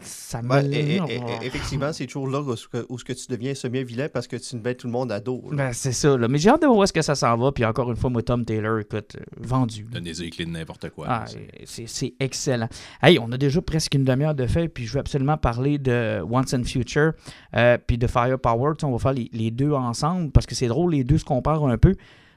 Ça 0.00 0.42
me... 0.42 0.48
Ben, 0.48 0.72
et- 0.72 0.96
et- 0.96 0.96
et- 1.16 1.46
effectivement, 1.46 1.92
c'est 1.92 2.06
toujours 2.06 2.28
là 2.28 2.40
où, 2.40 2.56
ce 2.56 2.66
que- 2.68 2.86
où 2.88 2.98
ce 2.98 3.04
que 3.04 3.12
tu 3.12 3.26
deviens 3.28 3.54
semi-vilain 3.54 4.08
parce 4.12 4.26
que 4.26 4.36
tu 4.36 4.56
mets 4.56 4.74
tout 4.74 4.86
le 4.86 4.92
monde 4.92 5.12
à 5.12 5.20
dos. 5.20 5.42
là. 5.50 5.56
Ben, 5.56 5.72
c'est 5.72 5.92
ça, 5.92 6.16
là. 6.16 6.28
Mais 6.28 6.38
j'ai 6.38 6.50
hâte 6.50 6.62
de 6.62 6.66
voir 6.66 6.78
où 6.78 6.82
est-ce 6.84 6.92
que 6.92 7.02
ça 7.02 7.14
s'en 7.14 7.36
va, 7.36 7.52
puis 7.52 7.64
encore 7.64 7.90
une 7.90 7.96
fois, 7.96 8.10
moi, 8.10 8.22
Tom 8.22 8.44
Taylor, 8.44 8.78
écoute, 8.78 9.16
euh, 9.16 9.24
vendu. 9.38 9.82
là. 9.84 9.98
Donner 10.00 10.12
les 10.12 10.30
clés 10.30 10.44
de 10.46 10.50
n'importe 10.50 10.90
quoi. 10.90 11.06
Ah, 11.08 11.24
C'est- 11.64 12.14
excellent. 12.20 12.68
Hey, 13.02 13.18
on 13.18 13.30
a 13.32 13.36
déjà 13.38 13.60
presque 13.60 13.94
une 13.94 14.04
demi-heure 14.04 14.34
de 14.34 14.46
fait, 14.46 14.68
puis 14.68 14.86
je 14.86 14.92
veux 14.94 15.00
absolument 15.00 15.36
parler 15.36 15.78
de 15.78 16.20
Once 16.30 16.52
and 16.54 16.64
Future, 16.64 17.12
euh, 17.56 17.78
puis 17.86 17.98
de 17.98 18.06
Firepower. 18.06 18.72
Tu 18.76 18.80
sais, 18.80 18.86
on 18.86 18.92
va 18.92 18.98
faire 18.98 19.12
les, 19.12 19.28
les 19.32 19.50
deux 19.50 19.72
ensemble, 19.72 20.30
parce 20.30 20.46
que 20.46 20.54
c'est 20.54 20.68
drôle, 20.68 20.92
les 20.92 21.04
deux 21.04 21.18
se 21.18 21.24
comparent 21.24 21.66
un 21.68 21.78
peu, 21.78 21.94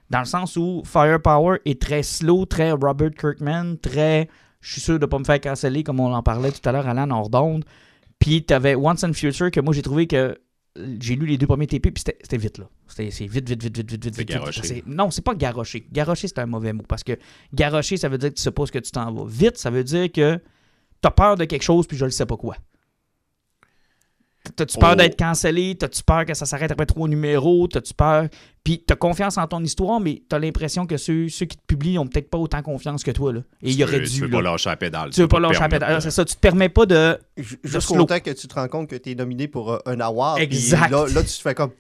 dans 0.10 0.20
le 0.20 0.26
sens 0.26 0.58
où 0.58 0.84
Firepower 0.86 1.60
est 1.66 1.82
très 1.82 2.04
slow, 2.04 2.46
très 2.46 2.72
Robert 2.72 3.12
Kirkman, 3.12 3.76
très... 3.82 4.28
Je 4.64 4.72
suis 4.72 4.82
sûr 4.82 4.94
de 4.94 5.06
ne 5.06 5.06
pas 5.06 5.20
me 5.20 5.26
faire 5.26 5.42
canceller, 5.42 5.84
comme 5.84 6.00
on 6.00 6.14
en 6.14 6.24
parlait 6.24 6.52
tout 6.52 6.68
à 6.68 6.72
l'heure, 6.72 6.88
Alan, 6.88 7.12
en 7.12 7.24
redonde. 7.24 7.66
Puis 8.18 8.46
tu 8.46 8.54
avais 8.54 8.76
Once 8.76 9.04
and 9.04 9.14
Future, 9.14 9.52
que 9.52 9.60
moi, 9.60 9.74
j'ai 9.74 9.82
trouvé 9.82 10.08
que... 10.08 10.40
J'ai 11.00 11.16
lu 11.16 11.28
les 11.28 11.38
deux 11.38 11.46
premiers 11.46 11.68
TP, 11.68 11.92
puis 11.92 12.02
c'était 12.02 12.38
vite, 12.38 12.58
là. 12.58 12.70
C'est 12.88 13.04
vite, 13.10 13.48
vite, 13.48 13.62
vite, 13.62 13.78
vite, 13.78 13.92
vite, 13.92 14.06
vite, 14.06 14.18
vite. 14.18 14.66
vite. 14.66 14.88
Non, 14.88 15.12
c'est 15.12 15.22
pas 15.24 15.36
garoché. 15.36 15.86
Garoché, 15.92 16.28
c'est 16.28 16.40
un 16.40 16.46
mauvais 16.48 16.74
mot, 16.74 16.84
parce 16.88 17.04
que 17.04 17.20
Garocher, 17.54 17.98
ça 17.98 18.10
veut 18.10 18.18
dire 18.18 18.30
que 18.30 18.36
tu 18.36 18.42
sais 18.42 18.52
pas 18.52 18.66
ce 18.66 18.72
que 18.72 18.80
tu 18.80 18.90
t'en 18.90 19.14
vas. 19.14 19.26
Vite, 19.28 19.58
ça 19.58 19.70
veut 19.70 19.84
dire 19.84 20.12
que 20.12 20.40
t'as 21.02 21.12
peur 21.12 21.36
de 21.36 21.46
quelque 21.46 21.62
chose 21.62 21.86
puis 21.86 21.98
je 21.98 22.06
le 22.06 22.12
sais 22.12 22.26
pas 22.26 22.38
quoi. 22.38 22.56
T'as-tu 24.58 24.78
peur 24.78 24.90
Oh. 24.94 24.96
d'être 24.96 25.18
cancellé? 25.18 25.76
T'as-tu 25.76 26.04
peur 26.04 26.26
que 26.26 26.34
ça 26.34 26.46
s'arrête 26.46 26.70
après 26.70 26.86
trois 26.86 27.08
numéros? 27.08 27.68
T'as-tu 27.70 27.94
peur? 27.94 28.28
Puis 28.64 28.84
t'as 28.86 28.96
confiance 28.96 29.38
en 29.38 29.48
ton 29.48 29.64
histoire, 29.64 30.02
mais 30.02 30.22
t'as 30.28 30.38
l'impression 30.38 30.86
que 30.86 30.98
ceux, 30.98 31.30
ceux 31.30 31.46
qui 31.46 31.56
te 31.56 31.62
publient 31.66 31.98
ont 31.98 32.08
peut-être 32.08 32.30
pas 32.30 32.38
autant 32.38 32.62
confiance 32.62 33.04
que 33.04 33.12
toi. 33.12 33.32
Là. 33.32 33.40
Et 33.62 33.70
il 33.70 33.74
tu 33.76 33.80
y 33.80 33.84
aurait 33.86 34.00
veux- 34.00 34.06
dû. 34.06 34.12
Tu 34.12 34.22
veux 34.22 34.28
là. 34.28 34.38
pas 34.38 34.42
lâcher 34.44 34.70
la 34.70 34.76
pédale. 34.76 35.10
Tu 35.12 35.22
veux 35.22 35.28
pas 35.30 35.38
te 35.38 35.42
lâcher 35.44 35.60
la 35.62 35.70
pédale. 35.70 35.96
De- 35.96 36.00
C'est 36.02 36.12
ça, 36.12 36.26
tu 36.26 36.36
te 36.36 36.40
permets 36.42 36.68
pas 36.70 36.86
de. 36.86 37.18
Jusqu'au 37.64 38.04
temps 38.04 38.20
que 38.20 38.32
tu 38.32 38.48
te 38.48 38.54
rends 38.56 38.68
compte 38.68 38.90
que 38.90 38.96
tu 38.98 39.12
es 39.12 39.16
nominé 39.16 39.48
pour 39.48 39.72
euh, 39.74 39.80
un 39.86 40.00
award. 40.02 40.40
Exact. 40.42 40.90
Là, 40.92 41.06
là, 41.08 41.22
tu 41.22 41.28
te 41.30 41.42
fais 41.42 41.54
comme. 41.56 41.72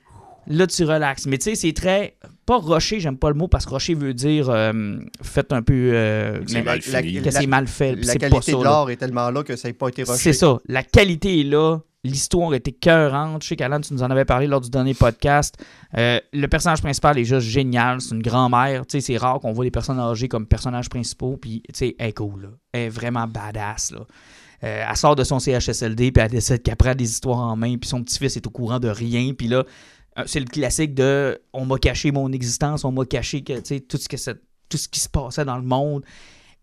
Là, 0.47 0.67
tu 0.67 0.83
relaxes. 0.83 1.25
Mais 1.25 1.37
tu 1.37 1.43
sais, 1.45 1.55
c'est 1.55 1.73
très. 1.73 2.15
Pas 2.45 2.57
rocher, 2.57 2.99
j'aime 2.99 3.17
pas 3.17 3.29
le 3.29 3.35
mot 3.35 3.47
parce 3.47 3.65
que 3.65 3.69
rocher 3.71 3.93
veut 3.93 4.13
dire 4.13 4.49
euh, 4.49 4.97
fait 5.21 5.51
un 5.53 5.61
peu. 5.61 5.73
euh, 5.73 6.41
C'est 6.47 6.55
mais- 6.55 6.63
mal 6.63 6.79
la- 6.91 7.01
fini. 7.01 7.21
que 7.21 7.31
c'est 7.31 7.47
mal 7.47 7.67
fait. 7.67 7.95
La 7.95 8.13
pas 8.13 8.19
qualité 8.19 8.51
ça, 8.51 8.57
de 8.57 8.63
l'art 8.63 8.89
est 8.89 8.95
tellement 8.97 9.29
là 9.31 9.43
que 9.43 9.55
ça 9.57 9.67
n'a 9.69 9.73
pas 9.73 9.87
été 9.89 10.03
rushé. 10.03 10.17
C'est 10.17 10.33
ça. 10.33 10.57
La 10.67 10.83
qualité 10.83 11.39
est 11.41 11.43
là. 11.43 11.79
L'histoire 12.05 12.53
était 12.53 12.73
cœurante. 12.73 13.43
Je 13.43 13.47
sais 13.47 13.55
qu'Alan, 13.55 13.79
tu 13.79 13.93
nous 13.93 14.03
en 14.03 14.11
avais 14.11 14.25
parlé 14.25 14.45
lors 14.45 14.59
du 14.59 14.69
dernier 14.69 14.93
podcast. 14.93 15.55
Euh, 15.97 16.19
le 16.33 16.47
personnage 16.47 16.81
principal 16.81 17.17
est 17.17 17.23
juste 17.23 17.47
génial. 17.47 18.01
C'est 18.01 18.13
une 18.13 18.21
grand-mère. 18.21 18.85
Tu 18.85 18.99
sais, 18.99 19.13
c'est 19.13 19.17
rare 19.17 19.39
qu'on 19.39 19.53
voit 19.53 19.63
des 19.63 19.71
personnes 19.71 19.99
âgées 19.99 20.27
comme 20.27 20.45
personnages 20.45 20.89
principaux. 20.89 21.37
Puis, 21.37 21.61
tu 21.61 21.71
sais, 21.73 21.95
elle 21.97 22.09
est 22.09 22.13
cool. 22.13 22.57
Elle 22.73 22.81
est 22.81 22.89
vraiment 22.89 23.25
badass. 23.25 23.93
Euh, 23.93 24.85
elle 24.89 24.97
sort 24.97 25.15
de 25.15 25.23
son 25.23 25.39
CHSLD, 25.39 26.11
puis 26.11 26.21
elle 26.21 26.31
décide 26.31 26.61
qu'elle 26.61 26.75
prend 26.75 26.93
des 26.93 27.09
histoires 27.09 27.39
en 27.39 27.55
main, 27.55 27.77
puis 27.77 27.89
son 27.89 28.03
petit-fils 28.03 28.35
est 28.35 28.47
au 28.47 28.49
courant 28.49 28.81
de 28.81 28.89
rien. 28.89 29.33
Puis 29.33 29.47
là, 29.47 29.63
euh, 30.19 30.23
c'est 30.25 30.41
le 30.41 30.45
classique 30.45 30.93
de 30.93 31.41
on 31.53 31.65
m'a 31.65 31.77
caché 31.77 32.11
mon 32.11 32.33
existence, 32.33 32.83
on 32.83 32.91
m'a 32.91 33.05
caché 33.05 33.41
tout, 33.43 33.97
ce 33.97 34.07
qui 34.89 34.99
se 34.99 35.09
passait 35.09 35.45
dans 35.45 35.57
le 35.57 35.63
monde. 35.63 36.03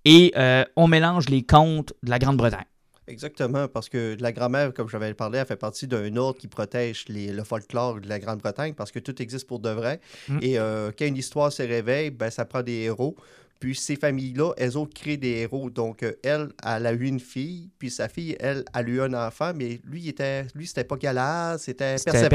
Et 0.05 0.35
on 0.77 0.87
mélange 0.87 1.31
les 1.31 1.43
contes 1.43 1.95
de 2.03 2.11
la 2.11 2.19
Grande-Bretagne. 2.19 2.65
Exactement, 3.11 3.67
parce 3.69 3.89
que 3.89 4.17
la 4.21 4.33
grand-mère, 4.33 4.73
comme 4.73 4.89
j'avais 4.89 5.13
parlé, 5.15 5.39
elle 5.39 5.47
fait 5.47 5.57
partie 5.57 5.87
d'un 5.87 6.15
ordre 6.17 6.39
qui 6.39 6.49
protège 6.49 7.05
les- 7.09 7.33
le 7.33 7.43
folklore 7.45 8.01
de 8.01 8.09
la 8.09 8.19
Grande-Bretagne 8.19 8.75
parce 8.75 8.93
que 8.93 8.99
tout 9.01 9.21
existe 9.21 9.47
pour 9.47 9.59
de 9.59 9.71
vrai. 9.71 10.01
Mm. 10.29 10.39
Et 10.43 10.59
euh, 10.59 10.91
quand 10.97 11.07
une 11.07 11.17
histoire 11.17 11.51
se 11.53 11.63
réveille, 11.63 12.11
ben, 12.11 12.31
ça 12.31 12.45
prend 12.45 12.63
des 12.63 12.83
héros. 12.85 13.17
Puis 13.61 13.77
ces 13.77 13.95
familles-là, 13.97 14.53
elles 14.57 14.77
autres 14.77 14.95
créent 14.95 15.19
des 15.19 15.29
héros. 15.43 15.69
Donc, 15.71 16.03
euh, 16.03 16.13
elle, 16.25 16.49
elle 16.67 16.87
a 16.87 16.93
eu 16.93 17.05
une 17.07 17.21
fille, 17.21 17.71
puis 17.79 17.91
sa 17.91 18.09
fille, 18.09 18.35
elle, 18.41 18.65
elle 18.75 18.87
a 18.87 18.89
eu 18.89 19.01
un 19.03 19.13
enfant, 19.15 19.53
mais 19.55 19.81
lui, 19.85 20.01
il 20.01 20.09
était, 20.09 20.47
lui 20.55 20.67
c'était 20.67 20.83
pas 20.85 20.97
Galahad, 20.97 21.59
c'était 21.59 21.97
Perceval. 22.11 22.31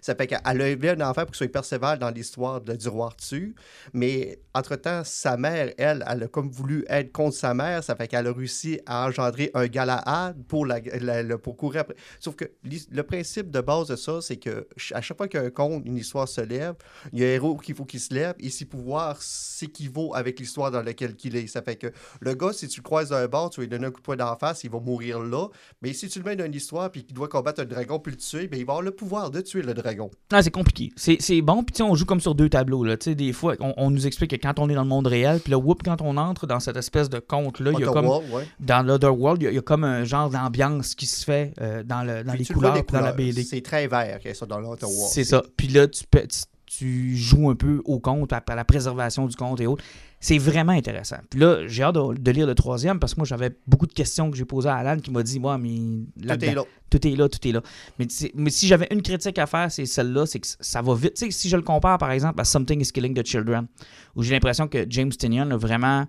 Ça 0.00 0.14
fait 0.16 0.26
qu'elle 0.26 0.40
a 0.44 0.68
élevé 0.68 0.90
un 0.90 1.00
enfant 1.02 1.22
pour 1.22 1.26
qu'il 1.30 1.36
soit 1.36 1.48
Perceval 1.48 1.98
dans 2.00 2.10
l'histoire 2.10 2.60
du 2.60 2.88
roi 2.88 3.06
Arthur. 3.06 3.50
Mais 3.92 4.40
entre-temps, 4.54 5.02
sa 5.04 5.36
mère, 5.36 5.72
elle, 5.78 6.04
elle 6.06 6.22
a 6.24 6.26
comme 6.28 6.50
voulu 6.50 6.84
être 6.88 7.12
contre 7.12 7.36
sa 7.36 7.54
mère. 7.54 7.84
Ça 7.84 7.94
fait 7.94 8.08
qu'elle 8.08 8.26
a 8.26 8.32
réussi 8.32 8.80
à 8.86 9.06
engendrer 9.06 9.52
un 9.54 9.66
Galahad 9.68 10.36
pour, 10.48 10.66
la, 10.66 10.80
la- 11.00 11.22
la- 11.22 11.38
pour 11.38 11.56
courir 11.56 11.82
après. 11.82 11.94
Sauf 12.18 12.34
que 12.34 12.44
le 12.64 13.02
principe 13.02 13.50
de 13.52 13.60
base 13.60 13.86
de 13.86 13.94
ça, 13.96 14.20
c'est 14.20 14.36
que 14.36 14.66
à 14.92 15.00
chaque 15.00 15.16
fois 15.16 15.28
qu'un 15.28 15.48
conte, 15.50 15.84
une 15.86 15.96
histoire 15.96 16.26
se 16.26 16.40
lève, 16.40 16.74
il 17.12 17.20
y 17.20 17.24
a 17.24 17.28
un 17.28 17.30
héros 17.30 17.56
qu'il 17.56 17.76
faut 17.76 17.84
qu'il 17.84 18.00
se 18.00 18.12
lève 18.12 18.34
et 18.40 18.50
ses 18.50 18.64
pouvoirs 18.64 19.22
s'équivaut 19.22 20.12
avec 20.14 20.40
l'histoire 20.40 20.55
l'histoire 20.56 20.70
dans 20.70 20.82
laquelle 20.82 21.14
il 21.22 21.36
est. 21.36 21.46
Ça 21.46 21.60
fait 21.62 21.76
que 21.76 21.88
le 22.20 22.34
gars, 22.34 22.52
si 22.52 22.66
tu 22.68 22.80
le 22.80 22.82
croises 22.82 23.10
d'un 23.10 23.26
bord, 23.26 23.50
tu 23.50 23.60
vas 23.60 23.64
lui 23.64 23.70
donner 23.70 23.86
un 23.86 23.90
coup 23.90 24.00
de 24.00 24.04
poing 24.04 24.16
d'en 24.16 24.36
face, 24.36 24.64
il 24.64 24.70
va 24.70 24.80
mourir 24.80 25.20
là. 25.20 25.48
Mais 25.82 25.92
si 25.92 26.08
tu 26.08 26.18
le 26.18 26.24
mets 26.24 26.36
dans 26.36 26.44
une 26.46 26.54
histoire 26.54 26.90
puis 26.90 27.04
qu'il 27.04 27.14
doit 27.14 27.28
combattre 27.28 27.60
un 27.60 27.64
dragon 27.66 27.98
puis 27.98 28.12
le 28.12 28.18
tuer, 28.18 28.46
ben, 28.48 28.58
il 28.58 28.64
va 28.66 28.72
avoir 28.74 28.82
le 28.82 28.90
pouvoir 28.92 29.30
de 29.30 29.40
tuer 29.42 29.62
le 29.62 29.74
dragon. 29.74 30.10
Ah, 30.32 30.42
c'est 30.42 30.50
compliqué. 30.50 30.92
C'est 30.96 31.18
c'est 31.20 31.42
bon, 31.42 31.62
puis 31.62 31.72
tu 31.74 31.78
sais, 31.78 31.82
on 31.82 31.94
joue 31.94 32.06
comme 32.06 32.20
sur 32.20 32.34
deux 32.34 32.48
tableaux. 32.48 32.84
Là. 32.84 32.96
Tu 32.96 33.10
sais, 33.10 33.14
Des 33.14 33.32
fois, 33.32 33.54
on, 33.60 33.74
on 33.76 33.90
nous 33.90 34.06
explique 34.06 34.30
que 34.30 34.36
quand 34.36 34.58
on 34.58 34.68
est 34.70 34.74
dans 34.74 34.82
le 34.82 34.88
monde 34.88 35.06
réel, 35.06 35.40
puis 35.40 35.50
là, 35.50 35.58
whoop, 35.58 35.82
quand 35.84 36.00
on 36.00 36.16
entre 36.16 36.46
dans 36.46 36.60
cette 36.60 36.76
espèce 36.76 37.10
de 37.10 37.18
conte-là, 37.18 37.72
il 37.74 37.80
y 37.80 37.84
a 37.84 37.92
comme. 37.92 38.06
Ouais. 38.06 38.46
Dans 38.60 38.84
l'Otherworld, 38.86 39.42
il 39.42 39.44
y, 39.44 39.48
a- 39.48 39.50
il 39.50 39.56
y 39.56 39.58
a 39.58 39.62
comme 39.62 39.84
un 39.84 40.04
genre 40.04 40.30
d'ambiance 40.30 40.94
qui 40.94 41.06
se 41.06 41.24
fait 41.24 41.52
euh, 41.60 41.82
dans, 41.82 42.02
le, 42.02 42.24
dans 42.24 42.32
les 42.32 42.44
le 42.48 42.54
couleurs, 42.54 42.82
dans 42.90 43.00
la. 43.00 43.12
BD. 43.12 43.42
C'est 43.44 43.60
très 43.62 43.86
vert, 43.88 44.18
ça 44.34 44.46
dans 44.46 44.60
l'Otherworld. 44.60 45.10
C'est 45.12 45.24
ça. 45.24 45.42
Puis 45.56 45.68
là, 45.68 45.86
tu, 45.88 46.04
peux- 46.10 46.26
tu, 46.26 46.40
tu 46.76 47.16
joues 47.16 47.50
un 47.50 47.54
peu 47.54 47.80
au 47.84 47.98
compte, 48.00 48.32
à, 48.32 48.42
à 48.46 48.54
la 48.54 48.64
préservation 48.64 49.26
du 49.26 49.36
compte 49.36 49.60
et 49.60 49.66
autres. 49.66 49.84
C'est 50.20 50.38
vraiment 50.38 50.72
intéressant. 50.72 51.16
Puis 51.30 51.40
là, 51.40 51.66
j'ai 51.66 51.82
hâte 51.82 51.94
de, 51.94 52.14
de 52.14 52.30
lire 52.30 52.46
le 52.46 52.54
troisième 52.54 52.98
parce 52.98 53.14
que 53.14 53.20
moi, 53.20 53.26
j'avais 53.26 53.50
beaucoup 53.66 53.86
de 53.86 53.92
questions 53.92 54.30
que 54.30 54.36
j'ai 54.36 54.44
posées 54.44 54.68
à 54.68 54.76
Alan 54.76 54.98
qui 54.98 55.10
m'a 55.10 55.22
dit 55.22 55.38
Moi, 55.38 55.58
mais. 55.58 55.68
Tout 55.70 56.26
là-dedans, 56.26 56.52
est 56.52 56.54
là. 56.54 56.64
tout 56.90 57.06
est 57.06 57.16
là, 57.16 57.28
tout 57.28 57.48
est 57.48 57.52
là. 57.52 57.62
Mais, 57.98 58.50
si 58.50 58.66
j'avais 58.66 58.88
une 58.90 59.02
critique 59.02 59.38
à 59.38 59.46
faire, 59.46 59.70
c'est 59.70 59.86
celle-là, 59.86 60.26
c'est 60.26 60.40
que 60.40 60.46
ça 60.46 60.82
va 60.82 60.94
vite. 60.94 61.16
Si 61.30 61.48
je 61.48 61.56
le 61.56 61.62
compare, 61.62 61.98
par 61.98 62.10
exemple, 62.10 62.40
à 62.40 62.44
Something 62.44 62.80
is 62.80 62.92
Killing 62.92 63.14
the 63.14 63.26
Children, 63.26 63.66
où 64.14 64.22
j'ai 64.22 64.32
l'impression 64.34 64.68
que 64.68 64.86
James 64.88 65.10
Tinian 65.10 65.50
a 65.50 65.56
vraiment 65.56 66.06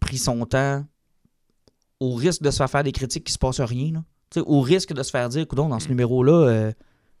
pris 0.00 0.18
son 0.18 0.44
temps 0.44 0.84
au 2.00 2.14
risque 2.14 2.42
de 2.42 2.50
se 2.50 2.58
faire 2.58 2.70
faire 2.70 2.84
des 2.84 2.92
critiques 2.92 3.24
qui 3.24 3.32
se 3.32 3.38
passent 3.38 3.60
rien. 3.60 3.92
là. 3.92 4.42
Au 4.42 4.60
risque 4.60 4.92
de 4.92 5.02
se 5.02 5.10
faire 5.10 5.28
dire, 5.28 5.46
coudonc, 5.46 5.68
dans 5.68 5.80
ce 5.80 5.88
numéro-là, 5.88 6.32
euh, 6.48 6.72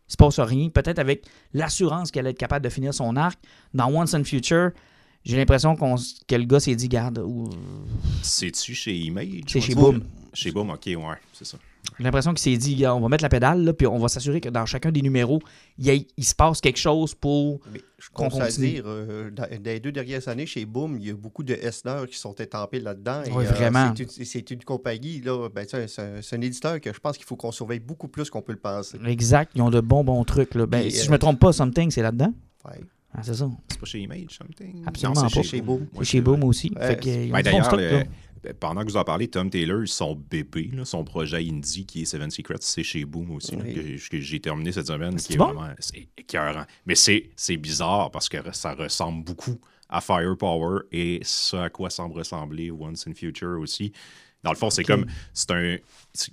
il 0.08 0.12
se 0.12 0.16
passe 0.16 0.38
rien. 0.40 0.68
Peut-être 0.68 0.98
avec 0.98 1.24
l'assurance 1.52 2.10
qu'elle 2.10 2.26
être 2.30 2.38
capable 2.38 2.64
de 2.64 2.70
finir 2.70 2.92
son 2.94 3.16
arc. 3.16 3.38
Dans 3.74 3.88
Once 3.92 4.14
and 4.14 4.24
Future, 4.24 4.70
j'ai 5.24 5.36
l'impression 5.36 5.74
s- 5.96 6.20
que 6.26 6.34
le 6.36 6.44
gars 6.44 6.60
s'est 6.60 6.74
dit, 6.76 6.88
garde, 6.88 7.18
ou- 7.18 7.50
C'est-tu 8.22 8.74
chez 8.74 8.96
Image? 8.96 9.42
c'est 9.48 9.60
chez? 9.60 9.74
Boom. 9.74 10.04
Chez 10.32 10.52
Boom, 10.52 10.70
ok, 10.70 10.82
ouais, 10.86 10.96
c'est 11.32 11.46
ça. 11.46 11.58
J'ai 11.98 12.04
l'impression 12.04 12.32
qu'il 12.34 12.40
s'est 12.40 12.56
dit, 12.58 12.76
Gars, 12.76 12.94
on 12.94 13.00
va 13.00 13.08
mettre 13.08 13.22
la 13.22 13.28
pédale, 13.28 13.64
là, 13.64 13.72
puis 13.72 13.86
on 13.86 13.98
va 13.98 14.08
s'assurer 14.08 14.40
que 14.40 14.48
dans 14.48 14.66
chacun 14.66 14.92
des 14.92 15.00
numéros, 15.02 15.40
il, 15.78 15.86
y 15.86 15.90
ait- 15.90 16.06
il 16.16 16.24
se 16.24 16.34
passe 16.34 16.60
quelque 16.60 16.78
chose 16.78 17.14
pour. 17.14 17.60
Mais 17.72 17.80
je 17.98 18.10
Qu'on 18.10 18.28
continue. 18.28 18.68
dire, 18.72 18.82
euh, 18.86 19.30
dans, 19.30 19.44
dans 19.44 19.58
les 19.64 19.80
deux 19.80 19.92
dernières 19.92 20.28
années, 20.28 20.44
chez 20.46 20.64
Boom, 20.66 20.98
il 21.00 21.06
y 21.06 21.10
a 21.10 21.14
beaucoup 21.14 21.42
de 21.42 21.54
Esner 21.54 22.02
qui 22.10 22.18
sont 22.18 22.34
étampés 22.34 22.80
là-dedans. 22.80 23.22
et, 23.24 23.30
Oui, 23.32 23.44
euh, 23.44 23.48
vraiment. 23.48 23.92
c'est 23.96 24.02
une- 24.18 24.24
C'est 24.26 24.50
une, 24.50 24.62
compagnie, 24.62 25.20
là, 25.22 25.48
ben, 25.48 25.66
c'est 25.68 26.34
un- 26.34 26.40
éditeur 26.42 26.80
que 26.80 26.92
je 26.92 26.98
pense 26.98 27.16
qu'il 27.16 27.26
faut 27.26 27.36
qu'on 27.36 27.52
surveille 27.52 27.80
beaucoup 27.80 28.08
plus 28.08 28.28
qu'on 28.30 28.42
peut 28.42 28.52
le 28.52 28.58
penser. 28.58 28.98
Exact, 29.06 29.52
ils 29.54 29.62
ont 29.62 29.70
de 29.70 29.80
bons, 29.80 30.04
bons 30.04 30.22
trucs. 30.24 30.54
Là. 30.54 30.66
Ben, 30.66 30.82
Puis, 30.82 30.90
si 30.92 31.00
euh, 31.00 31.04
je 31.04 31.10
me 31.10 31.18
trompe 31.18 31.38
pas, 31.40 31.52
Something, 31.52 31.90
c'est 31.90 32.02
là-dedans? 32.02 32.32
Ouais. 32.66 32.80
Ah, 33.14 33.20
c'est 33.22 33.32
ça. 33.34 33.48
C'est 33.68 33.80
pas 33.80 33.86
chez 33.86 34.00
Image, 34.00 34.26
something? 34.36 34.82
Absolument 34.86 35.22
Non, 35.22 35.28
c'est 35.30 35.36
pas. 35.40 35.42
chez, 35.42 35.60
Boom. 35.62 35.80
Ouais, 35.80 35.88
C'est 36.00 36.04
chez 36.04 36.20
Boom 36.20 36.44
aussi. 36.44 36.70
Ouais, 36.76 36.86
fait 36.88 36.96
que, 37.00 37.08
ils 37.08 37.30
ont 37.30 37.32
Ben, 37.36 37.42
D'ailleurs, 37.42 38.04
ben, 38.46 38.54
pendant 38.54 38.82
que 38.82 38.86
vous 38.90 38.96
en 38.96 39.04
parlez, 39.04 39.28
Tom 39.28 39.50
Taylor, 39.50 39.82
son 39.86 40.14
bébé, 40.14 40.70
là, 40.72 40.84
son 40.84 41.02
projet 41.04 41.38
indie 41.38 41.84
qui 41.86 42.02
est 42.02 42.04
Seven 42.04 42.30
Secrets, 42.30 42.56
c'est 42.60 42.82
chez 42.84 43.04
Boom 43.04 43.32
aussi, 43.32 43.56
Oui. 43.56 43.74
que, 43.74 44.08
que 44.10 44.20
j'ai 44.20 44.40
terminé 44.40 44.70
cette 44.72 44.86
semaine. 44.86 45.18
C'est 45.18 45.28
qui 45.28 45.34
est 45.34 45.38
bon? 45.38 45.52
vraiment 45.52 45.74
c'est 45.78 46.08
écœurant. 46.16 46.64
Mais 46.86 46.94
c'est 46.94 47.30
c'est 47.36 47.56
bizarre 47.56 48.10
parce 48.10 48.28
que 48.28 48.36
ça 48.52 48.74
ressemble 48.74 49.24
beaucoup 49.24 49.58
à 49.88 50.00
Firepower 50.00 50.80
et 50.92 51.20
ce 51.22 51.56
à 51.56 51.70
quoi 51.70 51.90
semble 51.90 52.14
ressembler 52.14 52.70
Once 52.70 53.06
in 53.08 53.14
Future 53.14 53.58
aussi. 53.60 53.92
Dans 54.42 54.50
le 54.52 54.56
fond, 54.56 54.70
c'est 54.70 54.84
comme 54.84 55.06
c'est 55.34 55.50
un, 55.50 55.76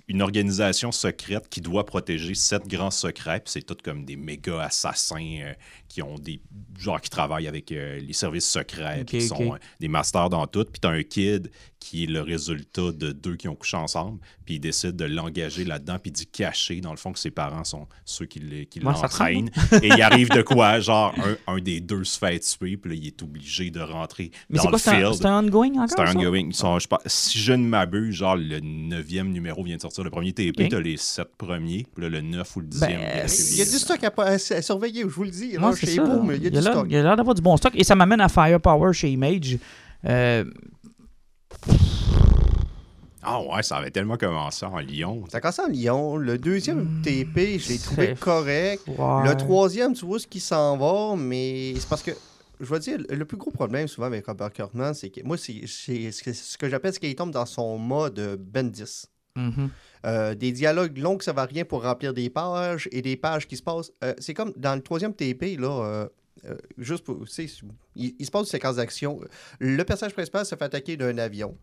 une 0.08 0.22
organisation 0.22 0.92
secrète 0.92 1.48
qui 1.48 1.60
doit 1.60 1.84
protéger 1.86 2.34
sept 2.34 2.66
grands 2.66 2.90
secrets. 2.90 3.40
puis 3.40 3.52
C'est 3.52 3.62
tout 3.62 3.76
comme 3.82 4.04
des 4.04 4.16
méga 4.16 4.62
assassins 4.62 5.38
euh, 5.42 5.52
qui 5.88 6.02
ont 6.02 6.16
des 6.18 6.40
genre 6.78 7.00
qui 7.00 7.10
travaillent 7.10 7.48
avec 7.48 7.70
euh, 7.72 7.98
les 8.00 8.12
services 8.12 8.48
secrets, 8.48 9.04
puis 9.06 9.18
qui 9.18 9.26
sont 9.26 9.54
euh, 9.54 9.58
des 9.80 9.88
masters 9.88 10.28
dans 10.30 10.46
tout. 10.46 10.64
Puis 10.64 10.80
t'as 10.80 10.90
un 10.90 11.02
kid 11.02 11.50
qui 11.78 12.04
est 12.04 12.06
le 12.06 12.22
résultat 12.22 12.92
de 12.92 13.12
deux 13.12 13.36
qui 13.36 13.46
ont 13.46 13.54
couché 13.54 13.76
ensemble, 13.76 14.18
puis 14.46 14.54
il 14.54 14.60
décide 14.60 14.96
de 14.96 15.04
l'engager 15.04 15.64
là-dedans, 15.64 15.98
puis 15.98 16.10
d'y 16.10 16.26
cacher 16.26 16.80
dans 16.80 16.92
le 16.92 16.96
fond 16.96 17.12
que 17.12 17.18
ses 17.18 17.30
parents 17.30 17.64
sont 17.64 17.86
ceux 18.06 18.24
qui 18.24 18.40
l'entraînent. 18.80 19.50
Et 19.82 19.88
il 19.88 20.00
arrive 20.00 20.30
de 20.30 20.40
quoi, 20.40 20.80
genre 20.80 21.14
un, 21.46 21.54
un 21.54 21.58
des 21.60 21.80
deux 21.80 22.04
se 22.04 22.18
fait 22.18 22.38
tuer, 22.40 22.78
puis 22.78 22.90
là 22.90 22.96
il 22.96 23.06
est 23.08 23.22
obligé 23.22 23.70
de 23.70 23.80
rentrer 23.80 24.30
Mais 24.48 24.56
dans 24.56 24.62
c'est 24.62 24.70
le 24.70 24.78
quoi, 24.78 24.92
field. 25.10 25.14
c'est 25.14 25.26
un 25.26 25.44
ongoing 25.44 25.72
encore? 25.74 25.88
C'est 25.90 26.00
un 26.00 26.16
ongoing. 26.16 26.50
Sont, 26.52 26.78
je 26.78 26.88
si 27.06 27.38
je 27.38 27.52
ne 27.52 27.66
m'abuse, 27.66 28.14
genre 28.14 28.36
le 28.36 28.60
neuvième 28.60 29.30
numéro 29.30 29.62
vient 29.62 29.73
de 29.76 29.82
sortir. 29.82 30.04
Le 30.04 30.10
premier 30.10 30.32
TP, 30.32 30.62
Ok. 30.64 30.68
t'as 30.70 30.80
les 30.80 30.96
sept 30.96 31.28
premiers. 31.36 31.86
Puis 31.94 32.02
là, 32.04 32.08
le 32.10 32.20
9 32.20 32.56
ou 32.56 32.60
le 32.60 32.66
dixième. 32.66 33.00
Ben, 33.00 33.26
Il 33.28 33.56
y 33.56 33.62
a 33.62 33.64
du 33.64 33.70
stock 33.78 34.02
à, 34.04 34.10
pas- 34.10 34.24
à- 34.26 34.32
à 34.34 34.62
surveiller, 34.62 35.02
je 35.02 35.06
vous 35.08 35.24
le 35.24 35.30
dis. 35.30 35.56
Ouais, 35.56 35.62
là, 35.62 35.72
c'est 35.74 35.86
chez 35.86 35.92
il 35.94 35.96
y 35.96 36.00
a 36.00 36.04
Il 36.34 36.38
du 36.38 36.44
y 36.44 36.58
a 36.58 36.60
l'air- 36.60 36.72
stock. 36.72 36.86
il 36.88 36.92
y 36.92 36.96
a 36.96 37.02
l'air 37.02 37.16
d'avoir 37.16 37.34
du 37.34 37.42
bon 37.42 37.56
stock. 37.56 37.72
Et 37.76 37.84
ça 37.84 37.94
m'amène 37.94 38.20
à 38.20 38.28
Firepower 38.28 38.92
chez 38.92 39.10
Image. 39.10 39.58
Euh, 40.06 40.44
Ah 43.26 43.40
ouais, 43.40 43.62
ça 43.62 43.76
avait 43.78 43.90
tellement 43.90 44.18
commencé 44.18 44.66
en 44.66 44.78
Lyon. 44.78 45.24
Ça 45.32 45.40
commence 45.40 45.58
en 45.58 45.68
Lyon. 45.68 46.16
Le 46.16 46.36
deuxième 46.36 47.00
TP, 47.02 47.58
je 47.58 47.70
l'ai 47.70 47.78
trouvé 47.78 48.12
Hmm, 48.12 48.16
correct. 48.16 48.82
ouais. 48.86 49.28
Le 49.28 49.34
troisième, 49.36 49.94
tu 49.94 50.04
vois 50.04 50.18
ce 50.18 50.26
qui 50.26 50.40
s'en 50.40 50.76
va, 50.76 51.16
mais 51.16 51.72
c'est 51.78 51.88
parce 51.88 52.02
que, 52.02 52.10
je 52.60 52.66
vais 52.66 52.78
dire, 52.80 52.98
le 53.08 53.24
plus 53.24 53.38
gros 53.38 53.50
problème 53.50 53.88
souvent 53.88 54.08
avec 54.08 54.26
Robert 54.26 54.52
Kirkman, 54.52 54.92
c'est 54.92 55.08
que 55.08 55.22
moi, 55.22 55.38
c'est 55.38 55.62
c'est 55.66 56.12
ce 56.12 56.22
que, 56.22 56.34
ce 56.34 56.58
que 56.58 56.68
j'appelle 56.68 56.92
ce 56.92 57.00
qu'il 57.00 57.14
tombe 57.14 57.30
dans 57.30 57.46
son 57.46 57.78
mode 57.78 58.38
Bendis. 58.38 59.06
Mhm. 59.36 59.70
Euh, 60.06 60.34
des 60.34 60.52
dialogues 60.52 60.98
longs 60.98 61.16
que 61.16 61.24
ça 61.24 61.32
va 61.32 61.44
rien 61.44 61.64
pour 61.64 61.82
remplir 61.82 62.12
des 62.12 62.30
pages 62.30 62.88
et 62.92 63.02
des 63.02 63.16
pages 63.16 63.46
qui 63.46 63.56
se 63.56 63.62
passent. 63.62 63.90
Euh, 64.04 64.14
c'est 64.18 64.34
comme 64.34 64.52
dans 64.56 64.74
le 64.74 64.82
troisième 64.82 65.14
TP, 65.14 65.56
là. 65.58 66.08
euh, 66.46 66.56
juste 66.78 67.04
pour. 67.04 67.24
Il, 67.96 68.14
il 68.18 68.26
se 68.26 68.30
passe 68.30 68.42
une 68.42 68.50
séquence 68.50 68.76
d'action. 68.76 69.20
Le 69.58 69.82
personnage 69.82 70.12
principal 70.12 70.44
se 70.44 70.54
fait 70.54 70.64
attaquer 70.64 70.96
d'un 70.96 71.16
avion. 71.18 71.56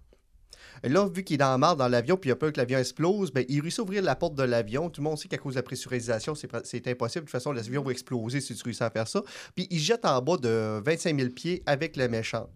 Là, 0.84 1.07
vu 1.07 1.23
qu'il 1.23 1.36
est 1.36 1.38
la 1.38 1.57
marre 1.57 1.75
dans 1.75 1.88
l'avion, 1.88 2.17
puis 2.17 2.29
il 2.29 2.34
a 2.34 2.36
peur 2.36 2.51
que 2.51 2.57
l'avion 2.60 2.79
explose, 2.79 3.31
ben, 3.31 3.45
il 3.47 3.62
réussit 3.62 3.79
à 3.79 3.84
ouvrir 3.84 4.01
la 4.01 4.15
porte 4.15 4.36
de 4.36 4.43
l'avion. 4.43 4.89
Tout 4.89 5.01
le 5.01 5.10
monde 5.10 5.17
sait 5.17 5.27
qu'à 5.27 5.38
cause 5.38 5.53
de 5.53 5.60
la 5.60 5.63
pressurisation, 5.63 6.34
c'est 6.36 6.88
impossible. 6.88 7.25
De 7.25 7.27
toute 7.27 7.31
façon, 7.31 7.51
l'avion 7.51 7.84
va 7.84 7.91
exploser 7.91 8.41
si 8.41 8.55
tu 8.55 8.63
réussis 8.63 8.84
à 8.84 8.89
faire 8.89 9.07
ça. 9.07 9.21
Puis 9.55 9.67
il 9.69 9.79
jette 9.79 10.05
en 10.05 10.21
bas 10.21 10.38
de 10.38 10.81
25 10.84 11.17
000 11.19 11.29
pieds 11.31 11.62
avec 11.65 11.95
le 11.95 12.07
méchant. 12.07 12.49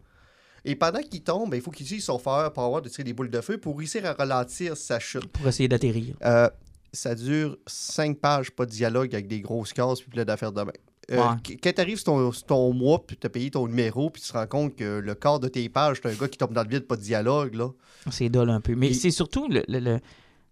Et 0.66 0.76
pendant 0.76 1.00
qu'il 1.00 1.22
tombe, 1.22 1.52
ben, 1.52 1.58
il 1.58 1.62
faut 1.62 1.72
qu'il 1.72 1.86
utilise 1.86 2.04
son 2.06 2.18
fire 2.18 2.52
power 2.52 2.82
de 2.82 2.90
tirer 2.90 3.04
des 3.04 3.14
boules 3.14 3.30
de 3.30 3.40
feu 3.42 3.58
pour 3.60 3.78
réussir 3.78 4.06
à 4.06 4.14
ralentir 4.14 4.76
sa 4.76 5.00
chute. 5.00 5.28
Pour 5.28 5.48
essayer 5.48 5.68
d'atterrir. 5.70 6.16
Euh, 6.26 6.50
ça 6.92 7.14
dure 7.14 7.58
cinq 7.68 8.18
pages, 8.20 8.50
pas 8.52 8.66
de 8.66 8.72
dialogue 8.72 9.14
avec 9.14 9.28
des 9.28 9.42
grosses 9.42 9.74
cases 9.74 10.02
puis 10.02 10.10
plein 10.10 10.26
d'affaires 10.26 10.52
de 10.52 10.62
même. 10.62 10.72
Euh, 11.12 11.18
Ouais. 11.18 11.36
qu- 11.44 11.58
Quand 11.58 11.72
tu 11.72 11.82
arrives 11.82 11.98
sur 11.98 12.06
ton, 12.06 12.32
sur 12.32 12.46
ton 12.48 12.74
mois, 12.74 13.06
puis 13.06 13.16
tu 13.16 13.28
as 13.28 13.30
payé 13.30 13.52
ton 13.52 13.68
numéro, 13.68 14.10
puis 14.10 14.24
tu 14.24 14.30
te 14.30 14.34
rends 14.34 14.48
compte 14.48 14.76
que 14.76 14.98
le 15.00 15.14
quart 15.14 15.40
de 15.40 15.48
tes 15.48 15.70
pages, 15.70 16.00
c'est 16.02 16.10
un 16.10 16.16
gars 16.16 16.28
qui 16.28 16.38
tombe 16.40 16.54
dans 16.54 16.64
le 16.64 16.70
vide, 16.70 16.88
pas 16.88 16.96
de 16.96 17.02
dialogue, 17.02 17.54
là. 17.54 17.70
C'est 18.10 18.30
dole 18.30 18.50
un 18.50 18.60
peu. 18.60 18.74
Mais 18.74 18.92
c'est 18.94 19.12
surtout 19.12 19.48
le. 19.48 19.64
le- 19.68 19.80
le- 19.80 20.00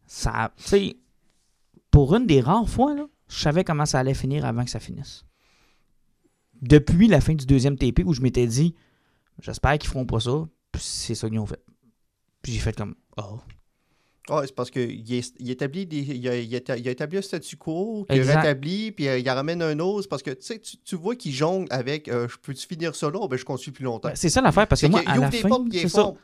ça, 0.05 0.51
tu 0.57 0.63
sais, 0.63 0.95
pour 1.89 2.15
une 2.15 2.27
des 2.27 2.39
rares 2.41 2.69
fois, 2.69 2.93
là, 2.93 3.07
je 3.29 3.39
savais 3.39 3.63
comment 3.63 3.87
ça 3.87 3.97
allait 3.99 4.13
finir 4.13 4.45
avant 4.45 4.63
que 4.63 4.69
ça 4.69 4.79
finisse. 4.79 5.23
Depuis 6.61 7.07
la 7.07 7.19
fin 7.19 7.33
du 7.33 7.45
deuxième 7.45 7.77
TP 7.77 8.03
où 8.05 8.13
je 8.13 8.21
m'étais 8.21 8.47
dit, 8.47 8.75
j'espère 9.39 9.77
qu'ils 9.77 9.89
feront 9.89 10.05
pas 10.05 10.19
ça, 10.19 10.47
puis 10.71 10.81
c'est 10.81 11.15
ça 11.15 11.29
qu'ils 11.29 11.39
ont 11.39 11.45
fait. 11.45 11.63
Puis 12.41 12.53
j'ai 12.53 12.59
fait 12.59 12.75
comme, 12.75 12.95
oh. 13.17 13.39
Ouais, 14.29 14.43
c'est 14.45 14.55
parce 14.55 14.71
qu'il 14.71 15.03
il 15.09 15.51
établit 15.51 15.85
des, 15.85 15.97
il, 15.97 16.27
a, 16.29 16.37
il 16.37 16.55
a- 16.55 16.77
il 16.77 16.87
a 16.87 16.91
établi 16.91 17.17
un 17.17 17.21
statu 17.21 17.57
quo, 17.57 18.05
qu'il 18.09 18.21
rétablit, 18.37 18.91
puis 18.93 19.09
euh, 19.09 19.17
il 19.19 19.29
en 19.29 19.35
ramène 19.35 19.61
un 19.61 19.77
autre. 19.79 20.07
Parce 20.07 20.23
que 20.23 20.31
tu 20.31 20.37
sais, 20.45 20.61
tu, 20.85 20.95
vois 20.95 21.17
qu'il 21.17 21.33
jongle 21.33 21.67
avec 21.71 22.07
euh, 22.07 22.27
je 22.29 22.37
peux-tu 22.41 22.65
finir 22.65 22.95
ça 22.95 23.09
là 23.09 23.27
Ben, 23.27 23.35
je 23.37 23.43
continue 23.43 23.73
plus 23.73 23.83
longtemps? 23.83 24.07
Ben, 24.07 24.15
c'est 24.15 24.29
ça 24.29 24.39
l'affaire, 24.39 24.65
parce 24.65 24.79
que 24.79 24.87
moi, 24.87 25.01
à 25.05 25.11
ouvre 25.13 25.21
la 25.23 25.29
des 25.29 25.37
fin. 25.39 25.49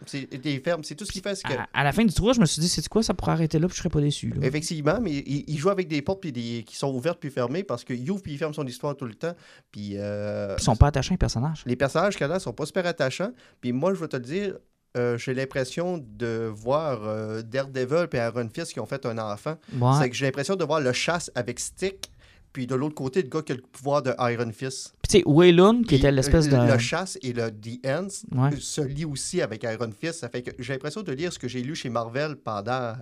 C'est 0.06 0.38
des 0.42 0.60
fermes. 0.60 0.84
C'est 0.86 0.96
tout 0.96 1.04
ce 1.06 1.12
qu'il 1.12 1.22
fait. 1.22 1.42
que- 1.44 1.54
À, 1.54 1.68
à 1.74 1.84
la 1.84 1.92
fin 1.92 2.06
du 2.06 2.14
tour, 2.14 2.34
je 2.34 2.40
me 2.40 2.46
suis 2.46 2.62
dit, 2.62 2.70
c'est 2.70 2.88
quoi, 2.88 3.04
ça 3.04 3.14
pourrait 3.14 3.34
arrêter 3.34 3.60
là, 3.60 3.68
puis 3.68 3.76
je 3.76 3.80
serais 3.80 3.90
pas 3.90 4.00
déçu. 4.02 4.30
là. 4.30 4.48
Effectivement, 4.48 5.00
mais 5.02 5.12
il, 5.12 5.44
il 5.48 5.58
joue 5.58 5.70
avec 5.70 5.88
des 5.90 6.02
portes 6.02 6.22
puis 6.22 6.32
des, 6.32 6.64
qui 6.66 6.78
sont 6.78 6.94
ouvertes 6.94 7.20
puis 7.20 7.30
fermées 7.30 7.64
parce 7.64 7.84
qu'il 7.84 8.10
ouvre 8.10 8.22
puis 8.22 8.32
il 8.32 8.38
ferme 8.38 8.54
son 8.54 8.66
histoire 8.66 8.96
tout 8.96 9.06
le 9.06 9.16
temps. 9.16 9.34
Puis 9.72 9.96
euh, 9.98 10.56
Ils 10.58 10.64
sont 10.64 10.76
pas 10.78 10.88
attachants, 10.88 11.14
les 11.14 11.18
personnages. 11.18 11.64
les 11.66 11.76
personnages 11.76 12.16
qu'il 12.16 12.26
y 12.28 12.32
a 12.32 12.40
sont 12.40 12.54
pas 12.54 12.66
super 12.66 12.86
attachants. 12.86 13.32
Puis 13.60 13.74
moi, 13.74 13.94
je 13.94 14.00
vais 14.00 14.08
te 14.08 14.16
le 14.16 14.24
dire, 14.24 14.56
euh, 14.98 15.18
j'ai 15.18 15.34
l'impression 15.34 15.98
de 16.04 16.52
voir 16.54 17.02
euh, 17.04 17.42
Daredevil 17.42 18.08
et 18.14 18.18
Iron 18.18 18.50
Fist 18.54 18.74
qui 18.74 18.80
ont 18.80 18.86
fait 18.86 19.06
un 19.06 19.18
enfant. 19.18 19.56
Ouais. 19.74 19.92
C'est 20.00 20.10
que 20.10 20.16
j'ai 20.16 20.26
l'impression 20.26 20.56
de 20.56 20.64
voir 20.64 20.80
le 20.82 20.94
chasse 20.94 21.32
avec 21.36 21.60
Stick. 21.60 22.12
Puis 22.52 22.66
de 22.66 22.74
l'autre 22.74 22.96
côté, 22.96 23.22
le 23.22 23.30
gars 23.30 23.44
qui 23.44 23.52
a 23.52 23.56
le 23.56 23.62
pouvoir 23.62 24.02
de 24.02 24.12
Iron 24.20 24.52
Fist. 24.52 24.96
Puis 25.04 25.10
tu 25.12 25.18
sais, 25.20 25.24
Waylon, 25.28 25.84
qui 25.84 25.96
était 25.96 26.12
l'espèce 26.12 26.48
euh, 26.48 26.66
de. 26.66 26.72
Le 26.72 26.80
chasse 26.80 27.20
et 27.22 27.32
le 27.34 27.52
The 27.52 27.86
Ends 27.86 28.08
Ouais. 28.36 28.50
se 28.60 28.82
lient 28.82 29.06
aussi 29.06 29.42
avec 29.44 29.62
Iron 29.64 29.92
Fist. 29.92 30.22
Ça 30.22 30.30
fait 30.30 30.42
que 30.42 30.52
j'ai 30.58 30.74
l'impression 30.74 31.04
de 31.04 31.12
lire 31.12 31.32
ce 31.32 31.38
que 31.38 31.48
j'ai 31.48 31.62
lu 31.62 31.76
chez 31.76 31.90
Marvel 31.90 32.36
pendant 32.38 32.94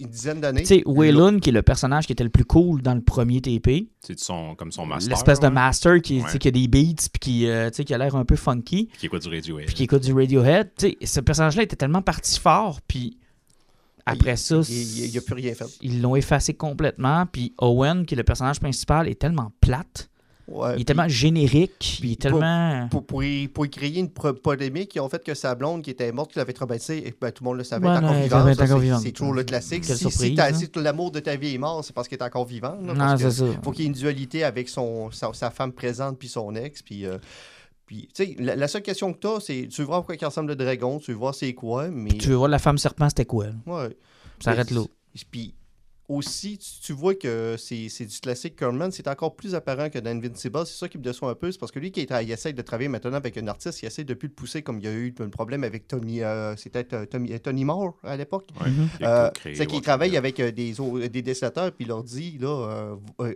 une 0.00 0.08
dizaine 0.08 0.40
d'années. 0.40 0.62
Tu 0.62 0.66
sais, 0.66 0.82
Waylon, 0.86 1.38
qui 1.38 1.50
est 1.50 1.52
le 1.52 1.62
personnage 1.62 2.06
qui 2.06 2.12
était 2.12 2.24
le 2.24 2.30
plus 2.30 2.44
cool 2.44 2.82
dans 2.82 2.94
le 2.94 3.00
premier 3.00 3.40
TP. 3.40 3.88
C'est 4.00 4.18
son, 4.18 4.54
comme 4.56 4.72
son 4.72 4.86
master. 4.86 5.10
L'espèce 5.10 5.40
de 5.40 5.48
master 5.48 6.00
qui, 6.02 6.16
tu 6.16 6.20
sais, 6.26 6.32
Ouais. 6.32 6.38
qui 6.38 6.48
a 6.48 6.50
des 6.50 6.68
beats, 6.68 7.08
puis 7.12 7.18
qui, 7.20 7.46
euh, 7.48 7.70
tu 7.70 7.76
sais, 7.76 7.84
qui 7.84 7.94
a 7.94 7.98
l'air 7.98 8.16
un 8.16 8.24
peu 8.24 8.36
funky, 8.36 8.88
Qui 8.98 9.06
écoute 9.06 9.22
du 9.22 9.28
radio. 9.28 9.56
puis 9.66 9.74
qui 9.74 9.84
écoute 9.84 10.02
du 10.02 10.12
Radiohead. 10.12 10.70
Tu 10.76 10.88
sais, 10.88 10.96
ce 11.06 11.20
personnage-là 11.20 11.62
était 11.62 11.76
tellement 11.76 12.02
parti 12.02 12.38
fort, 12.40 12.80
puis 12.86 13.18
après 14.06 14.36
ça, 14.36 14.60
Il 14.68 15.16
a 15.16 15.20
plus 15.22 15.34
rien 15.34 15.54
fait. 15.54 15.64
ils 15.80 16.02
l'ont 16.02 16.16
effacé 16.16 16.52
complètement. 16.54 17.24
Puis 17.26 17.54
Owen, 17.58 18.04
qui 18.04 18.14
est 18.14 18.16
le 18.18 18.24
personnage 18.24 18.60
principal, 18.60 19.08
est 19.08 19.18
tellement 19.18 19.52
plate 19.60 20.10
Ouais, 20.46 20.68
Il 20.68 20.72
est 20.72 20.74
puis 20.76 20.84
tellement 20.84 21.08
générique, 21.08 21.72
puis 22.00 22.08
il 22.08 22.12
est 22.12 22.20
tellement. 22.20 22.86
Pour, 22.90 23.06
pour, 23.06 23.24
y, 23.24 23.48
pour 23.48 23.64
y 23.64 23.70
créer 23.70 23.98
une 23.98 24.10
polémique, 24.10 24.94
ils 24.94 25.00
ont 25.00 25.08
fait 25.08 25.24
que 25.24 25.32
sa 25.32 25.54
blonde 25.54 25.82
qui 25.82 25.90
était 25.90 26.12
morte, 26.12 26.32
qui 26.32 26.38
l'avait 26.38 26.52
traumatisé, 26.52 27.08
et 27.08 27.14
ben, 27.18 27.32
tout 27.32 27.42
le 27.42 27.48
monde 27.48 27.56
le 27.58 27.64
savait, 27.64 27.86
Ouais, 27.86 27.96
encore 27.96 28.10
elle 28.12 28.22
vivante. 28.24 28.48
est 28.48 28.54
ça, 28.54 28.64
encore 28.64 28.76
c'est- 28.78 28.82
vivante. 28.84 29.00
C'est 29.02 29.12
toujours 29.12 29.32
le 29.32 29.44
classique. 29.44 29.84
Quelle 29.86 29.96
si, 29.96 30.10
si 30.10 30.34
t'as- 30.34 30.50
hein. 30.50 30.52
si 30.54 30.68
l'amour 30.76 31.10
de 31.12 31.20
ta 31.20 31.36
vie 31.36 31.54
est 31.54 31.58
mort, 31.58 31.82
c'est 31.82 31.94
parce 31.94 32.08
qu'il 32.08 32.18
est 32.18 32.22
encore 32.22 32.44
vivant. 32.44 32.76
là, 32.82 32.92
Non, 32.92 32.94
parce 32.94 33.22
que 33.22 33.30
c'est 33.30 33.38
ça. 33.52 33.60
faut 33.62 33.70
qu'il 33.72 33.82
y 33.82 33.84
ait 33.86 33.88
une 33.88 33.94
dualité 33.94 34.44
avec 34.44 34.68
son, 34.68 35.10
sa, 35.10 35.32
sa 35.32 35.50
femme 35.50 35.72
présente 35.72 36.18
puis 36.18 36.28
son 36.28 36.54
ex. 36.54 36.82
Puis, 36.82 37.06
euh, 37.06 37.16
puis 37.86 38.08
tu 38.14 38.24
sais, 38.26 38.36
la, 38.38 38.54
la 38.54 38.68
seule 38.68 38.82
question 38.82 39.14
que 39.14 39.18
tu 39.20 39.26
as, 39.26 39.40
c'est 39.40 39.68
tu 39.70 39.80
veux 39.80 39.86
voir 39.86 40.00
pourquoi 40.00 40.16
il 40.20 40.24
ressemble 40.26 40.48
le 40.50 40.56
dragon, 40.56 40.98
tu 40.98 41.12
veux 41.12 41.16
voir 41.16 41.34
c'est 41.34 41.54
quoi, 41.54 41.88
mais. 41.88 42.10
Tu 42.10 42.28
veux 42.28 42.34
voir 42.36 42.48
la 42.50 42.58
femme 42.58 42.76
serpent, 42.76 43.08
c'était 43.08 43.24
quoi? 43.24 43.46
Ouais. 43.66 43.96
Ça 44.40 44.50
arrête 44.50 44.68
c'est- 44.68 45.24
Puis 45.30 45.54
aussi, 46.08 46.58
tu, 46.58 46.68
tu 46.82 46.92
vois 46.92 47.14
que 47.14 47.56
c'est 47.58 47.88
c'est 47.88 48.04
du 48.04 48.18
classique 48.20 48.56
Kerman, 48.56 48.90
c'est 48.92 49.08
encore 49.08 49.34
plus 49.36 49.54
apparent 49.54 49.88
que 49.88 49.98
dans 49.98 50.10
Invincible. 50.10 50.66
C'est 50.66 50.76
ça 50.78 50.88
qui 50.88 50.98
me 50.98 51.02
déçoit 51.02 51.30
un 51.30 51.34
peu, 51.34 51.50
c'est 51.50 51.58
parce 51.58 51.72
que 51.72 51.78
lui 51.78 51.90
qui 51.92 52.00
est- 52.00 52.22
il 52.22 52.30
essaie 52.30 52.52
de 52.52 52.62
travailler 52.62 52.88
maintenant 52.88 53.14
avec 53.14 53.36
un 53.38 53.46
artiste, 53.48 53.82
il 53.82 53.86
essaie 53.86 54.04
de 54.04 54.14
plus 54.14 54.28
le 54.28 54.34
pousser 54.34 54.62
comme 54.62 54.78
il 54.80 54.84
y 54.84 54.88
a 54.88 54.92
eu 54.92 55.14
un 55.20 55.28
problème 55.30 55.64
avec 55.64 55.88
Tony, 55.88 56.22
euh, 56.22 56.54
c'était 56.56 56.86
euh, 56.94 57.06
Tommy- 57.06 57.32
euh, 57.32 57.38
Tony 57.38 57.64
Moore 57.64 57.96
à 58.02 58.16
l'époque. 58.16 58.48
Ouais, 58.60 58.70
Mhm. 58.70 58.88
Euh, 59.02 59.30
c'est 59.54 59.66
qu'il 59.66 59.80
travaille 59.80 60.16
avec 60.16 60.40
euh, 60.40 60.50
des, 60.52 60.74
des 61.08 61.22
dessinateurs, 61.22 61.72
puis 61.72 61.84
il 61.84 61.88
leur 61.88 62.02
dit, 62.04 62.36
là, 62.38 62.48
euh, 62.48 62.96
euh, 63.20 63.34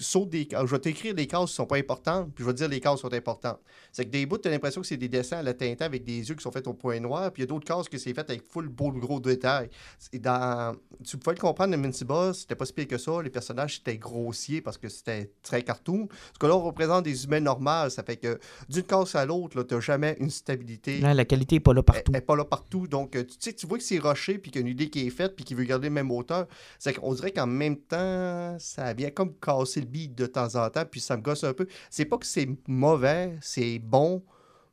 saute 0.00 0.30
des 0.30 0.46
cases. 0.46 0.66
Je 0.66 0.70
vais 0.72 0.78
t'écrire 0.80 1.14
des 1.14 1.26
cases 1.26 1.50
qui 1.50 1.54
sont 1.56 1.66
pas 1.66 1.76
importantes, 1.76 2.32
puis 2.34 2.42
je 2.44 2.48
vais 2.48 2.52
te 2.54 2.58
dire 2.58 2.68
les 2.68 2.80
cases 2.80 3.00
sont 3.00 3.12
importantes. 3.12 3.60
C'est 3.94 4.06
que 4.06 4.10
des 4.10 4.26
bouts, 4.26 4.38
tu 4.38 4.48
as 4.48 4.50
l'impression 4.50 4.80
que 4.80 4.86
c'est 4.88 4.96
des 4.96 5.08
dessins 5.08 5.38
à 5.38 5.42
la 5.44 5.54
Tintin 5.54 5.84
avec 5.84 6.02
des 6.02 6.28
yeux 6.28 6.34
qui 6.34 6.42
sont 6.42 6.50
faits 6.50 6.66
au 6.66 6.74
point 6.74 6.98
noir, 6.98 7.30
puis 7.30 7.42
il 7.42 7.44
y 7.44 7.48
a 7.48 7.48
d'autres 7.48 7.64
cases 7.64 7.88
que 7.88 7.96
c'est 7.96 8.12
fait 8.12 8.28
avec 8.28 8.42
full 8.42 8.68
beau 8.68 8.90
gros 8.90 9.20
détails. 9.20 9.70
C'est 10.00 10.18
Dans... 10.18 10.74
Tu 11.04 11.16
pouvais 11.16 11.36
le 11.36 11.40
comprendre, 11.40 11.74
Invincible, 11.74 12.34
c'était 12.34 12.56
pas 12.56 12.66
si 12.66 12.72
pire 12.72 12.88
que 12.88 12.98
ça. 12.98 13.22
Les 13.22 13.30
personnages 13.30 13.78
étaient 13.78 13.96
grossiers 13.96 14.60
parce 14.60 14.78
que 14.78 14.88
c'était 14.88 15.30
très 15.42 15.62
cartoon. 15.62 16.08
Parce 16.08 16.38
que 16.40 16.46
là, 16.46 16.56
on 16.56 16.62
représente 16.62 17.04
des 17.04 17.24
humains 17.24 17.38
normaux, 17.38 17.88
ça 17.88 18.02
fait 18.02 18.16
que 18.16 18.40
d'une 18.68 18.82
case 18.82 19.14
à 19.14 19.24
l'autre, 19.26 19.62
tu 19.62 19.74
n'as 19.74 19.80
jamais 19.80 20.16
une 20.18 20.30
stabilité. 20.30 20.98
Là, 20.98 21.14
la 21.14 21.24
qualité 21.24 21.54
n'est 21.56 21.60
pas 21.60 21.72
là 21.72 21.84
partout. 21.84 22.02
Elle 22.08 22.14
n'est 22.14 22.20
pas 22.20 22.34
là 22.34 22.44
partout. 22.44 22.88
Donc, 22.88 23.14
euh, 23.14 23.22
tu 23.22 23.36
sais, 23.38 23.52
tu 23.52 23.68
vois 23.68 23.78
que 23.78 23.84
c'est 23.84 24.00
rushé, 24.00 24.38
puis 24.38 24.50
qu'il 24.50 24.60
y 24.60 24.64
a 24.64 24.66
une 24.66 24.72
idée 24.72 24.90
qui 24.90 25.06
est 25.06 25.10
faite, 25.10 25.36
puis 25.36 25.44
qu'il 25.44 25.56
veut 25.56 25.64
garder 25.64 25.86
le 25.86 25.94
même 25.94 26.10
auteur. 26.10 26.48
C'est 26.80 26.94
qu'on 26.94 27.14
dirait 27.14 27.30
qu'en 27.30 27.46
même 27.46 27.76
temps, 27.76 28.56
ça 28.58 28.92
vient 28.92 29.10
comme 29.10 29.34
casser 29.34 29.82
le 29.82 29.86
beat 29.86 30.16
de 30.16 30.26
temps 30.26 30.56
en 30.56 30.68
temps, 30.68 30.84
puis 30.90 31.00
ça 31.00 31.16
me 31.16 31.22
gosse 31.22 31.44
un 31.44 31.52
peu. 31.52 31.68
C'est 31.90 32.06
pas 32.06 32.18
que 32.18 32.26
c'est 32.26 32.48
mauvais, 32.66 33.36
c'est 33.40 33.78
bon, 33.84 34.22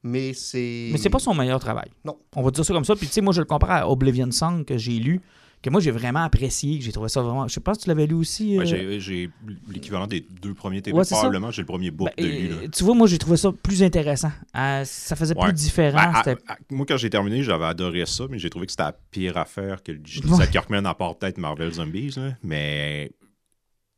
mais 0.04 0.34
c'est. 0.34 0.90
Mais 0.92 0.98
c'est 0.98 1.10
pas 1.10 1.20
son 1.20 1.34
meilleur 1.34 1.60
travail. 1.60 1.90
Non. 2.06 2.18
On 2.36 2.42
va 2.42 2.52
dire 2.52 2.66
ça 2.66 2.74
comme 2.74 2.86
ça. 2.86 2.96
Puis 2.96 3.08
tu 3.08 3.14
sais, 3.14 3.22
moi, 3.22 3.34
je 3.34 3.40
le 3.42 3.46
compare 3.46 3.72
à 3.72 3.90
Oblivion 3.90 4.32
Song 4.32 4.66
que 4.66 4.78
j'ai 4.78 4.98
lu, 4.98 5.22
que 5.62 5.70
moi, 5.70 5.80
j'ai 5.80 5.92
vraiment 5.92 6.22
apprécié, 6.24 6.80
que 6.80 6.84
j'ai 6.84 6.92
trouvé 6.92 7.08
ça 7.08 7.22
vraiment. 7.22 7.48
Je 7.48 7.60
pense 7.60 7.78
que 7.78 7.84
tu 7.84 7.90
l'avais 7.90 8.08
lu 8.08 8.16
aussi. 8.16 8.58
Ouais, 8.58 8.64
euh, 8.64 8.66
j'ai- 8.66 9.00
J'ai 9.00 9.30
l'équivalent 9.72 10.08
des 10.08 10.26
deux 10.42 10.56
premiers 10.56 10.82
TV. 10.82 10.98
Ouais. 10.98 11.04
Probablement, 11.08 11.52
j'ai 11.52 11.62
le 11.62 11.68
premier 11.68 11.92
book 11.92 12.10
ben, 12.18 12.26
de 12.26 12.32
lui. 12.32 12.48
là. 12.50 12.56
tu 12.74 12.84
vois, 12.84 12.96
moi, 12.96 13.06
j'ai 13.06 13.20
trouvé 13.20 13.38
ça 13.38 13.52
plus 13.52 13.84
intéressant. 13.84 14.32
Euh, 14.58 14.84
ça 14.86 15.16
faisait 15.16 15.38
Ouais. 15.38 15.44
plus 15.46 15.54
différent. 15.54 15.98
Ben, 15.98 16.12
à- 16.16 16.24
c'était- 16.24 16.42
à- 16.48 16.58
moi, 16.72 16.86
quand 16.88 16.98
j'ai 16.98 17.12
terminé, 17.12 17.44
j'avais 17.44 17.66
adoré 17.66 18.04
ça, 18.08 18.24
mais 18.28 18.40
j'ai 18.40 18.50
trouvé 18.50 18.66
que 18.66 18.72
c'était 18.72 18.84
la 18.84 18.94
pire 19.12 19.38
affaire 19.38 19.84
que 19.84 19.92
le 19.92 20.00
Ouais. 20.36 20.48
Kirkman, 20.50 20.84
à 20.86 20.96
part 20.96 21.16
peut-être 21.16 21.38
Marvel 21.38 21.72
Zombies. 21.72 22.16
là. 22.18 22.32
Mais, 22.44 23.12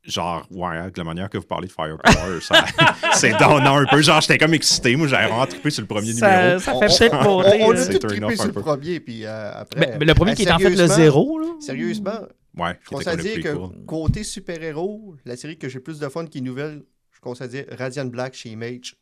genre, 0.04 0.46
ouais, 0.50 0.76
avec 0.78 0.96
la 0.98 1.04
manière 1.04 1.28
que 1.30 1.38
vous 1.38 1.44
parlez 1.46 1.66
de 1.68 1.72
Firepower, 1.72 2.40
ça- 2.40 2.64
c'est 3.14 3.32
donnant 3.38 3.78
un 3.78 3.86
peu. 3.86 4.00
Genre, 4.02 4.20
j'étais 4.20 4.38
comme 4.38 4.54
excité. 4.54 4.94
Moi, 4.96 5.08
j'avais 5.08 5.26
vraiment 5.28 5.46
trippé 5.46 5.70
sur 5.70 5.82
le 5.82 5.86
premier 5.88 6.12
ça, 6.12 6.42
numéro. 6.44 6.58
ça 6.60 6.74
On- 6.74 6.80
fait 6.80 6.86
peut-être 7.08 7.26
on, 7.26 7.42
monter. 7.42 7.62
on 7.62 7.70
là. 7.70 7.80
a 7.80 7.82
C'est 7.84 7.98
tout 7.98 8.06
trippé 8.08 8.34
sur 8.36 8.44
un 8.44 8.46
le 8.48 8.52
peu. 8.52 8.60
premier, 8.60 9.00
puis 9.00 9.24
euh, 9.24 9.52
après. 9.54 9.80
Mais, 9.80 9.98
mais 10.00 10.04
le 10.06 10.14
premier 10.14 10.32
euh, 10.32 10.34
qui 10.34 10.42
est 10.42 10.50
en 10.52 10.58
fait 10.58 10.70
le 10.70 10.86
zéro, 10.86 11.38
là. 11.38 11.46
Sérieusement, 11.60 12.20
Ouais, 12.56 12.78
je 12.84 12.88
conseille 12.88 13.16
dire 13.16 13.42
que 13.42 13.84
côté 13.84 14.22
super-héros, 14.22 15.16
la 15.24 15.36
série 15.36 15.58
que 15.58 15.68
j'ai 15.68 15.80
plus 15.80 15.98
de 15.98 16.08
fun 16.08 16.24
qui 16.26 16.38
est 16.38 16.40
nouvelle, 16.40 16.84
je 17.10 17.18
conseille 17.20 17.46
à 17.46 17.48
dire 17.48 17.64
Radiant 17.76 18.04
Black 18.04 18.34
chez 18.34 18.50
Image. 18.50 18.94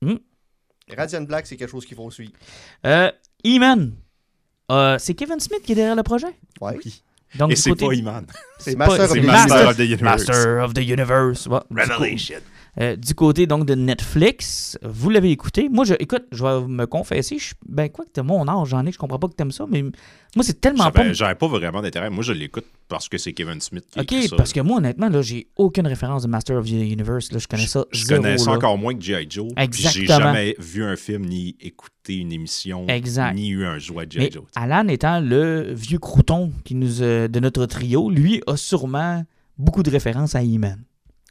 Hmm. 0.00 0.14
Radiant 0.96 1.22
Black, 1.22 1.46
c'est 1.48 1.56
quelque 1.56 1.70
chose 1.70 1.84
qu'il 1.84 1.96
faut 1.96 2.08
suivre. 2.10 2.32
Euh, 2.86 3.10
E-Man. 3.44 3.94
Euh, 4.70 4.96
c'est 4.98 5.14
Kevin 5.14 5.40
Smith 5.40 5.62
qui 5.62 5.72
est 5.72 5.74
derrière 5.74 5.96
le 5.96 6.02
projet? 6.04 6.28
Ouais. 6.60 6.78
Donc, 7.34 7.52
Et 7.52 7.56
c'est 7.56 7.70
côté- 7.70 7.86
pas 7.86 7.94
Iman. 7.94 8.26
C'est 8.58 8.76
Master 8.76 9.04
of 9.04 9.12
the 9.12 9.22
Master 9.24 9.56
Universe. 9.56 9.70
of 9.70 9.76
the 9.76 9.80
Universe. 9.80 10.02
Master 10.28 10.58
of 10.64 10.74
the 10.74 10.78
Universe. 10.78 11.46
Ouais, 11.46 11.60
Revelation. 11.70 12.40
Euh, 12.78 12.94
du 12.94 13.14
côté 13.14 13.46
donc 13.46 13.64
de 13.64 13.74
Netflix, 13.74 14.78
vous 14.82 15.08
l'avez 15.08 15.30
écouté. 15.30 15.68
Moi, 15.70 15.86
je, 15.86 15.94
écoute, 15.98 16.24
je 16.30 16.42
vais 16.44 16.60
me 16.66 16.84
confesser. 16.86 17.38
Je, 17.38 17.54
ben 17.66 17.88
quoi 17.88 18.04
que 18.04 18.10
t'as 18.10 18.22
mon 18.22 18.46
âge, 18.48 18.68
j'en 18.68 18.84
ai, 18.84 18.92
je 18.92 18.98
comprends 18.98 19.18
pas 19.18 19.28
que 19.28 19.34
t'aimes 19.34 19.50
ça, 19.50 19.64
mais 19.66 19.82
moi 19.82 20.42
c'est 20.42 20.60
tellement 20.60 20.90
pas. 20.90 21.10
J'avais 21.14 21.34
pas 21.34 21.46
vraiment 21.48 21.80
d'intérêt. 21.80 22.10
Moi, 22.10 22.22
je 22.22 22.32
l'écoute 22.34 22.66
parce 22.88 23.08
que 23.08 23.16
c'est 23.16 23.32
Kevin 23.32 23.60
Smith 23.62 23.84
qui 23.90 23.98
Ok, 24.00 24.12
écrit 24.12 24.28
ça. 24.28 24.36
parce 24.36 24.52
que 24.52 24.60
moi 24.60 24.76
honnêtement 24.76 25.08
là, 25.08 25.22
j'ai 25.22 25.48
aucune 25.56 25.86
référence 25.86 26.24
de 26.24 26.28
Master 26.28 26.58
of 26.58 26.66
the 26.66 26.70
Universe. 26.72 27.32
Là, 27.32 27.38
je 27.38 27.48
connais 27.48 27.66
ça 27.66 27.84
Je 27.92 28.04
zéro. 28.04 28.22
connais 28.22 28.36
ça 28.36 28.50
là. 28.50 28.56
encore 28.58 28.76
moins 28.76 28.94
que 28.94 29.02
G.I. 29.02 29.26
Joe. 29.28 29.48
puis 29.54 29.66
J'ai 29.72 30.02
Exactement. 30.02 30.32
jamais 30.34 30.54
vu 30.58 30.84
un 30.84 30.96
film, 30.96 31.24
ni 31.24 31.56
écouté 31.60 32.16
une 32.18 32.32
émission, 32.32 32.86
Exact. 32.88 33.34
ni 33.34 33.48
eu 33.48 33.64
un 33.64 33.78
jouet 33.78 34.04
de 34.06 34.12
G.I. 34.12 34.30
Joe. 34.32 34.44
Alan 34.54 34.86
étant 34.88 35.20
le 35.20 35.72
vieux 35.72 35.98
crouton 35.98 36.52
qui 36.64 36.74
nous 36.74 37.00
euh, 37.02 37.26
de 37.26 37.40
notre 37.40 37.64
trio, 37.64 38.10
lui 38.10 38.42
a 38.46 38.56
sûrement 38.58 39.24
beaucoup 39.56 39.82
de 39.82 39.90
références 39.90 40.34
à 40.34 40.42
E-Man. 40.42 40.78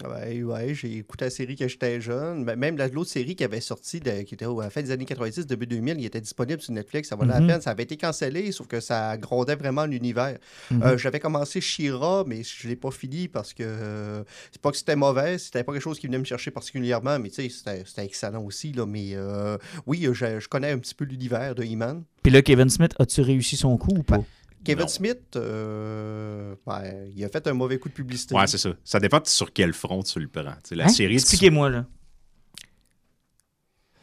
Ouais, 0.03 0.43
ouais, 0.43 0.73
j'ai 0.73 0.97
écouté 0.97 1.23
la 1.25 1.31
série 1.31 1.55
quand 1.55 1.69
j'étais 1.69 2.01
jeune. 2.01 2.43
Mais 2.43 2.57
Même 2.57 2.75
la- 2.75 2.89
l'autre 2.89 3.09
série 3.09 3.33
qui 3.35 3.45
avait 3.45 3.61
sorti, 3.61 4.01
de- 4.01 4.23
qui 4.23 4.33
était 4.33 4.43
à 4.43 4.49
la 4.59 4.69
fin 4.69 4.81
des 4.81 4.91
années 4.91 5.05
90, 5.05 5.47
début 5.47 5.67
2000, 5.67 5.97
il 5.99 6.05
était 6.05 6.19
disponible 6.19 6.61
sur 6.61 6.73
Netflix. 6.73 7.07
Ça 7.07 7.15
valait 7.15 7.33
Mhm. 7.33 7.47
la 7.47 7.53
peine. 7.53 7.61
Ça 7.61 7.69
avait 7.71 7.83
été 7.83 7.95
cancellé, 7.95 8.51
sauf 8.51 8.67
que 8.67 8.81
ça 8.81 9.15
grondait 9.17 9.55
vraiment 9.55 9.85
l'univers. 9.85 10.37
Mhm. 10.69 10.83
Euh, 10.83 10.97
J'avais 10.97 11.21
commencé 11.21 11.61
Shira, 11.61 12.25
mais 12.27 12.43
je 12.43 12.67
ne 12.67 12.71
l'ai 12.71 12.75
pas 12.75 12.91
fini 12.91 13.29
parce 13.29 13.53
que 13.53 13.63
euh, 13.63 14.23
c'est 14.51 14.61
pas 14.61 14.71
que 14.71 14.77
c'était 14.77 14.97
mauvais, 14.97 15.37
c'était 15.37 15.63
pas 15.63 15.71
quelque 15.71 15.81
chose 15.81 15.97
qui 15.97 16.07
venait 16.07 16.19
me 16.19 16.25
chercher 16.25 16.51
particulièrement, 16.51 17.17
mais 17.17 17.29
tu 17.29 17.49
sais, 17.49 17.83
c'était 17.85 18.03
excellent 18.03 18.43
aussi. 18.43 18.73
Là, 18.73 18.85
mais 18.85 19.11
euh, 19.13 19.57
oui, 19.85 20.05
je, 20.11 20.39
je 20.41 20.47
connais 20.49 20.71
un 20.71 20.77
petit 20.79 20.93
peu 20.95 21.05
l'univers 21.05 21.55
de 21.55 21.63
He-Man. 21.63 22.03
Puis 22.21 22.33
là, 22.33 22.41
Kevin 22.41 22.69
Smith, 22.69 22.91
as-tu 22.99 23.21
réussi 23.21 23.55
son 23.55 23.77
coup 23.77 23.93
ou 23.97 24.03
pas? 24.03 24.19
Kevin 24.65 24.81
Non. 24.81 24.87
Smith, 24.87 25.19
euh, 25.35 26.55
il 27.15 27.23
a 27.23 27.29
fait 27.29 27.47
un 27.47 27.53
mauvais 27.53 27.77
coup 27.79 27.87
de 27.89 27.93
publicité. 27.93 28.35
Ouais, 28.35 28.47
c'est 28.47 28.57
ça. 28.57 28.71
Ça 28.83 28.99
dépend 28.99 29.19
de 29.19 29.27
sur 29.27 29.53
quel 29.53 29.73
front 29.73 30.03
tu 30.03 30.19
le 30.19 30.27
prends. 30.27 30.43
La 30.71 30.85
Hein? 30.85 30.87
série. 30.89 31.13
Expliquez-moi 31.15 31.69
là. 31.69 31.85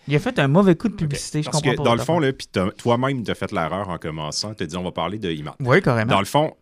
Il 0.08 0.16
a 0.16 0.18
fait 0.18 0.38
un 0.40 0.48
mauvais 0.48 0.74
coup 0.74 0.88
de 0.88 0.94
publicité, 0.94 1.42
je 1.42 1.44
Parce 1.50 1.58
comprends 1.58 1.72
que 1.72 1.76
pas. 1.76 1.82
dans 1.84 1.94
le 1.94 2.02
fond, 2.02 2.18
là, 2.18 2.32
puis 2.32 2.48
toi-même, 2.76 3.22
tu 3.22 3.30
as 3.30 3.34
fait 3.36 3.52
l'erreur 3.52 3.88
en 3.88 3.98
commençant. 3.98 4.52
Tu 4.54 4.64
as 4.64 4.66
dit, 4.66 4.76
on 4.76 4.82
va 4.82 4.90
parler 4.90 5.18
de 5.18 5.30
Iman. 5.30 5.54
Oui, 5.60 5.80
carrément. 5.80 6.10
Dans 6.10 6.18
le 6.18 6.24
fond, 6.26 6.56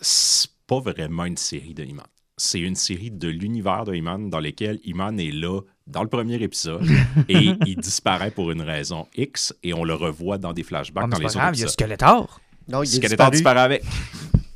c'est 0.00 0.48
pas 0.66 0.80
vraiment 0.80 1.26
une 1.26 1.36
série 1.36 1.74
de 1.74 1.84
Iman. 1.84 2.06
C'est 2.38 2.60
une 2.60 2.76
série 2.76 3.10
de 3.10 3.28
l'univers 3.28 3.84
de 3.84 3.94
Iman 3.94 4.30
dans 4.30 4.40
lequel 4.40 4.78
Iman 4.84 5.18
est 5.20 5.32
là 5.32 5.60
dans 5.86 6.02
le 6.02 6.08
premier 6.08 6.36
épisode 6.42 6.86
et 7.28 7.50
il 7.66 7.76
disparaît 7.76 8.30
pour 8.30 8.50
une 8.52 8.62
raison 8.62 9.06
X 9.16 9.54
et 9.62 9.74
on 9.74 9.84
le 9.84 9.94
revoit 9.94 10.38
dans 10.38 10.52
des 10.52 10.62
flashbacks 10.62 11.04
Ah, 11.04 11.06
mais 11.06 11.10
dans 11.10 11.16
c'est 11.16 11.22
les 11.22 11.26
pas 11.26 11.30
autres 11.30 11.38
grave, 11.40 11.54
il 11.56 11.60
y 11.60 11.64
a. 11.64 11.68
Skeletor. 11.68 12.40
Non, 12.68 12.82
il 12.82 12.86
Ce 12.86 12.96
est 12.96 13.00
disparu. 13.30 13.58
avec. 13.58 13.82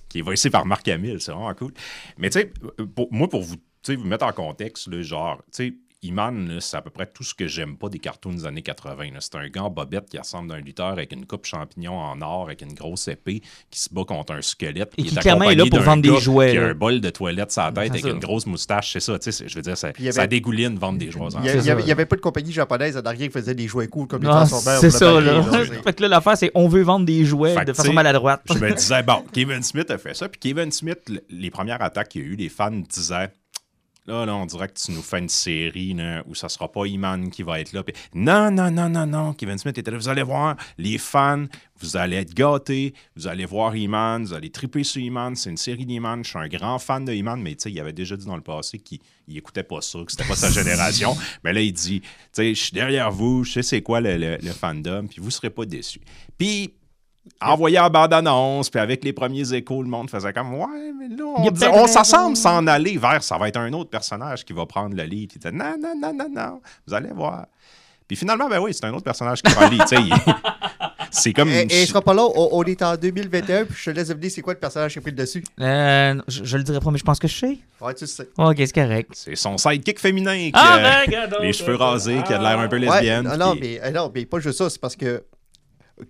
qui 0.09 0.19
est 0.19 0.23
voicé 0.23 0.51
par 0.51 0.67
Marc 0.67 0.87
Hamill, 0.89 1.21
c'est 1.21 1.33
vraiment 1.33 1.55
cool. 1.55 1.73
Mais 2.19 2.29
tu 2.31 2.41
sais, 2.41 2.53
pour- 2.95 3.09
moi, 3.13 3.29
pour 3.29 3.43
vous, 3.43 3.57
vous 3.97 4.05
mettre 4.05 4.27
en 4.27 4.33
contexte, 4.33 4.89
là, 4.89 5.01
genre, 5.03 5.39
tu 5.47 5.69
sais, 5.69 5.75
Iman, 6.05 6.57
c'est 6.61 6.76
à 6.76 6.82
peu 6.82 6.90
près 6.90 7.07
tout 7.07 7.22
ce 7.22 7.32
que 7.32 7.46
j'aime 7.46 7.76
pas 7.76 7.88
des 7.88 8.00
cartoons 8.00 8.32
des 8.32 8.44
années 8.44 8.62
80. 8.62 9.05
là. 9.14 9.20
C'est 9.20 9.36
un 9.36 9.48
gars 9.48 9.68
bobette 9.68 10.09
qui 10.11 10.18
ressemble 10.18 10.50
à 10.53 10.57
un 10.57 10.61
lutteur 10.61 10.88
avec 10.88 11.12
une 11.12 11.26
coupe 11.26 11.46
champignon 11.46 11.96
en 11.96 12.20
or, 12.22 12.46
avec 12.46 12.61
une 12.62 12.74
grosse 12.74 13.07
épée, 13.07 13.40
qui 13.70 13.78
se 13.78 13.88
bat 13.94 14.03
contre 14.05 14.32
un 14.32 14.42
squelette. 14.42 14.92
Et 14.98 15.03
est 15.03 15.05
qui 15.05 15.14
clairement 15.14 15.44
est 15.50 15.55
là 15.55 15.62
accompagné 15.62 15.70
pour 15.70 15.78
d'un 15.78 15.84
vendre 15.84 16.03
des 16.03 16.20
jouets, 16.20 16.50
Qui 16.53 16.59
a 16.59 16.66
un 16.66 16.74
bol 16.74 17.00
de 17.00 17.11
toilette 17.11 17.53
sur 17.53 17.62
la 17.62 17.70
tête 17.72 17.90
avec 17.90 18.03
ça. 18.03 18.09
une 18.11 18.18
grosse 18.18 18.46
moustache, 18.46 18.92
c'est 18.92 19.00
ça, 19.00 19.16
tu 19.18 19.30
sais, 19.30 19.46
je 19.48 19.55
veux 19.55 19.62
dire, 19.62 19.76
ça, 19.78 19.88
avait- 19.88 20.26
dégouline 20.28 20.76
vendre 20.76 20.98
des 20.98 21.11
jouets. 21.12 21.28
Il 21.30 21.50
ensemble. 21.57 21.82
n'y 21.84 21.92
avait, 21.92 22.07
pas 22.07 22.16
de 22.16 22.20
compagnie 22.20 22.50
japonaise 22.53 22.96
en 22.96 23.03
arrière 23.03 23.28
qui 23.28 23.32
faisait 23.32 23.55
des 23.55 23.68
jouets 23.68 23.86
cool 23.86 24.09
comme 24.09 24.22
les 24.22 24.28
Transformers. 24.28 24.80
c'est 24.80 24.90
ça, 24.90 25.20
là. 25.20 25.42
fait 25.84 25.92
que 25.92 26.03
là, 26.03 26.09
l'affaire, 26.09 26.36
c'est 26.36 26.50
on 26.55 26.66
veut 26.66 26.82
vendre 26.82 27.07
des 27.07 27.24
jouets 27.24 27.55
Fait 27.55 27.64
de 27.64 27.72
façon 27.72 27.92
maladroite. 27.92 28.42
je 28.48 28.55
me 28.59 28.72
disais, 28.74 29.03
bon, 29.05 29.22
Kevin 29.32 29.62
Smith 29.62 29.88
a 29.90 29.98
fait 29.98 30.14
ça. 30.14 30.28
Puis 30.28 30.40
Kevin 30.40 30.72
Smith, 30.72 30.98
le- 31.09 31.22
les 31.30 31.50
premières 31.50 31.80
attaques 31.80 32.09
qu'il 32.09 32.22
y 32.22 32.24
a 32.24 32.26
eu, 32.28 32.34
les 32.34 32.48
fans 32.48 32.70
disaient, 32.72 33.30
là, 34.07 34.26
là, 34.26 34.34
on 34.34 34.46
dirait 34.46 34.68
que 34.68 34.74
tu 34.74 34.90
nous 34.92 35.03
fais 35.03 35.18
une 35.20 35.28
série 35.28 35.94
là, 35.94 36.22
où 36.26 36.34
ça 36.34 36.48
sera 36.48 36.70
pas 36.70 36.86
Iman 36.86 37.30
qui 37.30 37.42
va 37.42 37.61
être 37.61 37.72
là. 37.72 37.82
Puis, 37.82 37.94
non, 38.14 38.50
non, 38.50 38.70
non, 38.70 38.88
non, 38.88 39.07
non. 39.07 39.32
Kevin 39.34 39.59
Smith 39.59 39.78
était 39.78 39.90
là. 39.90 39.96
Vous 39.98 40.09
allez 40.09 40.22
voir, 40.22 40.57
les 40.78 40.98
fans, 40.98 41.44
vous 41.80 41.96
allez 41.96 42.16
être 42.16 42.34
gâtés. 42.34 42.94
Vous 43.16 43.26
allez 43.28 43.44
voir 43.44 43.76
Iman, 43.76 44.24
vous 44.24 44.34
allez 44.34 44.50
triper 44.50 44.84
sur 44.84 45.00
Iman. 45.00 45.34
C'est 45.36 45.50
une 45.50 45.57
série 45.57 45.86
d'Iman. 45.86 46.24
Je 46.24 46.30
suis 46.30 46.38
un 46.38 46.48
grand 46.48 46.78
fan 46.78 47.05
de 47.05 47.12
Iman, 47.12 47.40
mais 47.40 47.53
il 47.53 47.80
avait 47.80 47.92
déjà 47.92 48.16
dit 48.16 48.26
dans 48.26 48.36
le 48.36 48.42
passé 48.42 48.78
qu'il 48.78 48.98
il 49.28 49.36
écoutait 49.38 49.62
pas 49.62 49.80
ça, 49.80 50.00
que 50.05 50.11
c'était 50.11 50.24
pas 50.28 50.34
sa 50.36 50.50
génération. 50.62 51.16
Mais 51.44 51.53
là, 51.53 51.61
il 51.61 51.72
dit, 51.72 52.03
je 52.36 52.53
suis 52.55 52.72
derrière 52.72 53.11
vous, 53.12 53.44
je 53.44 53.53
sais 53.53 53.62
c'est 53.62 53.82
quoi 53.82 54.00
le, 54.00 54.16
le- 54.16 54.38
le 54.42 54.50
fandom, 54.53 55.07
puis 55.07 55.20
vous 55.20 55.30
serez 55.30 55.50
pas 55.50 55.64
déçus. 55.64 56.00
Puis, 56.36 56.74
envoyé 57.41 57.79
en 57.79 57.89
bande-annonce, 57.91 58.68
puis 58.70 58.81
avec 58.81 59.05
les 59.05 59.12
premiers 59.12 59.53
échos, 59.55 59.83
le 59.83 59.89
monde 59.89 60.11
faisait 60.11 60.33
comme 60.33 60.55
Ouais, 60.55 60.93
mais 60.99 61.09
là, 61.09 61.25
on, 61.37 61.51
dit- 61.51 61.64
on 61.73 61.87
s'assemble 61.87 62.37
s'en 62.37 62.66
aller 62.66 62.97
vers 62.99 63.23
ça 63.23 63.39
va 63.39 63.49
être 63.49 63.59
un 63.59 63.73
autre 63.73 63.91
personnage 63.91 64.45
qui 64.45 64.53
va 64.53 64.66
prendre 64.66 64.97
le 64.97 65.03
lead. 65.05 65.31
Il 65.35 65.39
disait 65.39 65.53
Non, 65.53 65.75
non, 65.81 65.95
non, 66.01 66.12
non, 66.14 66.29
non, 66.35 66.61
vous 66.87 66.95
allez 66.95 67.11
voir. 67.12 67.47
Puis 68.09 68.16
finalement, 68.16 68.49
ben 68.49 68.59
oui, 68.61 68.75
c'est 68.75 68.85
un 68.85 68.93
autre 68.93 69.05
personnage 69.05 69.41
qui 69.43 69.53
prend 69.55 69.64
le 69.66 69.70
lead. 69.70 69.83
tu 69.87 69.97
sais, 69.97 70.03
il- 70.03 70.12
c'est 71.11 71.33
comme. 71.33 71.49
Et, 71.49 71.62
et 71.70 71.87
sera 71.87 72.03
pas 72.03 72.12
là, 72.12 72.27
on, 72.35 72.49
on 72.53 72.62
est 72.64 72.83
en 72.83 72.97
2021, 72.97 73.64
puis 73.66 73.75
je 73.79 73.91
te 73.91 73.97
laisse 73.97 74.09
deviner 74.09 74.29
c'est 74.29 74.43
quoi 74.43 74.55
le 74.55 74.59
personnage 74.59 74.93
qui 74.93 74.99
a 74.99 75.03
pris 75.03 75.11
le 75.12 75.16
dessus. 75.16 75.45
Euh, 75.61 76.20
je, 76.29 76.45
je 76.45 76.57
le 76.57 76.62
dirai 76.64 76.81
pas, 76.81 76.91
mais 76.91 76.99
je 76.99 77.05
pense 77.05 77.18
que 77.18 77.29
je 77.29 77.37
sais. 77.39 77.59
Ouais, 77.81 77.95
tu 77.95 78.07
sais. 78.07 78.29
Ok, 78.37 78.57
c'est 78.59 78.73
correct. 78.75 79.11
C'est 79.14 79.37
son 79.37 79.57
sidekick 79.57 79.99
féminin 80.01 80.35
qui 80.37 80.53
Ah, 80.55 80.75
a 80.75 80.79
ben, 80.81 81.01
regarde 81.07 81.31
donc, 81.33 81.41
les 81.43 81.53
cheveux 81.53 81.79
ça. 81.79 81.85
rasés, 81.85 82.20
qui 82.27 82.33
a 82.33 82.39
l'air 82.43 82.59
un 82.59 82.68
peu 82.68 82.79
Ouais, 82.79 82.87
lesbienne. 82.87 83.33
non, 83.39 83.55
mais, 83.59 83.81
euh, 83.83 83.91
non, 83.93 84.11
mais 84.14 84.27
pas 84.27 84.41
juste 84.41 84.59
ça, 84.59 84.68
c'est 84.68 84.81
parce 84.81 84.97
que 84.97 85.23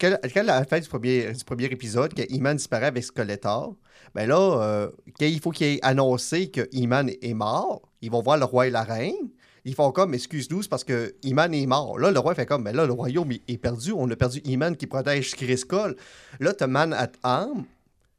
quand, 0.00 0.16
quand 0.34 0.40
à 0.40 0.42
la 0.42 0.64
fin 0.64 0.80
du 0.80 0.88
premier, 0.88 1.34
épisode, 1.70 2.12
quand 2.16 2.24
Iman 2.28 2.56
disparaît 2.56 2.86
avec 2.86 3.04
Skeletor, 3.04 3.76
ben 4.14 4.28
là, 4.28 4.60
euh, 4.62 4.90
il 5.20 5.40
faut 5.40 5.50
qu'il 5.50 5.66
ait 5.66 5.78
annoncé 5.82 6.50
que 6.50 6.68
Iman 6.72 7.08
est 7.08 7.34
mort, 7.34 7.82
ils 8.00 8.10
vont 8.10 8.22
voir 8.22 8.36
le 8.36 8.44
roi 8.44 8.66
et 8.66 8.70
la 8.70 8.82
reine. 8.82 9.30
Ils 9.64 9.74
font 9.76 9.92
comme, 9.92 10.12
excuse-nous, 10.12 10.62
parce 10.68 10.82
que 10.82 11.14
Iman 11.22 11.54
est 11.54 11.66
mort. 11.66 11.96
Là, 11.98 12.10
le 12.10 12.18
roi 12.18 12.34
fait 12.34 12.46
comme, 12.46 12.64
mais 12.64 12.72
là, 12.72 12.84
le 12.84 12.92
royaume 12.92 13.30
est, 13.30 13.58
perdu. 13.58 13.92
On 13.92 14.10
a 14.10 14.16
perdu 14.16 14.40
Iman 14.44 14.76
qui 14.76 14.88
protège 14.88 15.36
Grayskull. 15.36 15.94
Là, 16.40 16.52
t'as 16.52 16.66
Man 16.66 16.92
at 16.92 17.12
Arm 17.22 17.64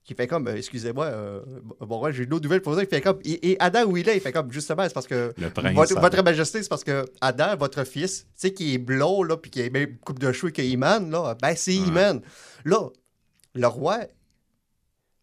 qui 0.03 0.15
fait 0.15 0.27
comme, 0.27 0.47
euh, 0.47 0.57
excusez-moi, 0.57 1.05
euh, 1.05 1.41
bon, 1.79 2.01
ouais, 2.01 2.11
j'ai 2.11 2.23
une 2.23 2.33
autre 2.33 2.43
nouvelle 2.43 2.61
pour 2.61 2.73
vous. 2.73 2.79
Il 2.81 2.87
fait 2.87 2.99
comme, 3.01 3.19
et, 3.23 3.51
et 3.51 3.57
Adam, 3.61 3.85
où 3.85 3.95
il 3.95 4.07
est, 4.09 4.17
il 4.17 4.21
fait 4.21 4.33
comme, 4.33 4.51
justement, 4.51 4.83
c'est 4.83 4.93
parce 4.93 5.07
que 5.07 5.33
Le 5.37 5.49
prince. 5.49 5.73
votre, 5.93 6.23
Majesté, 6.23 6.61
c'est 6.61 6.69
parce 6.69 6.83
que 6.83 7.05
Adam, 7.21 7.55
votre 7.57 7.83
fils, 7.85 8.23
tu 8.23 8.27
sais, 8.35 8.53
qui 8.53 8.73
est 8.73 8.77
blond, 8.77 9.23
là, 9.23 9.37
puis 9.37 9.49
qui 9.49 9.61
a 9.61 9.69
même 9.69 9.97
coupe 9.99 10.19
de 10.19 10.31
cheveux 10.33 10.51
que 10.51 10.61
Iman, 10.61 11.09
là, 11.09 11.35
ben 11.41 11.53
c'est 11.55 11.71
Ouais. 11.77 11.87
Iman. 11.87 12.21
Là, 12.65 12.89
le 13.55 13.67
roi, 13.67 13.99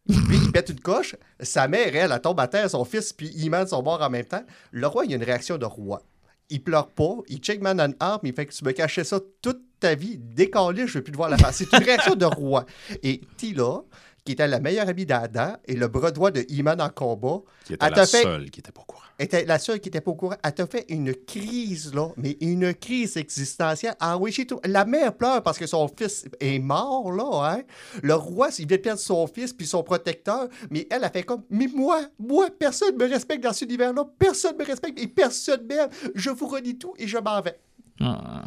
lui, 0.08 0.38
il 0.42 0.50
pète 0.52 0.70
une 0.70 0.80
coche, 0.80 1.14
sa 1.40 1.68
mère, 1.68 1.94
elle, 1.94 2.10
elle 2.12 2.20
tombe 2.20 2.40
à 2.40 2.48
terre, 2.48 2.68
son 2.70 2.84
fils, 2.84 3.12
puis 3.12 3.28
Iman 3.28 3.66
sont 3.66 3.82
morts 3.82 4.00
en 4.02 4.10
même 4.10 4.24
temps. 4.24 4.44
Le 4.72 4.86
roi, 4.86 5.04
il 5.04 5.12
a 5.12 5.16
une 5.16 5.22
réaction 5.24 5.58
de 5.58 5.66
roi. 5.66 6.02
Il 6.48 6.62
pleure 6.64 6.88
pas, 6.88 7.16
il 7.28 7.38
check 7.38 7.60
man 7.60 7.80
en 7.80 7.92
arme, 8.00 8.20
il 8.24 8.32
fait 8.32 8.46
que 8.46 8.52
tu 8.52 8.64
me 8.64 8.72
cachais 8.72 9.04
ça 9.04 9.20
toute 9.40 9.60
ta 9.78 9.94
vie, 9.94 10.18
décalé, 10.18 10.86
je 10.86 10.94
veux 10.98 11.02
plus 11.04 11.12
te 11.12 11.16
voir 11.16 11.28
la 11.30 11.38
face. 11.38 11.56
C'est 11.56 11.72
une 11.72 11.84
réaction 11.84 12.14
de 12.14 12.24
roi. 12.24 12.66
Et 13.02 13.20
Tila, 13.36 13.82
qui 14.24 14.32
était 14.32 14.46
la 14.48 14.60
meilleure 14.60 14.88
amie 14.88 15.06
d'Adam 15.06 15.54
et 15.66 15.74
le 15.74 15.88
bras 15.88 16.10
droit 16.10 16.30
de 16.30 16.44
Iman 16.48 16.80
en 16.80 16.88
combat, 16.90 17.40
Qui 17.64 17.74
était 17.74 17.86
Elle 17.86 17.92
la 17.94 18.06
fait- 18.06 18.22
seule 18.22 18.50
qui 18.50 18.60
était 18.60 18.72
pas 18.72 18.82
au 18.82 18.84
courant. 18.84 19.02
était 19.18 19.44
la 19.44 19.58
seule 19.58 19.80
qui 19.80 19.88
était 19.88 20.00
pas 20.00 20.10
au 20.10 20.14
courant. 20.14 20.36
Elle 20.44 20.54
t'a 20.54 20.66
fait 20.66 20.84
une 20.88 21.14
crise, 21.14 21.92
là, 21.94 22.08
mais 22.16 22.36
une 22.40 22.74
crise 22.74 23.16
existentielle. 23.16 23.94
Ah 24.00 24.18
oui. 24.18 24.34
La 24.64 24.84
mère 24.84 25.14
pleure 25.16 25.42
parce 25.42 25.58
que 25.58 25.66
son 25.66 25.88
fils 25.88 26.26
est 26.40 26.58
mort, 26.58 27.10
là, 27.12 27.52
hein. 27.56 27.62
Le 28.02 28.14
roi, 28.14 28.48
il 28.58 28.66
vient 28.66 28.76
de 28.76 28.82
perdre 28.82 29.00
son 29.00 29.26
fils 29.26 29.52
puis 29.52 29.66
son 29.66 29.82
protecteur, 29.82 30.48
mais 30.70 30.86
elle 30.90 31.04
a 31.04 31.10
fait 31.10 31.22
comme, 31.22 31.42
mais 31.50 31.68
moi, 31.74 32.02
moi, 32.18 32.48
personne 32.58 32.96
me 32.96 33.08
respecte 33.08 33.42
dans 33.42 33.52
cet 33.52 33.68
univers-là. 33.68 34.04
Personne 34.18 34.56
me 34.58 34.64
respecte 34.64 35.00
et 35.00 35.06
personne 35.06 35.66
m'aime. 35.66 35.88
Je 36.14 36.30
vous 36.30 36.46
redis 36.46 36.76
tout 36.78 36.94
et 36.98 37.06
je 37.06 37.18
m'en 37.18 37.40
vais. 37.40 37.58
Ah. 38.00 38.42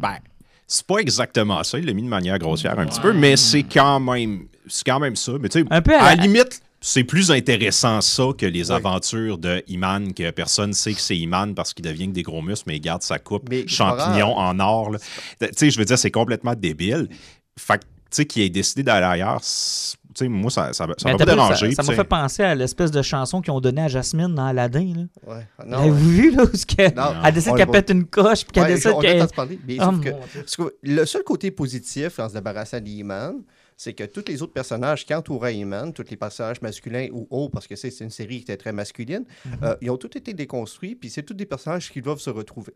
Ben, 0.00 0.16
c'est 0.66 0.86
pas 0.86 0.98
exactement 0.98 1.62
ça. 1.64 1.78
Il 1.78 1.86
l'a 1.86 1.92
mis 1.92 2.02
de 2.02 2.08
manière 2.08 2.38
grossière 2.38 2.78
un 2.78 2.86
petit 2.86 3.00
peu, 3.00 3.12
mais 3.12 3.36
c'est 3.36 3.62
quand 3.64 4.00
même, 4.00 4.46
c'est 4.70 4.84
quand 4.86 4.98
même 5.00 5.16
ça. 5.16 5.32
Mais 5.40 5.48
tu 5.48 5.60
sais, 5.60 5.66
à 5.70 5.76
à 5.76 6.16
la 6.16 6.22
limite, 6.22 6.60
c'est 6.80 7.04
plus 7.04 7.30
intéressant 7.30 8.00
ça 8.00 8.28
que 8.38 8.46
les 8.46 8.70
Oui. 8.70 8.76
aventures 8.76 9.36
de 9.36 9.62
Iman, 9.68 10.14
que 10.14 10.30
personne 10.30 10.72
sait 10.72 10.94
que 10.94 11.00
c'est 11.00 11.16
Iman 11.18 11.54
parce 11.54 11.74
qu'il 11.74 11.84
devient 11.84 12.06
que 12.08 12.12
des 12.14 12.22
gros 12.22 12.40
muscles, 12.40 12.64
mais 12.68 12.76
il 12.76 12.80
garde 12.80 13.02
sa 13.02 13.18
coupe 13.18 13.48
Mais 13.50 13.66
champignon 13.68 14.34
en 14.36 14.58
or. 14.60 14.90
là. 14.92 14.98
Tu 15.40 15.48
sais, 15.56 15.70
je 15.70 15.78
veux 15.78 15.84
dire, 15.84 15.98
c'est 15.98 16.10
complètement 16.10 16.54
débile. 16.54 17.08
Fait 17.58 17.78
que, 17.78 17.82
tu 17.82 17.88
sais, 18.12 18.24
qu'il 18.24 18.42
ait 18.42 18.48
décidé 18.48 18.82
d'aller 18.82 19.04
ailleurs, 19.06 19.40
c'est- 19.42 19.96
tu 20.14 20.24
sais, 20.24 20.28
moi, 20.28 20.50
ça 20.50 20.72
ça, 20.72 20.86
ça 20.98 21.12
m'a 21.12 21.16
pas 21.18 21.24
dérangé. 21.24 21.72
Ça 21.72 21.82
m'a 21.84 21.92
fait 21.92 22.02
penser 22.02 22.42
à 22.42 22.54
l'espèce 22.56 22.90
de 22.90 23.00
chanson 23.02 23.40
qu'ils 23.42 23.52
ont 23.52 23.60
donnée 23.60 23.82
à 23.82 23.88
Jasmine 23.88 24.34
dans 24.34 24.46
Aladdin. 24.46 24.92
Là. 25.26 25.34
Ouais. 25.36 25.72
Avez-vous 25.72 26.08
vu, 26.10 26.30
là, 26.34 26.42
où 26.42 26.56
ce 26.56 26.66
que- 26.66 26.92
Non, 26.96 27.12
elle 27.24 27.32
décide 27.34 27.54
qu'elle 27.54 27.66
le 27.66 27.72
pète 27.72 27.90
une 27.90 28.06
coche, 28.06 28.42
puis 28.44 28.52
qu'elle 28.52 28.62
Ouais, 28.64 28.74
décide 28.74 28.98
qu'elle... 29.00 29.18
entendu 29.22 29.34
parler, 29.36 29.60
mais 29.68 29.76
Oh, 30.58 30.70
le 30.82 31.04
seul 31.04 31.22
côté 31.22 31.50
positif 31.52 32.18
en 32.18 32.28
se 32.28 32.34
débarrassant 32.34 32.80
d'E-Man, 32.80 33.34
c'est 33.82 33.94
que 33.94 34.04
tous 34.04 34.24
les 34.28 34.42
autres 34.42 34.52
personnages 34.52 35.06
qui 35.06 35.14
entouraient 35.14 35.54
E-Man, 35.58 35.94
tous 35.94 36.04
les 36.10 36.16
personnages 36.18 36.60
masculins 36.60 37.08
ou 37.12 37.26
autres, 37.30 37.52
parce 37.52 37.66
que 37.66 37.76
c'est 37.76 37.88
une 38.00 38.10
série 38.10 38.36
qui 38.36 38.42
était 38.42 38.58
très 38.58 38.72
masculine, 38.72 39.24
Mhm. 39.46 39.52
euh, 39.62 39.74
ils 39.80 39.90
ont 39.90 39.96
tous 39.96 40.18
été 40.18 40.34
déconstruits, 40.34 40.94
puis 40.96 41.08
c'est 41.08 41.22
tous 41.22 41.32
des 41.32 41.46
personnages 41.46 41.90
qui 41.90 42.02
doivent 42.02 42.20
se 42.20 42.28
retrouver. 42.28 42.74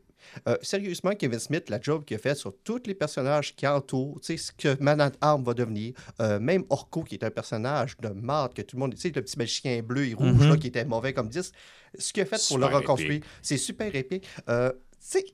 Euh, 0.48 0.56
sérieusement, 0.62 1.10
Kevin 1.14 1.38
Smith, 1.38 1.68
la 1.68 1.78
job 1.78 2.06
qu'il 2.06 2.14
a 2.16 2.18
fait 2.18 2.34
sur 2.34 2.56
tous 2.64 2.80
les 2.86 2.94
personnages 2.94 3.54
qui 3.54 3.66
entourent, 3.66 4.18
tu 4.22 4.28
sais, 4.28 4.36
ce 4.38 4.50
que 4.52 4.82
Man 4.82 4.98
at 5.02 5.12
Arm 5.20 5.44
va 5.44 5.52
devenir, 5.52 5.92
euh, 6.22 6.40
même 6.40 6.64
Orko, 6.70 7.02
qui 7.02 7.16
est 7.16 7.24
un 7.24 7.30
personnage 7.30 7.98
de 7.98 8.08
marde, 8.08 8.54
que 8.54 8.62
tout 8.62 8.76
le 8.76 8.80
monde, 8.80 8.94
tu 8.94 9.00
sais, 9.02 9.12
le 9.14 9.20
petit 9.20 9.36
magicien 9.38 9.82
bleu 9.82 10.06
et 10.06 10.14
rouge, 10.14 10.44
Mhm. 10.44 10.48
là, 10.48 10.56
qui 10.56 10.68
était 10.68 10.86
mauvais 10.86 11.12
comme 11.12 11.28
10, 11.28 11.52
ce 11.98 12.14
qu'il 12.14 12.22
a 12.22 12.26
fait 12.26 12.42
pour 12.48 12.56
le 12.56 12.64
reconstruire, 12.64 13.20
c'est 13.42 13.58
super 13.58 13.94
épique. 13.94 14.26
Euh, 14.48 14.72
tu 14.72 14.78
sais, 15.00 15.24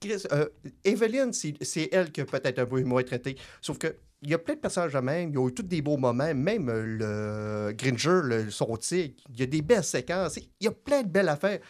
Chris, 0.00 0.22
euh, 0.32 0.48
Evelyn, 0.82 1.30
c'est 1.32 1.52
c'est 1.62 1.90
elle 1.92 2.10
qui 2.10 2.22
a 2.22 2.24
peut-être 2.24 2.58
un 2.58 2.64
peu 2.64 2.82
moins 2.84 3.02
traité. 3.02 3.36
Sauf 3.60 3.76
que 3.76 3.94
il 4.22 4.30
y 4.30 4.34
a 4.34 4.38
plein 4.38 4.54
de 4.54 4.60
personnages 4.60 4.92
de 4.92 4.98
même. 5.00 5.30
Ils 5.32 5.38
ont 5.38 5.48
eu 5.48 5.54
tous 5.54 5.62
des 5.62 5.80
beaux 5.82 5.96
moments. 5.96 6.34
Même 6.34 6.68
euh, 6.68 7.68
le 7.68 7.72
Gringer, 7.72 8.20
le, 8.22 8.50
son 8.50 8.76
tigre, 8.76 9.14
il 9.32 9.40
y 9.40 9.42
a 9.42 9.46
des 9.46 9.62
belles 9.62 9.84
séquences. 9.84 10.36
Il 10.36 10.64
y 10.64 10.68
a 10.68 10.72
plein 10.72 11.02
de 11.02 11.08
belles 11.08 11.28
affaires. 11.28 11.60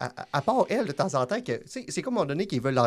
À, 0.00 0.06
à- 0.22 0.26
à 0.32 0.42
part 0.42 0.66
elle, 0.68 0.86
de 0.86 0.92
temps 0.92 1.14
en 1.14 1.24
temps, 1.24 1.36
c'est 1.66 2.02
comme 2.02 2.14
à 2.14 2.16
un 2.16 2.20
moment 2.22 2.26
donné 2.26 2.46
qu'ils 2.46 2.60
veulent, 2.60 2.80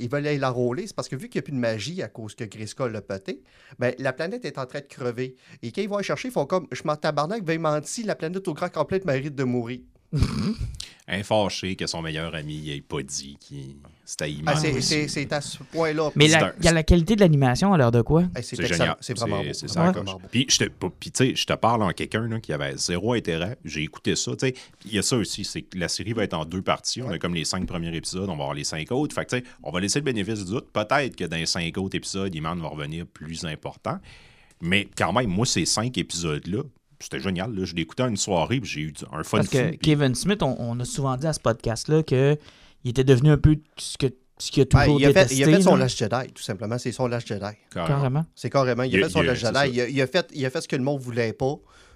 ils 0.00 0.08
veulent 0.08 0.26
aller 0.26 0.38
la 0.38 0.50
rouler. 0.50 0.86
C'est 0.86 0.94
parce 0.94 1.08
que 1.08 1.16
vu 1.16 1.28
qu'il 1.28 1.40
n'y 1.40 1.42
a 1.42 1.46
plus 1.46 1.52
de 1.52 1.58
magie 1.58 2.00
à 2.02 2.08
cause 2.08 2.34
que 2.36 2.44
Grayskull 2.44 2.92
l'a 2.92 3.02
pété, 3.02 3.42
ben, 3.78 3.92
la 3.98 4.12
planète 4.12 4.44
est 4.44 4.56
en 4.56 4.64
train 4.64 4.78
de 4.80 4.86
crever. 4.86 5.34
Et 5.62 5.72
quand 5.72 5.82
ils 5.82 5.88
vont 5.88 5.96
la 5.96 6.02
chercher, 6.04 6.28
ils 6.28 6.30
font 6.30 6.46
comme 6.46 6.68
Je 6.70 6.82
m'en 6.84 6.94
tabarnak, 6.96 7.44
veuillez 7.44 7.58
mentir, 7.58 8.06
la 8.06 8.14
planète 8.14 8.46
au 8.46 8.54
grand 8.54 8.70
complet 8.72 9.02
mérite 9.04 9.34
de 9.34 9.44
mourir. 9.44 9.80
Un 11.06 11.22
fâché 11.22 11.76
que 11.76 11.86
son 11.86 12.00
meilleur 12.00 12.34
ami 12.34 12.62
n'ait 12.62 12.80
pas 12.80 13.02
dit 13.02 13.36
qu'il 13.38 13.76
c'était 14.06 14.30
Iman. 14.30 14.54
Ah, 14.56 14.60
c'est- 14.60 14.70
aussi. 14.72 14.82
c'est 14.82 15.08
c'est 15.08 15.32
à 15.32 15.40
ce 15.42 15.62
point-là. 15.62 16.10
Mais 16.14 16.28
la, 16.28 16.54
il 16.58 16.64
y 16.64 16.68
a 16.68 16.72
la 16.72 16.82
qualité 16.82 17.14
de 17.14 17.20
l'animation 17.20 17.72
à 17.74 17.78
l'heure 17.78 17.90
de 17.90 18.00
quoi? 18.02 18.22
Hey, 18.36 18.42
c'est 18.42 18.56
génial. 18.66 18.96
C'est 19.00 19.16
vraiment 19.16 19.42
beau. 19.42 19.52
C'est 19.52 19.66
Vraiment, 19.66 19.92
ça. 19.92 20.00
vraiment 20.00 20.18
beau. 20.18 20.28
Puis, 20.30 20.46
je 20.48 20.58
te, 20.58 20.64
puis, 20.64 21.10
tu 21.10 21.24
sais, 21.30 21.34
je 21.36 21.44
te 21.46 21.52
parle 21.54 21.82
en 21.82 21.90
quelqu'un 21.90 22.26
là, 22.28 22.40
qui 22.40 22.52
avait 22.54 22.76
zéro 22.76 23.12
intérêt. 23.14 23.56
J'ai 23.64 23.82
écouté 23.82 24.14
ça. 24.16 24.32
tu 24.32 24.46
sais. 24.48 24.54
Il 24.86 24.94
y 24.94 24.98
a 24.98 25.02
ça 25.02 25.16
aussi, 25.16 25.44
c'est 25.44 25.62
que 25.62 25.78
la 25.78 25.88
série 25.88 26.12
va 26.14 26.24
être 26.24 26.34
en 26.34 26.44
deux 26.46 26.62
parties. 26.62 27.02
On 27.02 27.10
a 27.10 27.18
comme 27.18 27.34
les 27.34 27.44
cinq 27.44 27.66
premiers 27.66 27.94
épisodes, 27.94 28.24
on 28.28 28.36
va 28.36 28.44
avoir 28.44 28.54
les 28.54 28.64
cinq 28.64 28.90
autres. 28.92 29.14
Fait 29.14 29.24
que, 29.26 29.36
tu 29.36 29.42
sais, 29.42 29.44
on 29.62 29.70
va 29.70 29.80
laisser 29.80 29.98
le 30.00 30.04
bénéfice 30.04 30.44
du 30.44 30.52
doute. 30.52 30.70
Peut-être 30.72 31.16
que 31.16 31.24
dans 31.24 31.36
les 31.36 31.46
cinq 31.46 31.76
autres 31.78 31.96
épisodes, 31.96 32.34
Iman 32.34 32.58
va 32.60 32.68
revenir 32.68 33.06
plus 33.06 33.44
important. 33.44 33.98
Mais 34.60 34.88
quand 34.96 35.12
même, 35.12 35.28
moi, 35.28 35.44
ces 35.46 35.64
cinq 35.66 35.98
épisodes-là, 35.98 36.62
c'était 37.04 37.20
génial. 37.20 37.54
là. 37.54 37.64
Je 37.64 37.74
l'ai 37.74 37.82
écouté 37.82 38.02
en 38.02 38.08
une 38.08 38.16
soirée, 38.16 38.60
puis 38.60 38.68
j'ai 38.70 38.80
eu 38.80 38.94
un 39.12 39.22
fun 39.22 39.38
Parce 39.38 39.48
fou. 39.50 39.56
que 39.58 39.68
puis- 39.70 39.78
Kevin 39.78 40.14
Smith, 40.14 40.42
on, 40.42 40.56
on 40.58 40.78
a 40.80 40.84
souvent 40.84 41.16
dit 41.16 41.26
à 41.26 41.32
ce 41.32 41.40
podcast-là 41.40 42.02
qu'il 42.02 42.36
était 42.84 43.04
devenu 43.04 43.30
un 43.30 43.38
peu 43.38 43.56
ce 43.76 43.96
que 43.98 44.06
ce 44.36 44.50
qu'il 44.50 44.62
a 44.62 44.66
Ouais, 44.76 44.84
toujours 44.86 45.00
il, 45.00 45.06
a 45.06 45.12
fait, 45.12 45.32
il 45.32 45.44
a 45.44 45.46
fait 45.46 45.62
son. 45.62 45.76
Last 45.76 45.96
Jedi, 45.96 46.32
tout 46.34 46.42
simplement. 46.42 46.76
C'est 46.76 46.90
son 46.90 47.06
Last 47.06 47.28
Jedi. 47.28 47.44
carrément. 47.72 48.26
C'est 48.34 48.50
carrément. 48.50 48.82
Il 48.82 48.94
a 48.96 48.98
Il- 48.98 49.04
fait 49.04 49.10
son 49.10 49.22
il- 49.22 49.26
Last 49.26 49.40
c'est 49.42 49.46
Jedi. 49.46 49.58
ça. 49.58 49.66
Il 49.68 49.80
a, 49.80 49.88
il 49.88 50.02
a 50.02 50.06
fait, 50.08 50.28
il 50.34 50.44
a 50.44 50.50
fait 50.50 50.60
ce 50.60 50.66
que 50.68 50.74
le 50.76 50.82
monde 50.82 51.00
voulait 51.00 51.32
pas. 51.32 51.54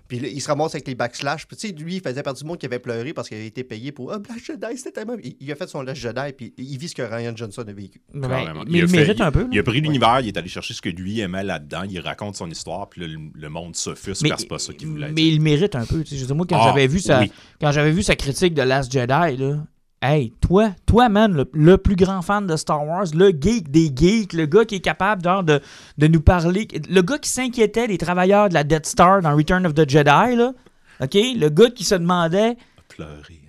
Puis 0.08 0.16
il 0.18 0.40
se 0.40 0.48
ramasse 0.48 0.74
avec 0.74 0.88
les 0.88 0.94
backsplash. 0.94 1.46
Puis 1.46 1.56
tu 1.56 1.68
sais, 1.68 1.74
lui, 1.74 1.96
il 1.96 2.00
faisait 2.00 2.22
partie 2.22 2.42
du 2.42 2.48
monde 2.48 2.56
qui 2.58 2.64
avait 2.64 2.78
pleuré 2.78 3.12
parce 3.12 3.28
qu'il 3.28 3.36
avait 3.36 3.46
été 3.46 3.62
payé 3.62 3.92
pour 3.92 4.10
Ah, 4.10 4.18
Last 4.28 4.44
Jedi, 4.46 4.76
c'était 4.78 4.92
tellement. 4.92 5.16
Il, 5.22 5.36
il 5.38 5.52
a 5.52 5.54
fait 5.54 5.68
son 5.68 5.82
Last 5.82 6.00
Jedi, 6.00 6.32
puis 6.36 6.54
il 6.56 6.78
vit 6.78 6.88
ce 6.88 6.94
que 6.94 7.02
Ryan 7.02 7.36
Johnson 7.36 7.62
a 7.68 7.72
vécu. 7.72 8.00
Mais 8.14 8.26
il, 8.68 8.82
a 8.82 8.86
fait- 8.86 8.96
mérite 8.96 9.20
un 9.20 9.30
peu. 9.30 9.40
là. 9.42 9.48
Il 9.52 9.58
a 9.58 9.62
pris 9.62 9.80
l'univers, 9.82 10.20
il 10.20 10.28
est 10.28 10.36
allé 10.38 10.48
chercher 10.48 10.72
ce 10.74 10.80
que 10.80 10.88
lui 10.88 11.20
aimait 11.20 11.44
là-dedans, 11.44 11.82
il 11.88 12.00
raconte 12.00 12.36
son 12.36 12.50
histoire, 12.50 12.88
puis 12.88 13.02
là, 13.02 13.06
le, 13.06 13.18
le 13.34 13.48
monde 13.50 13.76
s'offusque 13.76 14.26
parce 14.28 14.36
que 14.36 14.40
c'est 14.42 14.48
pas 14.48 14.58
ça 14.58 14.72
qu'il 14.72 14.88
voulait 14.88 15.12
mais 15.12 15.26
il 15.28 15.40
mérite 15.42 15.74
un 15.76 15.84
peu. 15.84 16.02
tu 16.02 16.10
sais. 16.10 16.16
Je 16.16 16.20
veux 16.22 16.26
dire, 16.28 16.36
moi, 16.36 16.46
quand 16.48 16.58
Ah, 16.58 16.68
j'avais 16.68 16.86
vu 16.86 17.00
sa, 17.00 17.20
oui. 17.20 17.30
quand 17.60 17.70
j'avais 17.72 17.92
vu 17.92 18.02
sa 18.02 18.16
critique 18.16 18.54
de 18.54 18.62
Last 18.62 18.90
Jedi, 18.90 19.36
là, 19.36 19.62
hey, 20.02 20.32
toi, 20.40 20.70
toi, 20.86 21.08
man, 21.08 21.32
le, 21.32 21.50
le 21.52 21.76
plus 21.78 21.96
grand 21.96 22.22
fan 22.22 22.46
de 22.46 22.56
Star 22.56 22.86
Wars, 22.86 23.06
le 23.14 23.30
geek 23.30 23.70
des 23.70 23.90
geeks, 23.94 24.32
le 24.32 24.46
gars 24.46 24.64
qui 24.64 24.76
est 24.76 24.80
capable 24.80 25.22
genre, 25.22 25.42
de, 25.42 25.60
de 25.98 26.06
nous 26.06 26.20
parler, 26.20 26.68
le 26.88 27.00
gars 27.02 27.18
qui 27.18 27.30
s'inquiétait 27.30 27.88
des 27.88 27.98
travailleurs 27.98 28.48
de 28.48 28.54
la 28.54 28.64
Death 28.64 28.86
Star 28.86 29.22
dans 29.22 29.34
Return 29.36 29.66
of 29.66 29.74
the 29.74 29.88
Jedi, 29.88 30.36
là, 30.36 30.52
OK? 31.00 31.14
Le 31.14 31.48
gars 31.48 31.70
qui 31.70 31.84
se 31.84 31.94
demandait, 31.94 32.56
pleurer. 32.88 33.40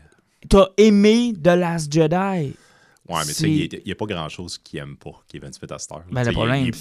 t'as 0.50 0.68
aimé 0.78 1.34
The 1.42 1.48
Last 1.48 1.92
Jedi? 1.92 2.54
Ouais, 3.10 3.16
mais 3.22 3.26
tu 3.26 3.34
C'est- 3.34 3.42
sais, 3.46 3.50
il 3.80 3.82
n'y 3.88 3.92
a 3.92 3.96
pas 3.96 4.06
grand-chose 4.06 4.60
qu'il 4.60 4.78
aime 4.80 4.96
pas, 4.96 5.12
Kevin 5.28 5.52
Smith 5.52 5.72
à 5.72 5.80
cette 5.80 5.92
heure. 5.92 6.04
Ben, 6.12 6.24
le 6.24 6.32
problème, 6.32 6.72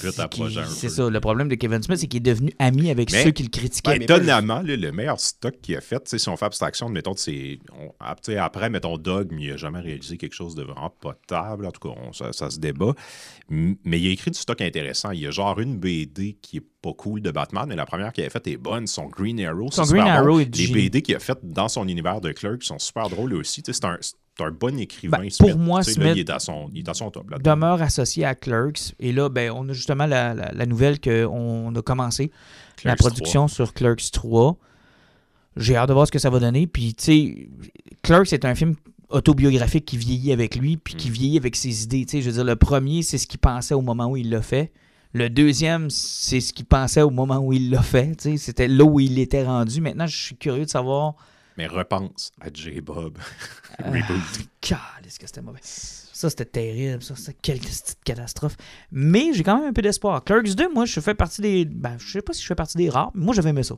c'est 0.68 0.88
ça. 0.90 1.08
Le 1.08 1.20
problème 1.20 1.48
de 1.48 1.54
Kevin 1.54 1.82
Smith, 1.82 1.98
c'est 1.98 2.06
qu'il 2.06 2.18
est 2.18 2.20
devenu 2.20 2.52
ami 2.58 2.90
avec 2.90 3.10
Mais- 3.12 3.24
ceux 3.24 3.30
qui 3.30 3.42
le 3.44 3.48
critiquaient. 3.48 3.90
Ouais, 3.92 3.98
mais 3.98 4.04
Étonnamment, 4.04 4.60
là, 4.60 4.76
le 4.76 4.92
meilleur 4.92 5.18
stock 5.18 5.54
qu'il 5.62 5.74
a 5.76 5.80
fait, 5.80 6.06
si 6.18 6.28
on 6.28 6.36
fait 6.36 6.44
abstraction, 6.44 6.88
mettons, 6.90 7.14
c'est. 7.16 7.58
on- 7.72 7.92
ah, 8.00 8.14
Après, 8.40 8.68
mettons, 8.68 8.98
Dog, 8.98 9.28
mais 9.32 9.42
il 9.44 9.50
n'a 9.50 9.56
jamais 9.56 9.80
réalisé 9.80 10.18
quelque 10.18 10.34
chose 10.34 10.54
de 10.54 10.62
vraiment 10.64 10.90
potable. 11.00 11.64
En 11.66 11.70
tout 11.70 11.80
cas, 11.88 11.94
on- 12.06 12.12
ça, 12.12 12.32
ça 12.34 12.50
se 12.50 12.58
débat. 12.58 12.92
Mais 13.48 13.98
il 14.00 14.08
a 14.08 14.10
écrit 14.10 14.30
du 14.30 14.38
stock 14.38 14.60
intéressant. 14.60 15.10
Il 15.12 15.20
y 15.20 15.26
a 15.26 15.30
genre 15.30 15.58
une 15.60 15.78
BD 15.78 16.36
qui 16.42 16.58
est 16.58 16.66
pas 16.82 16.92
cool 16.92 17.22
de 17.22 17.30
Batman, 17.30 17.64
mais 17.68 17.76
la 17.76 17.86
première 17.86 18.12
qu'il 18.12 18.24
a 18.24 18.30
faite 18.30 18.46
est 18.46 18.56
bonne. 18.56 18.86
Son 18.86 19.06
Green 19.06 19.40
Arrow, 19.40 19.70
Son 19.70 19.84
super 19.84 20.22
Green 20.22 20.24
bon. 20.26 20.38
Est 20.40 20.56
Les. 20.58 20.72
BD 20.72 21.02
qu'il 21.02 21.16
a 21.16 21.18
faites 21.20 21.40
dans 21.42 21.68
son 21.68 21.88
univers 21.88 22.20
de 22.20 22.32
Clerk 22.32 22.62
sont 22.62 22.78
super 22.78 23.08
drôles 23.08 23.34
aussi. 23.34 23.62
C'est 23.64 23.84
un, 23.84 23.98
un 24.40 24.50
bon 24.50 24.78
écrivain. 24.78 25.18
Ben, 25.18 25.30
Smith. 25.30 25.50
pour 25.52 25.58
moi, 25.60 25.80
là, 25.80 25.84
Smith 25.84 26.12
il 26.14 26.20
est 26.20 26.30
à 26.30 26.38
son, 26.38 26.70
il 26.72 26.80
est 26.80 26.88
à 26.88 26.94
son 26.94 27.10
top. 27.10 27.26
demeure 27.42 27.82
associé 27.82 28.24
à 28.24 28.34
Clerks. 28.34 28.94
Et 29.00 29.12
là, 29.12 29.28
ben, 29.28 29.50
on 29.54 29.68
a 29.68 29.72
justement 29.72 30.06
la, 30.06 30.34
la- 30.34 30.52
la 30.52 30.66
nouvelle 30.66 31.00
qu'on 31.00 31.74
a 31.74 31.82
commencé 31.82 32.30
la 32.84 32.94
production 32.96 33.48
sur 33.48 33.74
Clerks 33.74 34.10
3. 34.12 34.56
J'ai 35.56 35.76
hâte 35.76 35.88
de 35.88 35.94
voir 35.94 36.06
ce 36.06 36.12
que 36.12 36.18
ça 36.20 36.30
va 36.30 36.38
donner. 36.38 36.66
Puis, 36.66 36.94
tu 36.94 37.04
sais, 37.04 37.48
Clerks 38.02 38.32
est 38.32 38.44
un 38.44 38.54
film 38.54 38.74
autobiographique 39.08 39.84
qui 39.86 39.96
vieillit 39.96 40.32
avec 40.32 40.54
lui, 40.56 40.76
puis 40.76 40.94
qui 40.94 41.08
Mm. 41.08 41.12
vieillit 41.12 41.36
avec 41.38 41.56
ses 41.56 41.82
idées. 41.84 42.04
Tu 42.04 42.18
sais, 42.18 42.22
je 42.22 42.26
veux 42.28 42.34
dire, 42.34 42.44
le 42.44 42.56
premier, 42.56 43.02
c'est 43.02 43.18
ce 43.18 43.26
qu'il 43.26 43.40
pensait 43.40 43.74
au 43.74 43.80
moment 43.80 44.06
où 44.06 44.16
il 44.16 44.30
l'a 44.30 44.42
fait. 44.42 44.70
Le 45.14 45.30
deuxième, 45.30 45.88
c'est 45.88 46.40
ce 46.40 46.52
qu'il 46.52 46.66
pensait 46.66 47.00
au 47.02 47.10
moment 47.10 47.38
où 47.38 47.52
il 47.54 47.70
l'a 47.70 47.80
fait. 47.82 48.14
Tu 48.16 48.32
sais, 48.32 48.36
c'était 48.36 48.68
là 48.68 48.84
où 48.84 49.00
il 49.00 49.18
était 49.18 49.42
rendu. 49.42 49.80
Maintenant, 49.80 50.06
je 50.06 50.16
suis 50.16 50.36
curieux 50.36 50.66
de 50.66 50.70
savoir. 50.70 51.14
Mais 51.58 51.66
repense 51.66 52.30
à 52.40 52.48
J-Bob. 52.52 53.18
Ah. 53.80 53.90
Reboot. 53.90 54.48
Calisse 54.60 55.18
que 55.18 55.26
c'était 55.26 55.40
mauvais. 55.40 55.60
Ça, 55.62 56.28
c'était 56.30 56.46
terrible. 56.46 57.00
Ça, 57.00 57.14
c'était 57.14 57.38
quelle 57.40 57.60
petite 57.60 57.96
catastrophe. 58.02 58.56
Mais 58.90 59.32
j'ai 59.32 59.44
quand 59.44 59.56
même 59.56 59.68
un 59.68 59.72
peu 59.72 59.82
d'espoir. 59.82 60.24
Clerks 60.24 60.56
2, 60.56 60.72
moi, 60.72 60.84
je 60.84 60.98
fais 60.98 61.14
partie 61.14 61.42
des. 61.42 61.64
Ben, 61.64 61.96
je 61.96 62.10
sais 62.10 62.22
pas 62.22 62.32
si 62.32 62.42
je 62.42 62.46
fais 62.48 62.56
partie 62.56 62.76
des 62.76 62.90
rares, 62.90 63.12
mais 63.14 63.24
moi, 63.24 63.34
j'avais 63.34 63.50
aimé 63.50 63.62
ça. 63.62 63.76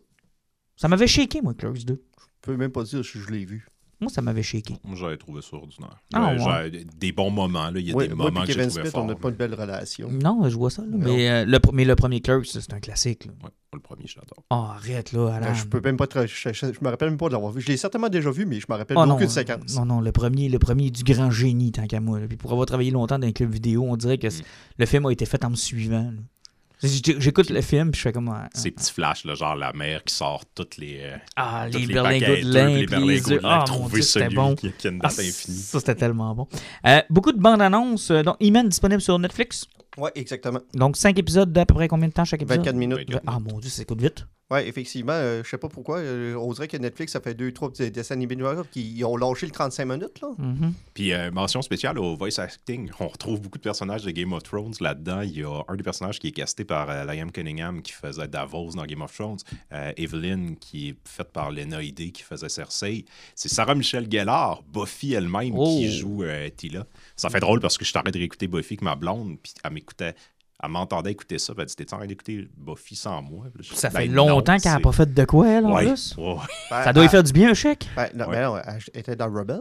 Ça 0.76 0.88
m'avait 0.88 1.06
shaké, 1.06 1.42
moi, 1.42 1.52
Clerks 1.52 1.84
2. 1.84 1.94
Je 1.94 2.24
peux 2.40 2.56
même 2.56 2.72
pas 2.72 2.84
dire 2.84 3.04
si 3.04 3.18
je 3.18 3.28
l'ai 3.28 3.44
vu. 3.44 3.66
Moi, 4.00 4.10
ça 4.10 4.22
m'avait 4.22 4.42
shaké. 4.42 4.76
Moi, 4.84 4.96
j'avais 4.96 5.16
trouvé 5.18 5.42
ça 5.42 5.56
ordinaire. 5.56 5.96
Ah, 6.14 6.34
Ouais, 6.34 6.70
j'ai 6.72 6.84
des 6.98 7.12
bons 7.12 7.30
moments. 7.30 7.70
Là. 7.70 7.78
Il 7.80 7.88
y 7.88 7.92
a 7.92 7.94
Ouais, 7.94 8.08
des 8.08 8.14
moi 8.14 8.26
moments 8.26 8.40
que 8.40 8.46
j'ai 8.46 8.54
Kevin 8.54 8.68
trouvé 8.68 8.82
Smith, 8.84 8.92
forts. 8.92 9.04
on 9.04 9.08
n'a 9.08 9.14
pas 9.14 9.28
une 9.28 9.34
belle 9.34 9.54
relation. 9.54 10.10
Non, 10.10 10.48
je 10.48 10.56
vois 10.56 10.70
ça. 10.70 10.82
là. 10.82 10.88
Non. 10.90 10.98
Mais, 11.14 11.28
euh, 11.30 11.44
le, 11.44 11.58
mais 11.72 11.84
le 11.84 11.94
premier 11.96 12.20
Clerks, 12.20 12.46
c'est 12.46 12.72
un 12.72 12.80
classique. 12.80 13.26
là. 13.26 13.32
Ouais, 13.44 13.50
le 13.74 13.80
premier, 13.80 14.06
j'adore. 14.06 14.42
Oh, 14.50 14.54
arrête, 14.54 15.12
là, 15.12 15.28
Alan. 15.34 15.46
Euh, 15.48 15.54
Je 15.54 15.64
peux 15.66 15.80
même 15.82 15.96
pas 15.98 16.06
te- 16.06 16.26
je, 16.26 16.50
je- 16.52 16.72
je 16.72 16.78
me 16.82 16.88
rappelle 16.88 17.10
même 17.10 17.18
pas 17.18 17.28
de 17.28 17.32
l'avoir 17.34 17.52
vu. 17.52 17.60
Je 17.60 17.68
l'ai 17.68 17.76
certainement 17.76 18.08
déjà 18.08 18.30
vu, 18.30 18.46
mais 18.46 18.58
je 18.58 18.66
me 18.68 18.74
rappelle 18.76 18.96
Oh, 18.96 19.00
non, 19.04 19.14
d'aucune 19.14 19.26
euh, 19.26 19.30
séquence. 19.30 19.76
Non, 19.76 19.84
non, 19.84 20.00
le 20.00 20.12
premier, 20.12 20.48
le 20.48 20.58
premier 20.58 20.86
est 20.86 20.90
du 20.90 21.04
grand 21.04 21.30
génie, 21.30 21.70
tant 21.70 21.86
qu'à 21.86 22.00
moi. 22.00 22.18
là. 22.20 22.26
Puis 22.26 22.36
pour 22.38 22.50
avoir 22.52 22.66
travaillé 22.66 22.90
longtemps 22.90 23.18
dans 23.18 23.26
un 23.28 23.32
club 23.32 23.50
vidéo, 23.52 23.84
on 23.86 23.96
dirait 23.96 24.18
que 24.18 24.28
Mm. 24.28 24.42
le 24.78 24.86
film 24.86 25.06
a 25.06 25.12
été 25.12 25.26
fait 25.26 25.44
en 25.44 25.50
me 25.50 25.56
suivant. 25.56 26.04
là. 26.04 26.20
J'écoute 26.82 27.50
le 27.50 27.60
film, 27.60 27.90
puis 27.90 27.98
je 27.98 28.02
fais 28.02 28.12
comme. 28.12 28.28
ah, 28.30 28.48
Ces 28.54 28.70
petits 28.70 28.92
flashs, 28.92 29.24
là, 29.24 29.34
genre 29.34 29.54
la 29.54 29.72
mère 29.72 30.02
qui 30.04 30.14
sort 30.14 30.44
toutes 30.54 30.76
les. 30.78 31.00
euh, 31.02 31.16
Ah, 31.36 31.66
toutes 31.70 31.80
les 31.82 31.86
berlingots 31.92 32.26
de 32.26 32.52
lin, 32.52 32.68
les 32.68 32.86
puis 32.86 32.96
les 32.96 33.20
berlingots 33.20 33.28
de 33.28 33.34
lin, 33.34 33.40
Ah, 33.44 33.58
mon 33.58 33.64
trouver 33.64 33.92
Dieu, 33.94 34.02
c'était 34.02 34.24
celui 34.24 34.36
bon. 34.36 34.54
qui, 34.54 34.72
qui 34.72 34.86
a 34.86 34.90
une 34.90 35.00
Ah, 35.02 35.06
infinie. 35.08 35.58
ça, 35.58 35.78
c'était 35.80 35.94
tellement 35.94 36.34
bon. 36.34 36.48
Euh, 36.86 37.02
beaucoup 37.10 37.32
de 37.32 37.38
bandes 37.40 37.60
annonces. 37.62 38.10
euh, 38.10 38.22
donc, 38.22 38.36
Iman 38.40 38.68
disponible 38.68 39.00
sur 39.02 39.18
Netflix? 39.18 39.66
Ouais, 39.98 40.10
exactement. 40.14 40.60
Donc, 40.74 40.96
5 40.96 41.18
épisodes 41.18 41.52
d'à 41.52 41.66
peu 41.66 41.74
près 41.74 41.88
combien 41.88 42.08
de 42.08 42.12
temps 42.14 42.24
chaque 42.24 42.42
épisode? 42.42 42.60
24 42.60 42.76
minutes. 42.76 42.98
24 43.10 43.22
Ah, 43.26 43.38
mon 43.40 43.58
Dieu, 43.58 43.68
ça 43.70 43.84
coûte 43.84 44.00
vite. 44.00 44.24
Ouais, 44.50 44.66
effectivement. 44.66 45.12
euh, 45.12 45.42
je 45.44 45.48
sais 45.48 45.58
pas 45.58 45.68
pourquoi. 45.68 45.98
euh, 45.98 46.34
on 46.34 46.52
dirait 46.52 46.66
que 46.68 46.76
Netflix, 46.76 47.12
ça 47.12 47.20
fait 47.20 47.34
deux, 47.34 47.52
trois 47.52 47.70
petits 47.70 47.90
dessins 47.90 48.14
animés 48.14 48.36
noirs 48.36 48.64
qui 48.70 49.02
ont 49.04 49.16
lâché 49.16 49.46
le 49.46 49.52
35 49.52 49.84
minutes. 49.84 50.20
là. 50.20 50.28
Mhm. 50.38 50.72
Puis, 50.94 51.12
euh, 51.12 51.30
mention 51.30 51.62
spéciale 51.62 51.98
au 51.98 52.16
voice 52.16 52.38
acting. 52.38 52.90
On 52.98 53.08
retrouve 53.08 53.40
beaucoup 53.40 53.58
de 53.58 53.62
personnages 53.62 54.02
de 54.02 54.10
Game 54.10 54.32
of 54.32 54.42
Thrones 54.42 54.74
là-dedans. 54.80 55.20
Il 55.22 55.38
y 55.38 55.44
a 55.44 55.62
un 55.68 55.76
des 55.76 55.82
personnages 55.82 56.18
qui 56.18 56.28
est 56.28 56.32
casté 56.32 56.64
par 56.64 56.90
euh, 56.90 57.04
Liam 57.04 57.30
Cunningham 57.30 57.80
qui 57.82 57.92
faisait 57.92 58.26
Davos 58.28 58.70
dans 58.72 58.84
Game 58.86 59.02
of 59.02 59.14
Thrones. 59.14 59.38
Euh, 59.72 59.92
Evelyn, 59.96 60.54
qui 60.60 60.88
est 60.90 60.94
faite 61.04 61.30
par 61.32 61.50
Lena 61.52 61.82
Headey 61.82 62.10
qui 62.10 62.22
faisait 62.22 62.48
Cersei. 62.48 63.04
C'est 63.34 63.48
Sarah 63.48 63.74
Michelle 63.74 64.10
Gellar, 64.10 64.62
Buffy 64.72 65.12
elle-même, 65.14 65.54
Oh. 65.56 65.64
qui 65.78 65.90
joue 65.96 66.24
euh, 66.24 66.48
Tila. 66.56 66.86
Ça 67.16 67.30
fait 67.30 67.40
drôle 67.40 67.60
parce 67.60 67.78
que 67.78 67.84
je 67.84 67.92
t'arrête 67.92 68.12
de 68.14 68.18
réécouter 68.18 68.46
Buffy 68.48 68.74
avec 68.74 68.82
ma 68.82 68.94
blonde, 68.96 69.36
puis 69.42 69.52
elle 69.62 69.72
m'écoutait. 69.72 70.14
Elle 70.62 70.70
m'entendait 70.70 71.12
écouter 71.12 71.38
ça, 71.38 71.54
puis 71.54 71.62
elle 71.62 71.66
dit 71.68 71.74
T'es 71.76 71.92
en 71.94 71.96
train 71.98 72.06
d'écouter 72.06 72.48
Buffy 72.56 72.94
sans 72.94 73.22
moi? 73.22 73.46
Je 73.58 73.72
Ça 73.74 73.88
fait 73.90 74.06
Ben 74.08 74.12
longtemps 74.14 74.58
qu'elle 74.58 74.72
n'a 74.72 74.80
pas 74.80 74.92
fait 74.92 75.12
de 75.12 75.24
quoi, 75.24 75.48
elle, 75.48 75.64
en 75.66 75.74
Ouais, 75.74 75.86
plus? 75.86 76.14
ouais. 76.18 76.34
Ça 76.68 76.92
doit 76.92 77.02
y 77.02 77.06
elle- 77.06 77.10
faire 77.10 77.22
du 77.22 77.32
bien, 77.32 77.50
un 77.50 77.54
chèque. 77.54 77.88
ben, 77.96 78.08
non, 78.14 78.26
Ouais. 78.26 78.36
ben 78.36 78.42
non, 78.48 78.56
elle 78.66 79.00
était 79.00 79.16
dans 79.16 79.32
Rebels. 79.32 79.60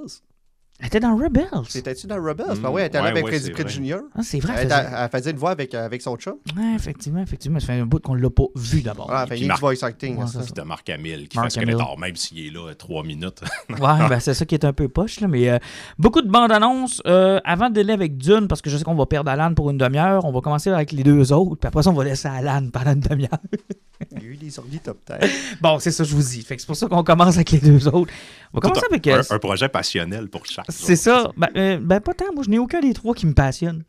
Elle 0.82 0.88
était 0.88 1.00
dans 1.02 1.14
Rebels. 1.16 1.46
C'était-tu 1.68 2.08
dans 2.08 2.16
Rebels? 2.24 2.58
Ben 2.62 2.70
oui, 2.72 2.82
elle 2.82 2.88
était 2.88 2.98
là 3.00 3.04
ouais, 3.04 3.10
avec 3.10 3.26
ouais, 3.26 3.32
Prinze 3.32 3.52
vrai. 3.52 3.68
Jr. 3.68 3.98
Ah, 4.16 4.22
c'est 4.24 4.40
vrai. 4.40 4.54
Elle, 4.60 4.70
faisait- 4.70 4.86
elle 4.98 5.10
faisait 5.10 5.32
une 5.32 5.38
voix 5.38 5.52
avec, 5.52 5.74
avec 5.76 6.02
son 6.02 6.16
chum. 6.16 6.36
Ouais, 6.58 6.74
effectivement, 6.76 7.22
effectivement. 7.22 7.60
Ça 7.60 7.68
fait 7.68 7.74
un 7.82 7.86
bout 7.86 8.00
qu'on 8.00 8.14
l'a 8.14 8.30
pas 8.30 8.46
vu 8.56 8.82
d'abord. 8.82 9.12
Elle 9.14 9.28
fait 9.38 9.46
Marc- 9.46 9.58
du 9.58 9.62
voice 9.62 9.84
acting. 9.86 10.16
Ouais, 10.18 10.26
c'est. 10.32 10.42
C'était 10.44 10.64
Marc 10.64 10.90
Hamill 10.90 11.28
qui 11.28 11.38
Mark 11.38 11.52
fait 11.52 11.60
Hamill. 11.62 11.78
même 12.00 12.16
s'il 12.16 12.48
est 12.48 12.50
là 12.52 12.70
euh, 12.70 12.74
trois 12.76 13.04
minutes. 13.04 13.42
Ouais, 13.70 14.08
ben 14.10 14.20
c'est 14.22 14.34
ça 14.34 14.46
qui 14.46 14.56
est 14.56 14.64
un 14.66 14.72
peu 14.74 14.88
poche, 14.88 15.20
là. 15.20 15.28
Mais 15.28 15.50
euh, 15.50 15.58
beaucoup 15.98 16.22
de 16.22 16.30
bandes 16.30 16.52
annonces. 16.52 17.02
Euh, 17.06 17.40
avant 17.44 17.70
d'aller 17.70 17.94
avec 17.94 18.16
Dune, 18.18 18.48
parce 18.48 18.62
que 18.62 18.70
je 18.70 18.78
sais 18.78 18.84
qu'on 18.86 18.96
va 18.96 19.06
perdre 19.06 19.30
Alan 19.32 19.54
pour 19.54 19.70
une 19.70 19.78
demi-heure, 19.78 20.24
on 20.26 20.32
va 20.32 20.40
commencer 20.42 20.70
avec 20.70 20.92
les 20.94 21.04
deux 21.04 21.34
autres. 21.34 21.56
Puis 21.60 21.68
après 21.68 21.84
ça, 21.84 21.90
on 21.90 21.94
va 21.94 22.06
laisser 22.06 22.28
Alan 22.30 22.66
pendant 22.72 22.94
une 22.94 23.00
demi-heure. 23.02 23.30
Il 24.22 24.26
y 24.28 24.30
a 24.30 24.76
eu 24.76 24.80
top 24.80 24.98
10. 25.22 25.30
Bon, 25.62 25.80
c'est 25.80 25.92
ça, 25.92 26.04
je 26.04 26.16
vous 26.16 26.22
dis. 26.24 26.42
Fait 26.42 26.56
que 26.56 26.62
c'est 26.62 26.68
pour 26.68 26.76
ça 26.76 26.88
qu'on 26.88 27.04
commence 27.04 27.36
avec 27.36 27.52
les 27.52 27.60
deux 27.60 27.88
autres. 27.88 28.12
On 28.54 28.58
va 28.58 28.62
commencer 28.62 28.82
un- 28.86 28.94
avec. 28.94 29.08
un, 29.08 29.22
un 29.30 29.40
projet 29.40 29.70
passionnel 29.70 30.28
pour 30.30 30.46
chaque. 30.46 30.66
c'est 30.70 30.96
ça. 30.96 31.32
Ben, 31.38 31.48
euh, 31.56 31.80
ben, 31.82 32.00
pas 32.00 32.14
tant. 32.14 32.34
Moi, 32.34 32.44
je 32.44 32.50
n'ai 32.50 32.60
aucun 32.60 32.80
des 32.82 32.94
trois 32.94 33.14
qui 33.16 33.26
me 33.26 33.34
passionne. 33.34 33.84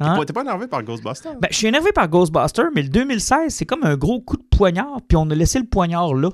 Hein? 0.00 0.18
T'es 0.26 0.32
pas 0.32 0.40
énervé 0.42 0.66
par 0.66 0.82
Ghostbusters? 0.82 1.34
Ben, 1.40 1.48
je 1.50 1.56
suis 1.56 1.66
énervé 1.68 1.92
par 1.92 2.08
Ghostbusters, 2.08 2.70
mais 2.74 2.82
le 2.82 2.88
2016, 2.88 3.54
c'est 3.54 3.64
comme 3.66 3.84
un 3.84 3.96
gros 3.96 4.20
coup 4.20 4.36
de 4.36 4.42
poignard, 4.42 4.98
puis 5.08 5.16
on 5.16 5.30
a 5.30 5.34
laissé 5.34 5.58
le 5.60 5.66
poignard 5.66 6.14
là. 6.14 6.30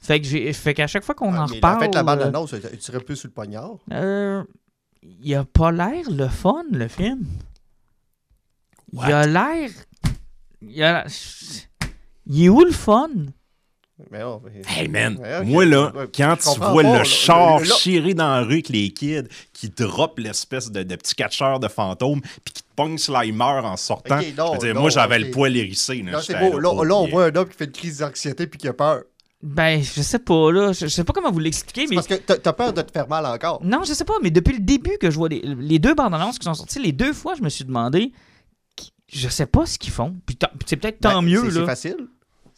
Fait 0.00 0.20
que 0.20 0.26
j'ai, 0.26 0.52
fait 0.52 0.72
qu'à 0.72 0.86
chaque 0.86 1.04
fois 1.04 1.14
qu'on 1.14 1.34
en 1.36 1.46
reparle, 1.46 1.76
En 1.76 1.80
fait, 1.80 1.94
la 1.94 2.02
bande 2.02 2.20
euh, 2.20 2.28
annonce, 2.28 2.50
tu 2.54 2.80
serais 2.80 3.00
plus 3.00 3.16
sur 3.16 3.28
le 3.28 3.32
poignard. 3.34 3.72
euh, 3.92 4.42
il 5.02 5.34
a 5.34 5.44
pas 5.44 5.72
l'air 5.72 6.10
le 6.10 6.28
fun 6.28 6.62
le 6.70 6.86
film. 6.88 7.26
Il 8.92 9.12
a 9.12 9.26
l'air, 9.26 9.70
il 10.62 10.82
a, 10.82 11.04
il 12.30 12.44
est 12.44 12.48
où 12.48 12.64
le 12.64 12.70
fun? 12.72 13.08
Mais 14.10 14.20
non, 14.20 14.40
mais- 14.42 14.62
Hey 14.66 14.88
man, 14.88 15.18
moi 15.44 15.66
là, 15.66 15.92
quand 16.16 16.36
tu 16.36 16.58
vois 16.58 16.72
pas, 16.72 16.82
le 16.82 16.88
là. 16.98 17.04
char 17.04 17.58
Le- 17.58 17.64
le- 17.66 17.70
chirer 17.74 18.14
dans 18.14 18.28
la 18.30 18.40
rue 18.42 18.52
avec 18.54 18.70
les 18.70 18.90
kids 18.94 19.24
qui 19.52 19.68
drop 19.68 20.18
l'espèce 20.18 20.70
de, 20.72 20.82
de 20.82 20.96
petit 20.96 21.14
catcheur 21.14 21.60
de 21.60 21.68
fantôme 21.68 22.22
puis 22.22 22.54
qui 22.54 22.62
te 22.62 22.68
pogne 22.74 22.96
Slimer 22.96 23.60
en 23.62 23.76
sortant, 23.76 24.16
non, 24.16 24.22
je 24.22 24.52
veux 24.52 24.58
dire, 24.58 24.74
non, 24.74 24.80
moi 24.80 24.88
j'avais 24.90 25.18
le 25.18 25.30
poil 25.30 25.54
hérissé. 25.54 25.96
Là, 26.02 26.12
Là, 26.12 26.22
c'est 26.22 26.32
J'étais 26.32 26.50
beau. 26.50 26.58
Là, 26.58 26.70
oh, 26.72 26.82
là, 26.82 26.94
on 26.96 27.08
voit 27.08 27.26
un 27.26 27.34
homme 27.36 27.48
qui 27.48 27.56
fait 27.58 27.66
une 27.66 27.72
crise 27.72 27.98
d'anxiété 27.98 28.46
puis 28.46 28.58
qui 28.58 28.68
a 28.68 28.72
peur. 28.72 29.02
Ben, 29.42 29.82
je 29.82 30.00
sais 30.00 30.18
pas 30.18 30.50
là, 30.50 30.72
je, 30.72 30.80
je 30.86 30.88
sais 30.88 31.04
pas 31.04 31.12
comment 31.12 31.30
vous 31.30 31.38
l'expliquer, 31.38 31.86
mais 31.88 31.96
Parce 31.96 32.06
que 32.06 32.14
t'as 32.14 32.52
peur 32.54 32.72
de 32.72 32.80
te 32.80 32.92
faire 32.92 33.06
mal 33.08 33.26
encore. 33.26 33.60
non, 33.62 33.82
je 33.84 33.92
sais 33.92 34.04
pas, 34.06 34.14
mais 34.22 34.30
depuis 34.30 34.54
le 34.54 34.60
début 34.60 34.96
que 34.98 35.10
je 35.10 35.16
vois 35.16 35.28
les, 35.28 35.42
les 35.58 35.78
deux 35.78 35.94
bandes 35.94 36.14
annonces 36.14 36.38
qui 36.38 36.44
sont 36.44 36.54
sorties, 36.54 36.78
les 36.78 36.92
deux 36.92 37.12
fois, 37.12 37.34
je 37.34 37.42
me 37.42 37.50
suis 37.50 37.64
demandé, 37.66 38.12
je 39.12 39.28
sais 39.28 39.46
pas 39.46 39.66
ce 39.66 39.78
qu'ils 39.78 39.92
font. 39.92 40.16
Puis 40.24 40.38
c'est 40.64 40.76
peut-être 40.76 41.00
tant 41.00 41.20
Ben, 41.20 41.28
mieux 41.28 41.42
c'est- 41.44 41.50
C'est 41.50 41.60
là. 41.60 41.66
facile. 41.66 41.96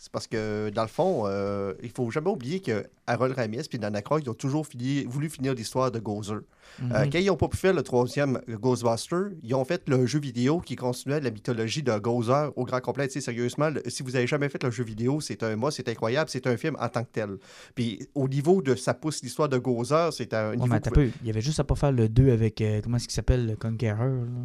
C'est 0.04 0.10
parce 0.10 0.26
que, 0.26 0.68
dans 0.70 0.82
le 0.82 0.88
fond, 0.88 1.26
euh, 1.26 1.74
il 1.80 1.90
faut 1.90 2.10
jamais 2.10 2.28
oublier 2.28 2.58
que 2.58 2.84
Harold 3.06 3.36
Ramis 3.36 3.60
et 3.72 3.78
Dana 3.78 4.02
Croyd 4.02 4.28
ont 4.28 4.34
toujours 4.34 4.66
fini- 4.66 5.04
voulu 5.04 5.30
finir 5.30 5.54
l'histoire 5.54 5.92
de 5.92 6.00
Gozer. 6.00 6.38
Euh, 6.82 7.06
quand 7.12 7.18
ils 7.20 7.26
n'ont 7.26 7.36
pas 7.36 7.46
pu 7.46 7.56
faire 7.56 7.72
le 7.72 7.82
troisième 7.84 8.40
Ghostbuster, 8.48 9.36
ils 9.44 9.54
ont 9.54 9.64
fait 9.64 9.88
le 9.88 10.04
jeu 10.06 10.18
vidéo 10.18 10.58
qui 10.58 10.74
continuait 10.74 11.20
la 11.20 11.30
mythologie 11.30 11.84
de 11.84 11.96
Gozer 11.98 12.50
au 12.56 12.64
grand 12.64 12.80
complet. 12.80 13.06
Tu 13.06 13.14
sais, 13.14 13.20
sérieusement, 13.20 13.70
le- 13.70 13.82
si 13.86 14.02
vous 14.02 14.16
avez 14.16 14.26
jamais 14.26 14.48
fait 14.48 14.60
le 14.64 14.72
jeu 14.72 14.82
vidéo, 14.82 15.20
c'est 15.20 15.40
un 15.44 15.54
moi, 15.54 15.70
c'est 15.70 15.88
incroyable, 15.88 16.28
c'est 16.30 16.48
un 16.48 16.56
film 16.56 16.76
en 16.80 16.88
tant 16.88 17.04
que 17.04 17.10
tel. 17.12 17.36
Puis 17.76 18.08
au 18.16 18.26
niveau 18.26 18.60
de 18.60 18.74
ça 18.74 18.94
pousse 18.94 19.22
l'histoire 19.22 19.48
de 19.48 19.58
Gozer, 19.58 20.12
c'est 20.12 20.34
un 20.34 20.56
niveau. 20.56 20.64
mais 20.66 20.80
peu. 20.90 21.10
Il 21.20 21.28
y 21.28 21.30
avait 21.30 21.40
juste 21.40 21.60
à 21.60 21.64
pas 21.64 21.76
faire 21.76 21.92
le 21.92 22.08
2 22.08 22.32
avec. 22.32 22.60
euh, 22.60 22.80
comment 22.82 22.96
est-ce 22.96 23.06
qu'il 23.06 23.14
s'appelle, 23.14 23.46
le 23.46 23.54
Conqueror 23.54 23.98
là? 24.08 24.42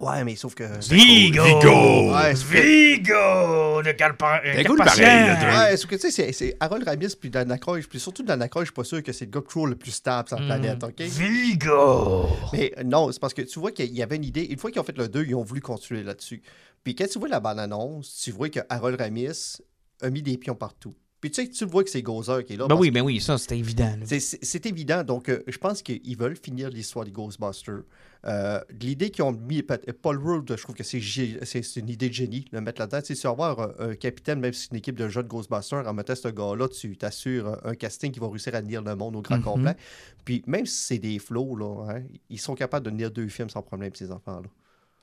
Ouais, 0.00 0.24
mais 0.24 0.34
sauf 0.34 0.54
que. 0.54 0.64
Vigo! 0.88 1.44
Vigo! 1.44 2.14
Ouais, 2.14 2.32
Vigo! 2.34 3.82
De 3.82 3.92
Calpa- 3.92 4.40
cool 4.66 4.78
pareil. 4.78 5.30
Ouais, 5.70 5.76
sauf 5.76 5.90
que 5.90 5.96
tu 5.96 6.00
sais, 6.00 6.10
c'est- 6.10 6.32
c'est 6.32 6.56
Harold 6.58 6.86
Ramis 6.88 7.14
puis 7.20 7.28
Dana 7.30 7.58
Croyd, 7.58 7.86
puis 7.86 8.00
surtout 8.00 8.22
Dana 8.22 8.48
Croyd, 8.48 8.64
je 8.66 8.70
suis 8.70 8.74
pas 8.74 8.84
sûr 8.84 9.02
que 9.02 9.12
c'est 9.12 9.26
le 9.26 9.30
gars 9.30 9.42
toujours 9.42 9.66
le 9.66 9.76
plus 9.76 9.90
stable 9.90 10.28
sur 10.28 10.38
la 10.40 10.44
Mm. 10.44 10.48
planète, 10.60 10.84
OK? 10.84 11.00
Vigo! 11.00 12.26
Mais 12.52 12.72
euh, 12.78 12.82
non, 12.84 13.12
c'est 13.12 13.20
parce 13.20 13.34
que 13.34 13.42
tu 13.42 13.58
vois 13.60 13.72
qu'il 13.72 13.92
y 13.94 14.02
avait 14.02 14.16
une 14.16 14.24
idée. 14.24 14.44
Une 14.44 14.58
fois 14.58 14.70
qu'ils 14.70 14.80
ont 14.80 14.84
fait 14.84 14.96
le 14.96 15.08
2, 15.08 15.24
ils 15.26 15.34
ont 15.34 15.42
voulu 15.44 15.60
continuer 15.60 16.02
là-dessus. 16.02 16.42
Puis 16.82 16.94
quand 16.94 17.06
tu 17.06 17.18
vois 17.18 17.28
la 17.28 17.40
bande-annonce, 17.40 18.20
tu 18.24 18.30
vois 18.30 18.48
que 18.48 18.60
Harold 18.68 18.98
Ramis 19.00 19.58
a 20.02 20.08
mis 20.10 20.22
des 20.22 20.38
pions 20.38 20.54
partout. 20.54 20.94
Puis 21.20 21.30
tu 21.30 21.42
sais, 21.44 21.48
tu 21.50 21.64
le 21.66 21.70
vois 21.70 21.84
que 21.84 21.90
c'est 21.90 22.00
Gozer 22.00 22.44
qui 22.46 22.54
est 22.54 22.56
là. 22.56 22.66
Ben 22.66 22.76
oui, 22.76 22.90
ben 22.90 23.02
oui, 23.02 23.20
ça 23.20 23.36
c'était 23.36 23.58
évident. 23.58 23.94
c'est- 24.04 24.20
C'est 24.20 24.38
c'est 24.42 24.64
évident. 24.66 25.04
Donc, 25.04 25.28
euh, 25.28 25.42
je 25.46 25.58
pense 25.58 25.82
qu'ils 25.82 26.16
veulent 26.16 26.36
finir 26.36 26.70
l'histoire 26.70 27.04
des 27.04 27.10
Ghostbusters. 27.12 27.82
Euh, 28.26 28.60
L'idée 28.80 29.10
qu'ils 29.10 29.24
ont 29.24 29.32
mis, 29.32 29.62
Paul 29.62 30.18
Rudd, 30.18 30.54
je 30.56 30.62
trouve 30.62 30.74
que 30.74 30.82
c'est 30.82 31.00
c'est 31.00 31.62
c'est 31.62 31.80
une 31.80 31.88
idée 31.90 32.08
de 32.08 32.14
génie, 32.14 32.46
le 32.52 32.60
mettre 32.62 32.80
là-dedans. 32.80 33.00
Tu 33.00 33.08
sais, 33.08 33.14
si 33.14 33.26
avoir 33.26 33.60
un, 33.60 33.90
un 33.90 33.94
capitaine, 33.96 34.40
même 34.40 34.52
si 34.54 34.62
c'est 34.62 34.70
une 34.70 34.76
équipe 34.78 34.96
de 34.96 35.08
jeunes 35.08 35.26
Ghostbusters, 35.26 35.86
en 35.86 35.92
mettant 35.92 36.14
ce 36.14 36.28
gars-là, 36.28 36.68
tu 36.68 36.96
t'assures 36.96 37.58
un 37.64 37.74
casting 37.74 38.12
qui 38.12 38.20
va 38.20 38.28
réussir 38.28 38.54
à 38.54 38.62
tenir 38.62 38.82
le 38.82 38.94
monde 38.96 39.16
au 39.16 39.22
grand 39.22 39.36
Mhm. 39.36 39.42
complet. 39.42 39.76
Puis 40.24 40.42
même 40.46 40.64
si 40.66 40.84
c'est 40.84 40.98
des 40.98 41.18
flots, 41.18 41.54
là, 41.56 41.86
hein, 41.96 42.02
ils 42.30 42.40
sont 42.40 42.54
capables 42.54 42.84
de 42.86 42.90
tenir 42.90 43.10
deux 43.10 43.28
films 43.28 43.50
sans 43.50 43.62
problème, 43.62 43.94
ces 43.94 44.10
enfants-là. 44.10 44.48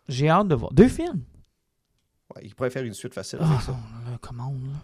J'ai 0.09 0.29
hâte 0.29 0.47
de 0.47 0.55
voir. 0.55 0.71
Deux 0.73 0.87
films? 0.87 1.21
Ouais, 2.35 2.41
ils 2.43 2.53
pourraient 2.55 2.69
faire 2.69 2.83
une 2.83 2.93
suite 2.93 3.13
facile 3.13 3.39
Ah, 3.41 3.49
avec 3.49 3.61
ça. 3.61 3.71
non, 3.71 4.11
là, 4.11 4.17
comment, 4.21 4.51
là? 4.51 4.83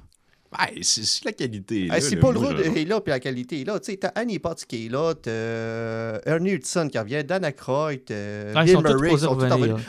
Ouais, 0.60 0.80
c'est 0.82 1.04
c'est 1.06 1.26
la 1.26 1.32
qualité. 1.32 1.84
Hey, 1.92 2.02
là, 2.02 2.18
Paul 2.20 2.38
Rudd 2.38 2.60
est 2.60 2.86
là, 2.86 3.02
puis 3.02 3.12
la 3.12 3.20
qualité 3.20 3.62
est 3.62 3.64
là, 3.66 3.80
tu 3.80 3.92
sais, 3.92 3.98
t'as 3.98 4.10
Annie 4.16 4.40
Potts 4.40 4.66
qui 4.66 4.86
est 4.86 4.90
là, 4.90 5.14
t'as 5.14 5.32
euh, 5.32 6.20
Ernie 6.26 6.52
Hudson 6.52 6.88
qui 6.92 6.98
revient, 7.00 7.24
Dan 7.24 7.44
Aykroyd, 7.46 8.02
Ah, 8.10 8.64
ils 8.64 8.66
Bill 8.66 8.76
tous 8.76 8.82
Murray, 8.84 9.18
sont. 9.18 9.36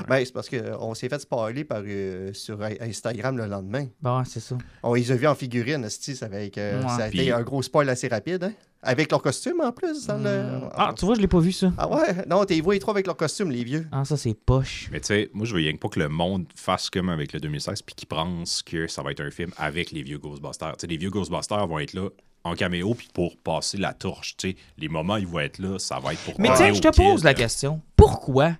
Ben, 0.09 0.25
c'est 0.25 0.33
parce 0.33 0.49
qu'on 0.49 0.95
s'est 0.95 1.09
fait 1.09 1.21
spoiler 1.21 1.65
par, 1.65 1.83
euh, 1.87 2.31
sur 2.33 2.59
Instagram 2.81 3.37
le 3.37 3.47
lendemain. 3.47 3.87
Bon, 4.03 4.23
c'est 4.25 4.41
ça. 4.41 4.57
On 4.83 4.95
les 4.95 5.11
a 5.13 5.17
vus 5.17 5.27
en 5.27 5.35
figurine, 5.35 5.89
ça, 5.89 6.27
avec, 6.27 6.59
euh, 6.59 6.83
Ouais. 6.83 6.89
ça 6.89 7.05
a 7.05 7.09
Puis- 7.09 7.21
été 7.21 7.33
un 7.33 7.43
gros 7.43 7.63
spoil 7.63 7.89
assez 7.89 8.09
rapide, 8.09 8.45
hein? 8.45 8.53
Avec 8.87 9.11
leur 9.11 9.23
costume 9.23 9.61
en 9.63 9.73
plus. 9.73 10.07
Dans 10.07 10.19
le... 10.19 10.45
Ah, 10.75 10.93
tu 10.97 11.05
vois, 11.07 11.15
je 11.15 11.21
l'ai 11.21 11.27
pas 11.29 11.39
vu, 11.41 11.53
ça. 11.53 11.73
Ah 11.79 11.89
ouais? 11.89 12.25
Non, 12.29 12.45
t'es 12.45 12.61
vois 12.61 12.75
les 12.75 12.81
trois 12.81 12.95
avec 12.95 13.07
leur 13.07 13.17
costume, 13.17 13.51
les 13.51 13.65
vieux. 13.65 13.87
Ah, 13.91 14.05
ça, 14.05 14.17
c'est 14.17 14.35
poche. 14.35 14.89
Mais 14.93 15.01
tu 15.01 15.07
sais, 15.07 15.31
moi, 15.33 15.47
je 15.47 15.53
veux 15.55 15.59
rien 15.61 15.73
que 15.73 15.79
pas 15.79 15.89
que 15.89 15.99
le 16.01 16.09
monde 16.09 16.47
fasse 16.55 16.91
comme 16.91 17.09
avec 17.09 17.33
le 17.33 17.41
2016 17.41 17.83
puis 17.83 17.95
qu'ils 17.95 18.09
pensent 18.09 18.63
que 18.63 18.87
ça 18.87 19.03
va 19.03 19.11
être 19.13 19.21
un 19.23 19.31
film 19.31 19.51
avec 19.57 19.91
les 19.91 20.03
vieux 20.03 20.19
Ghostbusters. 20.19 20.73
Tu 20.77 20.83
sais, 20.83 20.87
les 20.87 20.97
vieux 20.97 21.11
Ghostbusters 21.11 21.67
vont 21.67 21.79
être 21.79 21.95
là 21.95 22.09
en 22.45 22.55
caméo, 22.55 22.93
puis 22.95 23.09
pour 23.15 23.39
passer 23.39 23.79
la 23.79 23.95
torche. 23.95 24.37
tu 24.37 24.51
sais. 24.51 24.57
Les 24.77 24.89
moments, 24.89 25.17
ils 25.17 25.27
vont 25.27 25.39
être 25.41 25.59
là, 25.59 25.79
ça 25.79 25.99
va 25.99 26.13
être 26.13 26.21
pour 26.25 26.39
Mais 26.39 26.51
tiens, 26.55 26.75
je 26.75 26.81
te 26.81 26.95
pose 26.95 27.25
la 27.25 27.33
question. 27.33 27.81
Pourquoi? 27.97 28.51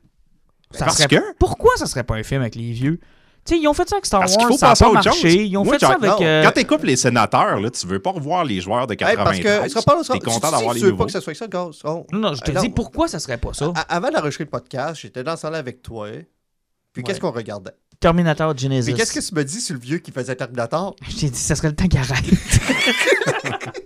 Ça 0.71 0.87
Parce 0.87 0.97
serait- 0.97 1.09
que- 1.09 1.35
Pourquoi 1.39 1.77
ça 1.77 1.85
serait 1.87 2.03
pas 2.03 2.15
un 2.17 2.23
film 2.23 2.41
avec 2.41 2.55
les 2.55 2.73
vieux? 2.73 2.99
Tu 3.45 3.55
sais, 3.57 3.61
ils 3.61 3.69
ont 3.69 3.75
fait 3.75 3.87
ça 3.89 3.97
avec 3.97 4.07
Star 4.07 4.21
Parce 4.21 4.37
Wars, 4.37 4.49
faut 4.49 4.57
ça 4.57 4.67
a 4.67 4.71
passer 4.71 4.85
à 4.85 4.87
pas 4.87 4.93
autre 4.93 5.05
marché. 5.05 5.31
chose. 5.31 5.35
Ils 5.43 5.57
ont 5.59 5.65
Moi, 5.65 5.75
fait 5.79 5.87
ça 5.87 5.93
avec... 5.93 6.11
euh, 6.23 6.43
Quand 6.45 6.53
t'écoutes 6.53 6.83
les 6.83 6.97
sénateurs, 6.97 7.61
là, 7.61 7.71
tu 7.71 7.87
veux 7.87 7.99
pas 7.99 8.11
revoir 8.13 8.43
les 8.45 8.61
joueurs 8.63 8.87
de 8.87 8.93
Hey, 8.95 8.99
93. 8.99 9.75
parce 9.75 10.09
que, 10.09 10.13
T'es 10.15 10.19
content 10.21 10.51
d'avoir 10.51 10.73
les 10.73 10.81
tu 10.81 10.87
veux 10.87 10.93
nouveaux. 10.93 11.03
pas 11.05 11.07
que 11.07 11.13
ça 11.13 11.21
soit 11.21 11.35
ça. 11.35 11.47
Oh. 11.85 12.07
Non, 12.11 12.19
non, 12.21 12.35
je 12.35 12.41
te 12.41 12.53
Ah, 12.57 12.61
dis 12.61 12.71
pourquoi 12.71 13.07
ça 13.07 13.19
serait 13.19 13.37
pas 13.39 13.53
ça. 13.53 13.71
Avant 13.89 14.11
d'enregistrer 14.11 14.45
le 14.45 14.51
podcast, 14.51 15.01
j'étais 15.03 15.23
dans 15.23 15.37
ce 15.37 15.47
là 15.47 15.59
avec 15.59 15.83
toi. 15.83 16.09
Puis 16.93 17.03
Ouais. 17.03 17.03
qu'est-ce 17.09 17.21
qu'on 17.21 17.33
regardait? 17.33 17.73
Terminator 18.01 18.57
Genesis. 18.57 18.91
Puis 18.91 18.99
qu'est-ce 18.99 19.13
que 19.13 19.21
tu 19.27 19.35
me 19.35 19.45
dis 19.45 19.61
sur 19.61 19.75
le 19.75 19.81
vieux 19.81 19.99
qui 19.99 20.11
faisait 20.11 20.35
Terminator? 20.37 20.97
Je 21.09 21.17
t'ai 21.17 21.31
dit, 21.31 21.39
ça 21.39 21.55
serait 21.55 21.69
le 21.69 21.77
temps 21.77 21.87
qu'il 21.89 22.01
arrête. 22.01 22.25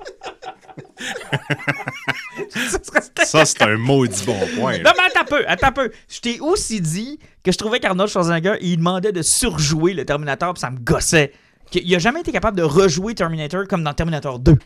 ça 3.25 3.45
c'est 3.45 3.63
un 3.63 3.77
maudit 3.77 4.25
bon 4.25 4.39
point. 4.57 4.79
Non, 4.79 4.91
mais 4.97 5.05
attends 5.09 5.21
un 5.21 5.25
peu, 5.25 5.45
attends 5.49 5.67
un 5.69 5.73
peu. 5.73 5.91
Je 6.09 6.21
t'ai 6.21 6.41
aussi 6.41 6.81
dit 6.81 7.19
que 7.43 7.53
je 7.53 7.59
trouvais 7.59 7.81
qu'Arnold 7.81 8.11
Schwarzenegger, 8.11 8.57
il 8.61 8.77
demandait 8.79 9.13
de 9.13 9.23
surjouer 9.23 9.95
le 9.95 10.05
Terminator, 10.05 10.55
puis 10.55 10.61
ça 10.61 10.71
me 10.71 10.79
gossait. 10.79 11.33
Il 11.73 11.95
a 11.95 11.99
jamais 11.99 12.21
été 12.21 12.33
capable 12.33 12.57
de 12.57 12.63
rejouer 12.63 13.15
Terminator 13.15 13.67
comme 13.69 13.83
dans 13.85 13.93
Terminator 13.93 14.39
2, 14.39 14.57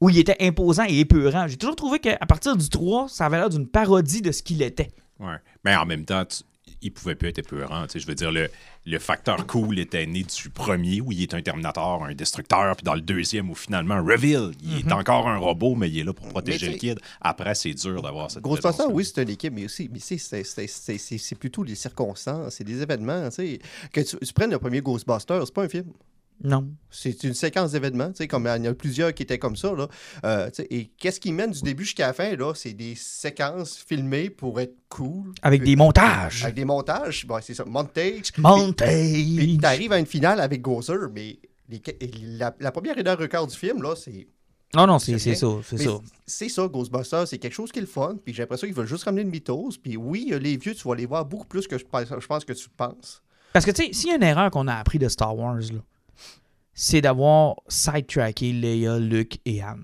où 0.00 0.10
il 0.10 0.18
était 0.18 0.36
imposant 0.40 0.84
et 0.88 0.98
épeurant. 1.00 1.46
J'ai 1.46 1.56
toujours 1.56 1.76
trouvé 1.76 1.98
qu'à 2.00 2.16
partir 2.26 2.56
du 2.56 2.68
3, 2.68 3.08
ça 3.08 3.26
avait 3.26 3.38
l'air 3.38 3.50
d'une 3.50 3.68
parodie 3.68 4.22
de 4.22 4.32
ce 4.32 4.42
qu'il 4.42 4.62
était. 4.62 4.90
Ouais. 5.20 5.36
Mais 5.64 5.76
en 5.76 5.86
même 5.86 6.04
temps, 6.04 6.24
tu- 6.24 6.42
il 6.84 6.92
pouvait 6.92 7.16
plus 7.16 7.28
être 7.30 7.38
épeurant. 7.40 7.84
Je 7.92 8.06
veux 8.06 8.14
dire, 8.14 8.30
le, 8.30 8.48
le 8.86 8.98
facteur 9.00 9.46
cool 9.46 9.78
était 9.80 10.06
né 10.06 10.22
du 10.22 10.50
premier, 10.50 11.00
où 11.00 11.10
il 11.10 11.22
est 11.22 11.34
un 11.34 11.42
Terminator, 11.42 12.04
un 12.04 12.14
destructeur, 12.14 12.76
puis 12.76 12.84
dans 12.84 12.94
le 12.94 13.00
deuxième, 13.00 13.50
où 13.50 13.54
finalement, 13.54 13.96
reveal, 14.04 14.52
il 14.62 14.70
Mhm. 14.84 14.88
est 14.88 14.92
encore 14.92 15.28
un 15.28 15.38
robot, 15.38 15.74
mais 15.74 15.88
il 15.90 15.98
est 15.98 16.04
là 16.04 16.12
pour 16.12 16.28
protéger 16.28 16.70
le 16.70 16.76
kid. 16.76 17.00
Après, 17.20 17.54
c'est 17.54 17.72
dur 17.74 18.00
d'avoir 18.02 18.30
cette 18.30 18.42
Ghostbusters, 18.42 18.70
présence-là. 18.72 18.94
oui, 18.94 19.04
c'est 19.04 19.22
une 19.22 19.30
équipe, 19.30 19.52
mais 19.54 19.64
aussi, 19.64 19.88
mais 19.92 19.98
c'est- 19.98 20.18
c'est- 20.18 20.44
c'est- 20.44 20.66
c'est 20.68 20.98
c'est- 20.98 21.18
c'est 21.18 21.34
plutôt 21.34 21.62
les 21.64 21.74
circonstances, 21.74 22.54
c'est 22.54 22.64
des 22.64 22.80
événements. 22.82 23.28
Que 23.92 24.00
tu, 24.00 24.16
tu 24.18 24.32
prennes 24.32 24.50
le 24.52 24.58
premier 24.58 24.80
Ghostbusters, 24.80 25.42
c'est 25.46 25.54
pas 25.54 25.64
un 25.64 25.68
film. 25.68 25.86
Non. 26.44 26.68
C'est 26.90 27.24
une 27.24 27.32
séquence 27.34 27.72
d'événements, 27.72 28.10
tu 28.10 28.18
sais, 28.18 28.28
comme 28.28 28.44
il 28.44 28.62
y 28.64 28.68
en 28.68 28.70
a 28.70 28.74
plusieurs 28.74 29.14
qui 29.14 29.22
étaient 29.22 29.38
comme 29.38 29.56
ça. 29.56 29.72
Là. 29.72 29.88
Euh, 30.24 30.50
tu 30.50 30.60
et 30.70 30.90
qu'est-ce 30.98 31.18
qui 31.18 31.32
mène 31.32 31.50
du 31.52 31.62
début 31.62 31.84
jusqu'à 31.84 32.08
la 32.08 32.12
fin? 32.12 32.36
là? 32.36 32.52
C'est 32.54 32.74
des 32.74 32.94
séquences 32.96 33.76
filmées 33.78 34.28
pour 34.28 34.60
être 34.60 34.76
cool. 34.90 35.32
Avec 35.42 35.62
Puis- 35.62 35.70
des 35.70 35.76
montages. 35.76 36.44
Avec 36.44 36.54
des 36.54 36.66
montages, 36.66 37.26
bon, 37.26 37.38
c'est 37.42 37.54
ça, 37.54 37.64
montage. 37.64 38.30
Puis 38.32 38.42
Montage. 38.42 39.58
t'arrives 39.60 39.92
à 39.92 39.98
une 39.98 40.06
finale 40.06 40.38
avec 40.40 40.60
Gozer, 40.60 41.08
mais 41.12 41.38
les- 41.68 41.82
la, 42.38 42.54
la 42.60 42.70
première 42.70 42.94
dernière 42.94 43.18
record 43.18 43.46
du 43.46 43.56
film, 43.56 43.82
là, 43.82 43.94
c'est 43.96 44.26
Non, 44.76 44.86
non, 44.86 44.98
c'est 44.98 45.18
ça. 45.18 45.46
C'est 45.64 45.78
ça. 45.78 45.98
C'est 46.26 46.48
ça, 46.50 46.68
Ghostbusters, 46.68 47.26
c'est 47.26 47.38
quelque 47.38 47.54
chose 47.54 47.72
qui 47.72 47.78
est 47.78 47.82
le 47.82 47.88
fun. 47.88 48.16
Puis 48.22 48.34
j'ai 48.34 48.42
l'impression 48.42 48.66
qu'ils 48.66 48.76
veulent 48.76 48.86
juste 48.86 49.04
ramener 49.04 49.22
une 49.22 49.30
mythos. 49.30 49.78
Puis 49.82 49.96
oui, 49.96 50.28
euh, 50.32 50.38
les 50.38 50.56
vieux, 50.58 50.74
tu 50.74 50.86
vas 50.86 50.94
les 50.94 51.06
voir 51.06 51.24
beaucoup 51.24 51.46
plus 51.46 51.66
que 51.66 51.78
je 51.78 51.84
pense, 51.84 52.04
je 52.18 52.26
pense 52.26 52.44
que 52.44 52.52
tu 52.52 52.68
penses. 52.68 53.22
Parce 53.54 53.64
que, 53.64 53.70
tu 53.70 53.84
sais, 53.86 53.92
s'il 53.92 54.10
y 54.10 54.12
a 54.12 54.16
une 54.16 54.22
erreur 54.24 54.50
qu'on 54.50 54.66
a 54.68 54.74
appris 54.74 54.98
de 54.98 55.08
Star 55.08 55.34
Wars, 55.36 55.54
là, 55.58 55.78
c'est 56.74 57.00
d'avoir 57.00 57.56
sidetracké 57.68 58.52
Leia, 58.52 58.98
Luke 58.98 59.40
et 59.44 59.62
Han. 59.62 59.78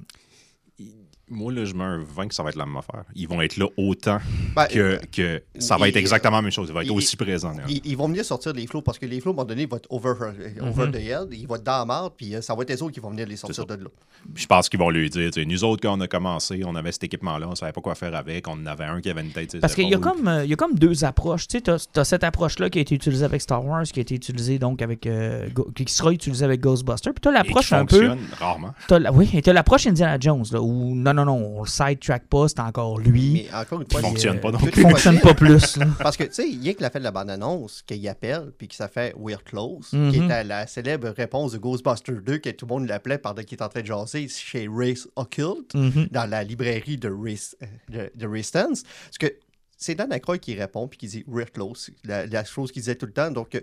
Moi, 1.30 1.52
là, 1.52 1.64
je 1.64 1.74
mets 1.74 1.84
un 1.84 2.02
20 2.02 2.28
que 2.28 2.34
ça 2.34 2.42
va 2.42 2.48
être 2.50 2.56
la 2.56 2.66
même 2.66 2.76
affaire. 2.76 3.04
Ils 3.14 3.28
vont 3.28 3.40
être 3.40 3.56
là 3.56 3.66
autant 3.76 4.18
Ben, 4.56 4.66
que, 4.66 4.98
que 5.12 5.42
ça 5.58 5.76
va 5.76 5.86
il- 5.86 5.90
être 5.90 5.96
exactement 5.96 6.36
la 6.36 6.42
même 6.42 6.50
chose. 6.50 6.68
Il 6.68 6.74
va 6.74 6.82
être 6.82 6.88
il- 6.88 6.96
aussi 6.96 7.16
présent. 7.16 7.52
là. 7.52 7.62
Ils, 7.68 7.80
ils 7.84 7.96
vont 7.96 8.08
venir 8.08 8.24
sortir 8.24 8.52
les 8.52 8.66
flots 8.66 8.82
parce 8.82 8.98
que 8.98 9.06
les 9.06 9.20
flots, 9.20 9.30
à 9.30 9.32
un 9.32 9.36
moment 9.36 9.44
donné, 9.46 9.62
ils 9.62 9.68
vont 9.68 9.76
être 9.76 9.86
over, 9.90 10.12
euh, 10.20 10.68
over 10.68 10.86
Mhm. 10.86 10.92
the 10.92 10.96
head. 10.96 11.28
Ils 11.32 11.46
vont 11.46 11.54
être 11.54 11.62
dans 11.62 11.78
la 11.78 11.84
marde. 11.84 12.12
Puis 12.16 12.34
euh, 12.34 12.40
ça 12.42 12.54
va 12.54 12.62
être 12.62 12.70
les 12.70 12.82
autres 12.82 12.92
qui 12.92 13.00
vont 13.00 13.10
venir 13.10 13.26
les 13.26 13.36
sortir 13.36 13.64
de 13.64 13.74
là. 13.74 13.90
Puis 14.34 14.42
je 14.42 14.46
pense 14.48 14.68
qu'ils 14.68 14.80
vont 14.80 14.90
lui 14.90 15.08
dire, 15.08 15.30
tu 15.30 15.40
sais, 15.40 15.46
nous 15.46 15.64
autres, 15.64 15.80
quand 15.82 15.96
on 15.96 16.00
a 16.00 16.08
commencé, 16.08 16.62
on 16.66 16.74
avait 16.74 16.92
cet 16.92 17.04
équipement-là, 17.04 17.48
on 17.48 17.54
savait 17.54 17.72
pas 17.72 17.80
quoi 17.80 17.94
faire 17.94 18.14
avec, 18.14 18.46
on 18.48 18.52
en 18.52 18.66
avait 18.66 18.84
un 18.84 19.00
qui 19.00 19.08
avait 19.08 19.22
une 19.22 19.30
tête. 19.30 19.58
Parce 19.60 19.74
qu'il 19.74 19.88
y 19.88 19.94
a 19.94 19.98
comme, 19.98 20.28
euh, 20.28 20.44
il 20.44 20.50
y 20.50 20.52
a 20.52 20.56
comme 20.56 20.74
deux 20.74 21.04
approches. 21.04 21.46
Tu 21.48 21.58
sais, 21.58 21.62
t'as, 21.62 21.86
t'as 21.92 22.04
cette 22.04 22.24
approche-là 22.24 22.68
qui 22.70 22.78
a 22.78 22.82
été 22.82 22.94
utilisée 22.94 23.24
avec 23.24 23.40
Star 23.40 23.64
Wars, 23.64 23.84
qui 23.84 24.00
a 24.00 24.02
été 24.02 24.14
utilisée 24.14 24.58
donc 24.58 24.82
avec. 24.82 25.06
euh, 25.06 25.48
qui 25.74 25.84
sera 25.92 26.12
utilisée 26.12 26.44
avec 26.44 26.60
Ghostbusters. 26.60 27.14
Puis 27.14 27.20
t'as 27.22 27.30
Et 27.30 27.42
qui 27.42 27.48
l'approche 27.48 27.72
un 27.72 27.86
peu. 27.86 28.10
rarement. 28.38 28.74
La- 28.90 29.12
oui, 29.12 29.30
et 29.32 29.40
t'as 29.42 29.52
l'approche 29.52 29.86
Indiana 29.86 30.16
Jones, 30.20 30.44
là, 30.52 30.60
où 30.60 30.94
non, 30.94 31.14
non, 31.14 31.19
non, 31.24 31.58
on 31.58 31.62
le 31.62 31.68
sidetrack 31.68 32.26
pas, 32.26 32.48
c'est 32.48 32.60
encore 32.60 32.98
lui. 32.98 33.32
Mais 33.32 33.54
encore 33.54 33.80
une 33.80 33.90
fois, 33.90 34.00
fonctionne 34.00 34.34
il- 34.36 34.40
pas 34.40 34.50
non 34.50 34.58
plus. 34.58 34.68
est 34.68 34.80
fonctionne 34.82 35.20
pas 35.20 35.34
plus. 35.34 35.76
là. 35.76 35.86
Parce 35.98 36.16
que, 36.16 36.24
tu 36.24 36.32
sais, 36.34 36.48
il 36.48 36.62
y 36.64 36.68
a 36.68 36.74
que 36.74 36.82
la 36.82 36.90
fait 36.90 36.98
de 36.98 37.04
la 37.04 37.10
bande-annonce 37.10 37.82
qu'il 37.82 38.06
appelle, 38.08 38.52
puis 38.58 38.68
que 38.68 38.74
ça 38.74 38.88
fait 38.88 39.14
We're 39.16 39.42
Close, 39.44 39.88
qui 39.90 40.16
était 40.22 40.44
la 40.44 40.66
célèbre 40.66 41.08
réponse 41.10 41.52
de 41.52 41.58
Ghostbusters 41.58 42.22
2, 42.22 42.38
que 42.38 42.50
tout 42.50 42.66
le 42.66 42.74
monde 42.74 42.88
l'appelait 42.88 43.18
pendant 43.18 43.42
qu'il 43.42 43.58
est 43.58 43.62
en 43.62 43.68
train 43.68 43.80
de 43.82 43.86
jaser 43.86 44.28
chez 44.28 44.68
Race 44.70 45.08
Occult, 45.16 45.74
Mhm. 45.74 46.08
dans 46.10 46.28
la 46.28 46.44
librairie 46.44 46.96
de 46.96 47.08
Race, 47.10 47.56
euh, 47.62 47.66
de, 47.88 48.12
de 48.14 48.26
Ray 48.26 48.42
Stantz. 48.44 48.82
Parce 49.04 49.18
que 49.18 49.32
c'est 49.76 49.94
Dan 49.94 50.12
Aykroyd 50.12 50.40
qui 50.40 50.54
répond, 50.54 50.88
puis 50.88 50.98
qui 50.98 51.06
dit 51.06 51.24
We're 51.26 51.50
Close, 51.50 51.90
la, 52.04 52.26
la 52.26 52.44
chose 52.44 52.70
qu'il 52.72 52.82
disait 52.82 52.96
tout 52.96 53.06
le 53.06 53.12
temps. 53.12 53.30
Donc, 53.30 53.54
euh, 53.54 53.60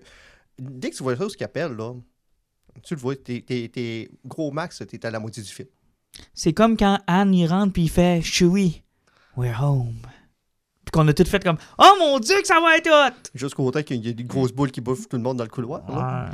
dès 0.60 0.90
que 0.90 0.96
tu 0.96 1.04
vois 1.04 1.16
ça, 1.16 1.30
ce 1.30 1.38
qu'il 1.38 1.46
appelle, 1.46 1.74
là, 1.74 1.94
tu 2.84 2.94
le 2.96 3.00
vois, 3.00 3.16
t'es- 3.16 4.10
gros 4.26 4.52
max, 4.52 4.84
t'es 4.88 5.06
à 5.06 5.10
la 5.12 5.20
moitié 5.20 5.42
du 5.44 5.50
film. 5.50 5.68
C'est 6.34 6.54
comme 6.54 6.78
quand 6.78 7.00
Anne 7.08 7.34
y 7.34 7.48
rentre 7.48 7.74
puis 7.74 7.84
il 7.84 7.90
fait 7.90 8.22
Chewie, 8.22 8.84
we're 9.36 9.62
home. 9.62 9.98
Puis 10.86 10.92
qu'on 10.92 11.08
a 11.08 11.14
tout 11.14 11.26
fait 11.26 11.44
comme 11.44 11.58
Oh 11.78 11.94
mon 12.00 12.20
dieu, 12.20 12.40
que 12.42 12.48
ça 12.48 12.62
va 12.62 12.78
être 12.78 12.90
hot! 12.90 13.30
Jusqu'au 13.34 13.70
temps 13.72 13.84
qu'il 13.84 14.06
y 14.06 14.10
a 14.10 14.14
des 14.14 14.24
grosses 14.24 14.54
boules 14.54 14.72
qui 14.72 14.80
bouffent 14.82 15.10
tout 15.10 15.18
le 15.18 15.24
monde 15.24 15.38
dans 15.38 15.44
le 15.44 15.50
couloir. 15.50 15.82
là. 15.90 16.30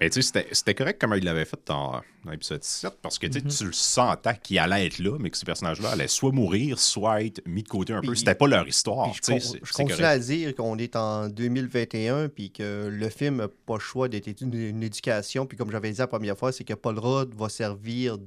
Mais 0.00 0.10
tu 0.10 0.22
sais, 0.22 0.44
c'était- 0.52 0.74
correct 0.74 1.00
comme 1.00 1.14
il 1.16 1.24
l'avait 1.24 1.44
fait 1.44 1.58
dans, 1.66 2.00
dans 2.24 2.30
l'épisode 2.30 2.62
7, 2.62 2.94
parce 3.02 3.18
que 3.18 3.26
Mhm. 3.26 3.48
tu 3.48 3.64
le 3.64 3.72
sentais 3.72 4.38
qu'il 4.42 4.58
allait 4.58 4.86
être 4.86 4.98
là, 4.98 5.16
mais 5.18 5.30
que 5.30 5.36
ces 5.36 5.44
personnages-là 5.44 5.90
allaient 5.90 6.08
soit 6.08 6.30
mourir, 6.32 6.78
soit 6.78 7.22
être 7.22 7.40
mis 7.46 7.62
de 7.62 7.68
côté 7.68 7.92
un 7.92 8.00
peu. 8.00 8.14
C'était 8.14 8.34
pas 8.34 8.46
leur 8.46 8.68
histoire. 8.68 9.12
Je 9.14 9.20
con- 9.20 9.38
continue 9.74 9.88
correct. 9.88 10.04
à 10.04 10.18
dire 10.18 10.54
qu'on 10.54 10.78
est 10.78 10.94
en 10.96 11.28
2021 11.28 12.28
puis 12.28 12.50
que 12.52 12.88
le 12.92 13.08
film 13.08 13.36
n'a 13.36 13.48
pas 13.48 13.74
le 13.74 13.80
choix 13.80 14.08
d'être 14.08 14.28
une, 14.40 14.54
une 14.54 14.82
éducation. 14.82 15.46
Puis 15.46 15.56
comme 15.58 15.70
j'avais 15.70 15.90
dit 15.90 15.98
la 15.98 16.06
première 16.06 16.36
fois, 16.38 16.52
c'est 16.52 16.64
que 16.64 16.74
Paul 16.74 16.98
Rudd 16.98 17.34
va 17.34 17.48
servir 17.48 18.18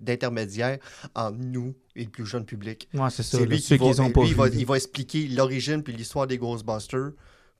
d'intermédiaire 0.00 0.78
entre 1.14 1.38
nous 1.38 1.74
et 1.94 2.04
le 2.04 2.10
plus 2.10 2.26
jeune 2.26 2.44
public. 2.44 2.88
Ouais, 2.94 3.10
c'est 3.10 3.22
ça. 3.22 3.38
Lui 3.40 3.60
ceux 3.60 3.76
qui 3.76 3.92
va, 3.92 4.02
ont 4.04 4.10
pas 4.10 4.22
lui, 4.22 4.28
il 4.30 4.34
va, 4.34 4.48
il 4.48 4.66
va 4.66 4.76
expliquer 4.76 5.26
l'origine 5.28 5.82
puis 5.82 5.92
l'histoire 5.92 6.26
des 6.26 6.38
Ghostbusters 6.38 7.10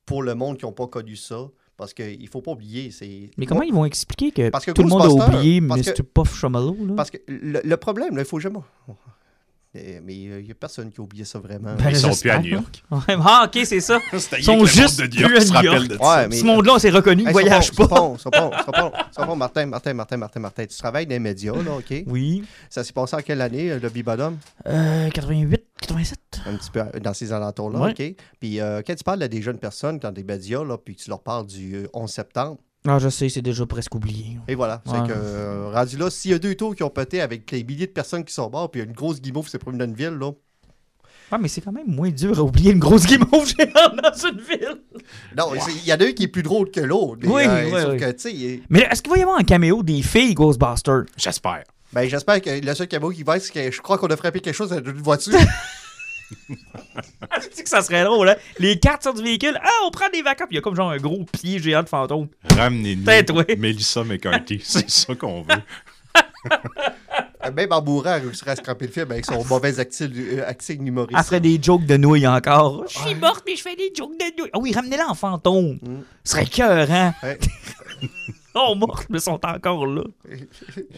pour 0.05 0.23
le 0.23 0.35
monde 0.35 0.59
qui 0.59 0.67
n'a 0.67 0.73
pas 0.73 0.87
connu 0.87 1.17
ça. 1.17 1.49
Parce 1.77 1.93
qu'il 1.93 2.22
ne 2.22 2.27
faut 2.29 2.41
pas 2.41 2.53
oublier, 2.53 2.91
c'est... 2.91 3.31
Mais 3.37 3.45
comment 3.45 3.62
ils 3.62 3.74
vont 3.74 3.85
expliquer 3.85 4.31
que, 4.31 4.49
Parce 4.49 4.64
que 4.64 4.70
tout 4.70 4.83
le 4.83 4.89
monde 4.89 5.03
a 5.03 5.11
oublié 5.11 5.61
Mr. 5.61 6.03
Puff 6.14 6.35
Chamallow? 6.39 6.77
Parce 6.97 7.11
que 7.11 7.18
le, 7.29 7.61
le 7.62 7.77
problème, 7.77 8.16
là, 8.16 8.22
il 8.22 8.27
faut 8.27 8.41
jamais... 8.41 8.61
Eh, 9.79 10.01
Mais 10.05 10.14
il 10.14 10.45
n'y 10.45 10.51
a 10.51 10.55
personne 10.55 10.91
qui 10.91 11.01
a 11.01 11.05
oublié 11.05 11.24
ça 11.24 11.39
vraiment. 11.39 11.74
Ben, 11.77 11.91
Ils 11.91 11.97
sont 11.97 12.14
plus 12.14 12.31
à 12.31 12.39
New 12.39 12.51
York. 12.53 12.83
Ouais, 12.91 13.16
ah, 13.20 13.45
ok, 13.47 13.62
c'est 13.64 13.81
ça. 13.81 13.99
C'était 14.18 14.39
Ils 14.39 14.45
sont 14.45 14.64
juste 14.64 15.01
de 15.01 15.07
New 15.07 15.20
York 15.20 15.33
plus 15.33 15.37
à 15.37 15.41
se 15.43 15.47
New 15.49 15.55
rappelle 15.55 15.72
York. 15.72 15.89
de 15.89 15.97
Ouais, 15.97 16.29
mais- 16.29 16.37
Ce 16.37 16.45
monde-là, 16.45 16.74
on 16.74 16.79
s'est 16.79 16.91
reconnu, 16.91 17.22
ils 17.22 17.27
Hey, 17.29 17.33
voyagent 17.33 17.66
sont 17.72 17.87
pas. 17.87 18.01
bons, 18.01 18.18
sont 18.18 18.31
bons, 18.31 18.51
sont 18.64 18.70
bons, 18.72 18.93
sont 19.12 19.27
bons. 19.27 19.37
Martin, 19.37 19.66
Martin, 19.66 19.95
Martin, 19.95 20.16
Martin, 20.16 20.41
Martin, 20.41 20.66
tu 20.66 20.77
travailles 20.79 21.07
dans 21.07 21.11
les 21.14 21.18
médias, 21.18 21.53
là, 21.55 21.77
OK? 21.79 22.05
Oui. 22.07 22.45
Ça 22.70 22.83
s'est 22.85 22.93
passé 22.93 23.16
en 23.16 23.20
quelle 23.20 23.41
année, 23.41 23.70
euh, 23.72 23.79
le 23.81 23.89
Bibodum? 23.89 24.39
Euh, 24.66 25.11
88, 25.11 25.62
87. 25.81 26.18
Un 26.47 26.57
petit 26.57 26.70
peu 26.70 26.81
euh, 26.81 27.01
dans 27.01 27.14
ces 27.14 27.33
alentours-là, 27.33 27.79
Ouais. 27.81 27.91
OK? 27.91 28.14
Puis 28.41 28.61
euh, 28.61 28.83
quand 28.87 28.95
tu 28.95 29.05
parles 29.05 29.22
à 29.22 29.29
des 29.29 29.43
jeunes 29.43 29.59
personnes 29.59 29.99
dans 29.99 30.12
des 30.12 30.24
médias, 30.24 30.64
là, 30.64 30.79
puis 30.79 30.95
tu 30.97 31.09
leur 31.11 31.20
parles 31.22 31.47
du 31.47 31.74
euh, 31.77 31.87
11 31.93 32.11
septembre, 32.11 32.59
Ah, 32.89 32.99
je 32.99 33.09
sais, 33.09 33.28
c'est 33.28 33.43
déjà 33.43 33.66
presque 33.66 33.95
oublié. 33.95 34.39
et 34.49 34.55
voilà. 34.55 34.82
Ouais. 34.87 34.93
C'est 34.95 35.07
que, 35.12 35.12
euh, 35.16 35.70
rendu 35.72 35.97
là, 35.97 36.09
s'il 36.11 36.30
y 36.30 36.34
a 36.34 36.39
deux 36.39 36.55
tours 36.55 36.74
qui 36.74 36.82
ont 36.82 36.91
pété 36.91 37.20
avec 37.20 37.51
les 37.51 37.64
milliers 37.64 37.87
de 37.87 37.93
personnes 37.93 38.24
qui 38.24 38.32
sont 38.32 38.49
mortes, 38.51 38.72
puis 38.72 38.80
il 38.80 38.84
y 38.84 38.87
a 38.87 38.89
une 38.89 38.95
grosse 38.95 39.20
guimauve 39.20 39.45
qui 39.47 39.51
s'est 39.51 39.59
promenée 39.59 39.84
dans 39.84 39.91
une 39.91 39.97
ville, 39.97 40.16
là. 40.20 40.30
Ah, 41.32 41.39
mais 41.39 41.49
c'est 41.49 41.61
quand 41.61 41.72
même 41.72 41.89
moins 41.89 42.11
dur 42.11 42.39
à 42.39 42.43
oublier 42.43 42.70
une 42.70 42.78
grosse 42.78 43.05
guimauve 43.05 43.47
géante 43.59 43.97
dans 44.01 44.28
une 44.28 44.41
ville. 44.41 44.80
Non, 45.37 45.49
il 45.82 45.89
y 45.89 45.93
en 45.93 45.97
a 45.97 46.05
un 46.05 46.12
qui 46.12 46.22
est 46.22 46.28
plus 46.28 46.45
drôle 46.45 46.70
que 46.70 46.80
l'autre. 46.80 47.18
mais, 47.22 47.28
Oui, 47.28 47.43
euh, 47.45 47.64
oui, 47.64 47.70
sauf 47.82 47.91
oui. 47.93 47.99
que, 47.99 48.28
il- 48.28 48.62
Mais 48.70 48.87
est-ce 48.89 49.03
qu'il 49.03 49.11
va 49.11 49.18
y 49.18 49.22
avoir 49.22 49.37
un 49.39 49.43
caméo 49.43 49.82
des 49.82 50.03
filles 50.03 50.34
Ghostbusters? 50.34 51.03
J'espère. 51.16 51.64
ben, 51.93 52.09
j'espère 52.09 52.41
que 52.41 52.64
le 52.64 52.74
seul 52.74 52.87
caméo 52.87 53.11
qui 53.11 53.24
va 53.24 53.39
être, 53.39 53.43
c'est 53.43 53.53
que 53.53 53.70
je 53.72 53.80
crois 53.80 53.99
qu'on 53.99 54.07
a 54.07 54.16
frappé 54.16 54.39
quelque 54.41 54.55
chose 54.55 54.70
dans 54.70 54.78
une 54.78 55.03
voiture. 55.03 55.34
tu 56.49 56.57
sais 57.53 57.62
que 57.62 57.68
ça 57.68 57.83
serait 57.83 58.05
drôle, 58.05 58.29
hein? 58.29 58.37
Les 58.59 58.79
cartes 58.79 59.03
sortent 59.03 59.18
du 59.18 59.22
véhicule. 59.22 59.59
Ah, 59.62 59.70
on 59.87 59.91
prend 59.91 60.09
des 60.12 60.22
vacances. 60.22 60.49
Puis 60.49 60.55
il 60.55 60.57
y 60.57 60.59
a 60.59 60.62
comme 60.62 60.77
genre 60.77 60.91
un 60.91 60.97
gros 60.99 61.24
pied 61.24 61.59
géant 61.59 61.83
de 61.83 61.89
fantôme. 61.89 62.29
Ramenez-nous 62.57 63.05
Peut-être, 63.05 63.35
oui. 63.35 63.57
Melissa 63.57 64.05
McCarthy. 64.05 64.61
C'est 64.64 64.91
ça 64.91 65.14
qu'on 65.14 65.43
veut. 65.43 65.62
Même 67.55 67.72
en 67.72 67.83
mourant, 67.83 68.14
elle 68.14 68.22
réussirait 68.22 68.53
à 68.53 68.57
scraper 68.57 68.87
le 68.87 68.93
film 68.93 69.11
avec 69.12 69.24
son 69.24 69.45
mauvais 69.45 69.79
acting, 69.79 70.11
euh, 70.16 70.49
acting 70.49 70.85
humoriste. 70.85 71.16
Elle 71.16 71.24
ferait 71.24 71.41
des 71.41 71.61
jokes 71.62 71.87
de 71.87 71.97
nouilles 71.97 72.27
encore. 72.27 72.85
Je 72.89 72.99
suis 72.99 73.14
morte, 73.14 73.45
mais 73.47 73.55
je 73.55 73.62
fais 73.62 73.77
des 73.77 73.93
jokes 73.97 74.18
de 74.18 74.37
nouilles. 74.37 74.51
Ah 74.53 74.59
oui, 74.59 74.72
ramenez-la 74.72 75.09
en 75.09 75.14
fantôme. 75.14 75.79
Mm. 75.81 76.01
Ce 76.24 76.33
serait 76.33 76.47
cœur, 76.47 76.91
hein? 76.91 77.14
Ouais. 78.57 78.63
oh, 78.69 78.75
morte, 78.75 79.07
mais 79.11 79.21
sont 79.21 79.41
encore 79.45 79.87
là. 79.87 80.03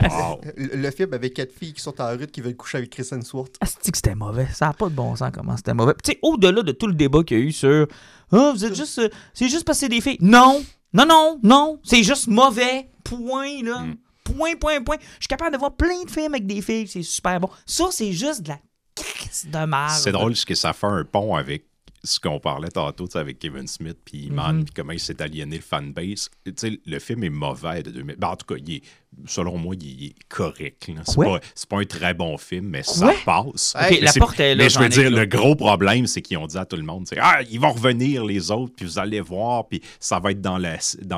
Wow. 0.02 0.40
Le, 0.56 0.76
le 0.76 0.90
film 0.90 1.12
avec 1.14 1.34
quatre 1.34 1.52
filles 1.52 1.72
qui 1.72 1.80
sont 1.82 2.00
en 2.00 2.10
route 2.12 2.30
qui 2.30 2.40
veulent 2.40 2.56
coucher 2.56 2.78
avec 2.78 2.90
Chris 2.90 3.06
Hemsworth. 3.10 3.56
Ah, 3.60 3.66
c'est 3.66 3.90
que 3.90 3.96
c'était 3.98 4.14
mauvais? 4.14 4.46
Ça 4.52 4.66
n'a 4.66 4.72
pas 4.72 4.88
de 4.88 4.94
bon 4.94 5.14
sens 5.16 5.30
comment 5.32 5.56
c'était 5.56 5.74
mauvais. 5.74 5.94
Tu 6.02 6.12
sais, 6.12 6.18
au-delà 6.22 6.62
de 6.62 6.72
tout 6.72 6.86
le 6.86 6.94
débat 6.94 7.22
qu'il 7.24 7.38
y 7.38 7.40
a 7.40 7.44
eu 7.44 7.52
sur 7.52 7.86
Ah, 8.32 8.52
vous 8.54 8.64
êtes 8.64 8.74
juste. 8.74 8.98
euh, 8.98 9.08
c'est 9.34 9.48
juste 9.48 9.64
parce 9.64 9.78
que 9.78 9.86
c'est 9.86 9.88
des 9.90 10.00
filles. 10.00 10.18
Non! 10.20 10.62
Non, 10.92 11.04
non, 11.06 11.38
non! 11.42 11.80
C'est 11.84 12.02
juste 12.02 12.28
mauvais. 12.28 12.88
Point, 13.04 13.62
là. 13.62 13.80
Mm. 13.80 13.96
Point, 14.24 14.56
point, 14.60 14.82
point. 14.82 14.96
Je 15.00 15.24
suis 15.24 15.28
capable 15.28 15.52
de 15.52 15.58
voir 15.58 15.74
plein 15.74 16.04
de 16.04 16.10
films 16.10 16.34
avec 16.34 16.46
des 16.46 16.60
filles, 16.62 16.86
c'est 16.88 17.02
super 17.02 17.40
bon. 17.40 17.48
Ça, 17.66 17.86
c'est 17.90 18.12
juste 18.12 18.42
de 18.42 18.50
la 18.50 18.58
crise 18.94 19.46
de 19.50 19.58
merde. 19.66 19.90
C'est 19.96 20.12
drôle 20.12 20.32
parce 20.32 20.44
que 20.44 20.54
ça 20.54 20.72
fait 20.72 20.86
un 20.86 21.04
pont 21.04 21.34
avec 21.34 21.64
ce 22.08 22.20
qu'on 22.20 22.40
parlait 22.40 22.68
tantôt 22.68 23.08
avec 23.16 23.38
Kevin 23.38 23.66
Smith 23.66 23.98
puis 24.04 24.26
Iman, 24.26 24.56
Mhm. 24.58 24.64
puis 24.64 24.74
comment 24.74 24.92
il 24.92 25.00
s'est 25.00 25.20
aliéné 25.22 25.56
le 25.56 25.62
fanbase. 25.62 26.30
Tu 26.44 26.52
sais, 26.56 26.80
le 26.84 26.98
film 26.98 27.24
est 27.24 27.30
mauvais 27.30 27.82
de 27.82 27.90
2000. 27.90 28.16
Ben, 28.16 28.28
en 28.28 28.36
tout 28.36 28.46
cas, 28.54 28.60
il 28.64 28.74
est- 28.76 28.82
selon 29.26 29.56
moi, 29.56 29.74
il 29.80 30.06
est 30.06 30.14
correct. 30.28 30.90
C'est 31.06 31.16
pas, 31.16 31.40
pas 31.68 31.80
un 31.80 31.84
très 31.84 32.14
bon 32.14 32.36
film, 32.36 32.66
mais 32.68 32.82
ça 32.82 33.12
passe. 33.24 33.74
Mais 33.90 34.00
la 34.00 34.12
porte 34.12 34.38
est 34.40 34.54
là, 34.54 34.64
Mais 34.64 34.70
je 34.70 34.78
veux 34.78 34.88
dire, 34.88 35.10
le 35.10 35.24
gros 35.26 35.54
problème, 35.56 36.06
c'est 36.06 36.20
qu'ils 36.22 36.36
ont 36.38 36.46
dit 36.46 36.58
à 36.58 36.64
tout 36.66 36.76
le 36.76 36.82
monde 36.82 37.06
Ah, 37.20 37.40
ils 37.50 37.58
vont 37.60 37.72
revenir 37.72 38.24
les 38.24 38.50
autres, 38.50 38.74
puis 38.76 38.84
vous 38.84 38.98
allez 38.98 39.20
voir, 39.20 39.66
puis 39.68 39.80
ça 39.98 40.18
va 40.18 40.30
être 40.32 40.40
dans, 40.40 40.58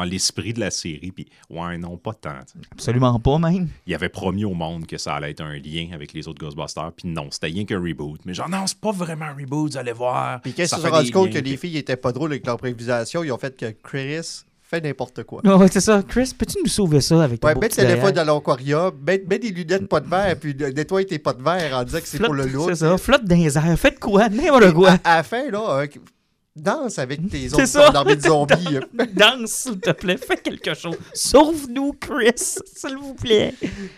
l'esprit 0.05 0.53
de 0.53 0.61
la 0.61 0.71
série. 0.71 1.11
Puis, 1.13 1.27
ouais, 1.51 1.79
non, 1.79 1.97
pas 1.97 2.15
tant. 2.15 2.39
Absolument 2.73 3.19
pas, 3.19 3.39
même. 3.39 3.69
Il 3.87 3.95
avait 3.95 4.09
promis 4.09 4.45
au 4.45 4.55
monde 4.55 4.87
que 4.87 4.97
ça 4.99 5.15
allait 5.17 5.31
être 5.33 5.43
un 5.43 5.57
lien 5.59 5.89
avec 5.93 6.13
les 6.13 6.27
autres 6.29 6.39
Ghostbusters, 6.45 6.93
puis 6.93 7.09
non, 7.09 7.29
c'était 7.31 7.47
rien 7.49 7.65
qu'un 7.65 7.81
reboot. 7.81 8.21
Mais 8.25 8.35
genre, 8.35 8.49
non, 8.49 8.67
c'est 8.67 8.81
pas 8.81 8.93
vraiment 8.93 9.27
un 9.27 9.35
reboot, 9.35 9.73
vous 9.73 9.77
allez 9.79 9.93
voir. 9.93 10.41
Puis 10.41 10.53
se 10.81 10.89
sont 10.89 10.93
rendus 10.95 11.11
compte 11.11 11.31
que 11.31 11.39
les 11.39 11.57
filles 11.57 11.79
étaient 11.79 11.97
pas 11.97 12.13
drôles 12.13 12.33
avec 12.33 12.47
leur 12.47 12.57
prévisation, 12.57 13.25
ils 13.25 13.33
ont 13.33 13.39
fait 13.39 13.57
que 13.57 13.67
Chris 13.83 14.45
fait 14.71 14.81
n'importe 14.81 15.25
quoi. 15.25 15.43
Ouais, 15.45 15.67
c'est 15.71 15.81
ça. 15.81 16.03
Chris, 16.07 16.33
peux-tu 16.39 16.59
nous 16.63 16.71
sauver 16.71 17.01
ça 17.01 17.23
avec 17.25 17.45
Ouais, 17.45 17.55
mets 17.57 17.69
le 17.69 17.75
téléphone 17.75 18.13
dans 18.13 18.25
l'aquarium, 18.25 18.95
mets, 19.05 19.23
mets 19.29 19.39
des 19.41 19.51
lunettes 19.51 19.89
pas 19.89 20.01
de 20.01 20.09
verre, 20.09 20.37
puis 20.39 20.55
nettoie 20.55 21.05
tes 21.05 21.19
pas 21.19 21.33
de 21.33 21.43
verre 21.43 21.77
en 21.77 21.83
disant 21.83 21.99
que 21.99 22.07
c'est 22.07 22.21
pour 22.21 22.35
le 22.35 22.47
look. 22.47 22.71
C'est 22.71 22.77
ça. 22.77 22.97
Flotte 22.97 23.25
dans 23.25 23.37
les 23.37 23.59
airs. 23.59 23.79
Faites 23.79 23.99
quoi? 23.99 24.29
N'importe 24.29 24.73
quoi. 24.73 24.91
À, 25.03 25.15
à 25.15 25.17
la 25.17 25.23
fin, 25.25 25.51
là, 25.51 25.81
euh, 25.81 25.87
danse 26.55 26.99
avec 26.99 27.29
tes 27.29 27.53
autres 27.53 27.65
ça. 27.67 27.91
de 27.91 28.21
zombies. 28.21 28.79
Danse, 29.15 29.51
s'il 29.51 29.81
te 29.81 29.91
plaît. 29.91 30.17
Fais 30.17 30.37
quelque 30.37 30.75
chose. 30.75 30.97
Sauve-nous, 31.15 31.95
Chris, 31.95 32.33
s'il 32.37 32.97
vous 32.97 33.15
plaît. 33.15 33.55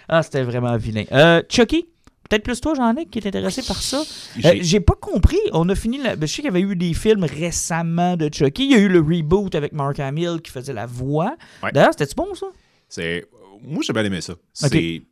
Ah, 0.09 0.23
c'était 0.23 0.43
vraiment 0.43 0.77
vilain. 0.77 1.05
Euh, 1.13 1.43
Chucky? 1.49 1.87
Peut-être 2.29 2.45
plus 2.45 2.61
toi, 2.61 2.75
Jean-Nic, 2.75 3.11
qui 3.11 3.19
est 3.19 3.27
intéressé 3.27 3.63
par 3.63 3.83
ça. 3.83 4.03
Euh, 4.45 4.55
J'ai- 4.61 4.81
pas 4.81 4.95
compris. 4.95 5.39
On 5.53 5.69
a 5.69 5.75
fini. 5.75 5.99
La... 5.99 6.17
ben, 6.17 6.27
Je 6.27 6.33
sais 6.33 6.37
qu'il 6.37 6.47
y 6.47 6.49
avait 6.49 6.61
eu 6.63 6.75
des 6.77 6.95
films 6.95 7.25
récemment 7.25 8.17
de 8.17 8.31
Chucky. 8.33 8.65
Il 8.65 8.71
y 8.73 8.75
a 8.75 8.79
eu 8.79 8.89
le 8.89 9.01
reboot 9.01 9.55
avec 9.55 9.73
Mark 9.73 9.99
Hamill 10.01 10.41
qui 10.43 10.51
faisait 10.51 10.73
la 10.73 10.87
voix. 10.87 11.37
Ouais. 11.63 11.73
D'ailleurs, 11.73 11.93
c'était-tu 11.93 12.15
bon, 12.15 12.35
ça? 12.35 12.47
C'est... 12.89 13.27
Moi, 13.65 13.83
j'ai 13.87 13.93
bien 13.93 14.05
aimé 14.05 14.21
ça. 14.21 14.35
C'est... 14.53 15.03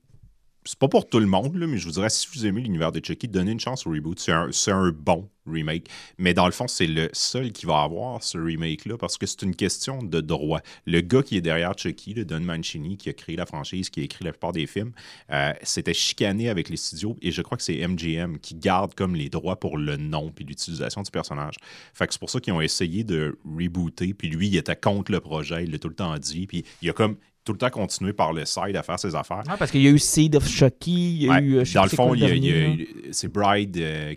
c'est 0.70 0.78
pas 0.78 0.86
pour 0.86 1.08
tout 1.08 1.18
le 1.18 1.26
monde, 1.26 1.56
là, 1.56 1.66
mais 1.66 1.78
je 1.78 1.86
vous 1.86 1.94
dirais, 1.94 2.10
si 2.10 2.28
vous 2.32 2.46
aimez 2.46 2.60
l'univers 2.60 2.92
de 2.92 3.04
Chucky, 3.04 3.26
donnez 3.26 3.50
une 3.50 3.58
chance 3.58 3.88
au 3.88 3.90
reboot. 3.90 4.20
C'est 4.20 4.30
un, 4.30 4.50
un 4.68 4.92
bon 4.92 5.28
remake. 5.44 5.88
Mais 6.16 6.32
dans 6.32 6.46
le 6.46 6.52
fond, 6.52 6.68
c'est 6.68 6.86
le 6.86 7.10
seul 7.12 7.50
qui 7.50 7.66
va 7.66 7.82
avoir 7.82 8.22
ce 8.22 8.38
remake-là 8.38 8.96
parce 8.96 9.18
que 9.18 9.26
c'est 9.26 9.42
une 9.42 9.56
question 9.56 10.00
de 10.00 10.20
droit. 10.20 10.60
Le 10.86 11.00
gars 11.00 11.24
qui 11.24 11.36
est 11.36 11.40
derrière 11.40 11.76
Chucky, 11.76 12.14
le 12.14 12.24
Don 12.24 12.38
Mancini, 12.38 12.96
qui 12.96 13.08
a 13.08 13.12
créé 13.12 13.34
la 13.34 13.46
franchise, 13.46 13.90
qui 13.90 13.98
a 13.98 14.04
écrit 14.04 14.24
la 14.24 14.30
plupart 14.30 14.52
des 14.52 14.68
films, 14.68 14.92
euh, 15.32 15.52
s'était 15.64 15.92
chicané 15.92 16.48
avec 16.50 16.68
les 16.68 16.76
studios 16.76 17.16
et 17.20 17.32
je 17.32 17.42
crois 17.42 17.58
que 17.58 17.64
c'est 17.64 17.84
MGM 17.84 18.38
qui 18.38 18.54
garde 18.54 18.94
comme 18.94 19.16
les 19.16 19.28
droits 19.28 19.58
pour 19.58 19.76
le 19.76 19.96
nom 19.96 20.30
puis 20.30 20.44
l'utilisation 20.44 21.02
du 21.02 21.10
personnage. 21.10 21.56
Fait 21.94 22.06
que 22.06 22.12
c'est 22.12 22.20
pour 22.20 22.30
ça 22.30 22.38
qu'ils 22.38 22.52
ont 22.52 22.60
essayé 22.60 23.02
de 23.02 23.36
rebooter. 23.44 24.14
Puis 24.14 24.28
lui, 24.28 24.46
il 24.46 24.56
était 24.56 24.76
contre 24.76 25.10
le 25.10 25.18
projet, 25.18 25.64
il 25.64 25.72
l'a 25.72 25.78
tout 25.78 25.88
le 25.88 25.94
temps 25.94 26.16
dit. 26.16 26.46
Puis 26.46 26.64
il 26.80 26.90
a 26.90 26.92
comme 26.92 27.16
tout 27.44 27.52
le 27.52 27.58
temps 27.58 27.70
continué 27.70 28.12
par 28.12 28.32
le 28.32 28.44
side 28.44 28.76
à 28.76 28.82
faire 28.82 28.98
ses 28.98 29.14
affaires. 29.14 29.42
Ah, 29.48 29.56
parce 29.56 29.70
qu'il 29.70 29.82
y 29.82 29.86
a 29.88 29.90
eu 29.90 29.98
Seed 29.98 30.36
of 30.36 30.46
Chucky. 30.46 31.14
Il 31.16 31.22
y 31.22 31.28
a 31.28 31.32
Ouais, 31.32 31.42
eu. 31.42 31.56
euh, 31.58 31.64
sais 31.64 31.74
dans 31.74 31.82
le 31.84 31.88
fond, 31.88 32.14
il 32.14 32.20
y 32.20 32.24
a- 32.24 32.34
il 32.34 32.44
y 32.44 32.82
a- 33.08 33.12
c'est 33.12 33.28
Bride, 33.32 33.76
euh, 33.78 34.14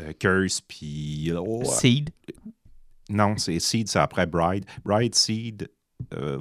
euh, 0.00 0.12
Curse, 0.18 0.60
puis. 0.62 1.30
oh? 1.36 1.62
Seed? 1.64 2.10
non, 3.10 3.36
c'est 3.36 3.58
Seed, 3.60 3.88
c'est 3.88 3.98
après 3.98 4.26
Bride. 4.26 4.64
Bride, 4.84 5.14
Seed. 5.14 5.68
Euh, 6.14 6.38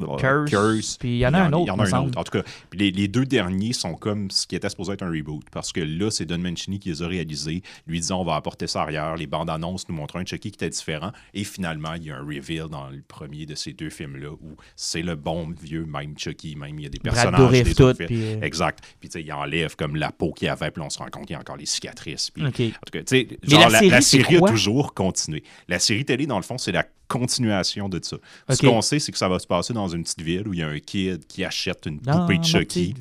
Curse, 0.47 0.97
puis 0.97 1.09
il 1.09 1.17
y 1.17 1.27
en 1.27 1.33
a 1.33 1.39
un 1.41 1.53
autre, 1.53 1.65
Il 1.65 1.67
y 1.67 1.71
en 1.71 1.77
me 1.77 1.81
a 1.81 1.85
un 1.85 1.89
semble. 1.89 2.09
autre. 2.09 2.19
En 2.19 2.23
tout 2.23 2.31
cas, 2.31 2.43
les, 2.73 2.91
les 2.91 3.07
deux 3.07 3.25
derniers 3.25 3.73
sont 3.73 3.95
comme 3.95 4.29
ce 4.31 4.45
qui 4.47 4.55
était 4.55 4.69
supposé 4.69 4.93
être 4.93 5.03
un 5.03 5.09
reboot. 5.09 5.43
Parce 5.51 5.71
que 5.71 5.81
là, 5.81 6.09
c'est 6.11 6.25
Don 6.25 6.37
Mancini 6.37 6.79
qui 6.79 6.89
les 6.89 7.01
a 7.01 7.07
réalisés, 7.07 7.63
lui 7.87 7.99
disant 7.99 8.21
on 8.21 8.23
va 8.23 8.35
apporter 8.35 8.67
ça 8.67 8.81
arrière. 8.81 9.15
Les 9.15 9.27
bandes 9.27 9.49
annonces 9.49 9.87
nous 9.89 9.95
montrent 9.95 10.17
un 10.17 10.25
Chucky 10.25 10.51
qui 10.51 10.55
était 10.55 10.69
différent. 10.69 11.11
Et 11.33 11.43
finalement, 11.43 11.93
il 11.95 12.03
y 12.05 12.11
a 12.11 12.17
un 12.17 12.21
reveal 12.23 12.67
dans 12.69 12.87
le 12.89 13.01
premier 13.07 13.45
de 13.45 13.55
ces 13.55 13.73
deux 13.73 13.89
films-là 13.89 14.31
où 14.31 14.55
c'est 14.75 15.01
le 15.01 15.15
bon 15.15 15.49
vieux 15.61 15.85
même 15.85 16.17
Chucky. 16.17 16.55
Même 16.55 16.77
il 16.79 16.83
y 16.83 16.85
a 16.87 16.89
des 16.89 16.99
personnages. 16.99 17.51
Des 17.63 17.73
tout, 17.73 17.93
puis, 17.93 18.07
euh, 18.11 18.41
Exact. 18.41 18.79
Puis 18.99 19.09
tu 19.09 19.19
sais, 19.19 19.25
il 19.25 19.33
enlève 19.33 19.75
comme 19.75 19.95
la 19.95 20.11
peau 20.11 20.31
qu'il 20.33 20.49
avait, 20.49 20.71
puis 20.71 20.81
on 20.83 20.89
se 20.89 20.99
rend 20.99 21.07
compte 21.07 21.25
qu'il 21.25 21.33
y 21.33 21.37
a 21.37 21.39
encore 21.39 21.57
les 21.57 21.65
cicatrices. 21.65 22.29
Puis. 22.29 22.43
En 22.45 22.51
tout 22.51 22.63
cas, 22.91 22.99
tu 22.99 23.03
sais, 23.07 23.27
genre, 23.43 23.69
la 23.69 23.69
la, 23.69 23.79
série, 23.79 23.89
la 23.89 24.01
série 24.01 24.35
a 24.37 24.41
toujours 24.41 24.93
continué. 24.93 25.43
La 25.67 25.79
série 25.79 26.05
télé, 26.05 26.25
dans 26.27 26.37
le 26.37 26.43
fond, 26.43 26.57
c'est 26.57 26.71
la 26.71 26.85
continuation 27.07 27.89
de 27.89 27.99
ça. 28.03 28.17
Ce 28.49 28.61
qu'on 28.65 28.81
sait, 28.81 28.99
c'est 28.99 29.11
que 29.11 29.17
ça 29.17 29.29
va 29.29 29.39
se 29.39 29.46
passer 29.47 29.73
dans 29.73 29.87
une 29.87 30.03
petite 30.03 30.21
ville 30.21 30.47
où 30.47 30.53
il 30.53 30.59
y 30.59 30.63
a 30.63 30.67
un 30.67 30.79
kid 30.79 31.25
qui 31.27 31.43
achète 31.43 31.85
une 31.85 31.99
Dans 31.99 32.21
poupée 32.21 32.37
de 32.39 32.43
Chucky. 32.43 32.93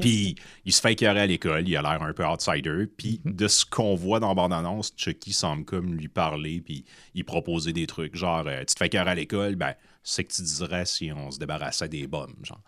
Puis 0.00 0.34
il 0.64 0.72
se 0.72 0.80
fait 0.80 0.92
écœurer 0.92 1.20
à 1.20 1.26
l'école, 1.26 1.68
il 1.68 1.76
a 1.76 1.82
l'air 1.82 2.02
un 2.02 2.12
peu 2.12 2.24
outsider. 2.26 2.86
Puis 2.96 3.20
Mhm. 3.24 3.32
de 3.34 3.48
ce 3.48 3.64
qu'on 3.64 3.94
voit 3.94 4.20
dans 4.20 4.28
la 4.28 4.34
bande-annonce, 4.34 4.92
Chucky 4.96 5.32
semble 5.32 5.64
comme 5.64 5.94
lui 5.94 6.08
parler, 6.08 6.60
puis 6.60 6.84
il 7.14 7.24
proposait 7.24 7.72
des 7.72 7.86
trucs. 7.86 8.16
Genre, 8.16 8.44
euh, 8.46 8.60
tu 8.60 8.74
te 8.74 8.78
fais 8.78 8.86
écœurer 8.86 9.10
à 9.10 9.14
l'école, 9.14 9.56
ben, 9.56 9.74
c'est 10.02 10.24
que 10.24 10.32
tu 10.32 10.42
dirais 10.42 10.86
si 10.86 11.10
on 11.12 11.30
se 11.30 11.38
débarrassait 11.38 11.88
des 11.88 12.06
bombes, 12.06 12.34
genre. 12.42 12.62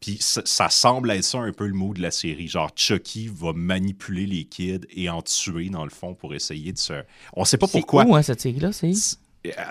Puis 0.00 0.18
ça, 0.20 0.42
ça 0.44 0.68
semble 0.68 1.10
être 1.10 1.24
ça 1.24 1.38
un 1.38 1.52
peu 1.52 1.66
le 1.66 1.72
mot 1.74 1.94
de 1.94 2.00
la 2.02 2.10
série. 2.10 2.48
Genre, 2.48 2.70
Chucky 2.76 3.28
va 3.32 3.52
manipuler 3.52 4.26
les 4.26 4.44
kids 4.44 4.80
et 4.90 5.08
en 5.08 5.22
tuer, 5.22 5.68
dans 5.70 5.84
le 5.84 5.90
fond, 5.90 6.14
pour 6.14 6.34
essayer 6.34 6.72
de 6.72 6.78
se. 6.78 6.92
On 7.34 7.44
sait 7.44 7.56
pas 7.58 7.66
C'est 7.66 7.78
pourquoi. 7.80 8.04
où, 8.04 8.14
hein, 8.14 8.22
cette 8.22 8.40
série-là? 8.40 8.72
C'est? 8.72 8.92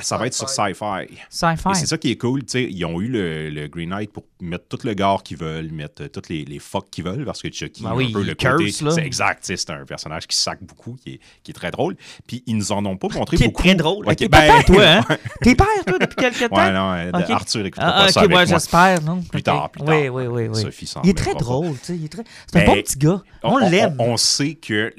Ça 0.02 0.18
va 0.18 0.28
être 0.28 0.34
sur 0.34 0.50
sci-fi. 0.50 1.18
Sci-Fi. 1.30 1.70
Et 1.72 1.74
c'est 1.76 1.86
ça 1.86 1.98
qui 1.98 2.12
est 2.12 2.18
cool, 2.18 2.42
tu 2.44 2.52
sais, 2.52 2.64
ils 2.70 2.86
ont 2.86 3.00
eu 3.02 3.08
le, 3.08 3.50
le 3.50 3.68
Green 3.68 3.90
Knight 3.90 4.12
pour 4.12 4.24
mettre 4.42 4.66
tout 4.68 4.80
le 4.84 4.94
gare 4.94 5.24
qu'ils 5.24 5.38
veulent, 5.38 5.72
mettre 5.72 6.04
euh, 6.04 6.08
toutes 6.08 6.30
les, 6.30 6.46
les 6.46 6.60
fuck 6.60 6.90
qu'ils 6.90 7.04
veulent, 7.04 7.26
parce 7.26 7.42
que 7.42 7.52
Chucky, 7.52 7.84
Ben 7.84 7.94
oui, 7.96 8.08
un 8.10 8.14
peu 8.14 8.24
le 8.24 8.36
côté... 8.36 8.66
curse, 8.66 8.82
là. 8.82 8.92
C'est 8.92 9.06
exact, 9.06 9.42
tu 9.44 9.48
sais, 9.48 9.58
c'est 9.58 9.70
un 9.72 9.86
personnage 9.86 10.28
qui 10.28 10.38
sac 10.38 10.60
beaucoup, 10.62 10.96
qui 11.04 11.14
est, 11.14 11.20
qui 11.44 11.52
est 11.52 11.54
très 11.54 11.72
drôle. 11.72 11.96
Puis 12.28 12.44
ils 12.46 12.58
nous 12.58 12.72
en 12.72 12.86
ont 12.86 12.98
pas 12.98 13.08
montré 13.10 13.38
Qui 13.38 13.44
est 13.44 13.48
beaucoup. 13.48 13.64
très 13.64 13.76
drôle. 13.76 14.08
Ok, 14.08 14.16
T'es 14.16 14.28
ben, 14.28 14.62
toi, 14.64 14.84
hein? 14.84 15.06
T'es 15.42 15.56
père, 15.56 15.68
toi, 15.88 15.98
depuis 16.00 16.16
quelque 16.16 16.46
temps? 16.50 16.56
Ouais, 16.56 16.72
non, 16.72 16.94
euh, 16.94 17.12
Ok. 17.14 17.30
Arthur, 17.30 17.66
écoute 17.66 17.82
Ah, 17.84 18.04
pas 18.06 18.12
ça 18.12 18.24
ok, 18.24 18.30
moi. 18.30 18.46
j'espère, 18.46 19.02
non? 19.02 19.22
Plus 19.22 19.44
tard, 19.44 19.70
plus 19.72 19.82
Oui, 19.82 19.88
tard. 20.06 20.14
oui, 20.14 20.28
oui, 20.28 20.48
oui. 20.48 20.62
Sophie 20.62 20.88
s'en 20.88 21.02
Il 21.04 21.10
est 21.10 21.18
très 21.18 21.34
drôle, 21.36 21.72
tu 21.80 21.86
sais. 21.86 21.96
il 21.96 22.06
est 22.06 22.10
très- 22.10 22.24
C'est 22.52 22.58
un 22.58 22.66
Ben, 22.66 22.76
bon 22.76 22.82
petit 22.82 22.98
gars. 22.98 23.22
On, 23.44 23.58
l'aime. 23.58 23.96
On, 24.00 24.18
sait 24.18 24.54
que 24.56 24.94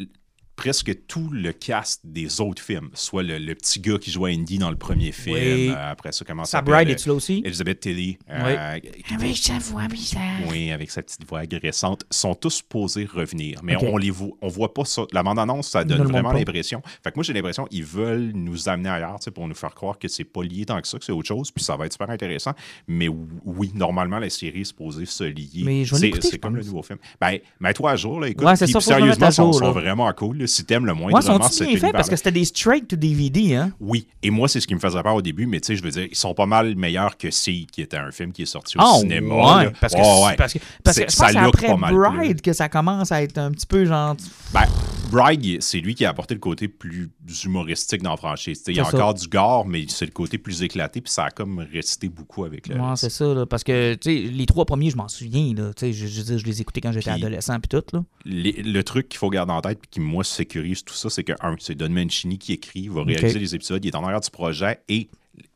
presque 0.57 1.07
tout 1.07 1.29
le 1.31 1.53
cast 1.53 2.01
des 2.05 2.41
autres 2.41 2.63
films, 2.63 2.89
soit 2.95 3.23
le, 3.23 3.39
le 3.39 3.55
petit 3.55 3.79
gars 3.79 3.99
qui 3.99 4.11
jouait 4.11 4.35
Indy 4.35 4.59
dans 4.59 4.71
le 4.71 4.77
premier 4.77 5.13
film, 5.13 5.37
Oui. 5.37 5.69
euh, 5.71 5.91
après 5.93 6.13
ça, 6.13 6.25
comment 6.27 6.45
ça 6.45 6.63
bride, 6.63 6.89
est-tu 6.89 7.09
là 7.09 7.15
aussi? 7.15 7.43
Elizabeth 7.45 7.81
Tilly, 7.81 8.19
euh, 8.31 8.79
Avec 9.15 9.37
sa 9.37 9.59
voix 9.59 9.87
bizarre. 9.87 10.23
Oui, 10.51 10.71
avec 10.71 10.91
sa 10.91 11.03
petite 11.03 11.29
voix 11.29 11.41
agressante, 11.41 12.05
sont 12.11 12.35
tous 12.35 12.51
supposés 12.57 13.05
revenir. 13.05 13.61
Mais 13.63 13.77
on 13.77 13.97
les 13.99 14.11
voit, 14.11 14.31
on 14.41 14.49
voit 14.49 14.73
pas 14.73 14.85
ça. 14.87 15.03
La 15.13 15.23
bande-annonce, 15.23 15.69
ça 15.69 15.85
ne 15.85 15.91
donne 15.95 16.07
vraiment 16.09 16.33
l'impression. 16.33 16.83
Fait 17.05 17.11
que 17.11 17.17
moi, 17.17 17.23
j'ai 17.23 17.33
l'impression 17.35 17.67
qu'ils 17.67 17.85
veulent 17.85 18.33
nous 18.35 18.69
amener 18.69 18.89
ailleurs, 18.89 19.19
pour 19.35 19.47
nous 19.49 19.55
faire 19.55 19.75
croire 19.75 19.99
que 19.99 20.09
c'est 20.09 20.25
pas 20.25 20.43
lié 20.43 20.65
tant 20.65 20.81
que 20.81 20.89
ça, 20.89 20.99
que 20.99 21.05
c'est 21.05 21.13
autre 21.13 21.29
chose, 21.29 21.51
puis 21.51 21.63
ça 21.63 21.77
va 21.77 21.87
être 21.87 21.93
super 21.93 22.09
intéressant. 22.11 22.53
Mais 22.89 23.09
oui, 23.09 23.71
normalement, 23.75 24.19
la 24.19 24.31
série 24.31 24.63
est 24.63 24.65
supposée 24.65 25.05
se 25.07 25.25
lier. 25.25 25.63
Mais 25.65 25.85
je 25.85 25.95
vais 25.97 26.13
C'est- 26.21 26.39
comme 26.39 26.57
le 26.57 26.63
nouveau 26.63 26.83
film. 26.83 26.99
Ben, 27.21 27.39
mets-toi 27.61 27.91
à 27.91 27.97
jour, 27.97 28.21
là, 28.21 28.29
écoute. 28.29 28.47
Ouais, 28.47 28.57
ça, 28.57 28.67
mette 28.67 28.81
sérieusement, 28.81 29.31
sont, 29.31 29.53
sont 29.53 29.61
là. 29.67 29.71
vraiment 29.71 30.11
cool. 30.13 30.46
Là. 30.47 30.49
Si 30.57 30.65
t'aimes 30.65 30.87
le 30.87 30.95
Moi, 30.95 31.11
moindrement 31.11 31.43
sont-ils 31.45 31.55
cet 31.55 31.69
bien 31.69 31.79
faits? 31.79 31.93
Parce 31.93 32.09
que 32.09 32.17
c'était 32.17 32.33
des 32.33 32.45
straight 32.45 32.89
to 32.89 32.97
DVD, 32.97 33.55
hein? 33.55 33.73
Oui, 33.81 34.07
et 34.23 34.31
moi, 34.31 34.49
c'est 34.49 34.61
ce 34.61 34.67
qui 34.67 34.75
me 34.75 34.81
faisait 34.81 35.03
peur 35.03 35.15
au 35.15 35.23
début, 35.23 35.47
mais 35.47 35.61
tu 35.61 35.67
sais, 35.69 35.77
je 35.77 35.83
veux 35.83 35.91
dire, 35.91 36.07
ils 36.11 36.17
sont 36.17 36.35
pas 36.35 36.47
mal 36.47 36.75
meilleurs 36.77 37.17
que 37.17 37.31
Seed, 37.31 37.71
qui 37.71 37.83
était 37.83 37.97
un 37.97 38.11
film 38.11 38.33
qui 38.33 38.43
est 38.43 38.47
sorti 38.47 38.77
au 38.79 38.81
Ah, 38.83 38.99
cinéma. 39.01 39.35
ouais, 39.59 39.73
parce 39.81 39.95
que, 39.95 39.99
Ouais, 39.99 40.27
ouais. 40.29 40.37
parce 40.37 40.53
que, 40.55 40.59
parce 40.83 40.99
que 41.01 41.13
ça 41.13 41.33
look 41.33 41.55
après 41.55 41.67
pas 41.69 41.77
mal. 41.77 41.95
Bride 41.95 42.41
que 42.41 42.53
ça 42.53 42.69
commence 42.69 43.13
à 43.13 43.23
être 43.23 43.39
un 43.39 43.51
petit 43.51 43.67
peu 43.67 43.85
genre... 43.85 44.17
Ben, 44.53 44.65
Bride, 45.11 45.63
c'est 45.63 45.79
lui 45.79 45.95
qui 45.95 46.05
a 46.05 46.11
apporté 46.11 46.35
le 46.35 46.41
côté 46.41 46.67
plus 46.67 47.11
humoristique 47.45 48.03
dans 48.03 48.11
la 48.11 48.17
franchise. 48.17 48.63
Il 48.67 48.75
y 48.77 48.81
a 48.81 48.85
ça. 48.85 48.97
encore 48.97 49.15
du 49.15 49.29
gore, 49.29 49.65
mais 49.65 49.85
c'est 49.89 50.05
le 50.05 50.11
côté 50.11 50.37
plus 50.37 50.63
éclaté, 50.63 51.01
puis 51.01 51.13
ça 51.13 51.27
a 51.27 51.31
comme 51.31 51.65
resté 51.73 52.09
beaucoup 52.09 52.45
avec 52.45 52.67
le 52.67 52.75
Ouais, 52.77 52.97
c'est 52.97 53.11
ça, 53.11 53.25
là, 53.33 53.47
parce 53.47 53.63
que 53.63 53.95
tu 53.95 54.11
sais, 54.11 54.29
les 54.33 54.47
trois 54.47 54.65
premiers, 54.65 54.91
je 54.91 54.97
m'en 54.97 55.07
souviens. 55.09 55.55
Là, 55.55 55.73
tu 55.75 55.87
sais, 55.87 55.93
je, 55.93 56.07
je, 56.09 56.19
veux 56.19 56.25
dire, 56.25 56.39
je 56.39 56.45
les 56.45 56.61
écoutais 56.61 56.81
quand 56.81 56.91
j'étais 56.91 57.11
adolescent 57.11 57.59
puis 57.61 57.69
tout. 57.69 57.85
Là. 57.93 58.03
Les- 58.25 58.63
le 58.65 58.83
truc 58.83 59.09
qu'il 59.09 59.19
faut 59.19 59.31
garder 59.31 59.53
en 59.53 59.61
tête, 59.61 59.79
puis 59.79 59.89
qui, 59.91 60.01
moi, 60.01 60.25
sécurise 60.37 60.85
tout 60.85 60.95
ça, 60.95 61.11
c'est 61.11 61.25
que, 61.25 61.33
un, 61.41 61.57
c'est 61.59 61.75
Don 61.75 61.89
Mancini 61.89 62.39
qui 62.39 62.53
écrit, 62.53 62.81
il 62.81 62.91
va 62.91 63.03
réaliser 63.03 63.39
les 63.39 63.55
épisodes, 63.55 63.85
il 63.85 63.89
est 63.89 63.97
en 63.97 64.05
arrière 64.05 64.21
du 64.21 64.31
projet, 64.31 64.81
et 64.89 65.09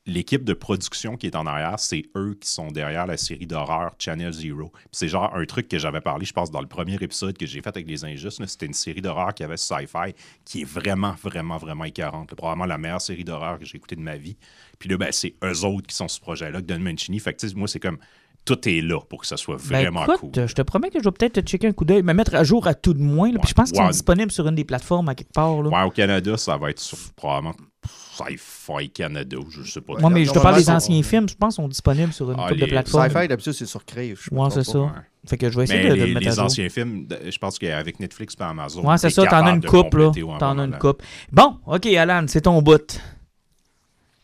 l'équipe 0.07 0.45
de 0.45 0.55
production 0.55 1.17
qui 1.17 1.27
est 1.27 1.37
en 1.37 1.47
arrière, 1.47 1.79
c'est 1.79 2.05
eux 2.17 2.37
qui 2.41 2.49
sont 2.49 2.69
derrière 2.69 3.07
la 3.07 3.17
série 3.17 3.47
d'horreur 3.47 3.95
Channel 3.99 4.33
Zero. 4.33 4.71
Puis 4.73 4.89
C'est 4.93 5.09
genre 5.09 5.35
un 5.35 5.45
truc 5.45 5.69
que 5.69 5.79
j'avais 5.79 6.01
parlé, 6.01 6.25
je 6.25 6.33
pense, 6.33 6.51
dans 6.51 6.61
le 6.61 6.67
premier 6.67 6.97
épisode 7.01 7.37
que 7.37 7.47
j'ai 7.47 7.61
fait 7.61 7.69
avec 7.69 7.87
Les 7.87 8.05
Injustes. 8.05 8.45
C'était 8.47 8.67
une 8.67 8.75
série 8.75 9.01
d'horreur 9.01 9.35
qui 9.35 9.45
avait 9.45 9.57
Sci-Fi, 9.57 10.15
qui 10.45 10.63
est 10.63 10.65
vraiment, 10.65 11.15
vraiment, 11.23 11.59
vraiment 11.59 11.85
écœurante. 11.85 12.35
Probablement 12.35 12.67
la 12.67 12.79
meilleure 12.79 13.01
série 13.01 13.25
d'horreur 13.25 13.59
que 13.59 13.65
j'ai 13.65 13.77
écoutée 13.77 13.97
de 13.97 14.01
ma 14.01 14.17
vie. 14.17 14.37
Puis 14.79 14.89
là, 14.89 14.97
ben, 14.97 15.13
c'est 15.13 15.35
eux 15.45 15.65
autres 15.65 15.87
qui 15.87 15.95
sont 15.95 16.09
ce 16.09 16.21
projet-là, 16.21 16.61
que 16.61 16.67
Don 16.67 16.81
Mancini. 16.81 17.21
Fait 17.21 17.35
que, 17.35 17.55
moi, 17.55 17.69
c'est 17.69 17.81
comme... 17.81 17.99
Tout 18.45 18.69
est 18.69 18.81
là 18.81 18.99
pour 19.09 19.21
que 19.21 19.27
ça 19.27 19.37
soit 19.37 19.57
Ben, 19.69 19.83
vraiment 19.83 20.05
écoute, 20.05 20.33
cool. 20.35 20.49
je 20.49 20.55
te 20.55 20.63
promets 20.63 20.89
que 20.91 20.99
je 20.99 21.05
vais 21.05 21.11
peut-être 21.13 21.35
te 21.35 21.41
checker 21.41 21.69
un 21.69 21.73
coup 21.73 21.85
d'œil, 21.85 22.03
me 22.03 22.13
mettre 22.15 22.35
à 22.35 22.43
jour 22.43 22.67
à 22.67 22.75
tout 22.75 22.95
de 22.95 23.03
moins. 23.03 23.31
là, 23.31 23.39
puis 23.39 23.49
je 23.51 23.55
pense 23.55 23.69
qu'ils 23.71 23.77
sont 23.79 23.85
Ouais. 23.85 23.91
disponibles 23.93 24.33
sur 24.33 24.49
une 24.49 24.55
des 24.55 24.65
plateformes 24.65 25.09
à 25.11 25.15
quelque 25.15 25.33
part. 25.33 25.63
Là. 25.63 25.69
Ouais, 25.69 25.83
au 25.87 25.91
Canada, 25.91 26.37
ça 26.37 26.57
va 26.57 26.71
être 26.71 26.81
sur 26.81 26.99
probablement 27.15 27.55
Sci-Fi 27.87 28.91
Canada, 28.91 29.37
ou 29.39 29.51
je 29.51 29.63
sais 29.71 29.81
pas. 29.81 29.95
Moi, 29.99 30.11
mais 30.11 30.25
je 30.25 30.33
te 30.33 30.39
parle 30.39 30.57
des 30.57 30.65
sont- 30.65 30.73
anciens 30.73 31.03
films, 31.03 31.29
je 31.29 31.35
pense, 31.35 31.57
sont 31.57 31.69
disponibles 31.69 32.13
sur 32.13 32.31
une 32.31 32.37
Ah, 32.41 32.49
couple 32.49 32.61
de 32.61 32.67
plateformes. 32.67 33.09
Sci-Fi, 33.11 33.29
d'habitude, 33.29 33.53
c'est 33.53 33.67
sur 33.67 33.85
Crave. 33.85 34.19
me 34.33 34.39
Ouais, 34.39 34.51
c'est 34.51 34.57
pas. 34.57 34.65
ça. 34.65 34.79
Ouais. 34.81 34.89
Fait 35.27 35.37
que 35.39 35.51
je 35.51 35.57
vais 35.57 35.65
essayer 35.65 35.83
Mais 35.85 35.91
de, 35.91 35.95
le 35.97 36.07
mettre 36.15 36.21
les 36.21 36.29
à 36.29 36.35
jour. 36.35 36.45
anciens 36.45 36.69
films, 36.71 37.07
je 37.31 37.39
pense 37.39 37.59
qu'avec 37.59 38.01
Netflix 38.01 38.35
et 38.39 38.43
Amazon, 38.43 38.83
Ouais, 38.87 38.97
c'est 38.99 39.11
ça, 39.11 39.27
t'en 39.27 39.47
as 39.47 39.51
une 39.53 39.65
coupe, 39.65 39.95
là. 39.95 40.11
T'en 40.39 40.59
as 40.59 40.65
une 40.65 40.79
coupe. 40.79 41.03
Bon, 41.31 41.59
ok, 41.67 41.87
Alan, 41.87 42.25
c'est 42.27 42.43
ton 42.43 42.61
bout. 42.63 43.01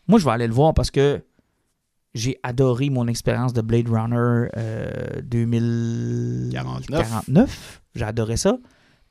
Moi, 0.07 0.19
je 0.19 0.25
vais 0.25 0.31
aller 0.31 0.47
le 0.47 0.53
voir 0.53 0.73
parce 0.73 0.89
que 0.91 1.21
j'ai 2.17 2.37
adoré 2.43 2.89
mon 2.89 3.07
expérience 3.07 3.53
de 3.53 3.61
Blade 3.61 3.87
Runner 3.89 4.49
euh, 4.57 5.21
2049. 6.51 7.81
J'ai 7.95 8.03
adoré 8.05 8.37
ça 8.37 8.57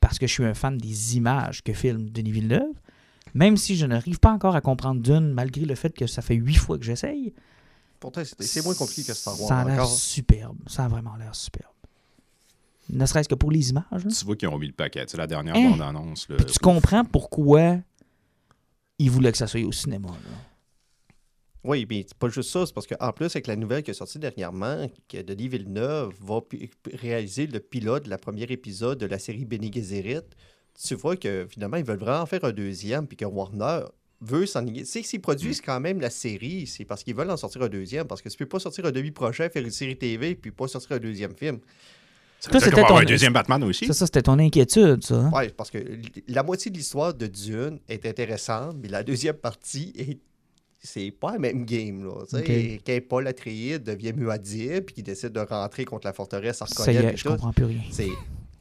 parce 0.01 0.19
que 0.19 0.27
je 0.27 0.33
suis 0.33 0.45
un 0.45 0.55
fan 0.55 0.77
des 0.79 1.17
images 1.17 1.63
que 1.63 1.73
filme 1.73 2.09
Denis 2.11 2.33
Villeneuve. 2.33 2.75
Même 3.35 3.57
si 3.57 3.77
je 3.77 3.87
n'arrive 3.87 4.19
pas 4.19 4.31
encore 4.31 4.55
à 4.57 4.61
comprendre 4.61 5.01
Dune, 5.03 5.33
malgré 5.33 5.65
le 5.65 5.75
fait 5.75 5.91
que 5.95 6.07
ça 6.07 6.23
fait 6.23 6.35
huit 6.37 6.55
fois 6.57 6.79
que 6.79 6.85
j'essaye. 6.85 7.35
Pourtant, 8.01 8.23
c'est 8.39 8.65
moins 8.65 8.75
compliqué 8.75 9.05
que 9.05 9.15
Star 9.15 9.39
Wars. 9.39 9.49
Ça 9.49 9.59
a 9.61 9.65
l'air 9.65 9.85
superbe. 9.87 10.57
Ça 10.67 10.85
a 10.85 10.89
vraiment 10.89 11.17
l'air 11.17 11.35
superbe. 11.35 11.73
Ne 12.89 13.05
serait-ce 13.05 13.29
que 13.29 13.35
pour 13.35 13.51
les 13.51 13.71
images. 13.71 13.85
là. 13.91 14.11
Tu 14.17 14.25
vois 14.25 14.37
qu'ils 14.37 14.49
ont 14.49 14.59
mis 14.59 14.69
le 14.69 14.73
paquet. 14.73 15.05
C'est 15.09 15.17
la 15.17 15.27
dernière 15.27 15.57
Hein? 15.57 15.71
bande-annonce. 15.71 16.29
tu 16.29 16.59
comprends 16.61 17.05
pourquoi 17.05 17.79
ils 18.99 19.11
voulaient 19.11 19.33
que 19.33 19.39
ça 19.39 19.47
soit 19.49 19.65
au 19.65 19.73
cinéma. 19.73 20.09
là. 20.09 20.15
Oui, 21.67 21.87
mais 21.91 22.05
c'est 22.07 22.17
pas 22.17 22.29
juste 22.29 22.51
ça. 22.51 22.65
C'est 22.65 22.73
parce 22.75 22.87
qu'en 22.87 23.13
plus, 23.13 23.27
avec 23.27 23.47
la 23.47 23.57
nouvelle 23.57 23.83
qui 23.83 23.91
est 23.91 23.95
sortie 23.95 24.19
dernièrement, 24.19 24.89
que 25.09 25.21
Denis 25.23 25.49
Villeneuve 25.49 26.13
va 26.21 26.41
réaliser 26.95 27.47
le 27.47 27.61
pilote 27.61 28.05
de 28.05 28.11
la 28.11 28.19
première 28.19 28.51
épisode 28.51 28.99
de 28.99 29.07
la 29.07 29.19
série 29.19 29.45
Benny 29.45 29.73
Gesserit, 29.73 30.21
tu 30.87 30.95
vois 30.95 31.17
que 31.17 31.47
finalement, 31.49 31.77
ils 31.79 31.85
veulent 31.85 31.99
vraiment 31.99 32.27
faire 32.27 32.45
un 32.45 32.53
deuxième, 32.53 33.07
puis 33.07 33.17
que 33.17 33.25
Warner 33.25 33.81
veut 34.21 34.47
s'en... 34.47 34.65
Tu 34.65 34.85
sais, 34.85 35.03
s'ils 35.03 35.21
produisent 35.21 35.61
quand 35.61 35.81
même 35.81 36.01
la 36.01 36.11
série, 36.11 36.67
c'est 36.67 36.85
parce 36.85 37.03
qu'ils 37.03 37.15
veulent 37.15 37.31
en 37.31 37.37
sortir 37.37 37.63
un 37.63 37.69
deuxième, 37.69 38.07
parce 38.07 38.23
que 38.23 38.29
tu 38.29 38.37
peux 38.37 38.47
pas 38.47 38.59
sortir 38.61 38.85
un 38.87 38.91
demi-prochain, 38.93 39.49
faire 39.49 39.63
une 39.65 39.71
série 39.71 39.97
TV, 39.97 40.35
puis 40.35 40.51
pas 40.51 40.69
sortir 40.69 40.93
un 40.93 40.99
deuxième 40.99 41.35
film. 41.35 41.59
Ça 42.39 42.51
c'était 42.61 42.83
ton- 42.83 42.97
un 42.97 43.05
deuxième 43.05 43.33
Batman 43.33 43.65
aussi. 43.65 43.87
Ça, 43.87 43.95
ça 43.95 44.07
c'était 44.07 44.23
ton 44.23 44.39
inquiétude, 44.39 45.03
ça. 45.03 45.15
hein? 45.17 45.31
Ouais, 45.33 45.49
parce 45.49 45.71
que 45.71 45.79
la 46.29 46.43
moitié 46.43 46.71
de 46.71 46.77
l'histoire 46.77 47.13
de 47.15 47.27
Dune 47.27 47.81
est 47.89 48.05
intéressante, 48.07 48.77
mais 48.81 48.89
la 48.89 49.03
deuxième 49.03 49.37
partie 49.37 49.93
est. 49.97 50.19
C'est 50.79 51.11
pas 51.11 51.33
le 51.33 51.39
même 51.39 51.65
game, 51.65 52.05
là. 52.05 52.25
tu 52.29 52.37
sais. 52.37 52.75
Ok. 52.77 52.83
Quand 52.87 53.09
Paul 53.09 53.27
Atreides 53.27 53.83
devient 53.83 54.13
Muad'Dib 54.13 54.85
puis 54.85 54.95
qu'il 54.95 55.05
décide 55.05 55.33
de 55.33 55.41
rentrer 55.41 55.85
contre 55.85 56.07
la 56.07 56.13
forteresse 56.13 56.63
Ça 56.67 56.93
y 56.93 56.97
est, 56.97 57.17
je 57.17 57.23
tout, 57.25 57.31
comprends 57.31 57.53
plus 57.53 57.65
rien. 57.65 57.81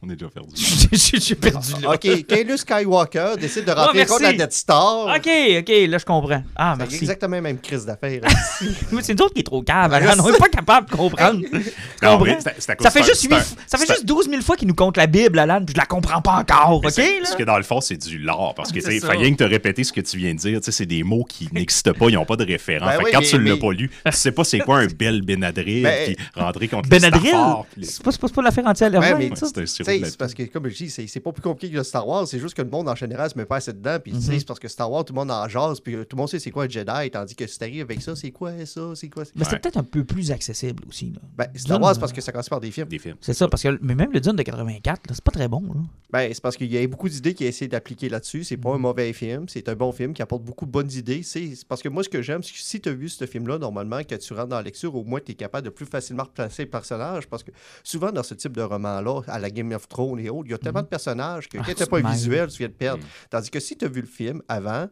On 0.06 0.10
est 0.12 0.16
déjà 0.16 0.30
perdu. 0.30 0.52
J'ai 0.92 1.36
perdu 1.36 1.72
là. 1.82 1.94
OK, 1.94 2.04
Luke 2.04 2.58
Skywalker 2.60 3.34
décide 3.40 3.66
de 3.66 3.72
rentrer 3.72 4.06
contre 4.06 4.22
la 4.24 4.34
Death 4.34 4.52
Star, 4.52 5.08
Ok, 5.16 5.28
ok, 5.60 5.70
là 5.90 5.98
je 5.98 6.06
comprends. 6.06 6.44
Ah, 6.56 6.74
c'est 6.78 6.84
merci. 6.84 6.98
exactement 6.98 7.36
la 7.38 7.42
même 7.42 7.60
crise 7.60 7.86
d'affaires. 7.86 8.22
Oui, 8.92 9.00
c'est 9.02 9.14
nous 9.18 9.26
autres 9.26 9.34
qui 9.34 9.40
est 9.42 9.44
trop 9.44 9.62
cave. 9.62 9.92
Alan. 9.94 10.14
On 10.24 10.32
n'est 10.32 10.38
pas 10.38 10.48
capable 10.50 10.90
de 10.90 10.96
comprendre. 10.96 11.42
Tu 11.52 12.06
Non, 12.06 12.18
comprends? 12.18 12.26
mais 12.26 12.38
c'est- 12.42 12.56
c'est 12.60 12.72
à 12.72 12.76
cause 12.76 12.84
Ça 12.86 12.92
fait 12.92 13.04
juste, 13.04 13.16
c'est 13.22 13.28
huit 13.28 13.34
un- 13.36 13.40
f- 13.40 13.56
ça 13.68 13.78
fait 13.78 13.86
c'est 13.86 13.92
un- 13.92 13.96
juste 13.96 14.06
12 14.06 14.30
000 14.30 14.42
fois 14.42 14.56
qu'il 14.56 14.68
nous 14.68 14.74
compte 14.76 14.98
la 14.98 15.08
Bible, 15.08 15.40
Alan, 15.40 15.64
puis 15.66 15.74
je 15.74 15.80
la 15.80 15.86
comprends 15.86 16.22
pas 16.22 16.34
encore, 16.36 16.78
ok? 16.84 16.90
c'est- 16.92 17.02
là? 17.16 17.20
Parce 17.24 17.36
que 17.36 17.44
dans 17.44 17.58
le 17.58 17.64
fond, 17.64 17.82
c'est 17.82 17.98
du 17.98 18.18
lore. 18.20 18.54
Parce 18.56 18.72
que, 18.72 18.80
C'est 18.82 18.90
tu 18.90 18.94
sais, 18.96 19.00
ça. 19.02 19.12
fait 19.12 19.18
rien 19.18 19.32
que 19.32 19.38
te 19.38 19.44
répéter 19.44 19.84
ce 19.84 19.92
que 19.94 20.02
tu 20.02 20.18
viens 20.18 20.34
de 20.34 20.40
dire. 20.40 20.60
Tu 20.60 20.66
sais, 20.66 20.72
c'est 20.72 20.86
des 20.86 21.04
mots 21.04 21.24
qui 21.28 21.50
n'existent 21.52 21.94
pas, 21.94 22.08
ils 22.10 22.14
n'ont 22.16 22.26
pas 22.26 22.36
de 22.36 22.46
référent. 22.46 22.86
Ben 22.86 22.92
fait 22.94 22.98
que 23.00 23.04
oui, 23.06 23.12
quand 23.14 23.20
mais- 23.22 23.26
tu 23.28 23.36
ne 23.38 23.42
l'as 23.44 23.54
mais- 23.56 23.60
pas 23.60 23.72
lu, 23.72 23.90
tu 24.06 24.12
sais 24.12 24.32
pas 24.32 24.44
c'est 24.44 24.60
quoi 24.60 24.80
un 24.80 24.88
bel 24.88 25.22
Benadryl, 25.22 25.84
Ben- 25.84 26.14
puis 26.14 26.18
rentrer 26.36 26.68
contre 26.68 26.90
Benadryl? 26.90 27.24
les 27.24 27.30
Stafford, 27.30 27.66
puis 27.72 27.82
les- 27.82 27.88
C'est 27.88 28.04
pas, 28.04 28.12
c'est 28.12 28.22
pas, 28.22 28.28
c'est 28.28 28.36
pas 28.36 28.42
l'affaire 28.42 28.68
anti-allergène, 28.68 29.14
Ouais, 29.14 29.20
mais- 29.26 29.30
Ouais, 29.32 29.36
ça? 29.36 29.48
c'est 29.54 29.62
un 29.62 29.66
sirop 29.66 29.92
Parce 30.18 30.34
que, 30.34 30.44
comme 30.44 30.68
je 30.68 30.76
dis, 30.76 30.90
c'est 30.90 31.08
c'est 31.08 31.20
pas 31.20 31.32
plus 31.32 31.42
compliqué 31.42 31.72
que 31.72 31.78
le 31.78 31.84
Star 31.84 32.08
Wars, 32.08 32.28
c'est 32.28 32.40
juste 32.40 32.56
que 32.56 32.62
le 32.62 32.70
monde 32.70 32.90
en 32.90 32.96
général 32.96 33.30
se 33.30 33.38
met 33.38 33.46
pas 33.46 33.58
assez 33.58 33.74
dedans. 33.74 33.98
Puis, 34.02 34.14
tu 34.14 34.22
sais, 34.22 34.40
c'est 34.40 34.48
parce 34.48 34.60
que 34.60 34.68
Star 34.68 34.92
Wars, 34.92 35.06
tout 35.06 35.14
le 35.14 35.20
monde 35.20 35.32
en 35.32 35.48
jase, 35.48 35.80
puis 35.80 35.94
tout 35.94 36.16
le 36.16 36.18
monde 36.18 36.30
sait 36.30 36.40
c'est 36.40 36.52
quoi 36.52 36.66
un 36.66 36.70
Jedi, 36.70 37.12
tandis 37.12 37.36
que 37.36 37.48
si 37.48 37.58
t'arrives 37.58 37.82
avec 37.82 38.02
ça, 38.02 38.16
c'est 38.16 38.32
quoi 38.32 38.52
ça, 38.66 38.82
c'est 38.96 39.10
quoi 39.10 39.26
ça? 39.26 39.32
Mais 39.36 39.46
c'est 39.46 39.60
peut-être 39.60 39.78
un 39.78 39.84
peu 39.84 40.04
plus 40.04 40.32
accessible 40.32 40.84
aussi. 40.88 41.12
Là. 41.14 41.22
Ben, 41.38 41.48
Star 41.56 41.78
Dune, 41.78 41.84
Wars, 41.84 41.92
euh, 41.92 41.94
c'est 41.94 42.00
parce 42.00 42.14
que 42.14 42.22
ça 42.22 42.32
commence 42.32 42.50
par 42.50 42.60
des 42.60 42.72
films. 42.72 42.88
des 42.88 43.00
films. 43.00 43.18
C'est 43.22 43.34
ça, 43.34 43.48
parce 43.48 43.64
que 43.64 43.78
mais 43.82 43.96
même 43.96 44.12
le 44.12 44.20
Dune 44.20 44.36
de 44.36 44.44
84, 44.44 45.08
là, 45.08 45.16
c'est 45.16 45.24
pas 45.24 45.32
très 45.32 45.48
bon. 45.48 45.62
Là. 45.62 45.82
Ben, 46.12 46.34
c'est 46.34 46.42
parce 46.42 46.58
qu'il 46.58 46.72
y 46.72 46.78
a 46.78 46.88
beaucoup 46.88 47.10
d'idées 47.10 47.34
qui 47.34 47.46
a 47.46 47.48
essayé 47.48 47.68
d'appliquer 47.68 48.10
là-dessus. 48.10 48.44
C'est 48.44 48.58
pas 48.58 48.74
un 48.74 48.78
mauvais 48.78 49.12
film, 49.14 49.48
c'est 49.50 49.68
un 49.70 49.76
bon 49.76 49.92
film 49.92 50.14
qui 50.14 50.22
apporte 50.22 50.44
beaucoup 50.44 50.66
de 50.66 50.72
bonnes 50.72 50.92
idées. 50.92 51.24
C'est 51.24 51.56
c'est 51.56 51.68
parce 51.68 51.82
que 51.82 51.90
moi, 51.90 52.04
ce 52.04 52.10
que 52.10 52.22
j'aime, 52.22 52.44
c'est 52.44 52.54
que 52.54 52.60
si 52.60 52.82
tu 52.82 52.90
as 52.90 52.94
vu 52.94 53.10
ce 53.10 53.26
film-là, 53.26 53.58
normalement, 53.58 54.04
que 54.04 54.16
tu 54.16 54.34
rentres 54.34 54.48
dans 54.48 54.58
la 54.58 54.64
lecture, 54.64 54.96
au 54.96 55.04
moins, 55.04 55.20
tu 55.20 55.32
es 55.32 55.36
capable 55.36 55.66
de 55.66 55.70
plus 55.70 55.86
facilement 55.86 56.24
replacer 56.24 56.64
le 56.64 56.70
personnage. 56.70 57.28
Parce 57.28 57.44
que 57.44 57.52
souvent, 57.84 58.12
dans 58.12 58.24
ce 58.24 58.34
type 58.34 58.54
de 58.54 58.62
roman-là, 58.62 59.22
à 59.28 59.40
la 59.40 59.50
Game 59.50 59.75
of 59.76 59.88
Thrones 59.88 60.20
et 60.20 60.30
autres, 60.30 60.48
il 60.48 60.52
y 60.52 60.56
a 60.56 60.58
tellement 60.58 60.82
de 60.82 60.88
personnages 60.88 61.48
que 61.48 61.58
Ah, 61.60 61.64
quand 61.66 61.72
tu 61.74 61.78
c'est 61.78 61.90
pas 61.90 62.02
visuel, 62.02 62.50
tu 62.50 62.58
viens 62.60 62.68
de 62.70 62.74
perdre. 62.74 63.04
Mhm. 63.04 63.10
Tandis 63.30 63.50
que 63.52 63.60
si 63.60 63.78
tu 63.78 63.86
as 63.86 63.88
vu 63.88 64.02
le 64.02 64.08
film 64.08 64.42
avant, 64.48 64.88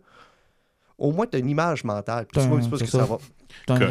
au 0.98 1.12
moins, 1.12 1.26
tu 1.26 1.36
as 1.38 1.40
une 1.40 1.50
image 1.50 1.84
mentale. 1.84 2.28
Puis 2.28 2.42
tu 2.42 2.48
vois 2.48 2.58
un 2.58 2.60
un- 2.60 2.64
petit 2.64 2.70
peu 2.70 2.78
ce 2.78 2.86
c'est 2.86 2.92
que 2.92 2.98
ça 2.98 3.06
ça. 3.06 3.06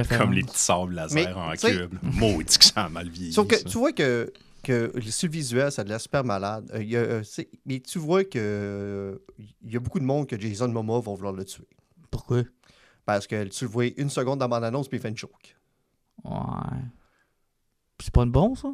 va. 0.07 0.16
Comme, 0.18 0.32
les 0.32 0.43
petits 0.43 0.59
sables 0.59 0.95
laser 0.95 1.14
Mais, 1.14 1.32
en 1.32 1.53
cube. 1.53 1.95
Maudit 2.03 2.59
que 2.59 2.64
ça 2.64 2.84
a 2.84 2.88
mal 2.88 3.09
vieilli. 3.09 3.32
Sauf 3.32 3.47
que 3.49 3.57
ça. 3.59 3.64
tu 3.64 3.78
vois 3.78 3.93
que, 3.93 4.32
que 4.62 4.93
sur 5.11 5.28
le 5.28 5.32
visuel, 5.32 5.70
ça 5.72 5.82
a 5.82 5.84
de 5.84 5.88
l'air 5.90 6.01
super 6.01 6.24
malade. 6.24 6.70
Euh, 6.74 6.82
il 6.82 6.88
y 6.90 6.97
a, 6.97 7.01
euh, 7.01 7.22
mais 7.66 7.80
tu 7.80 7.99
vois 7.99 8.24
que 8.24 8.38
euh, 8.38 9.18
il 9.38 9.72
y 9.72 9.76
a 9.76 9.80
beaucoup 9.80 10.01
de 10.01 10.05
monde 10.05 10.26
que 10.26 10.38
Jason 10.40 10.68
Momoa 10.68 11.01
vont 11.01 11.14
vouloir 11.14 11.32
le 11.34 11.45
tuer. 11.45 11.66
Pourquoi? 12.11 12.43
Parce 13.05 13.26
que 13.26 13.45
tu 13.45 13.64
le 13.64 13.70
vois 13.70 13.86
une 13.97 14.11
seconde 14.11 14.38
dans 14.38 14.49
mon 14.49 14.62
annonce, 14.62 14.88
puis 14.88 14.99
il 14.99 15.01
fait 15.01 15.09
une 15.09 15.16
joke. 15.16 15.57
Ouais. 16.24 16.32
C'est 18.01 18.12
pas 18.12 18.22
une 18.22 18.30
bon, 18.32 18.55
ça? 18.55 18.68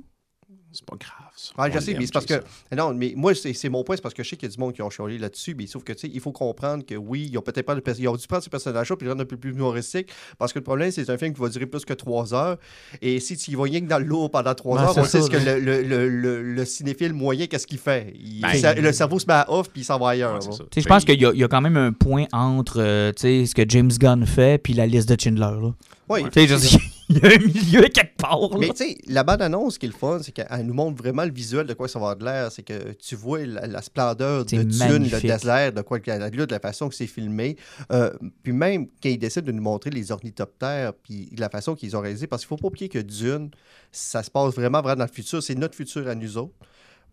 C'est 0.71 0.85
pas 0.85 0.97
grave, 0.97 1.33
ça. 1.35 1.53
Ouais, 1.61 1.73
je 1.73 1.79
sais, 1.81 1.95
mais 1.99 2.05
c'est 2.05 2.13
parce 2.13 2.27
que. 2.27 2.43
Non, 2.77 2.93
mais 2.93 3.15
moi, 3.17 3.35
c'est 3.35 3.55
c'est 3.55 3.71
mon 3.71 3.83
point, 3.85 3.97
c'est 3.97 4.03
parce 4.03 4.15
que 4.15 4.23
je 4.23 4.29
sais 4.29 4.37
qu'il 4.37 4.49
y 4.49 4.53
a 4.53 4.55
du 4.55 4.61
monde 4.61 4.75
qui 4.75 4.83
ont 4.83 4.91
chialé 4.91 5.17
là-dessus, 5.17 5.55
mais 5.55 5.67
sauf 5.67 5.83
que, 5.83 5.95
tu 5.95 6.01
sais, 6.01 6.11
il 6.13 6.21
faut 6.21 6.31
comprendre 6.31 6.85
que 6.85 6.95
oui, 6.95 7.27
ils 7.33 7.39
ont 7.39 7.41
peut-être 7.43 7.65
pas 7.65 7.75
le 7.75 7.83
Ils 7.99 8.07
ont 8.07 8.15
dû 8.17 8.27
prendre 8.27 8.43
ces 8.45 8.51
personnages-là 8.51 8.95
puis 8.97 9.07
les 9.07 9.11
rendre 9.11 9.23
un 9.23 9.27
peu 9.27 9.39
plus 9.39 9.51
humoristiques, 9.53 10.11
parce 10.39 10.53
que 10.53 10.59
le 10.59 10.65
problème, 10.65 10.91
c'est 10.91 11.01
que 11.01 11.07
c'est 11.07 11.13
un 11.13 11.17
film 11.19 11.33
qui 11.33 11.41
va 11.41 11.49
durer 11.49 11.65
plus 11.67 11.85
que 11.87 11.95
trois 11.95 12.35
heures, 12.35 12.59
et 13.01 13.19
si 13.19 13.37
tu 13.39 13.51
y 13.53 13.55
vas 13.55 13.63
rien 13.65 13.81
que 13.81 13.87
dans 13.87 13.99
le 13.99 14.05
lot 14.05 14.29
pendant 14.29 14.55
trois 14.55 14.79
heures, 14.81 14.99
on 14.99 15.05
sait 15.05 15.23
ce 15.23 15.31
que 15.31 15.39
le, 15.39 15.59
le, 15.59 15.83
le, 15.83 16.09
le- 16.09 16.43
le 16.43 16.65
cinéphile 16.67 17.15
moyen, 17.15 17.47
qu'est-ce 17.47 17.67
qu'il 17.67 17.79
fait? 17.79 18.13
Il- 18.15 18.43
Ben, 18.43 18.81
le 18.81 18.93
cerveau 18.93 19.19
se 19.19 19.27
met 19.27 19.33
à 19.33 19.51
off, 19.51 19.71
puis 19.71 19.81
il 19.81 19.85
s'en 19.85 19.99
va 19.99 20.11
ailleurs. 20.11 20.39
Je 20.43 20.49
Ben, 20.49 20.85
pense 20.87 21.05
qu'il 21.07 21.21
y, 21.21 21.25
a- 21.25 21.33
il 21.33 21.39
y 21.41 21.45
a 21.45 21.49
quand 21.49 21.63
même 21.63 21.79
un 21.79 21.93
point 21.93 22.27
entre 22.33 22.81
euh, 22.83 23.11
tu 23.13 23.23
sais, 23.23 23.47
ce 23.47 23.55
que 23.55 23.63
James 23.67 23.91
Gunn 23.99 24.27
fait 24.27 24.59
puis 24.63 24.75
la 24.75 24.87
liste 24.87 25.09
de 25.09 25.19
Schindler. 25.19 25.41
Là. 25.63 25.73
Oui, 26.11 26.25
Tu 26.31 26.47
sais, 26.47 26.79
il 27.11 27.19
y 27.19 27.27
a 27.27 27.29
un 27.29 27.39
milieu 27.39 27.89
quelque 27.89 28.17
part. 28.17 28.41
Là. 28.41 28.59
Mais 28.59 28.69
tu 28.71 28.77
sais, 28.77 28.99
la 29.07 29.25
bande-annonce, 29.25 29.75
ce 29.75 29.79
qui 29.79 29.87
est 29.87 29.89
le 29.89 29.95
fun, 29.95 30.21
c'est 30.23 30.33
qu'elle 30.33 30.67
nous 30.67 30.75
montre 30.75 31.03
vraiment 31.03 31.25
le 31.25 31.33
visuel 31.33 31.67
de 31.67 31.73
quoi 31.73 31.89
ça 31.89 31.99
va 31.99 32.11
avoir 32.11 32.17
de 32.17 32.25
l'air. 32.25 32.53
C'est 32.53 32.63
que 32.63 32.93
tu 32.93 33.17
vois 33.17 33.47
la, 33.47 33.67
la 33.67 33.81
splendeur 33.81 34.45
de 34.45 34.51
C'est 34.51 34.65
Dune, 34.65 35.09
le 35.11 35.21
désert, 35.21 35.73
de 35.73 35.81
quoi 35.81 35.99
la, 36.07 36.31
de 36.31 36.47
la 36.51 36.61
façon 36.61 36.89
que 36.89 36.95
c'est 36.95 37.07
filmé. 37.07 37.57
Euh, 37.93 38.11
puis 38.43 38.53
même 38.53 38.89
quand 39.03 39.09
ils 39.09 39.19
décident 39.19 39.47
de 39.47 39.53
nous 39.53 39.63
montrer 39.63 39.91
les 39.91 40.13
ornithoptères, 40.13 40.93
puis 40.93 41.31
la 41.39 41.49
façon 41.49 41.75
qu'ils 41.75 41.97
ont 41.97 42.01
réalisé, 42.01 42.27
parce 42.27 42.43
qu'il 42.43 42.49
faut 42.49 42.57
pas 42.57 42.69
oublier 42.69 42.89
que 42.89 42.99
Dune, 42.99 43.51
ça 43.91 44.23
se 44.23 44.31
passe 44.31 44.55
vraiment, 44.55 44.83
vraiment 44.83 44.99
dans 44.99 45.07
le 45.07 45.13
futur. 45.13 45.43
C'est 45.43 45.55
notre 45.55 45.75
futur 45.75 46.07
à 46.09 46.15
nous 46.15 46.37
autres. 46.37 46.55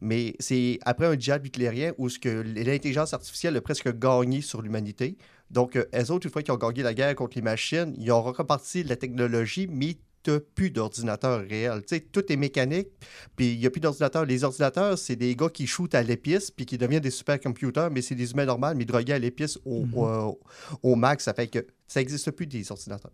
Mais 0.01 0.35
c'est 0.39 0.77
après 0.85 1.05
un 1.05 1.17
djihad 1.17 1.45
hitlérien 1.45 1.93
où 1.97 2.09
ce 2.09 2.19
que 2.19 2.43
l'intelligence 2.55 3.13
artificielle 3.13 3.55
a 3.55 3.61
presque 3.61 3.97
gagné 3.97 4.41
sur 4.41 4.61
l'humanité. 4.61 5.17
Donc, 5.51 5.75
euh, 5.75 5.85
eux 5.95 6.11
autres, 6.11 6.25
une 6.25 6.31
fois 6.31 6.41
qu'ils 6.43 6.53
ont 6.53 6.57
gagné 6.57 6.83
la 6.83 6.93
guerre 6.93 7.15
contre 7.15 7.35
les 7.37 7.41
machines, 7.41 7.93
ils 7.97 8.11
ont 8.11 8.21
reparti 8.21 8.83
la 8.83 8.95
technologie, 8.95 9.67
mais 9.69 9.97
tu 10.23 10.39
plus 10.55 10.71
d'ordinateur 10.71 11.41
réel. 11.47 11.81
Tu 11.85 11.95
sais, 11.97 11.99
tout 12.01 12.31
est 12.31 12.35
mécanique, 12.35 12.87
puis 13.35 13.53
il 13.53 13.59
n'y 13.59 13.67
a 13.67 13.69
plus 13.69 13.79
d'ordinateur. 13.79 14.25
Les 14.25 14.43
ordinateurs, 14.43 14.97
c'est 14.97 15.15
des 15.15 15.35
gars 15.35 15.49
qui 15.49 15.67
shootent 15.67 15.93
à 15.93 16.01
l'épice, 16.01 16.49
puis 16.49 16.65
qui 16.65 16.79
deviennent 16.79 16.99
des 17.03 17.11
supercomputers, 17.11 17.91
mais 17.91 18.01
c'est 18.01 18.15
des 18.15 18.31
humains 18.31 18.45
normaux, 18.45 18.73
mais 18.75 18.85
drogués 18.85 19.13
à 19.13 19.19
l'épice 19.19 19.59
au, 19.65 19.85
Mhm. 19.85 19.93
au- 19.97 20.39
au 20.81 20.95
max. 20.95 21.25
Ça 21.25 21.35
fait 21.35 21.45
que 21.47 21.59
ça 21.87 21.99
n'existe 21.99 22.31
plus 22.31 22.47
des 22.47 22.71
ordinateurs. 22.71 23.11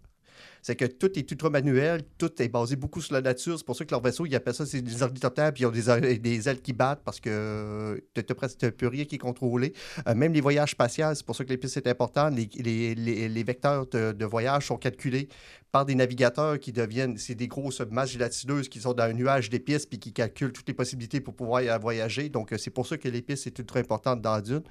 C'est 0.62 0.76
que 0.76 0.86
tout 0.86 1.18
est 1.18 1.30
ultra 1.32 1.50
manuel, 1.50 2.02
tout 2.18 2.42
est 2.42 2.48
basé 2.50 2.76
beaucoup 2.76 3.02
sur 3.02 3.14
la 3.14 3.22
nature. 3.22 3.58
C'est 3.58 3.66
pour 3.66 3.76
ça 3.76 3.86
que 3.86 3.92
leur 3.92 4.02
vaisseau, 4.02 4.26
ils 4.26 4.36
appellent 4.36 4.54
ça 4.54 4.66
c'est 4.66 4.82
des 4.82 5.02
ornithoptères, 5.04 5.54
puis 5.54 5.64
ils 5.64 5.66
ont 5.66 5.72
des, 5.72 5.90
a- 5.90 6.00
des 6.00 6.50
ailes 6.50 6.62
qui 6.62 6.74
battent 6.74 7.02
parce 7.04 7.20
que 7.20 8.04
tu 8.14 8.22
n'as 8.28 8.36
presque 8.36 8.70
plus 8.72 8.88
rien 8.88 9.06
qui 9.06 9.16
est 9.16 9.20
contrôlé. 9.20 9.74
Euh, 10.08 10.16
même 10.16 10.34
les 10.34 10.42
voyages 10.42 10.72
spatials, 10.72 11.16
c'est 11.16 11.26
pour 11.26 11.36
ça 11.36 11.44
que 11.44 11.50
les 11.50 11.58
pistes 11.58 11.74
c'est 11.74 11.88
important. 11.88 12.30
Les, 12.30 13.44
vecteurs 13.44 13.88
de, 13.88 14.26
voyage 14.26 14.68
sont 14.68 14.78
calculés 14.78 15.28
par 15.72 15.86
des 15.86 15.96
navigateurs 15.96 16.60
qui 16.60 16.72
deviennent, 16.72 17.18
c'est 17.18 17.36
des 17.36 17.48
grosses 17.48 17.82
masses 17.82 18.12
gélatineuses 18.12 18.70
qui 18.70 18.80
sont 18.80 18.94
dans 18.94 19.04
un 19.04 19.14
nuage 19.14 19.50
d'épices 19.50 19.86
puis 19.86 20.00
qui 20.00 20.14
calculent 20.14 20.52
toutes 20.52 20.68
les 20.68 20.74
possibilités 20.74 21.22
pour 21.22 21.34
pouvoir 21.34 21.80
voyager. 21.80 22.30
Donc, 22.30 22.52
euh, 22.52 22.58
c'est 22.58 22.72
pour 22.72 22.86
ça 22.86 22.98
que 22.98 23.08
l'épice 23.08 23.48
est 23.48 23.58
ultra 23.58 23.80
importante 23.80 24.22
dans 24.22 24.40
Dune. 24.42 24.64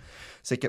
C'est 0.43 0.59
que 0.59 0.69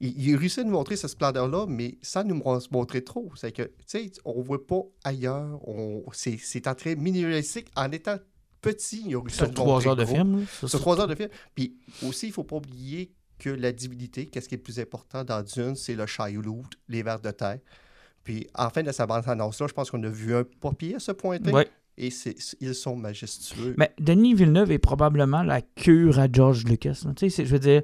il, 0.00 0.28
il 0.28 0.36
réussit 0.36 0.60
à 0.60 0.64
nous 0.64 0.72
montrer 0.72 0.96
cette 0.96 1.10
splendeur-là, 1.10 1.66
mais 1.68 1.98
sans 2.02 2.24
nous 2.24 2.34
mon- 2.36 2.58
montrer 2.70 3.04
trop. 3.04 3.30
C'est 3.36 3.52
que, 3.52 3.62
tu 3.62 3.70
sais, 3.86 4.10
on 4.24 4.40
voit 4.42 4.66
pas 4.66 4.82
ailleurs. 5.04 5.60
On, 5.68 6.02
c'est, 6.12 6.38
c'est 6.42 6.66
en 6.66 6.74
très 6.74 6.96
minimalistique. 6.96 7.68
En 7.76 7.90
étant 7.92 8.16
petit, 8.62 9.04
il 9.06 9.14
a 9.14 9.20
réussi 9.20 9.36
à 9.42 9.44
sur 9.44 9.48
nous 9.48 9.54
trois 9.54 9.86
heures 9.86 9.96
de 9.96 10.04
gros. 10.04 10.14
film. 10.14 10.46
Sur 10.66 10.80
trois 10.80 11.00
heures 11.00 11.08
de 11.08 11.14
film. 11.14 11.28
Puis 11.54 11.76
aussi, 12.06 12.26
il 12.26 12.32
faut 12.32 12.44
pas 12.44 12.56
oublier 12.56 13.12
que 13.38 13.50
la 13.50 13.72
divinité, 13.72 14.26
qu'est-ce 14.26 14.48
qui 14.48 14.54
est 14.54 14.58
le 14.58 14.62
plus 14.62 14.78
important 14.78 15.24
dans 15.24 15.42
Dune, 15.42 15.74
c'est 15.74 15.94
le 15.94 16.04
Shailout, 16.06 16.64
les 16.88 17.02
vers 17.02 17.20
de 17.20 17.30
terre. 17.30 17.58
Puis, 18.22 18.46
en 18.54 18.68
fin 18.68 18.82
de 18.82 18.92
sa 18.92 19.06
bande-annonce-là, 19.06 19.66
je 19.66 19.72
pense 19.72 19.90
qu'on 19.90 20.02
a 20.02 20.10
vu 20.10 20.34
un 20.34 20.44
papier 20.60 20.96
à 20.96 20.98
se 20.98 21.12
pointer. 21.12 21.50
Ouais. 21.50 21.66
Et 21.96 22.10
c'est, 22.10 22.36
ils 22.60 22.74
sont 22.74 22.96
majestueux. 22.96 23.74
Mais 23.78 23.92
Denis 23.98 24.34
Villeneuve 24.34 24.72
est 24.72 24.78
probablement 24.78 25.42
la 25.42 25.62
cure 25.62 26.18
à 26.18 26.28
George 26.30 26.64
Lucas. 26.64 27.02
Tu 27.16 27.30
sais, 27.30 27.44
je 27.46 27.50
veux 27.50 27.58
dire, 27.58 27.82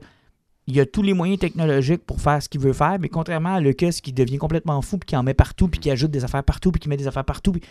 il 0.67 0.81
a 0.81 0.87
tous 0.87 1.03
les 1.03 1.13
moyens 1.13 1.39
technologiques 1.39 2.05
pour 2.05 2.21
faire 2.21 2.43
ce 2.43 2.49
qu'il 2.49 2.61
veut 2.61 2.73
faire, 2.73 2.99
mais 2.99 3.09
contrairement 3.09 3.55
à 3.55 3.61
Lucas 3.61 3.99
qui 4.03 4.13
devient 4.13 4.39
complètement 4.39 4.83
fou, 4.83 4.99
puis 4.99 5.07
qui 5.07 5.17
en 5.17 5.23
met 5.23 5.35
partout, 5.35 5.69
puis 5.69 5.81
qui 5.81 5.91
ajoute 5.91 6.11
des 6.11 6.25
affaires 6.25 6.43
partout, 6.43 6.73
puis 6.73 6.81
qui 6.81 6.89
met 6.89 6.97
des 6.97 7.07
affaires 7.07 7.25
partout, 7.25 7.53
puis, 7.53 7.63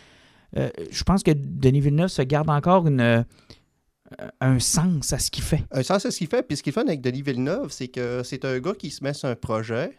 euh, 0.57 0.69
je 0.89 1.03
pense 1.03 1.23
que 1.23 1.31
Denis 1.31 1.81
Villeneuve 1.81 2.07
se 2.07 2.21
garde 2.21 2.49
encore 2.49 2.87
une, 2.87 3.01
euh, 3.01 3.23
un 4.39 4.59
sens 4.59 5.11
à 5.11 5.19
ce 5.19 5.29
qu'il 5.29 5.43
fait. 5.43 5.63
Un 5.71 5.83
sens 5.83 6.05
à 6.05 6.11
ce 6.11 6.17
qu'il 6.17 6.27
fait. 6.27 6.43
Puis 6.43 6.57
ce 6.57 6.63
qui 6.63 6.69
est 6.69 6.73
fun 6.73 6.83
avec 6.83 7.01
Denis 7.01 7.21
Villeneuve, 7.21 7.71
c'est 7.71 7.89
que 7.89 8.21
c'est 8.23 8.45
un 8.45 8.59
gars 8.59 8.73
qui 8.73 8.91
se 8.91 9.03
met 9.03 9.13
sur 9.13 9.27
un 9.27 9.35
projet, 9.35 9.91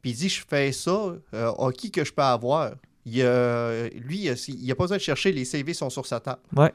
puis 0.00 0.12
il 0.12 0.16
dit 0.16 0.28
Je 0.28 0.42
fais 0.46 0.70
ça, 0.70 1.14
euh, 1.34 1.50
à 1.50 1.72
qui 1.72 1.90
que 1.90 2.04
je 2.04 2.12
peux 2.12 2.22
avoir? 2.22 2.74
Il 3.04 3.22
a, 3.22 3.88
Lui, 3.88 4.28
il 4.48 4.66
n'a 4.66 4.74
pas 4.74 4.84
besoin 4.84 4.98
de 4.98 5.02
chercher, 5.02 5.32
les 5.32 5.44
CV 5.44 5.72
sont 5.74 5.90
sur 5.90 6.06
sa 6.06 6.20
table. 6.20 6.42
Ouais. 6.54 6.72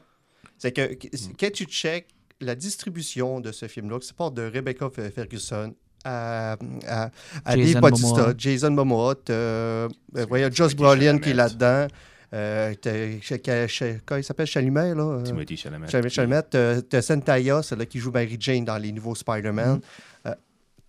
C'est 0.58 0.72
que 0.72 0.94
quand 1.38 1.52
tu 1.52 1.64
check 1.64 2.08
la 2.44 2.54
distribution 2.54 3.40
de 3.40 3.52
ce 3.52 3.66
film-là, 3.66 3.98
qui 3.98 4.06
se 4.06 4.14
porte 4.14 4.34
de 4.34 4.42
Rebecca 4.42 4.88
Ferguson 5.14 5.74
à, 6.04 6.56
à, 6.86 7.10
à 7.44 7.56
Dave 7.56 7.80
Bautista, 7.80 8.34
Jason 8.36 8.70
Momoa, 8.70 9.14
euh, 9.30 9.88
euh, 10.16 10.50
Josh 10.52 10.76
Brolin 10.76 11.18
qui 11.18 11.30
est 11.30 11.34
là-dedans. 11.34 11.88
Euh, 12.34 12.74
quand 14.04 14.16
il 14.16 14.24
s'appelle 14.24 14.46
Chalamet, 14.46 14.94
là. 14.94 15.02
Euh, 15.02 15.22
Timothy 15.22 15.56
Chalamet. 15.56 15.86
Chalamet. 15.88 16.42
T'as 16.50 17.00
Zendaya, 17.00 17.62
celle 17.62 17.86
qui 17.86 18.00
joue 18.00 18.10
Mary 18.10 18.36
Jane 18.40 18.64
dans 18.64 18.76
les 18.76 18.90
nouveaux 18.90 19.14
Spider-Man. 19.14 19.76
Mm. 19.76 19.80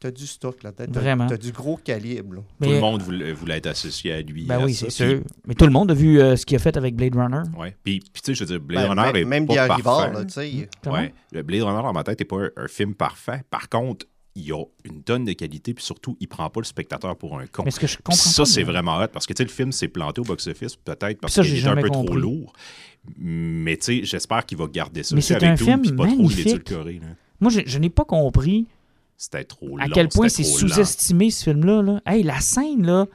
Euh, 0.05 0.09
t'as 0.09 0.11
du 0.11 0.27
stock 0.27 0.63
là-dedans. 0.63 0.99
Vraiment. 0.99 1.27
T'as 1.27 1.37
du 1.37 1.51
gros 1.51 1.77
calibre. 1.77 2.43
tout 2.61 2.69
le 2.69 2.79
monde 2.79 3.01
voulait, 3.01 3.33
voulait, 3.33 3.57
être 3.57 3.67
associé 3.67 4.13
à 4.13 4.21
lui. 4.21 4.45
Ben 4.45 4.63
oui, 4.63 4.73
c'est 4.73 4.89
sûr. 4.89 5.21
Mais 5.45 5.53
tout 5.53 5.65
le 5.65 5.71
monde 5.71 5.91
a 5.91 5.93
vu 5.93 6.17
ce 6.17 6.45
qu'il 6.45 6.55
a 6.55 6.59
fait 6.59 6.77
avec 6.77 6.95
Blade 6.95 7.15
Runner. 7.15 7.43
Oui. 7.57 7.69
Puis, 7.83 7.99
tu 7.99 8.09
sais, 8.23 8.33
je 8.33 8.43
veux 8.43 8.45
dire, 8.45 8.59
Blade 8.59 8.89
ben, 8.89 9.01
Runner 9.01 9.19
est 9.19 9.25
même 9.25 9.45
pas 9.47 9.67
parfait. 9.67 10.25
tu 10.25 10.33
sais. 10.33 10.69
Ouais. 10.89 11.13
Le 11.31 11.43
Blade 11.43 11.63
Runner, 11.63 11.81
dans 11.81 11.93
ma 11.93 12.03
tête, 12.03 12.19
n'est 12.19 12.25
pas 12.25 12.37
un, 12.55 12.67
film 12.67 12.95
parfait. 12.95 13.43
Par 13.49 13.69
contre, 13.69 14.05
il 14.35 14.51
a 14.51 14.63
une 14.83 15.01
tonne 15.01 15.23
de 15.23 15.33
qualité, 15.33 15.73
puis 15.73 15.83
surtout, 15.83 16.17
il 16.19 16.27
prend 16.27 16.49
pas 16.49 16.59
le 16.59 16.65
spectateur 16.65 17.15
pour 17.15 17.39
un 17.39 17.47
con. 17.47 17.63
Mais 17.63 17.71
ce 17.71 17.79
que 17.79 17.87
je 17.87 17.97
comprends 17.97 18.15
ça, 18.15 18.45
c'est 18.45 18.63
vraiment 18.63 18.97
hot, 18.99 19.07
parce 19.07 19.25
que 19.25 19.41
le 19.41 19.49
film 19.49 19.71
s'est 19.71 19.87
planté 19.87 20.19
au 20.21 20.25
box-office, 20.25 20.75
peut-être 20.75 21.21
parce 21.21 21.33
qu'il 21.33 21.57
est 21.57 21.67
un 21.67 21.75
peu 21.75 21.89
trop 21.89 22.15
lourd. 22.15 22.53
Mais 23.17 23.77
tu 23.77 23.99
sais, 23.99 24.03
j'espère 24.03 24.45
qu'il 24.45 24.57
va 24.57 24.67
garder 24.67 25.03
ça. 25.03 25.15
Mais 25.15 25.21
c'est 25.21 25.43
un 25.43 25.55
film 25.55 25.81
tout, 25.83 25.95
pas 25.95 26.05
magnifique. 26.05 26.63
trop 26.65 26.83
Moi, 27.39 27.51
je, 27.51 27.61
je 27.65 27.77
n'ai 27.77 27.89
pas 27.89 28.03
compris 28.03 28.65
c'était 29.17 29.43
trop 29.43 29.77
à 29.79 29.87
quel 29.87 30.09
point 30.09 30.29
c'est 30.29 30.43
sous-estimé 30.43 31.31
ce 31.31 31.45
film-là. 31.45 31.81
Là? 31.81 32.01
Hey, 32.05 32.23
la 32.23 32.39
scène, 32.39 32.85
là, 32.85 33.05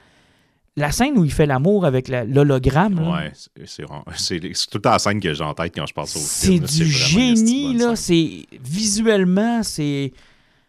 la 0.77 0.93
scène 0.93 1.19
où 1.19 1.25
il 1.25 1.33
fait 1.33 1.47
l'amour 1.47 1.85
avec 1.85 2.09
l'hologramme. 2.09 2.99
Ouais, 2.99 3.33
c'est 3.67 3.83
tout 4.41 4.71
toute 4.71 4.87
la 4.87 4.99
scène 4.99 5.21
que 5.21 5.35
j'ai 5.35 5.45
en 5.45 5.55
tête 5.55 5.75
quand 5.75 5.87
je 5.87 5.93
pense 5.93 6.17
au 6.17 6.21
film. 6.21 6.67
C'est 6.67 6.85
du 6.85 6.91
génie, 6.91 7.75
là. 7.75 7.97
C'est 7.97 8.47
visuellement, 8.63 9.63
c'est 9.63 10.13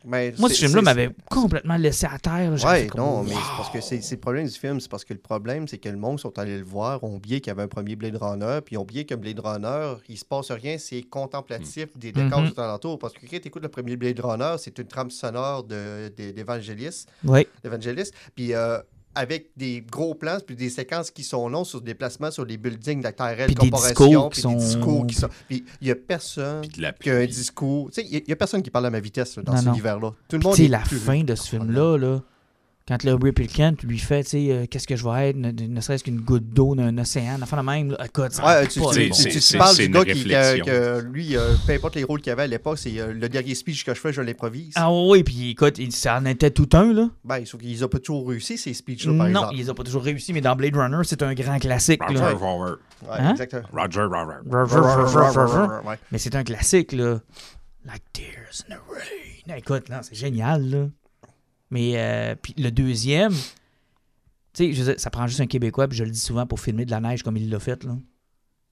moi, 0.04 0.50
ce 0.50 0.66
film-là 0.66 0.82
m'avait 0.82 1.10
complètement 1.30 1.78
laissé 1.78 2.06
à 2.06 2.18
terre. 2.18 2.52
Oui, 2.52 2.88
non, 2.96 3.24
mais 3.24 3.34
c'est 3.34 3.58
parce 3.58 3.70
que 3.70 3.82
c'est 3.82 4.12
le 4.12 4.20
problème 4.20 4.48
du 4.48 4.54
film. 4.54 4.80
C'est 4.80 4.90
parce 4.90 5.06
que 5.06 5.14
le 5.14 5.20
problème, 5.20 5.68
c'est 5.68 5.78
que 5.78 5.90
le 5.90 5.98
monde 5.98 6.20
sont 6.20 6.38
allés 6.40 6.58
le 6.58 6.64
voir, 6.64 7.04
ont 7.04 7.16
oublié 7.16 7.40
qu'il 7.40 7.50
y 7.50 7.52
avait 7.52 7.64
un 7.64 7.68
premier 7.68 7.96
Blade 7.96 8.18
Runner, 8.18 8.60
puis 8.66 8.78
ont 8.78 8.82
oublié 8.82 9.06
que 9.06 9.16
Blade 9.16 9.40
Runner, 9.40 9.94
il 10.10 10.18
se 10.18 10.26
passe 10.26 10.52
rien, 10.52 10.78
c'est 10.78 11.04
contemplatif 11.04 11.88
mm. 11.96 12.00
des 12.00 12.12
décors 12.12 12.42
mm-hmm. 12.42 12.54
tout 12.54 12.62
alentour. 12.62 13.00
Parce 13.00 13.14
que 13.14 13.22
quand 13.22 13.40
tu 13.40 13.48
écoutes 13.48 13.64
le 13.64 13.70
premier 13.70 13.96
Blade 13.96 14.20
Runner, 14.20 14.56
c'est 14.58 14.78
une 14.78 14.88
trame 14.88 15.12
sonore 15.12 15.64
d'Evangelis. 15.64 17.06
De, 17.24 17.30
oui. 17.30 17.48
Puis. 18.36 18.54
Euh, 18.54 18.80
avec 19.16 19.50
des 19.58 19.82
gros 19.82 20.16
plans 20.16 20.38
puis 20.46 20.56
des 20.56 20.70
séquences 20.70 21.12
qui 21.12 21.24
sont 21.24 21.50
longs 21.50 21.64
sur 21.64 21.82
des 21.82 21.92
déplacements 21.92 22.32
sur 22.32 22.46
les 22.46 22.58
buildings 22.58 23.00
de 23.00 23.04
la 23.04 23.12
Corporation 23.12 24.30
puis 24.30 24.42
des 24.42 24.56
discours 24.56 25.08
qui 25.08 25.16
sont 25.16 25.30
puis 25.48 25.64
il 25.82 25.88
y 25.88 25.92
a 25.92 25.96
personne 25.96 26.62
qui 26.68 27.10
a 27.10 27.16
un 27.16 27.26
discours. 27.26 27.92
Tu 27.92 28.02
sais 28.02 28.08
il 28.10 28.24
y, 28.28 28.32
a 28.32 28.36
personne 28.36 28.62
qui 28.62 28.70
parle 28.70 28.86
à 28.86 28.90
ma 28.90 29.00
vitesse 29.00 29.38
dans 29.40 29.56
cet 29.56 29.68
univers 29.68 30.00
là 30.00 30.12
tout 30.28 30.38
le 30.38 30.44
monde 30.44 30.60
est 30.60 30.68
la 30.68 30.80
fin 30.80 31.24
de 31.24 31.36
ce 31.36 31.50
film 31.50 31.72
là 31.72 31.98
là 31.98 32.22
quand 32.92 33.04
le 33.06 33.14
Replicant 33.14 33.74
lui 33.84 33.98
fait, 33.98 34.24
tu 34.24 34.30
sais, 34.32 34.48
euh, 34.50 34.66
qu'est-ce 34.70 34.86
que 34.86 34.98
je 34.98 35.08
vais 35.08 35.30
être, 35.30 35.38
ne, 35.38 35.80
serait-ce 35.80 36.04
qu'une 36.04 36.20
goutte 36.20 36.50
d'eau 36.50 36.76
d'un 36.76 36.98
océan, 36.98 37.38
enfin 37.42 37.56
la 37.56 37.64
même, 37.64 37.92
là, 37.92 38.06
écoute, 38.06 38.32
ouais, 38.46 38.68
tu, 38.68 38.82
tu, 39.40 39.58
parles 39.58 39.78
du 39.78 39.88
gars 39.88 40.04
qui, 40.04 40.26
que, 40.26 41.00
lui, 41.00 41.38
euh, 41.38 41.54
peu 41.66 41.74
importe 41.74 41.96
les 41.96 42.04
rôles 42.04 42.20
qu'il 42.20 42.34
avait 42.34 42.44
à 42.44 42.48
l'époque, 42.48 42.80
c'est 42.80 43.00
euh, 43.00 43.14
le 43.14 43.30
dernier 43.30 43.56
speech 43.56 43.86
que 43.86 43.94
je 43.94 44.00
fais, 44.00 44.12
je 44.12 44.22
l'improvise. 44.22 44.74
Ah 44.76 44.92
oui, 44.92 45.24
puis 45.24 45.52
écoute, 45.52 45.80
ça 45.92 46.18
en 46.18 46.26
était 46.26 46.52
tout 46.52 46.68
un, 46.74 46.92
là. 46.92 47.10
Ben, 47.24 47.46
sauf 47.46 47.62
qu'ils 47.62 47.80
n'ont 47.80 47.88
pas 47.88 48.00
toujours 48.00 48.28
réussi, 48.28 48.58
ces 48.58 48.74
speeches-là, 48.74 49.18
par 49.18 49.30
non, 49.30 49.52
ils 49.54 49.68
n'ont 49.68 49.74
pas 49.74 49.84
toujours 49.84 50.04
réussi, 50.04 50.34
mais 50.34 50.42
dans 50.42 50.58
Blade 50.58 50.76
Runner, 50.76 51.02
c'est 51.04 51.24
un 51.24 51.34
grand 51.34 51.60
classique. 51.60 52.02
Roger 52.04 52.20
là. 52.20 52.32
Roger. 52.34 52.74
Ouais, 53.04 53.10
hein? 53.12 53.32
exactement. 53.32 53.64
Roger 53.72 54.04
Roger. 54.04 54.38
Roger 54.52 55.40
Roger. 55.40 55.98
Mais 56.12 56.18
c'est 56.18 56.36
un 56.36 56.44
classique, 56.44 56.92
là. 56.92 57.20
Like 57.86 58.04
tears 58.12 58.66
in 58.70 58.76
the 58.76 58.80
rain. 58.90 59.56
Écoute, 59.58 59.90
non, 59.90 60.00
c'est 60.02 60.16
génial, 60.16 60.70
là. 60.70 60.88
Mais 61.72 61.94
euh, 61.96 62.36
puis 62.36 62.54
le 62.58 62.70
deuxième, 62.70 63.34
tu 64.54 64.76
sais, 64.76 64.98
ça 64.98 65.10
prend 65.10 65.26
juste 65.26 65.40
un 65.40 65.48
Québécois, 65.48 65.88
puis 65.88 65.98
je 65.98 66.04
le 66.04 66.12
dis 66.12 66.20
souvent 66.20 66.46
pour 66.46 66.60
filmer 66.60 66.86
de 66.86 66.92
la 66.92 67.00
neige 67.00 67.24
comme 67.24 67.38
il 67.38 67.50
l'a 67.50 67.60
fait, 67.60 67.84
là. 67.84 67.98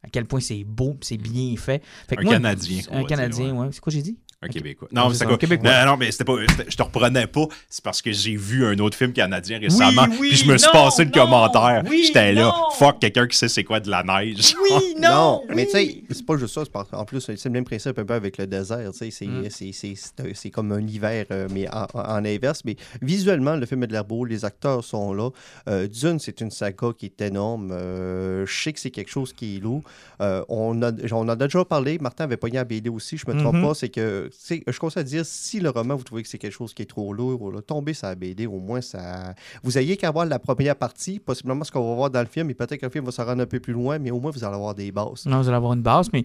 À 0.01 0.09
quel 0.09 0.25
point 0.25 0.39
c'est 0.39 0.63
beau, 0.63 0.97
c'est 1.01 1.17
bien 1.17 1.55
fait. 1.57 1.83
fait 2.07 2.17
un 2.17 2.23
Canadien. 2.23 2.81
Un 2.91 3.03
Canadien, 3.03 3.53
ouais. 3.53 3.67
C'est 3.71 3.81
quoi 3.81 3.91
j'ai 3.91 4.01
dit? 4.01 4.17
Un 4.41 4.47
Québécois. 4.47 4.87
Non, 4.93 5.09
c'est 5.13 5.25
quoi? 5.25 5.37
Québécois. 5.37 5.85
Non, 5.85 5.97
mais 5.97 6.11
c'était 6.11 6.23
pas. 6.23 6.35
Je 6.65 6.75
te 6.75 6.81
reprenais 6.81 7.27
pas. 7.27 7.45
C'est 7.69 7.83
parce 7.83 8.01
que 8.01 8.13
j'ai 8.13 8.37
vu 8.37 8.65
un 8.65 8.79
autre 8.79 8.95
film 8.95 9.11
canadien 9.11 9.59
récemment. 9.59 10.07
puis 10.07 10.33
je 10.33 10.49
me 10.49 10.57
suis 10.57 10.71
passé 10.71 11.03
le 11.03 11.11
commentaire. 11.11 11.83
J'étais 11.91 12.31
là. 12.31 12.53
Fuck 12.77 12.99
quelqu'un 12.99 13.27
qui 13.27 13.35
sait 13.35 13.49
c'est 13.49 13.65
quoi 13.65 13.81
de 13.81 13.89
la 13.89 14.01
neige. 14.01 14.55
Oui, 14.63 14.95
non. 14.97 15.09
non 15.09 15.41
mais 15.53 15.65
tu 15.65 15.71
sais, 15.71 16.03
c'est 16.11 16.25
pas 16.25 16.37
juste 16.37 16.53
ça. 16.53 16.63
En 16.93 17.03
plus, 17.03 17.19
c'est 17.19 17.43
le 17.43 17.51
même 17.51 17.65
principe 17.65 17.99
un 17.99 18.05
peu 18.05 18.13
avec 18.13 18.37
le 18.37 18.47
désert. 18.47 18.91
Tu 18.97 19.11
sais, 19.11 19.25
mm. 19.25 20.33
c'est 20.33 20.49
comme 20.51 20.71
un 20.71 20.87
hiver, 20.87 21.25
euh, 21.31 21.49
mais 21.51 21.67
en, 21.69 22.23
inverse. 22.23 22.61
Mais 22.63 22.77
visuellement, 23.01 23.57
le 23.57 23.65
film 23.65 23.83
est 23.83 23.87
de 23.87 23.93
l'air 23.93 24.05
beau. 24.05 24.23
Les 24.23 24.45
acteurs 24.45 24.85
sont 24.85 25.13
là. 25.13 25.31
Euh, 25.67 25.87
Dune, 25.87 26.19
c'est 26.19 26.39
une 26.39 26.51
saga 26.51 26.93
qui 26.97 27.07
est 27.07 27.21
énorme. 27.21 27.71
Euh, 27.73 28.45
je 28.45 28.63
sais 28.63 28.71
que 28.71 28.79
c'est 28.79 28.91
quelque 28.91 29.11
chose 29.11 29.33
qui 29.33 29.57
est 29.57 29.59
lourd. 29.59 29.83
on, 30.19 30.81
a, 30.81 30.91
on 31.11 31.17
en 31.17 31.27
a 31.27 31.35
déjà 31.35 31.65
parlé. 31.65 31.97
Martin 31.99 32.23
avait 32.23 32.37
pogné 32.37 32.57
à 32.57 32.63
BD 32.63 32.89
aussi. 32.89 33.17
Je 33.17 33.29
me 33.29 33.37
trompe 33.37 33.55
mm-hmm. 33.55 33.67
pas. 33.67 33.73
C'est 33.73 33.89
que 33.89 34.28
je 34.31 34.79
conseille 34.79 35.01
à 35.01 35.03
dire, 35.03 35.25
si 35.25 35.59
le 35.59 35.69
roman, 35.69 35.95
vous 35.95 36.03
trouvez 36.03 36.23
que 36.23 36.29
c'est 36.29 36.37
quelque 36.37 36.53
chose 36.53 36.73
qui 36.73 36.83
est 36.83 36.85
trop 36.85 37.13
lourd, 37.13 37.51
là, 37.51 37.61
tombez 37.61 37.93
sur 37.93 38.07
la 38.07 38.15
BD, 38.15 38.45
au 38.45 38.59
moins, 38.59 38.81
ça. 38.81 39.33
Vous 39.63 39.77
ayez 39.77 39.97
qu'à 39.97 40.11
voir 40.11 40.25
la 40.25 40.39
première 40.39 40.75
partie, 40.75 41.19
possiblement 41.19 41.63
ce 41.63 41.71
qu'on 41.71 41.87
va 41.89 41.95
voir 41.95 42.09
dans 42.09 42.21
le 42.21 42.27
film, 42.27 42.49
et 42.49 42.53
peut-être 42.53 42.77
que 42.77 42.85
le 42.85 42.91
film 42.91 43.05
va 43.05 43.11
se 43.11 43.21
rendre 43.21 43.41
un 43.41 43.47
peu 43.47 43.59
plus 43.59 43.73
loin, 43.73 43.99
mais 43.99 44.11
au 44.11 44.19
moins, 44.19 44.31
vous 44.31 44.43
allez 44.43 44.55
avoir 44.55 44.75
des 44.75 44.91
bases. 44.91 45.25
Non, 45.25 45.41
vous 45.41 45.47
allez 45.47 45.57
avoir 45.57 45.73
une 45.73 45.81
base, 45.81 46.09
mais. 46.13 46.23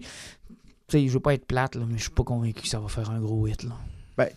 Tu 0.87 0.99
sais, 0.99 1.07
je 1.07 1.13
veux 1.13 1.19
pas 1.19 1.33
être 1.33 1.45
plate, 1.45 1.75
là, 1.75 1.85
mais 1.87 1.97
je 1.97 2.03
suis 2.03 2.11
pas 2.11 2.23
convaincu 2.23 2.61
que 2.61 2.67
ça 2.67 2.79
va 2.79 2.87
faire 2.87 3.09
un 3.09 3.19
gros 3.19 3.47
hit. 3.47 3.63
Là. 3.63 3.75
Ben, 4.17 4.29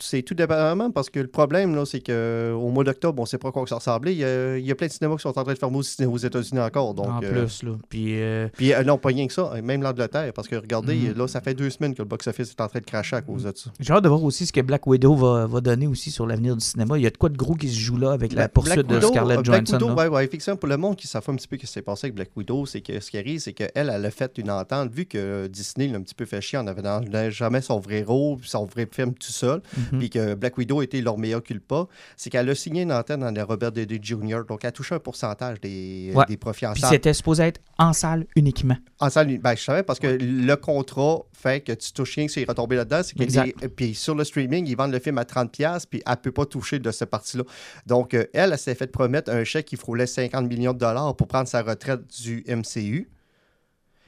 c'est 0.00 0.22
tout 0.22 0.34
dépendamment 0.34 0.90
parce 0.90 1.10
que 1.10 1.20
le 1.20 1.26
problème, 1.26 1.74
là, 1.74 1.84
c'est 1.84 2.00
qu'au 2.00 2.68
mois 2.68 2.84
d'octobre, 2.84 3.18
on 3.18 3.24
ne 3.24 3.28
sait 3.28 3.38
pas 3.38 3.52
quoi 3.52 3.62
que 3.62 3.68
ça 3.68 3.76
ressemblait. 3.76 4.12
Il 4.12 4.18
y, 4.18 4.24
a, 4.24 4.56
il 4.56 4.64
y, 4.64 4.70
a, 4.70 4.74
plein 4.74 4.86
de 4.86 4.92
cinémas 4.92 5.16
qui 5.16 5.22
sont 5.22 5.38
en 5.38 5.44
train 5.44 5.52
de 5.52 5.58
fermer 5.58 5.78
aux 5.78 6.16
États-Unis 6.16 6.60
encore. 6.60 6.94
Donc, 6.94 7.08
en 7.08 7.22
euh, 7.22 7.30
plus, 7.44 7.62
là. 7.62 7.72
Puis, 7.88 8.20
euh... 8.20 8.48
Puis 8.56 8.72
euh, 8.72 8.82
non, 8.84 8.98
pas 8.98 9.08
rien 9.08 9.26
que 9.26 9.32
ça. 9.32 9.52
Même 9.62 9.82
l'Angleterre. 9.82 10.32
Parce 10.32 10.48
que 10.48 10.56
regardez, 10.56 10.94
mhm. 10.94 11.18
là, 11.18 11.28
ça 11.28 11.40
fait 11.40 11.54
deux 11.54 11.70
semaines 11.70 11.94
que 11.94 12.02
le 12.02 12.08
box-office 12.08 12.50
est 12.50 12.60
en 12.60 12.68
train 12.68 12.80
de 12.80 12.84
cracher 12.84 13.16
à 13.16 13.22
cause 13.22 13.44
de 13.44 13.52
ça. 13.54 13.70
J'ai 13.80 13.92
hâte 13.92 14.04
de 14.04 14.08
voir 14.08 14.22
aussi 14.22 14.46
ce 14.46 14.52
que 14.52 14.60
Black 14.60 14.86
Widow 14.86 15.14
va, 15.14 15.46
va 15.46 15.60
donner 15.60 15.86
aussi 15.86 16.10
sur 16.10 16.26
l'avenir 16.26 16.56
du 16.56 16.64
cinéma. 16.64 16.98
Il 16.98 17.02
y 17.02 17.06
a 17.06 17.10
de 17.10 17.16
quoi 17.16 17.28
de 17.28 17.36
gros 17.36 17.54
qui 17.54 17.68
se 17.68 17.78
joue 17.78 17.96
là 17.96 18.12
avec 18.12 18.32
la 18.32 18.48
poursuite 18.48 18.86
de 18.86 19.00
Scarlett 19.00 19.44
Johansson. 19.44 19.78
Black 19.78 19.82
Widow, 19.82 20.00
ouais, 20.00 20.08
ouais, 20.08 20.24
effectivement, 20.24 20.56
pour 20.56 20.68
le 20.68 20.76
monde 20.76 20.96
qui 20.96 21.06
savent 21.06 21.24
un 21.28 21.34
petit 21.34 21.48
peu 21.48 21.56
ce 21.56 21.60
qui 21.60 21.66
s'est 21.66 21.82
passé 21.82 22.06
avec 22.06 22.14
Black 22.14 22.30
Widow, 22.36 22.66
c'est 22.66 22.80
que 22.80 23.00
ce 23.00 23.10
qui 23.10 23.18
arrive, 23.18 23.40
c'est 23.40 23.52
qu'elle, 23.52 23.70
elle 23.74 24.04
a 24.04 24.10
fait 24.10 24.38
une 24.38 24.50
entente, 24.50 24.90
vu 24.90 25.06
que 25.06 25.46
Disney 25.48 25.88
l'a 25.88 25.98
un 25.98 26.02
petit 26.02 26.14
peu 26.14 26.24
fait 26.24 26.40
chier 26.40 26.58
en 26.58 26.66
avait 26.66 27.30
jamais 27.30 27.60
son 27.60 27.78
vrai 27.78 28.02
rôle, 28.02 28.38
son 28.44 28.64
vrai 28.64 28.88
film 28.90 29.14
tout 29.14 29.32
seul, 29.32 29.60
mhm. 29.92 29.98
puis 29.98 30.10
que 30.10 30.34
Black 30.34 30.56
Widow 30.58 30.82
été 30.82 31.00
leur 31.00 31.18
meilleur 31.18 31.42
culpa, 31.42 31.86
c'est 32.16 32.30
qu'elle 32.30 32.48
a 32.48 32.54
signé 32.54 32.82
une 32.82 32.92
antenne 32.92 33.20
dans 33.20 33.30
les 33.30 33.42
Robert 33.42 33.72
Downey 33.72 33.98
Jr., 34.00 34.40
donc 34.48 34.60
elle 34.62 34.68
a 34.68 34.72
touché 34.72 34.94
un 34.94 34.98
pourcentage 34.98 35.60
des, 35.60 36.12
des 36.28 36.36
profits 36.36 36.66
en 36.66 36.72
Puis 36.72 36.82
c'était 36.88 37.12
supposé 37.12 37.44
être 37.44 37.60
en 37.78 37.92
salle 37.92 38.26
uniquement. 38.36 38.76
En 39.00 39.10
salle, 39.10 39.38
ben, 39.38 39.54
je 39.54 39.62
savais 39.62 39.82
parce 39.82 39.98
que 39.98 40.18
le 40.20 40.56
contrat 40.56 41.20
fait 41.32 41.60
que 41.60 41.72
tu 41.72 41.92
touches 41.92 42.16
rien 42.16 42.26
que 42.26 42.32
c'est 42.32 42.44
retombé 42.44 42.76
là-dedans. 42.76 43.00
C'est 43.02 43.68
puis 43.76 43.94
sur 43.94 44.14
le 44.14 44.24
streaming, 44.24 44.66
ils 44.66 44.76
vendent 44.76 44.92
le 44.92 44.98
film 44.98 45.18
à 45.18 45.24
30$, 45.24 45.84
puis 45.88 46.02
elle 46.04 46.12
ne 46.12 46.16
peut 46.16 46.32
pas 46.32 46.46
toucher 46.46 46.78
de 46.78 46.90
cette 46.90 47.10
partie-là. 47.10 47.44
Donc, 47.86 48.14
euh, 48.14 48.26
elle, 48.32 48.52
elle 48.52 48.58
s'est 48.58 48.74
fait 48.74 48.88
promettre 48.88 49.30
un 49.30 49.44
chèque 49.44 49.66
qui 49.66 49.76
frôlait 49.76 50.06
50 50.06 50.48
millions 50.48 50.72
de 50.72 50.78
dollars 50.78 51.14
pour 51.16 51.28
prendre 51.28 51.48
sa 51.48 51.62
retraite 51.62 52.00
du 52.22 52.44
MCU. 52.48 53.08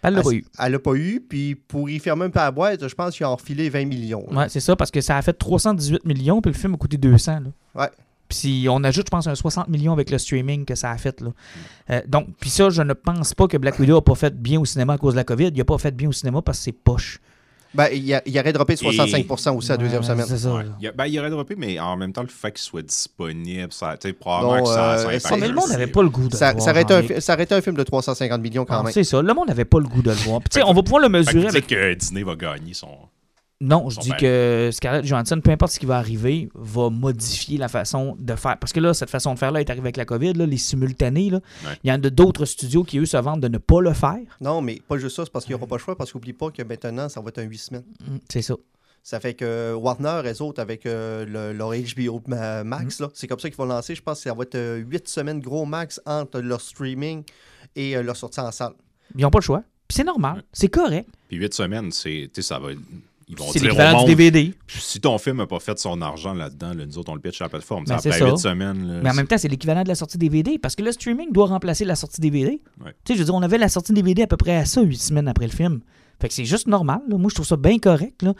Elle 0.03 0.15
l'a 0.15 0.23
pas 0.23 0.31
eu. 0.31 0.45
Elle 0.59 0.73
l'a 0.73 0.79
pas 0.79 0.95
eu, 0.95 1.21
puis 1.21 1.55
pour 1.55 1.91
y 1.91 1.99
fermer 1.99 2.25
un 2.27 2.31
peu 2.31 2.39
la 2.39 2.51
boîte, 2.51 2.87
je 2.87 2.95
pense 2.95 3.17
qu'il 3.17 3.25
a 3.25 3.31
enfilé 3.31 3.69
20 3.69 3.85
millions. 3.85 4.27
Ouais, 4.33 4.49
c'est 4.49 4.61
ça, 4.61 4.77
parce 4.77 4.91
que 4.91 5.01
ça 5.01 5.17
a 5.17 5.23
fait 5.23 5.35
318 5.35 6.05
millions, 6.05 6.41
puis 6.41 6.53
le 6.53 6.59
film 6.59 6.75
a 6.75 6.77
coûté 6.77 6.97
200. 6.97 7.33
Là. 7.33 7.83
Ouais. 7.83 7.91
Puis 8.29 8.39
si 8.39 8.67
on 8.71 8.83
ajoute, 8.85 9.07
je 9.07 9.11
pense, 9.11 9.27
un 9.27 9.35
60 9.35 9.69
millions 9.69 9.93
avec 9.93 10.09
le 10.11 10.17
streaming 10.17 10.65
que 10.65 10.77
ça 10.77 10.93
a 10.93 10.97
fait. 10.97 11.21
Là. 11.21 11.31
Euh, 11.91 12.01
donc, 12.07 12.29
puis 12.39 12.49
ça, 12.49 12.71
je 12.71 12.81
ne 12.81 12.93
pense 12.93 13.35
pas 13.35 13.49
que 13.49 13.57
Black 13.57 13.79
Widow 13.81 13.97
n'a 13.97 14.01
pas 14.01 14.15
fait 14.15 14.41
bien 14.41 14.61
au 14.61 14.65
cinéma 14.65 14.93
à 14.93 14.99
cause 14.99 15.15
de 15.15 15.19
la 15.19 15.25
COVID. 15.25 15.49
Il 15.49 15.59
n'a 15.59 15.65
pas 15.65 15.79
fait 15.79 15.91
bien 15.91 16.09
au 16.09 16.13
cinéma 16.13 16.41
parce 16.41 16.59
que 16.59 16.65
c'est 16.65 16.73
poche. 16.73 17.21
Ben, 17.73 17.89
il, 17.93 18.13
a, 18.13 18.23
il 18.27 18.37
aurait 18.39 18.53
droppé 18.53 18.75
65% 18.75 19.57
aussi 19.57 19.69
la 19.69 19.77
deuxième 19.77 20.03
semaine. 20.03 20.27
C'est 20.27 20.39
ça. 20.39 20.63
Il, 20.81 20.93
ben, 20.93 21.07
il 21.07 21.19
aurait 21.21 21.31
droppé, 21.31 21.55
mais 21.57 21.79
en 21.79 21.97
même 21.97 22.13
temps, 22.13 22.23
le 22.23 22.29
fait 22.29 22.51
qu'il 22.53 22.63
soit 22.63 22.83
disponible, 22.83 23.73
ça, 23.73 23.97
probablement 24.19 24.65
que 24.65 24.69
ça, 24.69 25.09
euh, 25.09 25.19
ça, 25.21 25.37
Mais 25.37 25.49
le 25.49 25.55
monde 25.55 25.69
n'avait 25.69 25.87
pas 25.87 26.03
le 26.03 26.09
goût 26.09 26.29
de 26.29 26.35
ça, 26.35 26.53
le 26.53 26.59
voir. 26.59 26.65
Ça 26.65 26.71
aurait, 26.73 26.93
un, 26.93 27.21
ça 27.21 27.35
aurait, 27.35 27.45
été 27.45 27.55
un, 27.55 27.61
film 27.61 27.77
de 27.77 27.83
350 27.85 28.41
millions 28.41 28.65
quand 28.65 28.81
ah, 28.81 28.83
même. 28.83 28.93
C'est 28.93 29.05
ça. 29.05 29.23
Le 29.23 29.35
monde 29.35 29.49
n'avait 29.49 29.65
pas 29.65 29.79
le 29.79 29.87
goût 29.87 30.03
de 30.03 30.11
le 30.11 30.17
voir. 30.17 30.41
On 30.67 30.73
va 30.73 30.83
pouvoir 30.83 31.03
le 31.03 31.09
mesurer 31.09 31.47
avec. 31.47 31.67
que 31.69 31.95
Disney 31.95 32.25
va 32.25 32.35
gagner 32.35 32.75
son 32.75 32.89
Non, 33.63 33.91
je 33.91 33.97
Bon, 33.97 34.03
dis 34.03 34.11
ben. 34.11 34.17
que 34.17 34.71
Scarlett 34.73 35.05
Johansson, 35.05 35.39
peu 35.45 35.51
importe 35.51 35.73
ce 35.73 35.79
qui 35.79 35.85
va 35.85 35.99
arriver, 35.99 36.49
va 36.55 36.89
modifier 36.89 37.59
la 37.59 37.69
façon 37.69 38.17
de 38.19 38.35
faire. 38.35 38.59
Parce 38.59 38.73
que 38.73 38.81
là, 38.81 38.95
cette 38.95 39.11
façon 39.11 39.35
de 39.35 39.39
faire-là 39.39 39.61
est 39.61 39.69
arrivée 39.69 39.87
avec 39.87 39.99
la 39.99 40.07
COVID, 40.07 40.33
là, 40.33 40.47
les 40.47 40.57
simultanés. 40.57 41.29
là. 41.29 41.41
Ouais. 41.67 41.73
Il 41.85 41.91
y 41.91 41.93
en 41.93 41.97
a 42.03 42.11
d'autres 42.11 42.47
studios 42.47 42.85
qui, 42.85 42.99
eux, 42.99 43.05
se 43.05 43.19
vendent 43.19 43.43
de 43.43 43.49
ne 43.49 43.59
pas 43.59 43.83
le 43.83 43.93
faire. 43.93 44.19
Non, 44.41 44.63
mais 44.63 44.81
pas 44.89 44.97
juste 44.97 45.15
ça, 45.17 45.25
c'est 45.27 45.31
parce 45.33 45.45
qu'il 45.45 45.55
n'y 45.55 45.61
aura 45.61 45.67
pas 45.69 45.77
le 45.77 45.83
choix, 45.83 45.95
parce 45.95 46.11
qu'oublie 46.11 46.33
pas 46.33 46.51
que 46.51 46.63
maintenant, 46.63 47.11
ça 47.11 47.21
va 47.21 47.29
être 47.29 47.39
un 47.39 47.43
8 47.43 47.59
semaines. 47.59 47.85
Mm, 48.09 48.17
C'est 48.31 48.43
ça. 48.43 48.55
Ça 49.03 49.21
fait 49.21 49.35
que 49.35 49.75
Warner, 49.75 50.21
les 50.25 50.41
autres, 50.41 50.61
avec 50.63 50.87
euh, 50.87 51.25
le- 51.27 51.57
leur 51.57 51.73
HBO 51.73 52.23
ma- 52.29 52.65
Max, 52.65 52.99
Mm. 52.99 53.03
là, 53.03 53.09
c'est 53.13 53.27
comme 53.27 53.39
ça 53.41 53.49
qu'ils 53.51 53.59
vont 53.59 53.65
lancer. 53.67 53.95
Je 53.95 54.03
pense 54.03 54.19
que 54.23 54.25
ça 54.31 54.35
va 54.35 54.43
être 54.43 54.79
8 54.87 55.07
semaines 55.07 55.41
gros 55.41 55.67
max 55.67 56.01
entre 56.07 56.41
leur 56.41 56.61
streaming 56.63 57.25
et 57.77 57.95
euh, 57.97 58.03
leur 58.03 58.17
sortie 58.17 58.41
en 58.41 58.51
salle. 58.53 58.73
Ils 59.17 59.21
n'ont 59.23 59.31
pas 59.31 59.39
le 59.41 59.45
choix. 59.45 59.63
Puis 59.89 59.97
c'est 59.97 60.05
normal. 60.05 60.45
C'est 60.53 60.69
correct. 60.69 61.09
Puis 61.29 61.37
huit 61.37 61.53
semaines, 61.53 61.91
c'est, 61.93 62.31
tu 62.33 62.41
sais, 62.41 62.49
ça 62.49 62.59
va. 62.59 62.69
Ils 63.31 63.39
vont 63.39 63.47
C'est 63.53 63.61
dire 63.61 63.73
au 63.97 64.01
du 64.01 64.07
DVD. 64.17 64.53
si 64.67 65.01
ton 65.01 65.17
film 65.19 65.37
n'a 65.37 65.47
pas 65.47 65.61
fait 65.61 65.79
son 65.79 66.03
argent 66.03 66.35
là-dedans, 66.35 66.75
là, 66.75 66.85
nous 66.85 66.99
autres, 66.99 67.13
on 67.13 67.15
le 67.15 67.21
pitch 67.21 67.41
à 67.41 67.45
la 67.45 67.49
plateforme. 67.49 67.85
Ben, 67.85 67.95
après 67.95 68.11
ça. 68.11 68.29
huit 68.29 68.39
semaines. 68.39 68.87
là, 68.95 69.01
Mais 69.05 69.11
en 69.11 69.15
même 69.15 69.29
temps, 69.29 69.39
c'est 69.39 69.47
l'équivalent 69.49 69.85
de 69.85 69.89
la 69.89 69.95
sortie 69.95 70.19
DVD 70.19 70.59
parce 70.59 70.75
que 70.75 70.83
le 70.83 70.91
streaming 70.91 71.31
doit 71.33 71.47
remplacer 71.47 71.85
la 71.85 71.95
sortie 71.95 72.21
DVD. 72.21 72.61
Ouais. 72.85 72.93
Tu 73.05 73.13
sais, 73.13 73.15
je 73.15 73.19
veux 73.21 73.25
dire, 73.27 73.35
on 73.35 73.43
avait 73.43 73.59
la 73.59 73.69
sortie 73.69 73.93
DVD 73.93 74.23
à 74.23 74.27
peu 74.27 74.37
près 74.37 74.57
à 74.57 74.65
ça, 74.65 74.83
huit 74.83 75.01
semaines 75.01 75.29
après 75.29 75.47
le 75.47 75.53
film. 75.53 75.81
Fait 76.21 76.27
que 76.29 76.35
c'est 76.35 76.45
juste 76.45 76.67
normal. 76.67 77.01
là. 77.09 77.17
Moi, 77.17 77.29
je 77.31 77.35
trouve 77.37 77.47
ça 77.47 77.57
bien 77.57 77.79
correct. 77.79 78.23
là. 78.23 78.35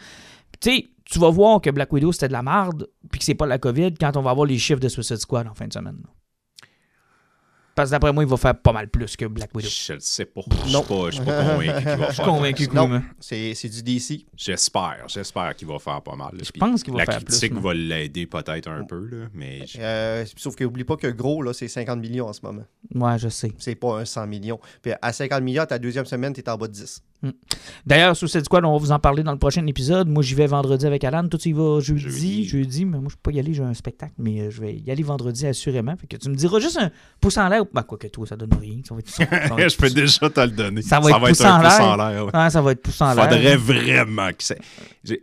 Tu 0.59 0.69
sais, 0.71 0.87
tu 1.05 1.19
vas 1.19 1.29
voir 1.29 1.61
que 1.61 1.69
Black 1.69 1.91
Widow, 1.93 2.11
c'était 2.11 2.27
de 2.27 2.33
la 2.33 2.43
merde, 2.43 2.87
puis 3.09 3.19
que 3.19 3.25
c'est 3.25 3.33
pas 3.35 3.45
la 3.47 3.57
COVID 3.57 3.93
quand 3.99 4.15
on 4.17 4.21
va 4.21 4.31
avoir 4.31 4.45
les 4.45 4.57
chiffres 4.57 4.79
de 4.81 4.89
Suicide 4.89 5.17
Squad 5.17 5.47
en 5.47 5.53
fin 5.53 5.67
de 5.67 5.73
semaine. 5.73 5.97
là. 6.03 6.09
Parce 7.81 7.89
que 7.89 7.95
d'après 7.95 8.13
moi, 8.13 8.23
il 8.23 8.29
va 8.29 8.37
faire 8.37 8.55
pas 8.55 8.73
mal 8.73 8.87
plus 8.89 9.15
que 9.17 9.25
Black 9.25 9.49
Widow. 9.55 9.67
Je 9.67 9.93
le 9.93 9.99
sais 10.01 10.25
pas. 10.25 10.41
Je 10.45 10.55
suis 10.67 10.71
Non. 10.71 10.83
pas, 10.83 11.09
je 11.09 11.15
suis 11.15 11.25
pas 11.25 11.43
convaincu 11.43 11.77
qu'il 11.79 11.85
va 11.97 11.97
Je 11.97 12.05
suis 12.05 12.15
faire. 12.15 12.25
convaincu 12.25 12.67
que 12.67 12.75
Non. 12.75 13.01
C'est 13.19 13.69
du 13.69 13.81
DC. 13.81 14.25
J'espère, 14.37 15.05
j'espère 15.07 15.55
qu'il 15.55 15.67
va 15.67 15.79
faire 15.79 15.99
pas 16.03 16.15
mal. 16.15 16.33
Je 16.43 16.51
pense 16.51 16.83
qu'il 16.83 16.93
va 16.93 16.99
la 16.99 17.05
faire 17.05 17.17
plus, 17.17 17.25
critique 17.25 17.53
moi. 17.53 17.61
va 17.63 17.73
l'aider 17.73 18.27
peut-être 18.27 18.67
un 18.69 18.83
peu, 18.83 19.03
là, 19.07 19.25
mais 19.33 19.61
Euh, 19.79 20.23
sauf 20.37 20.55
qu'oublie 20.55 20.83
pas 20.83 20.95
que 20.95 21.07
gros, 21.07 21.41
là, 21.41 21.53
c'est 21.53 21.67
50 21.67 21.99
millions 21.99 22.27
en 22.27 22.33
ce 22.33 22.41
moment. 22.43 22.63
Ouais, 22.93 23.17
je 23.17 23.29
sais. 23.29 23.51
C'est 23.57 23.73
pas 23.73 23.99
un 23.99 24.05
100 24.05 24.27
millions. 24.27 24.59
Puis 24.83 24.91
à 25.01 25.11
50 25.11 25.41
millions, 25.41 25.65
ta 25.65 25.79
deuxième 25.79 26.05
semaine, 26.05 26.33
t'es 26.33 26.47
en 26.49 26.57
bas 26.57 26.67
de 26.67 26.73
10. 26.73 27.01
D'ailleurs, 27.85 28.15
Suicide 28.15 28.43
Squad, 28.45 28.65
on 28.65 28.73
va 28.73 28.77
vous 28.79 28.91
en 28.91 28.97
parler 28.99 29.21
dans 29.23 29.31
le 29.31 29.37
prochain 29.37 29.65
épisode. 29.67 30.07
Moi, 30.09 30.23
j'y 30.23 30.33
vais 30.33 30.47
vendredi 30.47 30.85
avec 30.87 31.03
Alan. 31.03 31.27
Toi, 31.27 31.39
tu 31.39 31.49
y 31.49 31.53
vas 31.53 31.79
jeudi. 31.79 31.99
Jeudi, 32.01 32.43
Jeudi. 32.45 32.85
mais 32.85 32.97
moi, 32.99 33.09
je 33.11 33.15
peux 33.15 33.31
pas 33.31 33.35
y 33.35 33.39
aller, 33.39 33.53
j'ai 33.53 33.61
un 33.63 33.73
spectacle, 33.75 34.13
mais 34.17 34.41
euh, 34.41 34.49
je 34.49 34.59
vais 34.61 34.75
y 34.75 34.89
aller 34.91 35.03
vendredi 35.03 35.45
assurément. 35.45 35.95
Fait 35.97 36.07
que 36.07 36.17
tu 36.17 36.29
me 36.29 36.35
diras 36.35 36.59
juste 36.59 36.77
un 36.77 36.89
pouce 37.19 37.37
en 37.37 37.47
l'air. 37.47 37.63
Ben, 37.73 37.83
quoi 37.83 37.97
que 37.97 38.07
toi, 38.07 38.27
ça 38.27 38.35
donne 38.35 38.53
rien. 38.59 38.81
Ça 38.87 38.93
va 38.93 38.99
être, 38.99 39.09
ça 39.09 39.25
va 39.25 39.37
être 39.61 39.69
je 39.69 39.77
peux 39.77 39.89
déjà 39.89 40.29
te 40.29 40.39
le 40.41 40.49
donner. 40.51 40.81
Ça 40.81 40.99
va 40.99 41.09
être 41.09 41.19
pouce 41.19 41.41
un 41.41 41.59
en 41.59 41.61
pouce 41.61 41.77
l'air. 41.77 41.87
en 41.87 41.95
l'air. 41.95 42.25
ouais. 42.25 42.49
Ça 42.49 42.61
va 42.61 42.71
être 42.73 42.81
pouce 42.81 43.01
en 43.01 43.13
l'air. 43.13 43.23
Faudrait 43.29 43.55
vraiment 43.55 44.29
que 44.29 44.43
ça. 44.43 44.55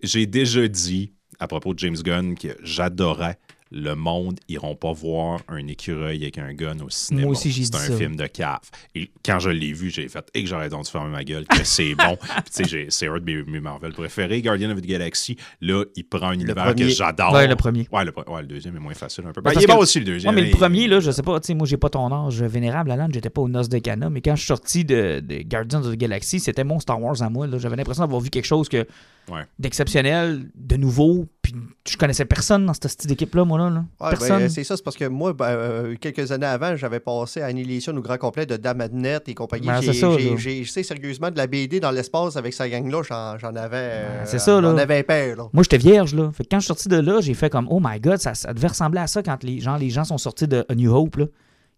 J'ai 0.03 0.27
déjà 0.27 0.66
dit 0.66 1.12
à 1.39 1.47
propos 1.47 1.75
de 1.75 1.79
James 1.79 1.97
Gunn 1.97 2.35
que 2.37 2.57
j'adorais 2.62 3.39
le 3.70 3.95
monde 3.95 4.39
iront 4.49 4.74
pas 4.77 4.93
voir 4.93 5.40
un 5.49 5.66
écureuil 5.66 6.23
avec 6.23 6.39
un 6.39 6.53
gun 6.55 6.78
au 6.81 6.89
cinéma. 6.90 7.24
Moi 7.27 7.32
aussi, 7.32 7.51
j'ai 7.51 7.65
C'est 7.65 7.70
dit 7.73 7.77
un 7.77 7.81
ça. 7.81 7.97
film 7.97 8.16
de 8.16 8.27
cave. 8.27 8.61
Et 8.95 9.11
quand 9.24 9.39
je 9.39 9.51
l'ai 9.51 9.73
vu, 9.73 9.90
j'ai 9.90 10.09
fait 10.09 10.27
et 10.35 10.43
que 10.43 10.49
j'aurais 10.49 10.69
dû 10.70 10.77
fermer 10.90 11.11
ma 11.11 11.24
gueule, 11.24 11.47
que 11.47 11.65
c'est 11.65 11.95
bon. 11.95 12.16
Puis, 12.20 12.28
tu 12.45 12.51
sais, 12.51 12.65
j'ai- 12.65 12.86
c'est 12.90 13.09
un 13.09 13.19
de 13.19 13.24
mes, 13.24 13.43
mes 13.43 13.61
Marvel 13.61 13.93
préférés, 13.93 14.40
Guardian 14.43 14.70
of 14.70 14.81
the 14.81 14.86
Galaxy. 14.86 15.36
Là, 15.61 15.85
il 15.97 16.05
prend 16.05 16.28
un 16.28 16.32
univers 16.32 16.74
que 16.74 16.89
j'adore. 16.89 17.32
Ouais, 17.32 17.47
le 17.47 17.57
premier. 17.57 17.86
Ouais 17.93 18.05
le, 18.05 18.12
ouais, 18.28 18.40
le 18.43 18.47
deuxième 18.49 18.77
est 18.77 18.81
moins 18.81 18.95
facile 18.95 19.24
un 19.27 19.32
peu. 19.32 19.40
Ben, 19.40 19.53
il 19.55 19.62
est 19.62 19.66
bon 19.66 19.77
aussi, 19.78 19.99
le 19.99 20.05
deuxième. 20.07 20.35
Ouais, 20.35 20.40
mais 20.43 20.49
le 20.51 20.57
premier, 20.57 20.86
là, 20.89 21.01
je 21.01 21.11
sais 21.11 21.23
pas, 21.23 21.39
tu 21.40 21.47
sais, 21.49 21.55
moi, 21.55 21.66
j'ai 21.66 21.77
pas 21.77 21.90
ton 21.90 22.11
âge 22.12 22.43
vénérable, 22.43 22.90
Alan, 22.90 23.09
j'étais 23.12 23.31
pas 23.31 23.43
aux 23.43 23.49
noces 23.49 23.69
de 23.69 23.78
Cana, 23.78 24.09
mais 24.11 24.20
quand 24.20 24.35
je 24.35 24.40
suis 24.40 24.47
sorti 24.49 24.85
de, 24.85 25.20
de 25.20 25.43
Guardians 25.43 25.82
of 25.85 25.93
the 25.93 25.99
Galaxy, 25.99 26.40
c'était 26.40 26.65
mon 26.65 26.81
Star 26.81 27.01
Wars 27.03 27.20
à 27.23 27.28
moi. 27.28 27.47
J'avais 27.59 27.77
l'impression 27.77 28.03
d'avoir 28.03 28.20
vu 28.20 28.31
quelque 28.31 28.47
chose 28.47 28.69
que 28.69 28.86
Ouais. 29.31 29.43
d'exceptionnel, 29.59 30.51
de 30.55 30.77
nouveau, 30.77 31.27
puis 31.43 31.55
je 31.89 31.97
connaissais 31.97 32.25
personne 32.25 32.67
dans 32.67 32.75
cette 32.75 32.89
style 32.89 33.09
d'équipe-là, 33.09 33.45
moi, 33.45 33.59
là. 33.59 33.71
là. 33.71 33.85
Ouais, 34.01 34.11
personne. 34.11 34.39
ben, 34.41 34.49
c'est 34.49 34.65
ça, 34.65 34.77
c'est 34.77 34.83
parce 34.83 34.97
que 34.97 35.05
moi, 35.07 35.33
ben, 35.33 35.47
euh, 35.47 35.97
quelques 36.01 36.33
années 36.33 36.47
avant, 36.47 36.77
j'avais 36.77 37.01
passé 37.01 37.41
à 37.41 37.47
Annihilation 37.47 37.95
au 37.97 38.01
grand 38.01 38.19
complet 38.19 38.47
de 38.47 38.57
Damadnet 38.57 39.21
et 39.27 39.35
compagnie. 39.35 39.67
Ben, 39.67 39.81
J'ai- 39.81 39.93
ça, 39.93 40.11
j'ai- 40.19 40.31
là. 40.31 40.37
j'ai- 40.37 40.65
Je 40.65 40.71
sais 40.71 40.83
sérieusement 40.83 41.31
de 41.31 41.37
la 41.37 41.47
BD 41.47 41.81
dans 41.81 41.91
l'espace 41.91 42.37
avec 42.37 42.53
sa 42.55 42.69
gang-là, 42.69 43.03
j'en 43.03 43.39
j'en 43.39 43.55
avais. 43.57 43.77
euh, 43.77 44.25
c'est 44.25 44.39
ça, 44.39 44.61
là. 44.61 44.69
On 44.69 44.79
avait 44.79 45.03
peur, 45.03 45.37
là. 45.37 45.45
Moi, 45.53 45.63
j'étais 45.63 45.79
vierge, 45.79 46.15
là. 46.15 46.31
Fait 46.33 46.45
que 46.45 46.49
quand 46.51 46.59
je 46.59 46.65
suis 46.65 46.69
sorti 46.69 46.89
de 46.89 46.97
là, 46.97 47.21
j'ai 47.21 47.35
fait 47.35 47.51
comme, 47.51 47.67
oh 47.71 47.81
my 47.83 48.01
god, 48.01 48.19
ça, 48.19 48.35
ça 48.35 48.53
devait 48.53 48.69
ressembler 48.69 49.01
à 49.01 49.07
ça 49.07 49.23
quand 49.23 49.43
les 49.45 49.61
gens, 49.61 49.77
les 49.77 49.91
gens 49.91 50.05
sont 50.05 50.19
sortis 50.19 50.49
de 50.49 50.65
A 50.69 50.75
New 50.75 50.93
Hope, 50.95 51.17
là. 51.17 51.27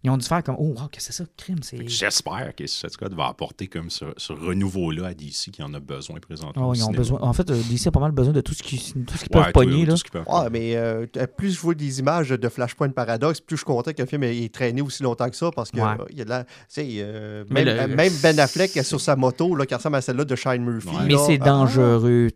Ils 0.03 0.09
ont 0.09 0.17
dû 0.17 0.27
faire 0.27 0.43
comme, 0.43 0.57
oh 0.59 0.69
wow, 0.79 0.89
qu'est-ce 0.91 1.09
que 1.09 1.13
c'est 1.13 1.23
ça, 1.25 1.29
crime, 1.37 1.59
c'est. 1.63 1.87
J'espère 1.87 2.55
que 2.57 2.67
Squad 2.67 3.13
va 3.13 3.27
apporter 3.27 3.67
comme 3.67 3.91
ce, 3.91 4.07
ce 4.17 4.33
renouveau-là 4.33 5.09
à 5.09 5.15
DC 5.15 5.51
qui 5.53 5.63
en 5.63 5.75
a 5.75 5.79
besoin 5.81 6.19
présentement. 6.21 6.69
Oh, 6.71 6.75
ils 6.75 6.83
ont 6.85 6.91
besoin. 6.91 7.21
En 7.21 7.35
fait, 7.35 7.51
euh, 7.51 7.61
DC 7.69 7.89
a 7.89 7.91
pas 7.91 8.01
mal 8.01 8.13
besoin 8.13 8.33
de 8.33 8.41
tout 8.41 8.55
ce 8.55 8.63
qui- 8.63 8.79
tout 8.79 9.17
ce 9.19 9.25
qu'ils 9.25 9.37
Ouais, 9.37 9.43
peuvent 9.43 9.47
tout- 9.47 9.61
pogner, 9.61 9.85
tout 9.85 9.91
là. 9.91 9.97
ce 9.99 10.03
qu'ils 10.05 10.13
peuvent 10.13 10.25
Ouais, 10.27 10.49
mais 10.51 10.75
euh, 10.77 11.05
plus 11.37 11.53
je 11.55 11.61
vois 11.61 11.75
des 11.75 11.99
images 12.01 12.31
de 12.31 12.49
Flashpoint 12.49 12.89
Paradox, 12.89 13.41
plus 13.41 13.57
je 13.57 13.61
suis 13.61 13.67
content 13.67 13.93
que 13.93 14.01
le 14.01 14.07
film 14.07 14.23
ait 14.23 14.49
traîné 14.49 14.81
aussi 14.81 15.03
longtemps 15.03 15.29
que 15.29 15.37
ça 15.37 15.51
parce 15.55 15.71
que 15.71 15.77
Ouais. 15.79 15.83
euh, 16.01 16.05
il 16.11 16.17
y 16.19 16.23
a 16.23 16.25
de 16.25 16.31
la. 16.31 16.45
Euh, 16.79 17.45
même, 17.51 17.67
le- 17.67 17.95
même 17.95 18.13
Ben 18.23 18.39
Affleck 18.41 18.75
est 18.79 18.83
sur 18.83 19.01
sa 19.03 19.17
moto 19.17 19.55
là, 19.55 19.67
qui 19.67 19.75
ressemble 19.75 19.97
à 19.97 20.01
celle-là 20.01 20.25
de 20.25 20.35
Shine 20.35 20.65
Murphy. 20.65 20.89
Ouais. 20.89 21.05
Mais 21.09 21.17
c'est 21.27 21.39
Ah. 21.43 21.45
dangereux. 21.45 22.29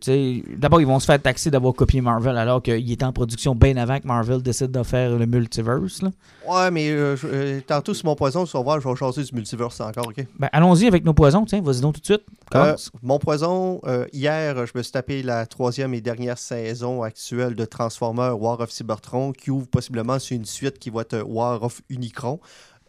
D'abord, 0.57 0.81
ils 0.81 0.87
vont 0.87 0.99
se 0.99 1.05
faire 1.05 1.19
taxer 1.21 1.49
d'avoir 1.49 1.73
copié 1.73 1.99
Marvel 2.01 2.37
alors 2.37 2.61
qu'il 2.61 2.91
était 2.91 3.05
en 3.05 3.11
production 3.13 3.55
bien 3.55 3.75
avant 3.77 3.99
que 3.99 4.05
Marvel 4.07 4.43
décide 4.43 4.71
de 4.71 4.83
faire 4.83 5.17
le 5.17 5.25
multiverse. 5.25 6.03
là. 6.03 6.11
Ouais, 6.47 6.69
mais 6.69 6.89
euh, 6.91 7.15
je- 7.15 7.27
euh, 7.27 7.54
tantôt 7.61 7.93
sur 7.93 8.05
mon 8.05 8.15
poison, 8.15 8.45
tu 8.45 8.51
vas 8.51 8.63
voir, 8.63 8.79
je 8.79 8.87
vais 8.87 8.95
changer 8.95 9.23
du 9.23 9.35
multiverse 9.35 9.79
encore, 9.81 10.07
ok? 10.07 10.25
Ben, 10.39 10.49
allons-y 10.51 10.87
avec 10.87 11.03
nos 11.03 11.13
poisons. 11.13 11.45
Tiens, 11.45 11.61
vas-y 11.61 11.81
donc 11.81 11.95
tout 11.95 12.01
de 12.01 12.05
suite. 12.05 12.23
Euh, 12.53 12.75
mon 13.01 13.19
poison, 13.19 13.81
euh, 13.85 14.05
hier, 14.13 14.65
je 14.65 14.71
me 14.75 14.83
suis 14.83 14.91
tapé 14.91 15.23
la 15.23 15.45
troisième 15.45 15.93
et 15.93 16.01
dernière 16.01 16.37
saison 16.37 17.03
actuelle 17.03 17.55
de 17.55 17.65
Transformers 17.65 18.39
War 18.39 18.59
of 18.59 18.71
Cybertron, 18.71 19.31
qui 19.31 19.51
ouvre 19.51 19.67
possiblement 19.67 20.19
sur 20.19 20.35
une 20.35 20.45
suite 20.45 20.79
qui 20.79 20.89
va 20.89 21.01
être 21.01 21.21
War 21.25 21.63
of 21.63 21.81
Unicron. 21.89 22.39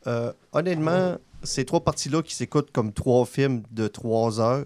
Euh, 0.06 0.32
honnêtement, 0.52 1.16
ces 1.42 1.64
trois 1.64 1.80
parties-là 1.80 2.22
qui 2.22 2.34
s'écoutent 2.34 2.70
comme 2.70 2.92
trois 2.92 3.24
films 3.26 3.62
de 3.70 3.88
trois 3.88 4.40
heures, 4.40 4.64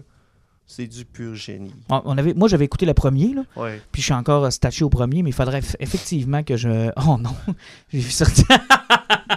c'est 0.71 0.87
du 0.87 1.05
pur 1.05 1.35
génie. 1.35 1.73
On- 1.89 2.01
on 2.05 2.17
avait, 2.17 2.33
moi, 2.33 2.47
j'avais 2.47 2.65
écouté 2.65 2.85
le 2.85 2.93
premier, 2.93 3.33
là, 3.33 3.43
Ouais. 3.55 3.81
puis 3.91 4.01
je 4.01 4.05
suis 4.05 4.13
encore 4.13 4.45
euh, 4.45 4.49
staché 4.49 4.83
au 4.83 4.89
premier, 4.89 5.21
mais 5.23 5.29
il 5.29 5.33
faudrait 5.33 5.59
eff- 5.59 5.75
effectivement 5.79 6.43
que 6.43 6.55
je. 6.57 6.89
Oh 7.07 7.17
non, 7.17 7.35
j'ai 7.89 7.99
vu 7.99 8.09
sortir. 8.11 8.45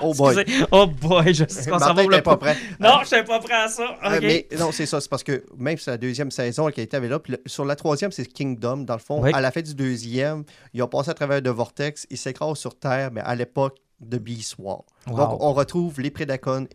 Oh 0.03 0.13
boy. 0.17 0.39
Excusez. 0.39 0.67
Oh 0.71 0.87
boy, 0.87 1.35
je 1.35 1.45
sais 1.49 1.71
qu'on 1.71 1.79
s'en 1.79 1.95
va 1.95 2.23
pas 2.23 2.37
prêt. 2.37 2.57
Non, 2.81 2.99
je 3.03 3.07
suis 3.15 3.25
pas 3.25 3.39
prêt 3.41 3.55
à 3.55 3.69
ça. 3.69 3.97
Euh, 4.05 4.19
mais 4.23 4.47
non, 4.59 4.71
c'est 4.73 4.87
ça. 4.87 5.01
C'est 5.01 5.09
parce 5.11 5.23
que 5.25 5.45
même 5.59 5.79
sur 5.79 5.91
la 5.91 5.99
deuxième 5.99 6.31
saison, 6.31 6.67
la 6.67 6.73
qualité 6.73 6.97
avait 6.97 7.09
là. 7.09 7.19
Puis 7.19 7.33
le- 7.33 7.43
sur 7.47 7.65
la 7.65 7.77
troisième, 7.77 8.13
c'est 8.13 8.25
Kingdom. 8.27 8.79
Dans 8.79 8.95
le 8.95 9.01
fond, 9.01 9.23
Oui. 9.23 9.31
à 9.33 9.41
la 9.41 9.51
fin 9.51 9.61
du 9.63 9.75
deuxième, 9.75 10.45
ils 10.73 10.83
ont 10.83 10.89
passé 10.89 11.11
à 11.11 11.15
travers 11.15 11.43
de 11.43 11.51
Vortex. 11.51 12.07
Ils 12.11 12.17
s'écrasent 12.19 12.59
sur 12.59 12.79
Terre, 12.79 13.11
mais 13.13 13.21
à 13.23 13.35
l'époque 13.35 13.77
de 14.01 14.19
Beast 14.19 14.57
War. 14.59 14.83
Wow. 15.07 15.17
Donc, 15.17 15.43
on 15.43 15.53
retrouve 15.53 16.01
les 16.01 16.11
Predacons 16.11 16.67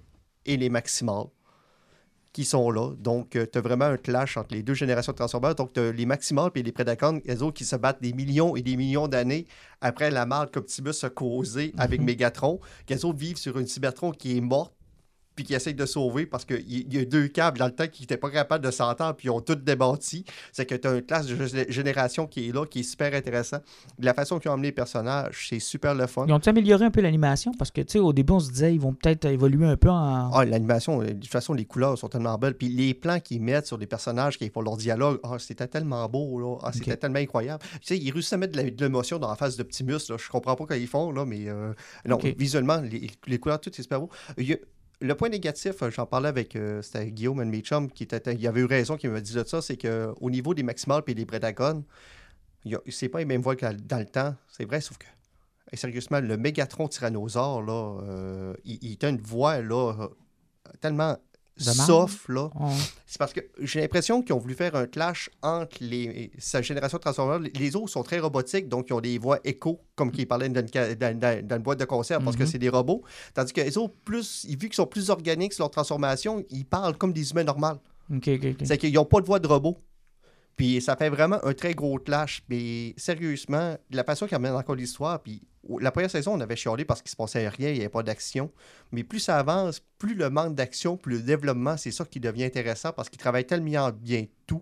et 0.46 0.58
les 0.58 0.70
Maximals 0.70 1.26
qui 2.32 2.46
sont 2.46 2.70
là. 2.72 2.92
Donc, 2.98 3.32
tu 3.32 3.58
as 3.58 3.62
vraiment 3.62 3.86
un 3.86 3.98
clash 3.98 4.38
entre 4.38 4.54
les 4.54 4.64
deux 4.64 4.74
générations 4.74 5.12
de 5.12 5.18
Transformers. 5.18 5.56
Donc, 5.56 5.74
tu 5.74 5.92
les 5.92 6.06
Maximals 6.06 6.52
et 6.56 6.64
les 6.64 6.72
Predacons, 6.72 7.22
les 7.26 7.42
autres 7.42 7.58
qui 7.58 7.66
se 7.66 7.76
battent 7.76 8.02
des 8.02 8.14
millions 8.14 8.56
et 8.56 8.62
des 8.62 8.78
millions 8.78 9.08
d'années 9.08 9.48
après 9.82 10.12
la 10.12 10.26
marde 10.26 10.52
qu'Optimus 10.52 11.04
a 11.04 11.10
causée 11.10 11.74
avec 11.78 12.00
Mhm. 12.02 12.06
Megatron. 12.06 12.60
Les 12.88 13.04
autres 13.06 13.18
vivent 13.18 13.38
sur 13.38 13.58
une 13.58 13.68
Cybertron 13.68 14.12
qui 14.12 14.38
est 14.38 14.42
morte 14.42 14.74
puis 15.40 15.46
qui 15.46 15.54
essaye 15.54 15.74
de 15.74 15.86
sauver 15.86 16.26
parce 16.26 16.44
qu'il 16.44 16.70
y, 16.70 16.86
y 16.94 17.00
a 17.00 17.06
deux 17.06 17.30
câbles 17.30 17.58
dans 17.60 17.68
le 17.68 17.72
temps 17.72 17.88
qui 17.88 18.02
n'étaient 18.04 18.18
pas 18.18 18.30
capables 18.30 18.66
de 18.66 18.72
s'entendre, 18.72 19.16
puis 19.16 19.28
ils 19.28 19.32
ont 19.32 19.40
tout 19.40 19.56
débattu. 19.56 20.26
C'est 20.52 20.66
que 20.66 20.76
tu 20.76 20.86
as 20.86 20.96
une 20.96 21.02
classe 21.02 21.28
de 21.28 21.36
gé- 21.46 21.72
génération 21.72 22.28
qui 22.28 22.50
est 22.50 22.52
là, 22.52 22.66
qui 22.66 22.82
est 22.82 22.84
super 22.84 23.14
intéressant. 23.14 23.60
La 24.00 24.14
façon 24.14 24.38
qu'ils 24.38 24.52
ont 24.52 24.56
amené 24.56 24.68
les 24.68 24.72
personnages, 24.74 25.48
c'est 25.50 25.60
super 25.60 25.96
le 25.96 26.08
fun. 26.08 26.26
Ils 26.28 26.34
ont 26.34 26.40
amélioré 26.46 26.84
un 26.84 26.92
peu 26.92 27.00
l'animation? 27.00 27.54
Parce 27.58 27.72
que, 27.72 27.80
tu 27.80 27.94
sais, 27.94 28.00
au 28.00 28.12
début, 28.12 28.34
on 28.34 28.42
se 28.42 28.52
disait, 28.52 28.74
ils 28.74 28.82
vont 28.82 28.94
peut-être 28.94 29.24
évoluer 29.26 29.66
un 29.66 29.78
peu 29.78 29.88
en. 29.90 30.30
Ah, 30.34 30.44
l'animation, 30.44 31.02
euh, 31.02 31.06
de 31.06 31.14
toute 31.14 31.28
façon, 31.32 31.54
les 31.54 31.64
couleurs 31.64 31.98
sont 31.98 32.10
tellement 32.10 32.38
belles. 32.38 32.56
Puis 32.56 32.68
les 32.68 32.94
plans 32.94 33.22
qu'ils 33.22 33.42
mettent 33.42 33.68
sur 33.68 33.78
des 33.78 33.88
personnages 33.88 34.38
qui 34.38 34.50
font 34.50 34.60
leur 34.62 34.76
dialogue, 34.76 35.20
ah, 35.24 35.38
c'était 35.40 35.68
tellement 35.68 36.10
beau, 36.10 36.38
là. 36.42 36.58
Ah, 36.64 36.72
c'était 36.74 36.98
tellement 36.98 37.20
incroyable. 37.20 37.64
Tu 37.76 37.80
sais, 37.84 37.98
ils 37.98 38.12
réussissent 38.12 38.34
à 38.34 38.38
mettre 38.38 38.62
de 38.62 38.84
l'émotion 38.84 39.20
dans 39.20 39.30
la 39.30 39.36
face 39.38 39.56
d'Optimus, 39.56 40.00
là. 40.10 40.18
Je 40.18 40.28
comprends 40.30 40.58
pas 40.58 40.66
comment 40.66 40.80
ils 40.80 40.88
font, 40.88 41.12
là, 41.14 41.24
mais 41.26 41.48
euh, 41.48 41.72
non, 42.06 42.18
visuellement, 42.38 42.78
les, 42.82 43.10
les 43.28 43.38
couleurs, 43.40 43.62
tout, 43.62 43.70
c'est 43.74 43.84
super 43.84 44.02
beau. 44.02 44.10
Il 44.38 44.50
y 44.50 44.54
a- 44.54 44.58
le 45.02 45.16
point 45.16 45.30
négatif, 45.30 45.82
euh, 45.82 45.90
j'en 45.92 46.06
parlais 46.06 46.30
avec 46.30 46.56
euh, 46.56 46.82
Guillaume, 47.06 47.44
mes 47.46 47.62
chums, 47.62 47.90
qui 47.92 48.04
était, 48.04 48.34
il 48.34 48.48
avait 48.48 48.62
eu 48.62 48.66
raison, 48.66 48.98
qui 48.98 49.08
dit 49.22 49.34
de 49.34 49.44
ça, 49.44 49.62
c'est 49.62 49.78
qu'au 49.78 50.30
niveau 50.30 50.54
des 50.54 50.64
Maximals 50.64 51.04
et 51.08 51.14
des 51.16 51.26
a- 52.76 52.82
c'est 52.90 53.10
pas 53.10 53.20
les 53.20 53.26
mêmes 53.26 53.42
voix 53.42 53.56
que 53.56 53.66
dans 53.74 54.00
le 54.00 54.06
temps, 54.06 54.36
c'est 54.48 54.66
vrai, 54.66 54.82
sauf 54.82 54.98
que 54.98 55.06
et 55.72 55.78
sérieusement, 55.78 56.20
le 56.20 56.36
Mégatron 56.36 56.88
Tyrannosaure, 56.88 57.62
là, 57.62 58.00
euh, 58.04 58.54
il, 58.66 58.80
il 58.84 58.98
a 59.06 59.10
une 59.10 59.22
voix 59.22 59.62
là, 59.62 60.10
tellement 60.82 61.16
Soft, 61.86 62.30
là. 62.30 62.50
C'est 63.06 63.18
parce 63.18 63.34
que 63.34 63.42
j'ai 63.60 63.82
l'impression 63.82 64.22
qu'ils 64.22 64.34
ont 64.34 64.40
voulu 64.40 64.54
faire 64.56 64.76
un 64.76 64.86
clash 64.86 65.30
entre 65.42 65.78
les, 65.82 66.32
sa 66.38 66.62
génération 66.62 66.98
de 66.98 67.02
Transformers. 67.02 67.40
Les- 67.56 67.76
autres 67.76 67.90
sont 67.90 68.04
très 68.04 68.20
robotiques, 68.20 68.68
donc 68.70 68.88
ils 68.90 68.94
ont 68.94 69.02
des 69.02 69.18
voix 69.18 69.40
écho, 69.44 69.82
comme 69.96 70.12
qu'ils 70.12 70.28
parlaient 70.28 70.50
dans 70.50 70.62
une, 70.62 70.68
ca- 70.72 70.96
dans- 70.96 71.18
dans- 71.20 71.46
dans 71.48 71.56
une 71.58 71.62
boîte 71.64 71.80
de 71.80 71.86
concert, 71.86 72.20
parce 72.22 72.36
que 72.36 72.44
Mhm. 72.44 72.50
c'est 72.50 72.58
des 72.60 72.70
robots. 72.70 73.04
Tandis 73.34 73.54
que 73.54 73.62
les 73.62 73.78
autres, 73.78 73.94
plus, 74.06 74.46
vu 74.48 74.58
qu'ils 74.58 74.74
sont 74.74 74.86
plus 74.88 75.10
organiques 75.10 75.54
sur 75.54 75.64
leur 75.64 75.72
transformation, 75.72 76.44
ils 76.50 76.66
parlent 76.66 76.98
comme 76.98 77.14
des 77.14 77.32
humains 77.32 77.44
normaux. 77.44 77.80
Ok, 78.12 78.28
ok, 78.28 78.46
ok. 78.52 78.56
C'est 78.64 78.78
qu'ils 78.78 78.94
n'ont 78.94 79.06
pas 79.06 79.22
de 79.22 79.26
voix 79.28 79.40
de 79.40 79.48
robot. 79.48 79.78
Puis 80.60 80.82
ça 80.82 80.98
fait 80.98 81.08
vraiment 81.08 81.40
un 81.46 81.54
très 81.54 81.74
gros 81.74 81.98
clash. 82.00 82.44
Mais 82.50 82.94
sérieusement, 82.98 83.78
la 83.92 84.04
passion 84.04 84.28
qui 84.28 84.36
amène 84.36 84.52
encore 84.52 84.76
l'histoire. 84.76 85.24
Puis 85.24 85.42
la 85.80 85.90
première 85.90 86.12
saison, 86.12 86.34
on 86.34 86.42
avait 86.42 86.58
chialé 86.58 86.84
parce 86.84 87.02
qu'il 87.02 87.10
se 87.10 87.16
passait 87.16 87.48
rien, 87.48 87.70
il 87.70 87.76
n'y 87.76 87.80
avait 87.80 87.88
pas 87.88 88.04
d'action. 88.04 88.52
Mais 88.92 89.06
plus 89.06 89.22
ça 89.22 89.38
avance, 89.38 89.82
plus 89.98 90.16
le 90.16 90.30
manque 90.30 90.56
d'action, 90.56 90.98
plus 90.98 91.20
le 91.20 91.22
développement, 91.22 91.78
c'est 91.78 91.92
ça 91.92 92.04
qui 92.04 92.20
devient 92.20 92.44
intéressant 92.44 92.92
parce 92.92 93.08
qu'il 93.08 93.20
travaille 93.20 93.46
tellement 93.46 93.90
bien 93.92 94.26
tout. 94.48 94.62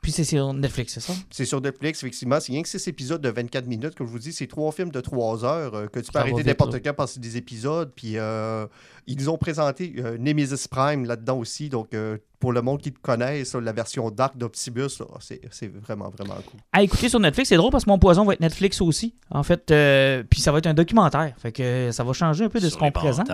Puis 0.00 0.12
c'est 0.12 0.24
sur 0.24 0.54
Netflix, 0.54 0.94
c'est 0.94 1.00
ça? 1.00 1.12
C'est 1.30 1.44
sur 1.44 1.60
Netflix, 1.60 2.02
effectivement. 2.02 2.40
C'est 2.40 2.52
rien 2.52 2.62
que 2.62 2.68
6 2.68 2.88
épisodes 2.88 3.20
de 3.20 3.28
24 3.28 3.66
minutes. 3.66 3.96
Comme 3.96 4.06
je 4.06 4.12
vous 4.12 4.18
dis, 4.18 4.32
c'est 4.32 4.46
trois 4.46 4.72
films 4.72 4.92
de 4.92 5.00
3 5.00 5.44
heures 5.44 5.74
euh, 5.74 5.86
que 5.88 5.98
tu 5.98 6.06
peux 6.06 6.12
Ça 6.12 6.20
arrêter 6.20 6.44
n'importe 6.44 6.82
quand 6.82 6.94
parce 6.94 7.10
que 7.10 7.14
c'est 7.14 7.20
des 7.20 7.36
épisodes. 7.36 7.92
Puis 7.94 8.16
euh, 8.16 8.66
ils 9.06 9.18
nous 9.18 9.28
ont 9.28 9.36
présenté 9.36 9.94
euh, 9.98 10.16
Nemesis 10.16 10.68
Prime 10.70 11.04
là-dedans 11.04 11.38
aussi. 11.38 11.68
Donc 11.68 11.92
euh, 11.92 12.18
pour 12.38 12.52
le 12.52 12.60
monde 12.62 12.80
qui 12.80 12.92
te 12.92 12.98
connaît, 13.00 13.42
la 13.62 13.72
version 13.72 14.10
dark 14.10 14.36
d'Optimus, 14.36 14.98
là, 15.00 15.06
c'est 15.50 15.68
vraiment, 15.68 16.10
vraiment 16.10 16.34
cool. 16.34 16.60
À 16.72 16.82
écouter 16.82 17.08
sur 17.08 17.18
Netflix, 17.18 17.48
c'est 17.48 17.56
drôle 17.56 17.70
parce 17.70 17.84
que 17.84 17.90
mon 17.90 17.98
poison 17.98 18.24
va 18.24 18.34
être 18.34 18.40
Netflix 18.40 18.80
aussi. 18.80 19.14
En 19.30 19.42
fait, 19.42 19.70
euh, 19.70 20.22
puis 20.28 20.40
ça 20.40 20.52
va 20.52 20.58
être 20.58 20.66
un 20.66 20.74
documentaire. 20.74 21.34
Fait 21.38 21.52
que 21.52 21.90
ça 21.92 22.04
va 22.04 22.12
changer 22.12 22.44
un 22.44 22.48
peu 22.48 22.60
de 22.60 22.68
ce 22.68 22.76
qu'on 22.76 22.90
présente. 22.90 23.30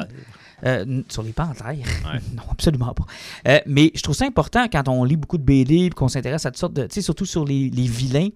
Euh, 0.65 1.03
sur 1.09 1.25
les 1.25 1.33
panthères. 1.33 1.75
non, 2.37 2.43
absolument 2.51 2.95
pas. 2.95 3.05
Euh, 3.49 3.59
mais 3.67 3.91
je 3.97 4.03
trouve 4.03 4.15
ça 4.15 4.27
important 4.27 4.67
quand 4.71 4.87
on 4.89 5.03
lit 5.03 5.17
beaucoup 5.17 5.39
de 5.39 5.43
BD 5.43 5.87
et 5.87 5.91
qu'on 5.91 6.07
s'intéresse 6.07 6.47
à 6.47 6.53
toutes 6.53 6.61
sortes 6.61 6.75
de. 6.75 6.85
Tu 6.85 6.95
sais, 6.95 7.03
surtout 7.03 7.27
sur 7.27 7.45
les, 7.45 7.69
les 7.69 7.89
vilains. 7.89 8.29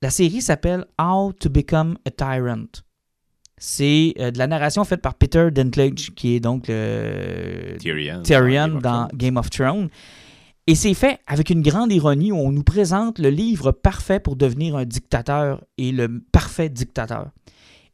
La 0.00 0.10
série 0.10 0.40
s'appelle 0.40 0.84
How 1.00 1.32
to 1.32 1.48
Become 1.48 1.96
a 2.06 2.10
Tyrant. 2.10 2.82
C'est 3.64 4.14
euh, 4.18 4.32
de 4.32 4.38
la 4.38 4.48
narration 4.48 4.82
faite 4.82 5.02
par 5.02 5.14
Peter 5.14 5.52
Dinklage, 5.52 6.10
qui 6.16 6.34
est 6.34 6.40
donc 6.40 6.64
le 6.66 7.76
Tyrion. 7.78 8.20
Tyrion 8.24 8.66
Game 8.66 8.76
of 8.76 8.82
dans. 8.82 9.08
Game 9.14 9.36
of 9.36 9.50
Thrones. 9.50 9.88
Et 10.66 10.74
c'est 10.74 10.94
fait 10.94 11.20
avec 11.28 11.48
une 11.48 11.62
grande 11.62 11.92
ironie 11.92 12.32
où 12.32 12.38
on 12.38 12.50
nous 12.50 12.64
présente 12.64 13.20
le 13.20 13.30
livre 13.30 13.70
parfait 13.70 14.18
pour 14.18 14.34
devenir 14.34 14.74
un 14.74 14.84
dictateur 14.84 15.62
et 15.78 15.92
le 15.92 16.08
parfait 16.32 16.70
dictateur. 16.70 17.30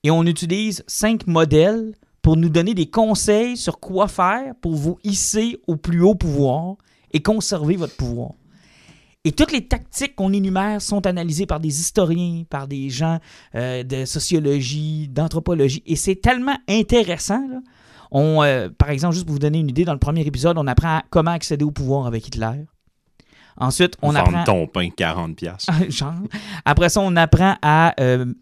Et 0.04 0.10
on 0.10 0.24
utilise 0.24 0.84
cinq 0.86 1.26
modèles 1.26 1.92
pour 2.22 2.38
nous 2.38 2.48
donner 2.48 2.72
des 2.72 2.88
conseils 2.88 3.58
sur 3.58 3.78
quoi 3.78 4.08
faire 4.08 4.54
pour 4.62 4.74
vous 4.74 4.98
hisser 5.04 5.60
au 5.66 5.76
plus 5.76 6.00
haut 6.00 6.14
pouvoir 6.14 6.76
et 7.12 7.20
conserver 7.20 7.76
votre 7.76 7.94
pouvoir. 7.94 8.30
Et 9.28 9.32
toutes 9.32 9.52
les 9.52 9.66
tactiques 9.66 10.16
qu'on 10.16 10.32
énumère 10.32 10.80
sont 10.80 11.06
analysées 11.06 11.44
par 11.44 11.60
des 11.60 11.80
historiens, 11.80 12.44
par 12.48 12.66
des 12.66 12.88
gens 12.88 13.18
euh, 13.54 13.82
de 13.82 14.06
sociologie, 14.06 15.06
d'anthropologie. 15.08 15.82
Et 15.84 15.96
c'est 15.96 16.16
tellement 16.16 16.56
intéressant. 16.66 17.46
là. 17.46 17.60
On, 18.10 18.42
euh, 18.42 18.70
par 18.70 18.88
exemple, 18.88 19.12
juste 19.12 19.26
pour 19.26 19.34
vous 19.34 19.38
donner 19.38 19.58
une 19.58 19.68
idée, 19.68 19.84
dans 19.84 19.92
le 19.92 19.98
premier 19.98 20.22
épisode, 20.22 20.56
on 20.56 20.66
apprend 20.66 21.02
comment 21.10 21.32
accéder 21.32 21.62
au 21.62 21.70
pouvoir 21.70 22.06
avec 22.06 22.26
Hitler. 22.26 22.64
Ensuite, 23.58 23.98
on 24.00 24.12
Vendre 24.12 24.20
apprend. 24.38 24.44
ton 24.44 24.66
pain 24.66 24.88
40$. 24.88 25.34
piastres. 25.34 25.72
Genre. 25.90 26.14
Après 26.64 26.88
ça, 26.88 27.02
on 27.02 27.14
apprend 27.14 27.56
à 27.60 27.94
euh, 28.00 28.32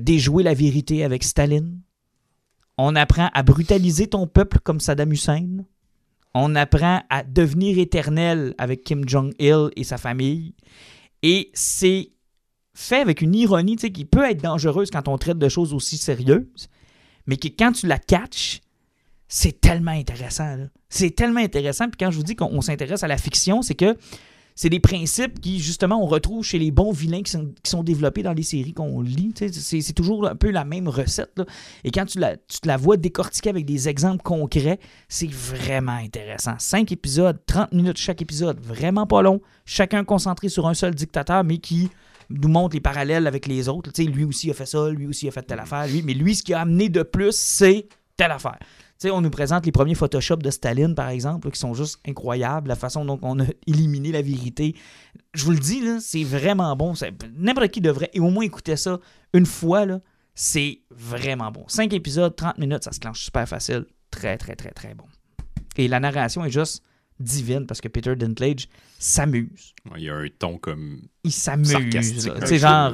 déjouer 0.00 0.42
la 0.42 0.54
vérité 0.54 1.04
avec 1.04 1.22
Staline. 1.22 1.78
On 2.76 2.96
apprend 2.96 3.30
à 3.34 3.42
brutaliser 3.44 4.08
ton 4.08 4.26
peuple 4.26 4.58
comme 4.64 4.80
Saddam 4.80 5.12
Hussein. 5.12 5.46
On 6.34 6.54
apprend 6.56 7.02
à 7.10 7.22
devenir 7.22 7.78
éternel 7.78 8.54
avec 8.58 8.82
Kim 8.84 9.08
Jong-il 9.08 9.70
et 9.76 9.84
sa 9.84 9.98
famille. 9.98 10.54
Et 11.22 11.50
c'est 11.54 12.10
fait 12.74 13.00
avec 13.00 13.22
une 13.22 13.34
ironie 13.34 13.76
qui 13.76 14.04
peut 14.04 14.24
être 14.24 14.42
dangereuse 14.42 14.90
quand 14.90 15.08
on 15.08 15.16
traite 15.16 15.38
de 15.38 15.48
choses 15.48 15.72
aussi 15.72 15.96
sérieuses, 15.96 16.68
mais 17.26 17.36
que 17.36 17.48
quand 17.48 17.72
tu 17.72 17.86
la 17.86 17.98
catches, 17.98 18.60
c'est 19.28 19.60
tellement 19.60 19.92
intéressant. 19.92 20.66
C'est 20.88 21.14
tellement 21.14 21.40
intéressant. 21.40 21.88
Puis 21.88 21.98
quand 21.98 22.10
je 22.10 22.16
vous 22.16 22.24
dis 22.24 22.36
qu'on 22.36 22.50
on 22.52 22.60
s'intéresse 22.60 23.02
à 23.02 23.08
la 23.08 23.16
fiction, 23.16 23.62
c'est 23.62 23.74
que 23.74 23.96
c'est 24.54 24.70
des 24.70 24.80
principes 24.80 25.40
qui, 25.40 25.58
justement, 25.58 26.02
on 26.02 26.06
retrouve 26.06 26.44
chez 26.44 26.58
les 26.58 26.70
bons 26.70 26.92
vilains 26.92 27.22
qui 27.22 27.32
sont, 27.64 27.82
développés 27.82 28.22
dans 28.22 28.32
les 28.32 28.44
séries 28.44 28.72
qu'on 28.72 29.00
lit. 29.00 29.34
C'est 29.36 29.92
toujours 29.92 30.28
un 30.28 30.36
peu 30.36 30.50
la 30.50 30.64
même 30.64 30.88
recette. 30.88 31.42
Et 31.82 31.90
quand 31.90 32.06
tu 32.06 32.20
la, 32.20 32.36
te 32.36 32.66
la 32.66 32.76
vois 32.76 32.96
décortiquer 32.96 33.50
avec 33.50 33.64
des 33.64 33.88
exemples 33.88 34.22
concrets, 34.22 34.78
c'est 35.08 35.30
vraiment 35.30 35.96
intéressant. 35.96 36.54
Cinq 36.58 36.92
épisodes, 36.92 37.38
30 37.46 37.72
minutes 37.72 37.98
chaque 37.98 38.22
épisode, 38.22 38.60
vraiment 38.60 39.06
pas 39.06 39.22
long. 39.22 39.40
Chacun 39.64 40.04
concentré 40.04 40.48
sur 40.48 40.68
un 40.68 40.74
seul 40.74 40.94
dictateur, 40.94 41.42
mais 41.42 41.58
qui 41.58 41.90
nous 42.30 42.48
montre 42.48 42.74
les 42.74 42.80
parallèles 42.80 43.26
avec 43.26 43.46
les 43.46 43.68
autres. 43.68 43.90
Lui 44.02 44.24
aussi 44.24 44.50
a 44.50 44.54
fait 44.54 44.66
ça, 44.66 44.88
lui 44.88 45.06
aussi 45.06 45.26
a 45.26 45.32
fait 45.32 45.42
telle 45.42 45.60
affaire. 45.60 45.86
Mais 46.04 46.14
lui, 46.14 46.36
ce 46.36 46.42
qui 46.44 46.54
a 46.54 46.60
amené 46.60 46.88
de 46.88 47.02
plus, 47.02 47.32
c'est 47.32 47.88
telle 48.16 48.30
affaire. 48.30 48.58
Sais, 48.98 49.10
on 49.10 49.20
nous 49.20 49.30
présente 49.30 49.66
les 49.66 49.72
premiers 49.72 49.94
Photoshop 49.94 50.36
de 50.36 50.50
Staline, 50.50 50.94
par 50.94 51.08
exemple, 51.08 51.50
qui 51.50 51.58
sont 51.58 51.74
juste 51.74 51.98
incroyables. 52.06 52.68
La 52.68 52.76
façon 52.76 53.04
dont 53.04 53.18
on 53.22 53.40
a 53.40 53.44
éliminé 53.66 54.12
la 54.12 54.22
vérité. 54.22 54.74
Je 55.34 55.44
vous 55.44 55.50
le 55.50 55.58
dis, 55.58 55.82
c'est 56.00 56.24
vraiment 56.24 56.74
bon. 56.76 56.94
N'importe 57.36 57.68
qui 57.68 57.80
devrait 57.80 58.10
et 58.12 58.20
au 58.20 58.30
moins 58.30 58.44
écouter 58.44 58.76
ça 58.76 58.98
une 59.32 59.46
fois. 59.46 59.86
C'est 60.34 60.80
vraiment 60.90 61.50
bon. 61.50 61.64
Cinq 61.68 61.92
épisodes, 61.92 62.34
30 62.34 62.58
minutes, 62.58 62.84
ça 62.84 62.92
se 62.92 63.00
clenche 63.00 63.22
super 63.22 63.48
facile. 63.48 63.86
Très, 64.10 64.36
très, 64.36 64.56
très, 64.56 64.70
très 64.70 64.94
bon. 64.94 65.04
Et 65.76 65.88
la 65.88 66.00
narration 66.00 66.44
est 66.44 66.50
juste 66.50 66.82
divine 67.20 67.66
parce 67.66 67.80
que 67.80 67.88
Peter 67.88 68.16
Dinklage 68.16 68.68
s'amuse. 68.98 69.74
Ouais, 69.90 69.98
Il 69.98 70.04
y 70.04 70.10
a 70.10 70.14
un 70.16 70.26
ton 70.38 70.58
comme. 70.58 71.00
Il 71.24 71.30
s'amuse. 71.32 71.70
Genre. 71.70 71.82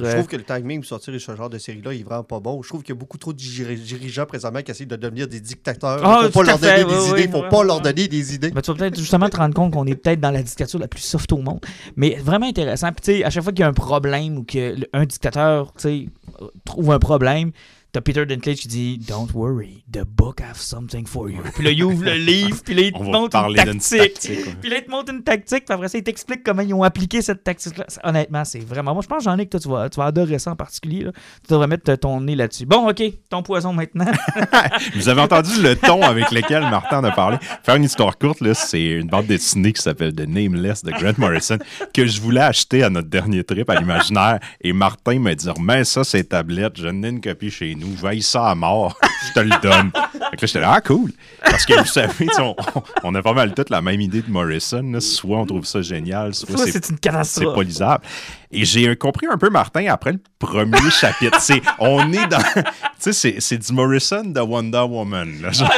Je 0.00 0.04
euh, 0.04 0.14
trouve 0.14 0.26
que 0.26 0.36
le 0.36 0.42
timing 0.44 0.80
pour 0.80 0.88
sortir 0.88 1.18
ce 1.20 1.36
genre 1.36 1.48
de 1.50 1.58
série-là 1.58 1.94
il 1.94 2.00
est 2.00 2.04
vraiment 2.04 2.22
pas 2.24 2.38
bon. 2.40 2.62
Je 2.62 2.68
trouve 2.68 2.82
qu'il 2.82 2.94
y 2.94 2.96
a 2.96 2.98
beaucoup 2.98 3.18
trop 3.18 3.32
de 3.32 3.38
diri- 3.38 3.76
dirigeants 3.80 4.26
présentement 4.26 4.62
qui 4.62 4.70
essayent 4.70 4.86
de 4.86 4.96
devenir 4.96 5.26
des 5.28 5.40
dictateurs. 5.40 6.00
Ah, 6.04 6.20
Il 6.24 6.32
faut 6.32 6.40
pas 6.40 6.46
leur 6.46 6.58
fait, 6.60 6.82
donner 6.84 6.94
des 6.94 7.00
oui, 7.00 7.08
idées. 7.20 7.26
oui, 7.26 7.40
faut 7.42 7.48
pas 7.48 7.64
leur 7.64 7.80
donner 7.80 8.08
des 8.08 8.34
idées. 8.34 8.50
Ben, 8.50 8.60
tu 8.60 8.70
vas 8.70 8.76
peut-être 8.76 8.98
justement 8.98 9.28
te 9.28 9.36
rendre 9.36 9.54
compte 9.54 9.72
qu'on 9.72 9.86
est 9.86 9.94
peut-être 9.96 10.20
dans 10.20 10.30
la 10.30 10.42
dictature 10.42 10.78
la 10.78 10.88
plus 10.88 11.00
soft 11.02 11.32
au 11.32 11.38
monde. 11.38 11.60
Mais 11.96 12.16
vraiment 12.16 12.46
intéressant. 12.46 12.88
Puis, 12.92 13.00
tu 13.02 13.12
sais, 13.18 13.24
à 13.24 13.30
chaque 13.30 13.42
fois 13.42 13.52
qu'il 13.52 13.60
y 13.60 13.64
a 13.64 13.68
un 13.68 13.72
problème 13.72 14.38
ou 14.38 14.44
qu'un 14.44 15.04
dictateur, 15.06 15.72
tu 15.74 15.80
sais, 15.82 16.06
euh, 16.42 16.46
trouve 16.64 16.90
un 16.92 16.98
problème, 16.98 17.52
t'as 17.92 18.00
Peter 18.00 18.24
Dinklage 18.26 18.58
qui 18.58 18.68
dit 18.68 18.98
Don't 18.98 19.28
worry, 19.34 19.84
the 19.92 20.04
book 20.04 20.40
have 20.40 20.56
something 20.56 21.06
for 21.06 21.28
you. 21.30 21.42
Puis 21.54 21.64
là, 21.64 21.70
il 21.70 21.82
ouvre 21.84 22.04
le 22.04 22.14
livre, 22.14 22.58
puis 22.64 22.74
là, 22.74 22.82
il 22.82 22.92
te 22.92 23.02
montre 23.02 23.36
une 23.36 23.54
tactique. 23.54 23.98
tactique. 23.98 24.30
ouais. 24.46 24.54
Puis 24.60 24.70
là, 24.70 24.76
il 24.78 24.84
te 24.84 24.90
montre 24.90 25.12
une 25.12 25.22
tactique, 25.22 25.64
puis 25.64 25.74
après 25.74 25.88
ça, 25.88 25.98
il 25.98 26.04
t'explique 26.04 26.42
comment 26.44 26.62
ils 26.62 26.74
ont 26.74 26.82
appliqué 26.82 27.22
cette 27.22 27.42
tactique-là. 27.44 27.84
C'est- 27.88 28.00
Honnêtement, 28.04 28.44
c'est 28.44 28.60
vraiment. 28.60 28.92
Moi, 28.94 29.02
je 29.02 29.08
pense, 29.08 29.24
j'en 29.24 29.36
ai 29.38 29.46
que 29.46 29.50
toi, 29.50 29.60
tu 29.60 29.68
vas, 29.68 29.88
tu 29.90 29.96
vas 29.98 30.06
adorer 30.06 30.38
ça 30.38 30.52
en 30.52 30.56
particulier. 30.56 31.04
là. 31.04 31.12
Tu 31.12 31.52
devrais 31.52 31.66
mettre 31.66 31.94
ton 31.96 32.20
nez 32.20 32.34
là-dessus. 32.36 32.66
Bon, 32.66 32.88
OK, 32.88 33.02
ton 33.28 33.42
poison 33.42 33.72
maintenant. 33.72 34.06
Vous 34.94 35.08
avez 35.08 35.20
entendu 35.20 35.62
le 35.62 35.76
ton 35.76 36.02
avec 36.02 36.30
lequel 36.30 36.62
Martin 36.62 37.02
a 37.04 37.10
parlé? 37.10 37.38
Faire 37.62 37.76
une 37.76 37.84
histoire 37.84 38.16
courte, 38.18 38.40
là, 38.40 38.54
c'est 38.54 38.82
une 38.84 39.08
bande 39.08 39.26
dessinée 39.26 39.72
qui 39.72 39.82
s'appelle 39.82 40.14
The 40.14 40.26
Nameless 40.26 40.82
de 40.84 40.90
Grant 40.92 41.14
Morrison 41.18 41.58
que 41.94 42.06
je 42.06 42.20
voulais 42.20 42.40
acheter 42.40 42.82
à 42.82 42.90
notre 42.90 43.08
dernier 43.08 43.44
trip 43.44 43.68
à 43.70 43.76
l'imaginaire. 43.76 44.38
Et 44.60 44.72
Martin 44.72 45.18
m'a 45.18 45.34
dit 45.34 45.48
Remets 45.48 45.84
ça, 45.84 46.04
ces 46.04 46.24
tablettes, 46.24 46.78
je 46.80 46.88
n'ai 46.88 47.08
une 47.08 47.20
copie 47.20 47.50
chez 47.50 47.74
nous, 47.74 47.79
veille 47.88 48.22
ça 48.22 48.48
à 48.50 48.54
mort, 48.54 48.96
je 49.28 49.32
te 49.32 49.40
le 49.40 49.50
donne. 49.62 49.90
Fait 49.92 50.36
que 50.36 50.42
là, 50.42 50.46
j'étais 50.46 50.60
là, 50.60 50.72
ah, 50.74 50.80
cool. 50.80 51.12
Parce 51.42 51.66
que 51.66 51.78
vous 51.78 51.84
savez, 51.86 52.26
on, 52.38 52.54
on 53.02 53.14
a 53.14 53.22
pas 53.22 53.32
mal 53.32 53.54
toute 53.54 53.70
la 53.70 53.82
même 53.82 54.00
idée 54.00 54.22
de 54.22 54.30
Morrison. 54.30 54.82
là. 54.92 55.00
Soit 55.00 55.38
on 55.38 55.46
trouve 55.46 55.64
ça 55.64 55.82
génial, 55.82 56.34
soit 56.34 56.56
c'est 56.58 56.72
c'est 56.72 56.90
une 56.90 56.96
c'est 56.96 57.00
catastrophe. 57.00 57.54
pas 57.54 57.62
lisable. 57.62 58.04
Et 58.52 58.64
j'ai 58.64 58.94
compris 58.96 59.26
un 59.30 59.38
peu 59.38 59.50
Martin 59.50 59.86
après 59.88 60.12
le 60.12 60.20
premier 60.38 60.90
chapitre. 60.90 61.40
C'est, 61.40 61.62
on 61.78 62.12
est 62.12 62.26
dans. 62.26 62.38
Tu 63.02 63.12
sais, 63.12 63.12
c'est, 63.14 63.40
c'est 63.40 63.56
du 63.56 63.72
Morrison 63.72 64.24
de 64.24 64.40
Wonder 64.40 64.84
Woman, 64.86 65.40
là, 65.40 65.52
genre, 65.52 65.70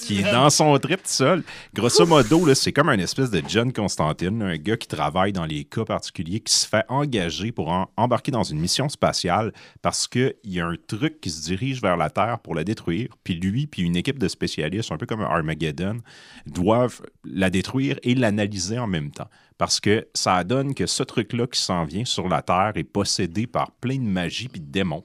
qui 0.00 0.20
est 0.20 0.32
dans 0.32 0.50
son 0.50 0.78
trip 0.78 1.02
tout 1.02 1.08
seul. 1.08 1.42
Grosso 1.74 2.06
modo, 2.06 2.54
c'est 2.54 2.72
comme 2.72 2.88
un 2.88 2.98
espèce 2.98 3.30
de 3.30 3.42
John 3.46 3.72
Constantine, 3.72 4.42
un 4.42 4.56
gars 4.56 4.76
qui 4.76 4.88
travaille 4.88 5.32
dans 5.32 5.44
les 5.44 5.64
cas 5.64 5.84
particuliers, 5.84 6.40
qui 6.40 6.54
se 6.54 6.66
fait 6.66 6.84
engager 6.88 7.52
pour 7.52 7.88
embarquer 7.96 8.30
dans 8.30 8.42
une 8.42 8.58
mission 8.58 8.88
spatiale 8.88 9.52
parce 9.82 10.08
qu'il 10.08 10.34
y 10.44 10.60
a 10.60 10.66
un 10.66 10.76
truc 10.86 11.20
qui 11.20 11.30
se 11.30 11.42
dirige 11.42 11.82
vers 11.82 11.96
la 11.96 12.10
Terre 12.10 12.38
pour 12.40 12.54
la 12.54 12.64
détruire. 12.64 13.08
Puis 13.24 13.34
lui, 13.34 13.66
puis 13.66 13.82
une 13.82 13.96
équipe 13.96 14.18
de 14.18 14.28
spécialistes, 14.28 14.92
un 14.92 14.96
peu 14.96 15.06
comme 15.06 15.20
Armageddon, 15.20 15.98
doivent 16.46 17.02
la 17.24 17.50
détruire 17.50 17.98
et 18.02 18.14
l'analyser 18.14 18.78
en 18.78 18.86
même 18.86 19.10
temps. 19.10 19.28
Parce 19.58 19.80
que 19.80 20.06
ça 20.14 20.44
donne 20.44 20.74
que 20.74 20.86
ce 20.86 21.02
truc-là 21.02 21.46
qui 21.46 21.60
s'en 21.60 21.84
vient 21.84 22.04
sur 22.04 22.28
la 22.28 22.42
Terre 22.42 22.72
est 22.76 22.84
possédé 22.84 23.46
par 23.46 23.72
plein 23.72 23.96
de 23.96 24.02
magie 24.02 24.48
puis 24.48 24.60
de 24.60 24.70
démons. 24.70 25.04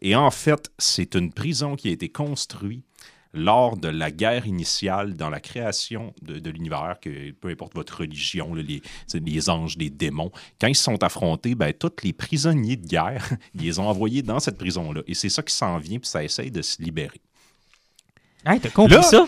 Et 0.00 0.16
en 0.16 0.30
fait, 0.30 0.70
c'est 0.78 1.14
une 1.14 1.32
prison 1.32 1.76
qui 1.76 1.88
a 1.88 1.92
été 1.92 2.08
construite 2.08 2.84
lors 3.34 3.76
de 3.76 3.88
la 3.88 4.10
guerre 4.10 4.46
initiale 4.46 5.14
dans 5.14 5.30
la 5.30 5.40
création 5.40 6.14
de, 6.22 6.50
l'univers, 6.50 6.98
que 7.00 7.30
peu 7.32 7.48
importe 7.48 7.74
votre 7.74 8.00
religion, 8.00 8.54
les 8.54 9.50
anges, 9.50 9.76
les 9.78 9.90
démons, 9.90 10.30
quand 10.60 10.66
ils 10.66 10.74
se 10.74 10.84
sont 10.84 11.02
affrontés, 11.02 11.54
ben, 11.54 11.72
tous 11.72 11.92
les 12.02 12.12
prisonniers 12.12 12.76
de 12.76 12.86
guerre, 12.86 13.30
ils 13.54 13.62
les 13.62 13.78
ont 13.78 13.88
envoyés 13.88 14.22
dans 14.22 14.40
cette 14.40 14.58
prison-là. 14.58 15.02
Et 15.06 15.14
c'est 15.14 15.28
ça 15.28 15.42
qui 15.42 15.54
s'en 15.54 15.78
vient, 15.78 15.98
puis 15.98 16.08
ça 16.08 16.22
essaye 16.22 16.50
de 16.50 16.62
se 16.62 16.82
libérer. 16.82 17.20
Hey, 18.44 18.58
t'as 18.58 18.70
compris 18.70 18.94
Là, 18.96 19.02
ça? 19.02 19.24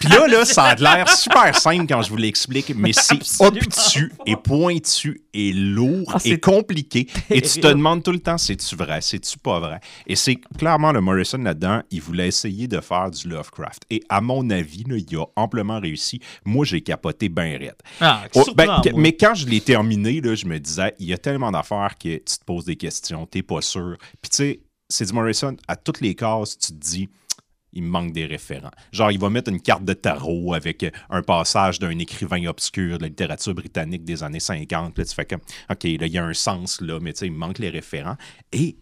Puis 0.00 0.08
là, 0.08 0.26
là, 0.26 0.44
ça 0.44 0.64
a 0.64 0.74
l'air 0.74 1.08
super 1.08 1.54
simple 1.56 1.86
quand 1.88 2.02
je 2.02 2.10
vous 2.10 2.16
l'explique, 2.16 2.72
mais 2.74 2.92
c'est 2.92 3.20
obtus 3.40 4.12
et 4.26 4.34
pointu 4.34 5.22
et 5.32 5.52
lourd 5.52 6.10
Ah, 6.14 6.18
et 6.24 6.40
compliqué. 6.40 7.06
Et 7.30 7.40
tu 7.42 7.60
te 7.60 7.68
demandes 7.68 8.02
tout 8.02 8.10
le 8.10 8.18
temps, 8.18 8.38
c'est-tu 8.38 8.74
vrai, 8.74 9.00
c'est-tu 9.02 9.38
pas 9.38 9.60
vrai? 9.60 9.78
Et 10.06 10.16
c'est 10.16 10.34
clairement 10.58 10.90
le 10.90 11.00
Morrison 11.00 11.38
là-dedans, 11.38 11.82
il 11.92 12.00
voulait 12.00 12.26
essayer 12.26 12.66
de 12.66 12.80
faire 12.80 13.10
du 13.10 13.28
Lovecraft. 13.28 13.82
Et 13.88 14.02
à 14.08 14.20
mon 14.20 14.50
avis, 14.50 14.82
là, 14.88 14.96
il 14.96 15.16
a 15.16 15.24
amplement 15.36 15.78
réussi. 15.78 16.20
Moi, 16.44 16.64
j'ai 16.64 16.80
capoté 16.80 17.28
ben 17.28 17.56
raide. 17.56 17.76
Ah, 18.00 18.22
Oh, 18.34 18.44
ben, 18.56 18.66
moi. 18.66 18.82
mais 18.96 19.12
quand 19.16 19.34
je 19.34 19.46
l'ai 19.46 19.60
terminé, 19.60 20.20
là, 20.20 20.34
je 20.34 20.46
me 20.46 20.58
disais, 20.58 20.92
il 20.98 21.06
y 21.06 21.12
a 21.12 21.18
tellement 21.18 21.52
d'affaires 21.52 21.94
que 21.98 22.16
tu 22.16 22.38
te 22.38 22.44
poses 22.44 22.64
des 22.64 22.76
questions, 22.76 23.26
t'es 23.26 23.42
pas 23.42 23.60
sûr. 23.60 23.96
Puis 24.20 24.30
tu 24.30 24.36
sais, 24.36 24.60
c'est 24.88 25.04
du 25.06 25.12
Morrison, 25.12 25.56
à 25.68 25.76
toutes 25.76 26.00
les 26.00 26.16
cases, 26.16 26.58
tu 26.58 26.72
te 26.72 26.78
dis, 26.78 27.08
il 27.72 27.82
manque 27.82 28.12
des 28.12 28.26
référents. 28.26 28.70
Genre, 28.92 29.10
il 29.10 29.18
va 29.18 29.30
mettre 29.30 29.50
une 29.50 29.60
carte 29.60 29.84
de 29.84 29.92
tarot 29.92 30.54
avec 30.54 30.82
euh, 30.82 30.90
un 31.08 31.22
passage 31.22 31.78
d'un 31.78 31.98
écrivain 31.98 32.46
obscur 32.46 32.98
de 32.98 33.02
la 33.02 33.08
littérature 33.08 33.54
britannique 33.54 34.04
des 34.04 34.22
années 34.22 34.40
50. 34.40 34.94
Puis 34.94 35.02
là, 35.02 35.08
tu 35.08 35.14
fais 35.14 35.24
comme, 35.24 35.40
OK, 35.70 35.84
là, 35.84 36.06
il 36.06 36.12
y 36.12 36.18
a 36.18 36.24
un 36.24 36.34
sens 36.34 36.80
là, 36.80 36.98
mais 37.00 37.12
tu 37.12 37.20
sais, 37.20 37.26
il 37.26 37.32
manque 37.32 37.58
les 37.58 37.70
référents. 37.70 38.16
Et 38.52 38.76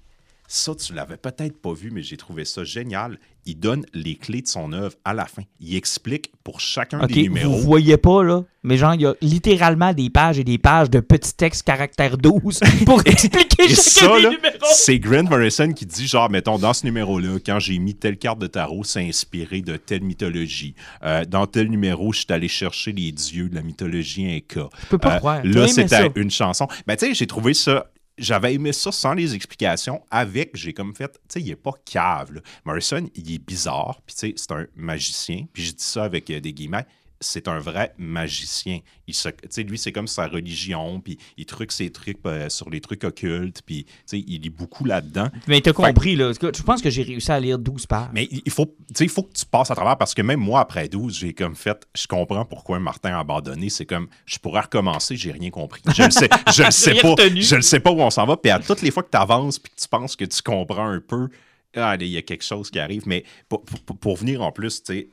ça, 0.51 0.75
tu 0.75 0.95
l'avais 0.95 1.19
peut-être 1.19 1.61
pas 1.61 1.75
vu, 1.75 1.91
mais 1.91 2.03
j'ai 2.03 2.17
trouvé 2.17 2.47
ça 2.47 2.65
génial. 2.65 3.19
Il 3.45 3.61
donne 3.61 3.85
les 3.93 4.17
clés 4.17 4.41
de 4.41 4.47
son 4.47 4.73
œuvre 4.73 4.95
à 5.05 5.13
la 5.13 5.27
fin. 5.27 5.43
Il 5.61 5.77
explique 5.77 6.33
pour 6.43 6.61
chacun 6.61 7.07
des 7.07 7.25
numéros. 7.25 7.51
vous 7.53 7.63
voyez 7.63 7.99
pas, 7.99 8.23
là, 8.23 8.45
mais 8.63 8.79
genre, 8.79 8.95
il 8.95 9.03
y 9.03 9.07
a 9.07 9.15
littéralement 9.21 9.93
des 9.93 10.09
pages 10.09 10.39
et 10.39 10.45
des 10.45 10.57
pages 10.57 10.89
de 10.89 11.01
petits 11.01 11.35
textes 11.35 11.65
caractère 11.65 12.17
12 12.17 12.61
pour 12.87 13.03
expliquer 13.07 13.65
Et 13.65 13.69
chacun 13.69 13.83
ça, 13.83 14.17
des 14.17 14.23
là, 14.23 14.31
numéros. 14.31 14.67
c'est 14.73 14.99
Grant 14.99 15.25
Morrison 15.25 15.71
qui 15.73 15.85
dit, 15.85 16.07
genre, 16.07 16.31
mettons, 16.31 16.59
dans 16.59 16.73
ce 16.73 16.87
numéro-là, 16.87 17.39
quand 17.45 17.59
j'ai 17.61 17.79
mis 17.79 17.95
telle 17.95 18.17
carte 18.17 18.39
de 18.39 18.47
tarot, 18.47 18.85
c'est 18.85 19.07
inspiré 19.07 19.61
de 19.61 19.77
telle 19.77 20.03
mythologie. 20.03 20.75
Euh, 21.05 21.27
dans 21.27 21.47
tel 21.47 21.69
numéro, 21.69 22.11
je 22.15 22.21
suis 22.21 22.27
allé 22.31 22.49
chercher 22.49 22.93
les 22.93 23.13
dieux 23.13 23.51
de 23.51 23.55
la 23.55 23.63
mythologie 23.63 24.27
Inca. 24.27 24.71
Je 24.83 24.87
peux 24.89 24.99
pas 24.99 25.19
croire. 25.19 25.43
Tu 25.43 25.51
as 25.51 25.61
Là, 25.61 25.69
c'était 25.69 26.11
une 26.17 26.31
chanson. 26.31 26.67
Ben, 26.87 26.97
tu 26.97 27.07
sais, 27.07 27.15
j'ai 27.15 27.27
trouvé 27.27 27.53
ça... 27.53 27.87
J'avais 28.19 28.55
aimé 28.55 28.73
ça 28.73 28.93
sans 28.93 29.15
les 29.15 29.35
explications. 29.35 30.03
Avec, 30.11 30.57
j'ai 30.57 30.73
comme 30.73 30.95
fait, 30.95 31.13
tu 31.13 31.19
sais, 31.29 31.41
il 31.41 31.51
est 31.51 31.57
pas 31.57 31.73
cave. 31.85 32.33
là. 32.33 32.41
Morrison, 32.65 33.09
il 33.15 33.33
est 33.35 33.39
bizarre. 33.39 34.01
Puis, 34.07 34.15
tu 34.15 34.29
sais, 34.29 34.35
c'est 34.37 34.53
un 34.53 34.67
magicien. 34.77 35.47
Puis, 35.53 35.65
je 35.65 35.73
dis 35.73 35.85
ça 35.85 36.05
avec 36.05 36.29
euh, 36.31 36.41
des 36.41 36.53
guillemets. 36.53 36.87
C'est 37.21 37.49
un 37.49 37.59
vrai 37.59 37.93
magicien. 37.99 38.79
Il 39.09 39.15
se, 39.15 39.29
lui, 39.63 39.77
c'est 39.79 39.91
comme 39.91 40.07
sa 40.07 40.29
religion. 40.29 41.01
Puis, 41.01 41.19
il 41.37 41.47
truque 41.47 41.73
ses 41.73 41.91
trucs 41.91 42.19
euh, 42.27 42.49
sur 42.49 42.71
les 42.71 42.81
trucs 42.81 43.03
occultes. 43.05 43.63
Puis, 43.67 43.87
il 44.13 44.41
lit 44.41 44.51
beaucoup 44.51 44.85
là-dedans. 44.85 45.29
Mais 45.49 45.61
t'as 45.61 45.73
compris, 45.73 46.15
là. 46.15 46.31
Je 46.33 46.63
pense 46.63 46.81
que 46.81 46.91
j'ai 46.91 47.03
réussi 47.03 47.33
à 47.33 47.41
lire 47.41 47.59
12 47.59 47.87
pages. 47.87 48.09
Mais 48.13 48.29
il 48.31 48.53
faut, 48.53 48.73
il 49.01 49.09
faut 49.09 49.25
que 49.25 49.33
tu 49.33 49.45
passes 49.47 49.71
à 49.71 49.75
travers 49.75 49.97
parce 49.99 50.15
que 50.15 50.23
même 50.23 50.39
moi, 50.41 50.61
après 50.61 50.89
12, 50.89 51.19
j'ai 51.19 51.35
comme 51.35 51.57
fait, 51.57 51.87
je 51.97 52.07
comprends 52.07 52.45
pourquoi 52.45 52.79
Martin 52.79 53.17
a 53.17 53.21
abandonné. 53.21 53.69
C'est 53.69 53.87
comme, 53.87 54.09
je 54.25 54.39
pourrais 54.39 54.61
recommencer, 54.61 55.17
j'ai 55.17 55.33
rien 55.33 55.51
compris. 55.51 55.83
Je 55.93 56.03
ne 56.05 56.11
sais, 56.11 56.29
je 56.55 56.63
le 56.63 56.71
sais 56.73 56.93
Rien 56.93 57.03
pas. 57.03 57.11
retenu. 57.11 57.43
Je 57.43 57.57
ne 57.57 57.61
sais 57.63 57.81
pas 57.81 57.91
où 57.91 58.01
on 58.01 58.11
s'en 58.11 58.27
va. 58.27 58.37
Puis 58.37 58.51
à 58.53 58.61
toutes 58.61 58.83
les 58.83 58.91
fois 58.93 59.03
que 59.03 59.11
tu 59.11 59.19
avances 59.19 59.59
puis 59.59 59.73
que 59.75 59.81
tu 59.81 59.89
penses 59.89 60.15
que 60.15 60.25
tu 60.25 60.41
comprends 60.43 60.87
un 60.89 61.01
peu, 61.01 61.29
ah, 61.75 61.97
il 61.99 62.07
y 62.07 62.17
a 62.17 62.23
quelque 62.23 62.45
chose 62.45 62.71
qui 62.71 62.79
arrive. 62.79 63.03
Mais 63.07 63.25
pour, 63.49 63.63
pour- 63.65 63.97
pour 63.97 64.17
venir 64.17 64.41
en 64.43 64.53
plus, 64.53 64.83
tu 64.83 64.93
sais, 64.93 65.09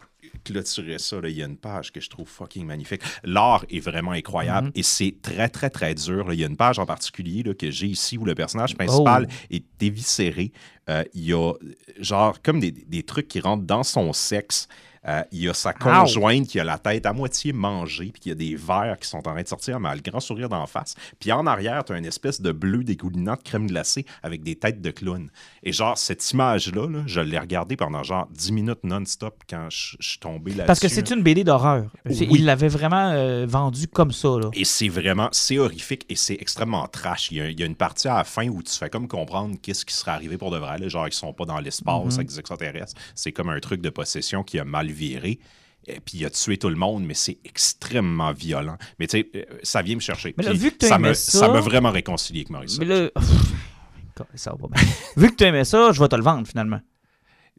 clôturer 0.45 0.99
ça, 0.99 1.19
là, 1.19 1.29
il 1.29 1.35
y 1.35 1.43
a 1.43 1.45
une 1.45 1.57
page 1.57 1.91
que 1.91 1.99
je 1.99 2.09
trouve 2.09 2.27
fucking 2.27 2.65
magnifique. 2.65 3.01
L'art 3.23 3.65
est 3.69 3.79
vraiment 3.79 4.11
incroyable 4.11 4.71
et 4.75 4.83
c'est 4.83 5.15
très, 5.21 5.49
très, 5.49 5.69
très 5.69 5.93
dur. 5.93 6.27
là. 6.27 6.33
Il 6.33 6.39
y 6.39 6.43
a 6.43 6.47
une 6.47 6.57
page 6.57 6.79
en 6.79 6.85
particulier 6.85 7.43
là, 7.43 7.53
que 7.53 7.69
j'ai 7.71 7.87
ici 7.87 8.17
où 8.17 8.25
le 8.25 8.35
personnage 8.35 8.75
principal 8.75 9.27
est 9.49 9.65
éviscéré. 9.81 10.51
Euh, 10.89 11.03
il 11.13 11.25
y 11.25 11.33
a 11.33 11.53
genre 11.99 12.41
comme 12.41 12.59
des, 12.59 12.71
des 12.71 13.03
trucs 13.03 13.27
qui 13.27 13.39
rentrent 13.39 13.65
dans 13.65 13.83
son 13.83 14.13
sexe. 14.13 14.67
Euh, 15.07 15.23
il 15.31 15.43
y 15.43 15.49
a 15.49 15.53
sa 15.53 15.73
conjointe 15.73 16.47
qui 16.47 16.59
a 16.59 16.63
la 16.63 16.77
tête 16.77 17.05
à 17.05 17.13
moitié 17.13 17.53
mangée, 17.53 18.11
puis 18.13 18.21
il 18.25 18.29
y 18.29 18.31
a 18.31 18.35
des 18.35 18.55
verres 18.55 18.97
qui 18.99 19.07
sont 19.07 19.17
en 19.17 19.33
train 19.33 19.41
de 19.41 19.47
sortir, 19.47 19.79
mais 19.79 19.89
elle 19.89 19.93
a 19.93 19.95
le 19.95 20.01
grand 20.11 20.19
sourire 20.19 20.49
d'en 20.49 20.65
face. 20.67 20.95
Puis 21.19 21.31
en 21.31 21.45
arrière, 21.47 21.83
tu 21.83 21.93
as 21.93 21.97
une 21.97 22.05
espèce 22.05 22.41
de 22.41 22.51
bleu 22.51 22.83
dégoulinant 22.83 23.35
de 23.35 23.41
crème 23.43 23.67
glacée 23.67 24.05
avec 24.23 24.43
des 24.43 24.55
têtes 24.55 24.81
de 24.81 24.91
clown. 24.91 25.29
Et 25.63 25.71
genre, 25.71 25.97
cette 25.97 26.29
image-là, 26.31 26.87
là, 26.89 27.03
je 27.05 27.21
l'ai 27.21 27.39
regardée 27.39 27.75
pendant 27.75 28.03
genre 28.03 28.27
10 28.31 28.51
minutes 28.51 28.83
non-stop 28.83 29.43
quand 29.49 29.67
je 29.69 29.95
je 29.99 30.09
suis 30.09 30.19
tombé 30.19 30.51
là-dessus. 30.51 30.67
Parce 30.67 30.79
que 30.79 30.87
c'est 30.87 31.09
une 31.11 31.21
BD 31.21 31.43
d'horreur. 31.43 31.85
Oui. 32.05 32.27
Il 32.31 32.45
l'avait 32.45 32.67
vraiment 32.67 33.11
euh, 33.11 33.45
vendu 33.47 33.87
comme 33.87 34.11
ça, 34.11 34.27
là. 34.39 34.49
Et 34.53 34.65
c'est 34.65 34.87
vraiment, 34.87 35.29
c'est 35.31 35.57
horrifique 35.57 36.05
et 36.09 36.15
c'est 36.15 36.37
extrêmement 36.39 36.87
trash. 36.87 37.31
Il 37.31 37.37
y, 37.37 37.41
a, 37.41 37.49
il 37.49 37.59
y 37.59 37.63
a 37.63 37.65
une 37.65 37.75
partie 37.75 38.07
à 38.07 38.17
la 38.17 38.23
fin 38.23 38.47
où 38.47 38.61
tu 38.61 38.73
fais 38.73 38.89
comme 38.89 39.07
comprendre 39.07 39.55
qu'est-ce 39.61 39.85
qui 39.85 39.93
serait 39.93 40.11
arrivé 40.11 40.37
pour 40.37 40.51
de 40.51 40.57
vrai. 40.57 40.77
là. 40.77 40.87
Genre, 40.87 41.07
ils 41.07 41.13
sont 41.13 41.33
pas 41.33 41.45
dans 41.45 41.59
l'espace 41.59 42.15
avec 42.15 42.27
des 42.27 42.39
extraterrestres. 42.39 42.93
C'est 43.15 43.31
comme 43.31 43.49
un 43.49 43.59
truc 43.59 43.81
de 43.81 43.89
possession 43.89 44.43
qui 44.43 44.59
a 44.59 44.65
mal 44.65 44.89
viré. 44.95 45.39
Et 45.87 45.99
puis 45.99 46.17
il 46.17 46.25
a 46.25 46.31
tué 46.31 46.57
tout 46.57 46.69
le 46.69 46.75
monde, 46.75 47.05
mais 47.05 47.13
c'est 47.13 47.37
extrêmement 47.45 48.33
violent. 48.33 48.77
Mais 48.97 49.05
tu 49.05 49.19
sais, 49.19 49.29
euh, 49.35 49.43
ça 49.61 49.83
vient 49.83 49.93
me 49.95 49.99
chercher. 49.99 50.33
Mais 50.37 50.43
là, 50.43 50.51
vu 50.53 50.71
que 50.71 50.77
ça 50.87 50.97
me- 50.97 51.13
ça- 51.13 51.39
ça 51.39 51.47
m'a 51.49 51.59
vraiment 51.61 51.91
réconcilié 51.91 52.39
avec 52.41 52.49
Maurice. 52.49 52.79
Mais 52.79 52.85
là. 52.85 53.09
Ça 54.35 54.51
va 54.51 54.57
pas 54.57 54.67
bien. 54.73 54.83
Vu 55.17 55.29
que 55.29 55.35
tu 55.35 55.43
aimais 55.43 55.65
ça, 55.65 55.91
je 55.91 55.99
vais 55.99 56.07
te 56.07 56.15
le 56.15 56.23
vendre 56.23 56.47
finalement. 56.47 56.79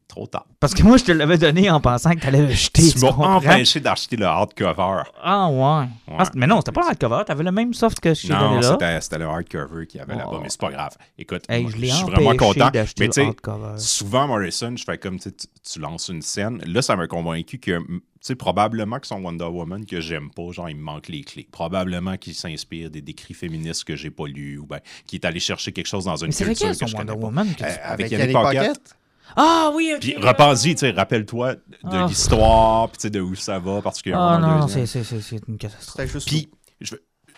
Trop 0.08 0.26
tard. 0.28 0.46
Parce 0.60 0.72
que 0.72 0.84
moi, 0.84 0.98
je 0.98 1.04
te 1.04 1.10
l'avais 1.12 1.36
donné 1.36 1.68
en 1.68 1.80
pensant 1.80 2.10
que 2.14 2.20
tu 2.20 2.26
allais 2.28 2.42
le 2.46 2.52
jeter. 2.52 2.90
Tu 2.92 2.98
m'as 3.00 3.08
empêché 3.10 3.80
d'acheter 3.80 4.16
le 4.16 4.24
hardcover. 4.24 5.02
Ah 5.20 5.48
ouais. 5.48 5.88
Ah, 6.16 6.24
c'est- 6.24 6.34
mais 6.36 6.46
non, 6.46 6.58
c'était 6.60 6.70
pas 6.70 6.84
un 6.84 6.88
hardcover. 6.90 7.22
T'avais 7.26 7.42
le 7.42 7.50
même 7.50 7.74
soft 7.74 7.98
que 7.98 8.14
je 8.14 8.28
t'ai 8.28 8.32
Non, 8.32 8.38
donné 8.50 8.60
là. 8.62 8.70
c'était 8.72 9.00
c'était 9.00 9.18
le 9.18 9.24
hardcover 9.26 9.84
qu'il 9.88 9.98
y 9.98 10.02
avait 10.02 10.14
là-bas, 10.14 10.30
Oh. 10.34 10.40
mais 10.40 10.48
c'est 10.48 10.60
pas 10.60 10.70
grave. 10.70 10.92
Écoute, 11.18 11.42
Hey, 11.48 11.62
moi, 11.64 11.72
je 11.76 11.86
suis 11.86 12.04
vraiment 12.04 12.36
content. 12.36 12.70
d'acheter 12.70 13.00
Mais 13.02 13.06
le 13.08 13.12
tu 13.12 13.20
sais, 13.20 13.78
souvent, 13.78 14.28
Morrison, 14.28 14.74
je 14.76 14.84
fais 14.84 14.96
comme 14.96 15.18
tu, 15.18 15.30
tu- 15.32 15.78
lances 15.80 16.08
une 16.08 16.22
scène. 16.22 16.62
Là, 16.64 16.82
ça 16.82 16.94
m'a 16.94 17.08
convaincu 17.08 17.58
que, 17.58 17.76
tu 17.78 18.00
sais, 18.20 18.36
probablement 18.36 19.00
que 19.00 19.08
son 19.08 19.20
Wonder 19.20 19.44
Woman 19.44 19.84
que 19.84 20.00
j'aime 20.00 20.30
pas, 20.30 20.52
genre, 20.52 20.70
il 20.70 20.76
me 20.76 20.82
manque 20.82 21.08
les 21.08 21.22
clés. 21.24 21.48
Probablement 21.50 22.16
qu'il 22.16 22.34
s'inspire 22.34 22.90
des 22.90 23.02
décrits 23.02 23.34
féministes 23.34 23.82
que 23.82 23.96
j'ai 23.96 24.10
pas 24.10 24.26
lus 24.28 24.58
ou 24.58 24.66
ben, 24.66 24.78
qu'il 25.06 25.18
est 25.20 25.26
allé 25.26 25.40
chercher 25.40 25.72
quelque 25.72 25.88
chose 25.88 26.04
dans 26.04 26.16
une 26.16 26.26
Mais 26.28 26.32
c'est 26.32 26.44
culture 26.44 26.68
lequel 26.68 26.78
que 26.78 26.86
son 26.90 26.96
je 26.96 26.96
Wonder. 26.96 27.12
Woman 27.24 27.48
que 27.52 27.58
tu- 27.58 27.64
Euh, 27.64 27.74
Avec 27.82 28.12
avec. 28.12 28.32
Paquette? 28.32 28.94
Ah 29.34 29.70
oui, 29.74 29.92
ok. 29.94 30.00
Puis 30.00 30.16
ouais. 30.16 30.28
repense-y, 30.28 30.74
tu 30.74 30.80
sais, 30.80 30.90
rappelle-toi 30.90 31.54
de 31.56 31.60
Ah. 31.84 32.06
l'histoire, 32.08 32.88
puis 32.90 32.98
tu 32.98 33.02
sais, 33.02 33.10
de 33.10 33.20
où 33.20 33.34
ça 33.34 33.58
va, 33.58 33.82
particulièrement 33.82 34.28
Ah 34.28 34.38
non, 34.38 34.58
non, 34.60 34.68
c'est 34.68 34.86
c'est- 34.86 35.02
c'est 35.04 35.40
une 35.48 35.58
catastrophe. 35.58 36.24
Puis, 36.26 36.48
je, 36.80 36.94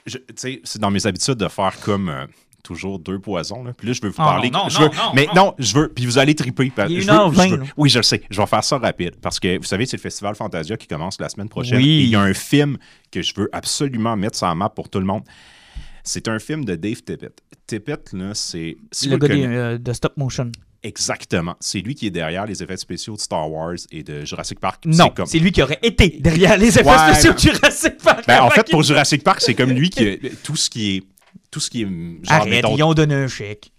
tu 0.06 0.18
sais, 0.36 0.60
c'est 0.64 0.80
dans 0.80 0.90
mes 0.90 1.06
habitudes 1.06 1.34
de 1.36 1.48
faire 1.48 1.78
comme 1.80 2.08
euh, 2.08 2.26
toujours 2.62 2.98
deux 2.98 3.18
poisons. 3.18 3.64
Là. 3.64 3.72
Puis 3.72 3.86
là, 3.86 3.92
je 3.94 4.00
veux 4.02 4.08
vous 4.08 4.14
Oh, 4.18 4.22
parler. 4.24 4.50
non, 4.50 4.68
je 4.68 4.78
non, 4.80 4.88
veux- 4.88 4.96
non, 4.96 5.12
mais 5.14 5.26
non. 5.28 5.34
non, 5.46 5.54
je 5.58 5.74
veux. 5.74 5.88
Puis 5.88 6.04
vous 6.06 6.18
allez 6.18 6.34
triper. 6.34 6.70
parce- 6.74 6.90
Il 6.90 6.98
est 6.98 7.00
je 7.02 7.06
veux- 7.06 7.12
1h20, 7.16 7.48
je 7.48 7.54
veux- 7.54 7.64
oui, 7.76 7.88
je 7.88 7.98
le 7.98 8.02
sais. 8.02 8.22
Je 8.30 8.40
vais 8.40 8.46
faire 8.46 8.64
ça 8.64 8.78
rapide. 8.78 9.16
Parce 9.22 9.40
que 9.40 9.56
vous 9.58 9.64
savez, 9.64 9.86
c'est 9.86 9.96
le 9.96 10.02
Festival 10.02 10.34
Fantasia 10.34 10.76
qui 10.76 10.86
commence 10.86 11.18
la 11.20 11.28
semaine 11.28 11.48
prochaine. 11.48 11.78
Oui. 11.78 11.88
Et 11.88 12.02
il 12.02 12.08
y 12.10 12.16
a 12.16 12.20
un 12.20 12.34
film 12.34 12.76
que 13.10 13.22
je 13.22 13.32
veux 13.36 13.48
absolument 13.52 14.16
mettre 14.16 14.36
sur 14.36 14.46
la 14.46 14.54
map 14.54 14.68
pour 14.68 14.88
tout 14.88 14.98
le 15.00 15.06
monde. 15.06 15.22
C'est 16.04 16.28
un 16.28 16.38
film 16.38 16.64
de 16.64 16.74
Dave 16.74 17.02
Tippett. 17.02 17.40
Tippett, 17.66 18.12
là, 18.12 18.34
c'est. 18.34 18.76
le 19.06 19.16
gars 19.18 19.28
euh, 19.34 19.78
de 19.78 19.92
stop 19.92 20.16
motion. 20.16 20.50
Exactement. 20.82 21.56
C'est 21.60 21.80
lui 21.80 21.94
qui 21.94 22.06
est 22.06 22.10
derrière 22.10 22.46
les 22.46 22.62
effets 22.62 22.76
spéciaux 22.76 23.16
de 23.16 23.20
Star 23.20 23.50
Wars 23.50 23.74
et 23.90 24.02
de 24.02 24.24
Jurassic 24.24 24.60
Park. 24.60 24.84
Non, 24.86 25.10
comme- 25.10 25.26
c'est 25.26 25.38
lui 25.40 25.50
qui 25.52 25.60
aurait 25.62 25.78
été 25.82 26.08
derrière 26.20 26.56
les 26.56 26.68
effets 26.78 26.88
Ouais, 26.88 27.12
spéciaux 27.14 27.32
de 27.32 27.38
Jurassic 27.38 27.96
Park. 27.98 28.24
Ben, 28.26 28.42
en 28.42 28.50
fait, 28.50 28.66
pour 28.70 28.82
Jurassic 28.82 29.24
Park, 29.24 29.40
c'est 29.40 29.54
comme 29.54 29.70
lui 29.70 29.90
qui. 29.90 30.18
Tout 30.44 30.56
ce 30.56 30.70
qui 30.70 30.96
est. 30.96 31.02
Tout 31.50 31.60
ce 31.60 31.70
qui 31.70 31.82
est. 31.82 31.86
Genre, 31.86 32.18
Arrête, 32.28 32.48
mettons, 32.50 32.76
ils 32.76 32.82
ont 32.82 32.94
donné 32.94 33.14
un 33.14 33.28
chèque. 33.28 33.72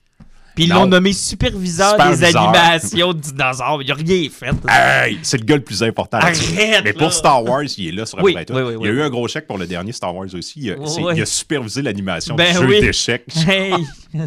Puis 0.59 0.67
ils 0.67 0.73
l'ont 0.73 0.85
nommé 0.87 1.13
superviseur, 1.13 1.95
des 2.09 2.23
animations 2.23 3.13
de 3.13 3.19
dinosaures. 3.19 3.81
Il 3.81 3.91
a 3.91 3.95
rien 3.95 4.29
fait. 4.29 4.51
Hey, 4.69 5.19
c'est 5.23 5.37
le 5.37 5.45
gars 5.45 5.55
le 5.55 5.63
plus 5.63 5.81
important. 5.83 6.17
Arrête, 6.17 6.37
Mais 6.55 6.81
là. 6.81 6.93
pour 6.93 7.13
Star 7.13 7.43
Wars, 7.43 7.63
il 7.77 7.87
est 7.87 7.91
là 7.91 8.05
sur 8.05 8.17
la 8.17 8.23
Oui, 8.23 8.33
plateau. 8.33 8.55
oui, 8.55 8.61
oui, 8.61 8.75
il 8.81 8.85
y 8.87 8.89
a 8.89 8.93
eu 8.93 9.01
un 9.01 9.09
gros 9.09 9.27
chèque 9.27 9.47
pour 9.47 9.57
le 9.57 9.65
dernier 9.67 9.91
Star 9.91 10.13
Wars 10.15 10.27
aussi. 10.33 10.59
Il 10.61 10.71
a, 10.71 11.13
il 11.15 11.21
a 11.21 11.25
supervisé 11.25 11.81
l'animation 11.81 12.35
Ben 12.35 12.51
du 12.53 12.67
jeu 12.67 12.81
d'échecs. 12.81 13.25
Hey! 13.47 13.73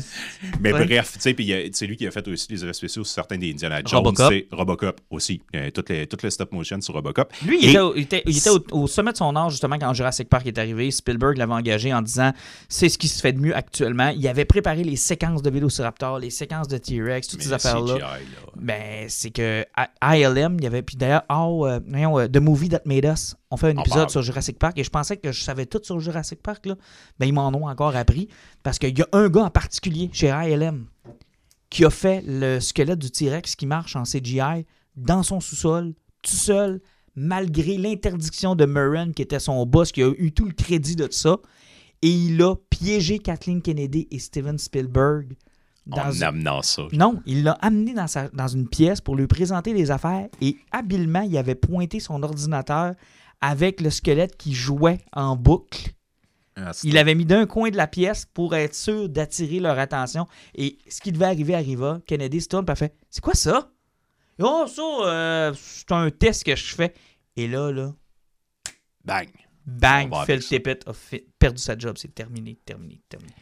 Mais 0.61 0.73
Ouais. 0.73 0.87
bref, 0.87 1.13
tu 1.15 1.21
sais, 1.21 1.71
c'est 1.73 1.87
lui 1.87 1.97
qui 1.97 2.07
a 2.07 2.11
fait 2.11 2.27
aussi 2.29 2.47
les 2.51 2.63
effets 2.65 2.73
spéciaux 2.73 3.05
sur 3.05 3.13
certains 3.13 3.37
des 3.37 3.51
Indiana 3.51 3.81
Jones. 3.85 3.99
Robocop. 3.99 4.33
c'est 4.33 4.47
Robocop 4.53 5.01
aussi. 5.11 5.41
Euh, 5.57 5.71
toutes, 5.71 5.91
les, 5.91 6.07
toutes 6.07 6.23
les 6.23 6.31
stop 6.31 6.53
motion 6.53 6.81
sur 6.81 6.95
Robocop. 6.95 7.33
Lui, 7.45 7.59
il 7.61 7.67
Et- 7.67 7.71
était, 7.71 7.79
au, 7.81 7.95
il 7.97 8.03
était- 8.03 8.23
il 8.27 8.39
était 8.39 8.51
au, 8.51 8.65
au 8.71 8.87
sommet 8.87 9.13
de 9.13 9.17
son 9.17 9.35
âge, 9.37 9.53
justement, 9.53 9.77
quand 9.79 9.93
Jurassic 9.93 10.29
Park 10.29 10.47
est 10.47 10.57
arrivé. 10.59 10.91
Spielberg 10.91 11.37
l'avait 11.37 11.53
engagé 11.53 11.93
en 11.93 12.01
disant 12.03 12.33
c'est 12.69 12.89
ce 12.89 12.97
qui 12.97 13.09
se 13.09 13.21
fait 13.21 13.33
de 13.33 13.41
mieux 13.41 13.55
actuellement. 13.57 14.13
Il 14.17 14.27
avait 14.29 14.45
préparé 14.45 14.85
les 14.85 14.97
séquences 14.97 15.43
de 15.43 15.51
Vélociraptor, 15.51 16.19
les 16.23 16.31
séquences 16.31 16.69
de 16.69 16.79
T-Rex, 16.79 17.29
toutes 17.29 17.41
mais 17.41 17.45
ces 17.45 17.53
affaires-là. 17.53 18.19
Ben, 18.57 19.07
c'est 19.09 19.31
que 19.31 19.65
ILM, 20.03 20.57
il 20.59 20.65
y 20.65 20.67
avait. 20.67 20.83
Puis 20.83 20.97
d'ailleurs, 20.97 21.25
oh, 21.31 21.67
euh, 21.67 21.81
euh, 21.87 22.29
The 22.29 22.39
Movie 22.39 22.71
That 22.71 22.83
Made 22.87 23.05
Us, 23.05 23.35
on 23.51 23.57
fait 23.57 23.69
un 23.69 23.77
En 23.77 23.81
épisode 23.81 23.99
parle. 23.99 24.11
sur 24.11 24.23
Jurassic 24.23 24.59
Park 24.59 24.79
et 24.79 24.85
je 24.85 24.91
pensais 24.91 25.17
que 25.19 25.33
je 25.33 25.43
savais 25.43 25.67
tout 25.67 25.81
sur 25.83 26.01
Jurassic 26.01 26.43
Park. 26.43 26.67
Là. 26.67 26.77
Ben, 27.19 27.27
ils 27.27 27.33
m'en 27.33 27.49
ont 27.49 27.67
encore 27.67 27.97
appris 27.97 28.29
parce 28.63 28.79
qu'il 28.79 28.99
y 28.99 29.03
a 29.03 29.09
un 29.13 29.29
gars 29.29 29.45
en 29.45 29.51
particulier 29.51 30.09
chez 30.13 30.29
ILM 30.29 30.87
qui 31.69 31.85
a 31.85 31.91
fait 31.91 32.23
le 32.27 32.61
squelette 32.61 32.99
du 32.99 33.11
T-Rex 33.11 33.57
qui 33.57 33.67
marche 33.67 33.97
en 33.97 34.03
CGI 34.05 34.67
dans 34.97 35.23
son 35.23 35.41
sous-sol, 35.41 35.95
tout 36.23 36.37
seul, 36.37 36.81
malgré 37.17 37.79
l'interdiction 37.79 38.55
de 38.55 38.67
Murren, 38.67 39.13
qui 39.13 39.23
était 39.23 39.41
son 39.41 39.65
boss, 39.67 39.91
qui 39.91 40.03
a 40.03 40.13
eu 40.19 40.33
tout 40.33 40.45
le 40.45 40.53
crédit 40.53 40.97
de 40.97 41.09
ça. 41.11 41.39
Et 42.03 42.11
il 42.11 42.43
a 42.43 42.57
piégé 42.69 43.21
Kathleen 43.21 43.63
Kennedy 43.63 44.09
et 44.11 44.19
Steven 44.19 44.59
Spielberg 44.59 45.35
dans 45.87 45.99
En 46.03 46.21
amenant 46.23 46.63
ça. 46.63 46.83
Non, 46.93 47.21
il 47.27 47.43
l'a 47.43 47.53
amené 47.61 47.93
dans, 47.95 48.07
sa- 48.07 48.29
dans 48.29 48.47
une 48.49 48.69
pièce 48.69 49.01
pour 49.01 49.17
lui 49.17 49.27
présenter 49.27 49.73
les 49.75 49.91
affaires 49.91 50.29
et 50.41 50.57
habilement, 50.71 51.23
il 51.23 51.37
avait 51.37 51.55
pointé 51.57 51.99
son 52.01 52.23
ordinateur 52.23 52.95
avec 53.41 53.81
le 53.81 53.91
squelette 53.91 54.37
qui 54.37 54.55
jouait 54.55 55.01
en 55.13 55.35
boucle. 55.37 55.91
Ah, 56.55 56.71
Il 56.85 56.99
avait 56.99 57.15
mis 57.15 57.25
d'un 57.25 57.47
coin 57.47 57.71
de 57.71 57.77
la 57.77 57.87
pièce 57.87 58.27
pour 58.27 58.55
être 58.55 58.75
sûr 58.75 59.09
d'attirer 59.09 59.59
leur 59.59 59.79
attention. 59.79 60.27
Et 60.55 60.79
ce 60.89 61.01
qui 61.01 61.11
devait 61.11 61.25
arriver 61.25 61.55
arriva. 61.55 62.01
Kennedy 62.07 62.41
se 62.43 62.49
tourne 62.49 62.67
et 62.71 62.75
fait 62.77 62.95
C'est 63.11 63.23
quoi 63.23 63.35
ça 63.35 63.71
Oh, 64.39 64.65
ça, 64.69 64.83
euh, 65.07 65.53
c'est 65.57 65.91
un 65.93 66.11
test 66.11 66.45
que 66.45 66.55
je 66.55 66.75
fais. 66.75 66.93
Et 67.37 67.49
là, 67.49 67.73
là, 67.73 67.93
Bang. 69.05 69.29
bang, 69.67 70.11
Phil. 70.27 70.41
Tippett 70.45 70.87
a 70.87 70.93
fait- 70.93 71.27
perdu 71.39 71.61
sa 71.61 71.77
job. 71.77 71.97
C'est 71.99 72.15
terminé, 72.15 72.59
terminé, 72.65 73.01
terminé. 73.09 73.33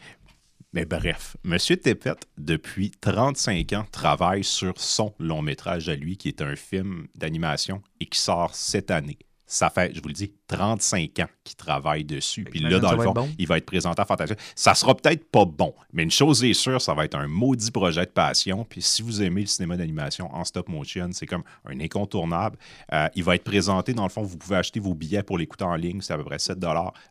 Mais 0.72 0.84
bref, 0.84 1.36
M. 1.44 1.58
Tippett, 1.58 2.28
depuis 2.38 2.92
35 2.92 3.72
ans, 3.72 3.86
travaille 3.90 4.44
sur 4.44 4.80
son 4.80 5.14
long 5.18 5.42
métrage 5.42 5.88
à 5.88 5.96
lui, 5.96 6.16
qui 6.16 6.28
est 6.28 6.42
un 6.42 6.54
film 6.54 7.08
d'animation 7.16 7.82
et 7.98 8.06
qui 8.06 8.20
sort 8.20 8.54
cette 8.54 8.92
année. 8.92 9.18
Ça 9.46 9.68
fait, 9.68 9.92
je 9.92 10.00
vous 10.00 10.06
le 10.06 10.14
dis, 10.14 10.32
35 10.50 11.18
ans 11.20 11.28
qu'il 11.44 11.56
travaille 11.56 12.04
dessus. 12.04 12.44
Puis 12.44 12.60
là, 12.60 12.78
dans 12.80 12.92
le 12.92 13.02
fond, 13.02 13.12
bon. 13.12 13.28
il 13.38 13.46
va 13.46 13.56
être 13.58 13.66
présenté 13.66 14.02
à 14.02 14.04
Fantasia. 14.04 14.34
Ça 14.56 14.74
sera 14.74 14.96
peut-être 14.96 15.30
pas 15.30 15.44
bon, 15.44 15.72
mais 15.92 16.02
une 16.02 16.10
chose 16.10 16.42
est 16.44 16.54
sûre, 16.54 16.80
ça 16.80 16.92
va 16.92 17.04
être 17.04 17.14
un 17.16 17.28
maudit 17.28 17.70
projet 17.70 18.04
de 18.04 18.10
passion. 18.10 18.66
Puis 18.68 18.82
si 18.82 19.02
vous 19.02 19.22
aimez 19.22 19.42
le 19.42 19.46
cinéma 19.46 19.76
d'animation 19.76 20.28
en 20.34 20.44
stop 20.44 20.68
motion, 20.68 21.10
c'est 21.12 21.26
comme 21.26 21.44
un 21.66 21.78
incontournable. 21.80 22.56
Euh, 22.92 23.08
il 23.14 23.22
va 23.22 23.36
être 23.36 23.44
présenté, 23.44 23.94
dans 23.94 24.02
le 24.02 24.08
fond, 24.10 24.22
vous 24.22 24.36
pouvez 24.36 24.56
acheter 24.56 24.80
vos 24.80 24.94
billets 24.94 25.22
pour 25.22 25.38
l'écouter 25.38 25.64
en 25.64 25.76
ligne, 25.76 26.00
c'est 26.00 26.12
à 26.12 26.16
peu 26.16 26.24
près 26.24 26.38
7 26.38 26.58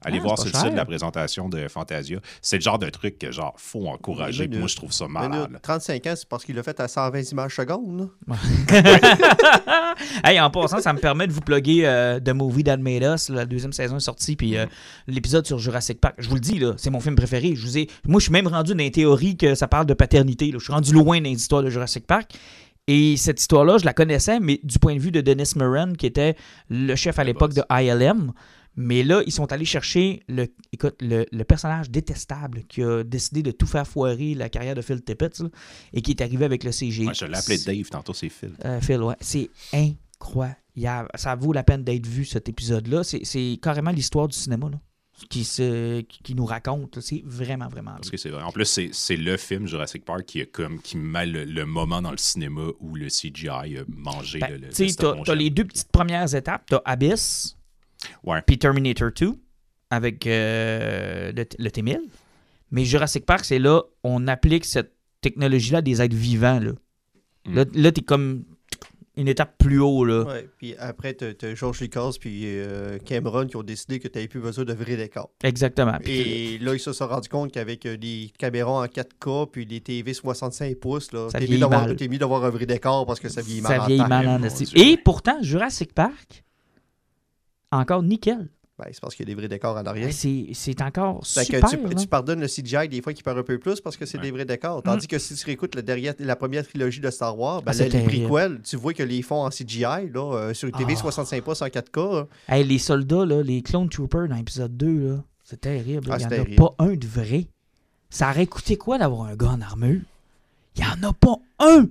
Allez 0.04 0.18
Ah, 0.20 0.22
voir 0.22 0.38
sur 0.38 0.52
le 0.52 0.58
site 0.58 0.72
de 0.72 0.78
la 0.78 0.86
présentation 0.86 1.48
de 1.50 1.68
Fantasia. 1.68 2.20
C'est 2.42 2.58
le 2.58 2.62
genre 2.62 2.80
de 2.80 2.90
truc 2.90 3.18
que, 3.18 3.32
genre, 3.32 3.54
faut 3.58 3.88
encourager. 3.88 4.48
Puis 4.48 4.60
moi, 4.60 4.68
je 4.68 4.76
trouve 4.76 4.92
ça 4.92 5.08
malade. 5.08 5.52
là. 5.52 5.60
35 5.60 6.08
ans, 6.08 6.14
c'est 6.16 6.28
parce 6.28 6.44
qu'il 6.44 6.56
l'a 6.56 6.64
fait 6.64 6.80
à 6.80 6.88
120 6.88 7.32
images 7.32 7.56
secondes. 7.56 8.12
là. 8.28 8.36
Hey, 10.24 10.40
en 10.40 10.50
passant, 10.50 10.80
ça 10.80 10.94
me 10.94 11.00
permet 11.00 11.28
de 11.28 11.34
vous 11.34 11.42
plugger 11.42 11.86
euh, 11.86 12.20
The 12.20 12.30
Movie 12.30 12.64
That 12.64 12.78
Made 12.78 13.04
Us. 13.04 13.29
La 13.30 13.46
deuxième 13.46 13.74
saison 13.74 13.98
est 13.98 14.02
sortie, 14.02 14.36
puis 14.36 14.58
euh, 14.58 14.66
l'épisode 15.08 15.46
sur 15.46 15.60
Jurassic 15.60 16.02
Park. 16.02 16.16
Je 16.18 16.28
vous 16.28 16.36
le 16.36 16.42
dis, 16.42 16.60
là, 16.60 16.74
c'est 16.78 16.90
mon 16.90 17.00
film 17.00 17.16
préféré. 17.16 17.56
Je 17.56 17.66
vous 17.66 17.78
ai... 17.78 17.88
Moi, 18.06 18.20
je 18.20 18.26
suis 18.26 18.34
même 18.34 18.48
rendu 18.48 18.72
dans 18.72 18.78
les 18.78 18.92
théories 18.92 19.38
que 19.38 19.56
ça 19.56 19.68
parle 19.68 19.86
de 19.86 19.94
paternité. 19.94 20.52
là. 20.52 20.58
Je 20.60 20.64
suis 20.64 20.74
rendu 20.74 20.94
loin 20.94 21.20
dans 21.22 21.30
les 21.30 21.36
histoires 21.36 21.64
de 21.64 21.70
Jurassic 21.70 22.06
Park. 22.08 22.32
Et 22.88 23.18
cette 23.18 23.40
histoire-là, 23.40 23.78
je 23.78 23.86
la 23.86 23.94
connaissais, 23.94 24.40
mais 24.40 24.60
du 24.64 24.80
point 24.80 24.96
de 24.96 25.00
vue 25.00 25.12
de 25.12 25.22
Dennis 25.22 25.52
Moran, 25.56 25.94
qui 25.94 26.08
était 26.08 26.36
le 26.70 26.96
chef 26.96 27.20
à 27.20 27.24
l'époque 27.24 27.54
de. 27.54 27.62
ILM. 27.70 28.32
Mais 28.76 29.04
là, 29.04 29.22
ils 29.26 29.32
sont 29.32 29.52
allés 29.52 29.66
chercher 29.66 30.24
le, 30.30 30.48
écoute, 30.72 30.96
le, 31.02 31.26
le 31.32 31.44
personnage 31.44 31.90
détestable 31.90 32.64
qui 32.70 32.82
a 32.82 33.04
décidé 33.04 33.44
de 33.44 33.52
tout 33.52 33.66
faire 33.68 33.86
foirer 33.86 34.36
la 34.36 34.48
carrière 34.48 34.74
de 34.74 34.82
Phil 34.82 35.02
Tippett 35.02 35.38
là, 35.40 35.50
et 35.92 36.02
qui 36.02 36.12
est 36.12 36.22
arrivé 36.22 36.46
avec 36.46 36.64
le 36.64 36.72
CGI. 36.72 37.10
Je 37.14 37.26
l'ai 37.26 37.38
appelé 37.38 37.58
Dave, 37.58 37.90
tantôt, 37.90 38.14
c'est 38.14 38.30
Phil. 38.30 38.52
Euh, 38.64 38.80
Phil, 38.80 39.02
ouais. 39.02 39.16
C'est 39.20 39.50
incroyable. 39.74 40.58
Ça 41.16 41.36
vaut 41.36 41.54
la 41.54 41.64
peine 41.64 41.84
d'être 41.84 42.06
vu, 42.08 42.26
cet 42.26 42.50
épisode-là. 42.50 43.04
C'est- 43.04 43.26
C'est 43.26 43.58
carrément 43.62 43.92
l'histoire 43.92 44.28
du 44.28 44.38
cinéma, 44.38 44.70
là, 44.70 44.80
qui, 45.30 45.44
se, 45.44 46.02
qui, 46.02 46.34
nous 46.36 46.46
raconte. 46.46 47.00
C'est 47.02 47.22
vraiment, 47.26 47.68
vraiment 47.68 47.92
Parce 47.92 48.10
que 48.10 48.18
c'est 48.18 48.30
vrai. 48.30 48.42
En 48.44 48.52
plus, 48.52 48.66
c'est, 48.66 48.90
c'est 48.94 49.18
le 49.18 49.36
film 49.38 49.68
Jurassic 49.68 50.06
Park 50.06 50.24
qui, 50.26 50.42
a 50.42 50.46
comme, 50.46 50.82
qui 50.82 50.96
met 50.98 51.26
le, 51.26 51.44
le 51.44 51.66
moment 51.66 52.02
dans 52.02 52.12
le 52.12 52.18
cinéma 52.18 52.62
où 52.80 52.96
le 52.96 53.08
CGI 53.08 53.50
a 53.50 53.84
mangé 53.88 54.40
Ben, 54.40 54.52
le, 54.62 54.70
tu 54.70 54.96
t'as- 54.96 55.36
les 55.36 55.50
deux 55.50 55.66
petites 55.66 55.92
premières 55.92 56.34
étapes. 56.36 56.64
T'as 56.68 56.82
Abyss, 56.86 57.58
puis 58.48 58.58
Terminator 58.58 59.12
2, 59.12 59.34
avec 59.90 60.26
euh, 60.28 61.32
le, 61.34 61.46
le 61.58 61.70
T-1000. 61.72 62.00
Mais 62.72 62.86
Jurassic 62.86 63.26
Park, 63.26 63.44
c'est 63.46 63.60
là, 63.60 63.82
on 64.04 64.28
applique 64.28 64.64
cette 64.64 64.94
technologie-là 65.22 65.80
à 65.80 65.82
des 65.82 66.02
êtres 66.02 66.16
vivants. 66.16 66.60
Là, 66.60 66.72
Mm. 67.46 67.56
là, 67.56 67.66
là 67.74 67.92
t'es 67.92 68.02
comme 68.02 68.44
une 69.20 69.28
étape 69.28 69.58
plus 69.58 69.80
haut. 69.80 70.06
Là. 70.06 70.24
Ouais, 70.24 70.50
puis 70.58 70.76
après, 70.78 71.14
tu 71.14 71.26
as 71.46 71.56
George 71.56 71.82
Lucas 71.82 72.12
puis 72.20 72.44
euh, 72.46 72.98
Cameron 73.00 73.46
qui 73.48 73.56
ont 73.58 73.64
décidé 73.64 74.00
que 74.00 74.08
tu 74.08 74.18
n'avais 74.18 74.28
plus 74.28 74.40
besoin 74.40 74.64
de 74.66 74.74
vrais 74.74 74.96
décors. 74.96 75.30
Exactement. 75.44 75.98
Puis 76.04 76.20
Et 76.20 76.58
là, 76.60 76.74
ils 76.74 76.80
se 76.80 76.94
sont 76.94 77.08
rendus 77.08 77.30
compte 77.30 77.52
qu'avec 77.52 77.86
euh, 77.86 77.98
des 77.98 78.32
caméras 78.38 78.72
en 78.82 78.86
4K 78.86 79.52
puis 79.52 79.66
les 79.66 79.82
TV 79.82 80.14
65 80.14 80.76
pouces, 80.78 81.12
là, 81.12 81.30
Ça 81.30 81.40
t'es 81.40 81.44
mieux 81.44 81.48
vieillit 81.48 81.62
d'avoir 81.62 81.86
mal. 81.88 81.96
t'es 81.96 82.08
mieux 82.08 82.18
d'avoir 82.18 82.46
un 82.46 82.50
vrai 82.50 82.66
décor 82.66 83.06
parce 83.06 83.20
que 83.20 83.30
ça 83.30 83.42
vieillit 83.42 83.62
mal. 83.62 83.78
ça 83.78 83.84
en 83.84 83.88
vieillit 83.88 84.08
mal 84.08 84.28
en. 84.28 84.40
Dieu. 84.40 84.68
Et 84.76 84.98
pourtant, 84.98 85.38
Jurassic 85.42 85.94
Park, 85.94 86.44
encore 87.72 88.04
nickel. 88.04 88.50
Ben, 88.80 88.86
c'est 88.94 89.02
parce 89.02 89.14
qu'il 89.14 89.28
y 89.28 89.32
a 89.32 89.36
des 89.36 89.40
vrais 89.40 89.50
décors 89.50 89.76
en 89.76 89.84
arrière. 89.86 90.08
C'est 90.14 90.48
c'est 90.54 90.82
encore 90.82 91.20
Fait 91.28 91.42
que 91.46 91.58
super. 91.58 91.70
tu, 91.70 91.78
là. 91.78 91.96
tu 92.02 92.08
pardonnes 92.08 92.40
le 92.40 92.48
CGI 92.48 92.88
des 92.88 93.02
fois 93.02 93.12
qui 93.14 93.22
part 93.24 93.38
un 93.38 93.44
peu 93.44 93.60
plus 93.60 93.82
parce 93.82 93.98
que 93.98 94.06
c'est 94.06 94.18
Ouais. 94.18 94.24
des 94.24 94.32
vrais 94.32 94.46
décors. 94.46 94.82
Tandis 94.82 95.08
que 95.08 95.20
si 95.20 95.36
tu 95.36 95.46
réécoutes 95.46 95.76
la, 95.76 95.82
derrière, 95.82 96.14
la 96.20 96.36
première 96.36 96.66
trilogie 96.66 97.02
de 97.02 97.10
Star 97.12 97.38
Wars, 97.38 97.62
ben, 97.62 97.72
Ah, 97.72 97.74
c'est 97.74 97.90
la- 97.90 98.00
les 98.00 98.26
prequels, 98.26 98.62
tu 98.64 98.78
vois 98.78 98.94
que 98.94 99.04
les 99.04 99.22
fonds 99.22 99.44
en 99.46 99.50
CGI 99.52 100.10
là, 100.14 100.34
euh, 100.34 100.54
sur 100.54 100.70
une 100.70 100.76
TV 100.76 100.94
Ah. 100.96 101.02
65 101.02 101.44
pouces 101.44 101.62
en 101.62 101.68
4K. 101.70 102.28
Hey, 102.48 102.64
les 102.64 102.78
soldats, 102.80 103.26
là, 103.26 103.44
les 103.44 103.62
Clone 103.62 103.90
Troopers 103.90 104.28
dans 104.30 104.36
l'épisode 104.36 104.76
2, 104.78 105.10
là, 105.10 105.24
c'est 105.44 105.60
terrible. 105.62 106.08
Ah, 106.12 106.18
Il 106.20 106.28
n'y 106.28 106.40
en 106.40 106.42
a 106.42 106.56
pas 106.56 106.76
un 106.86 106.94
de 106.96 107.06
vrai. 107.08 107.48
Ça 108.10 108.30
aurait 108.32 108.48
coûté 108.48 108.78
quoi 108.78 108.98
d'avoir 108.98 109.24
un 109.28 109.36
gars 109.36 109.50
en 109.50 109.62
armure? 109.62 110.02
Il 110.78 110.84
n'y 110.84 110.88
en 111.06 111.10
a 111.10 111.14
pas 111.14 111.36
un 111.60 111.88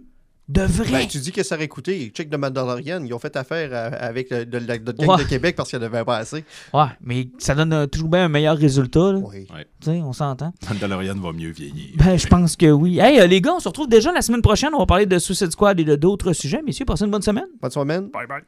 de 0.48 0.62
vrai. 0.62 0.90
Ben, 0.92 1.06
tu 1.06 1.18
dis 1.18 1.32
que 1.32 1.42
ça 1.42 1.56
aurait 1.56 1.68
coûté. 1.68 2.10
Check 2.14 2.28
de 2.30 2.36
Mandalorian, 2.36 3.04
ils 3.04 3.12
ont 3.12 3.18
fait 3.18 3.36
affaire 3.36 3.68
euh, 3.72 3.90
avec 4.00 4.30
le, 4.30 4.44
gang 4.44 5.08
Ouais. 5.08 5.24
de 5.24 5.28
Québec 5.28 5.56
parce 5.56 5.70
qu'il 5.70 5.78
n'y 5.78 5.84
en 5.84 5.88
avait 5.88 6.04
pas 6.04 6.16
assez. 6.16 6.44
Ouais, 6.72 6.86
mais 7.02 7.28
ça 7.38 7.54
donne 7.54 7.72
euh, 7.72 7.86
toujours 7.86 8.08
bien 8.08 8.24
un 8.24 8.28
meilleur 8.28 8.56
résultat. 8.56 9.12
là. 9.12 9.18
Oui. 9.18 9.46
Tu 9.80 9.90
sais, 9.90 10.00
on 10.02 10.12
s'entend. 10.12 10.52
Mandalorian 10.68 11.14
va 11.16 11.32
mieux 11.32 11.50
vieillir. 11.50 11.90
Ben, 11.96 12.16
je 12.18 12.26
pense 12.26 12.56
que 12.56 12.70
oui. 12.70 12.98
Hey, 12.98 13.20
euh, 13.20 13.26
les 13.26 13.40
gars, 13.40 13.54
on 13.54 13.60
se 13.60 13.68
retrouve 13.68 13.88
déjà 13.88 14.10
la 14.12 14.22
semaine 14.22 14.42
prochaine. 14.42 14.70
On 14.74 14.78
va 14.78 14.86
parler 14.86 15.06
de 15.06 15.18
Suicide 15.18 15.50
Squad 15.52 15.78
et 15.78 15.84
de 15.84 15.96
d'autres 15.96 16.32
sujets. 16.32 16.62
Messieurs, 16.64 16.84
passez 16.86 17.04
une 17.04 17.10
bonne 17.10 17.22
semaine. 17.22 17.46
Bonne 17.60 17.70
semaine. 17.70 18.08
Bye 18.08 18.26
bye. 18.26 18.42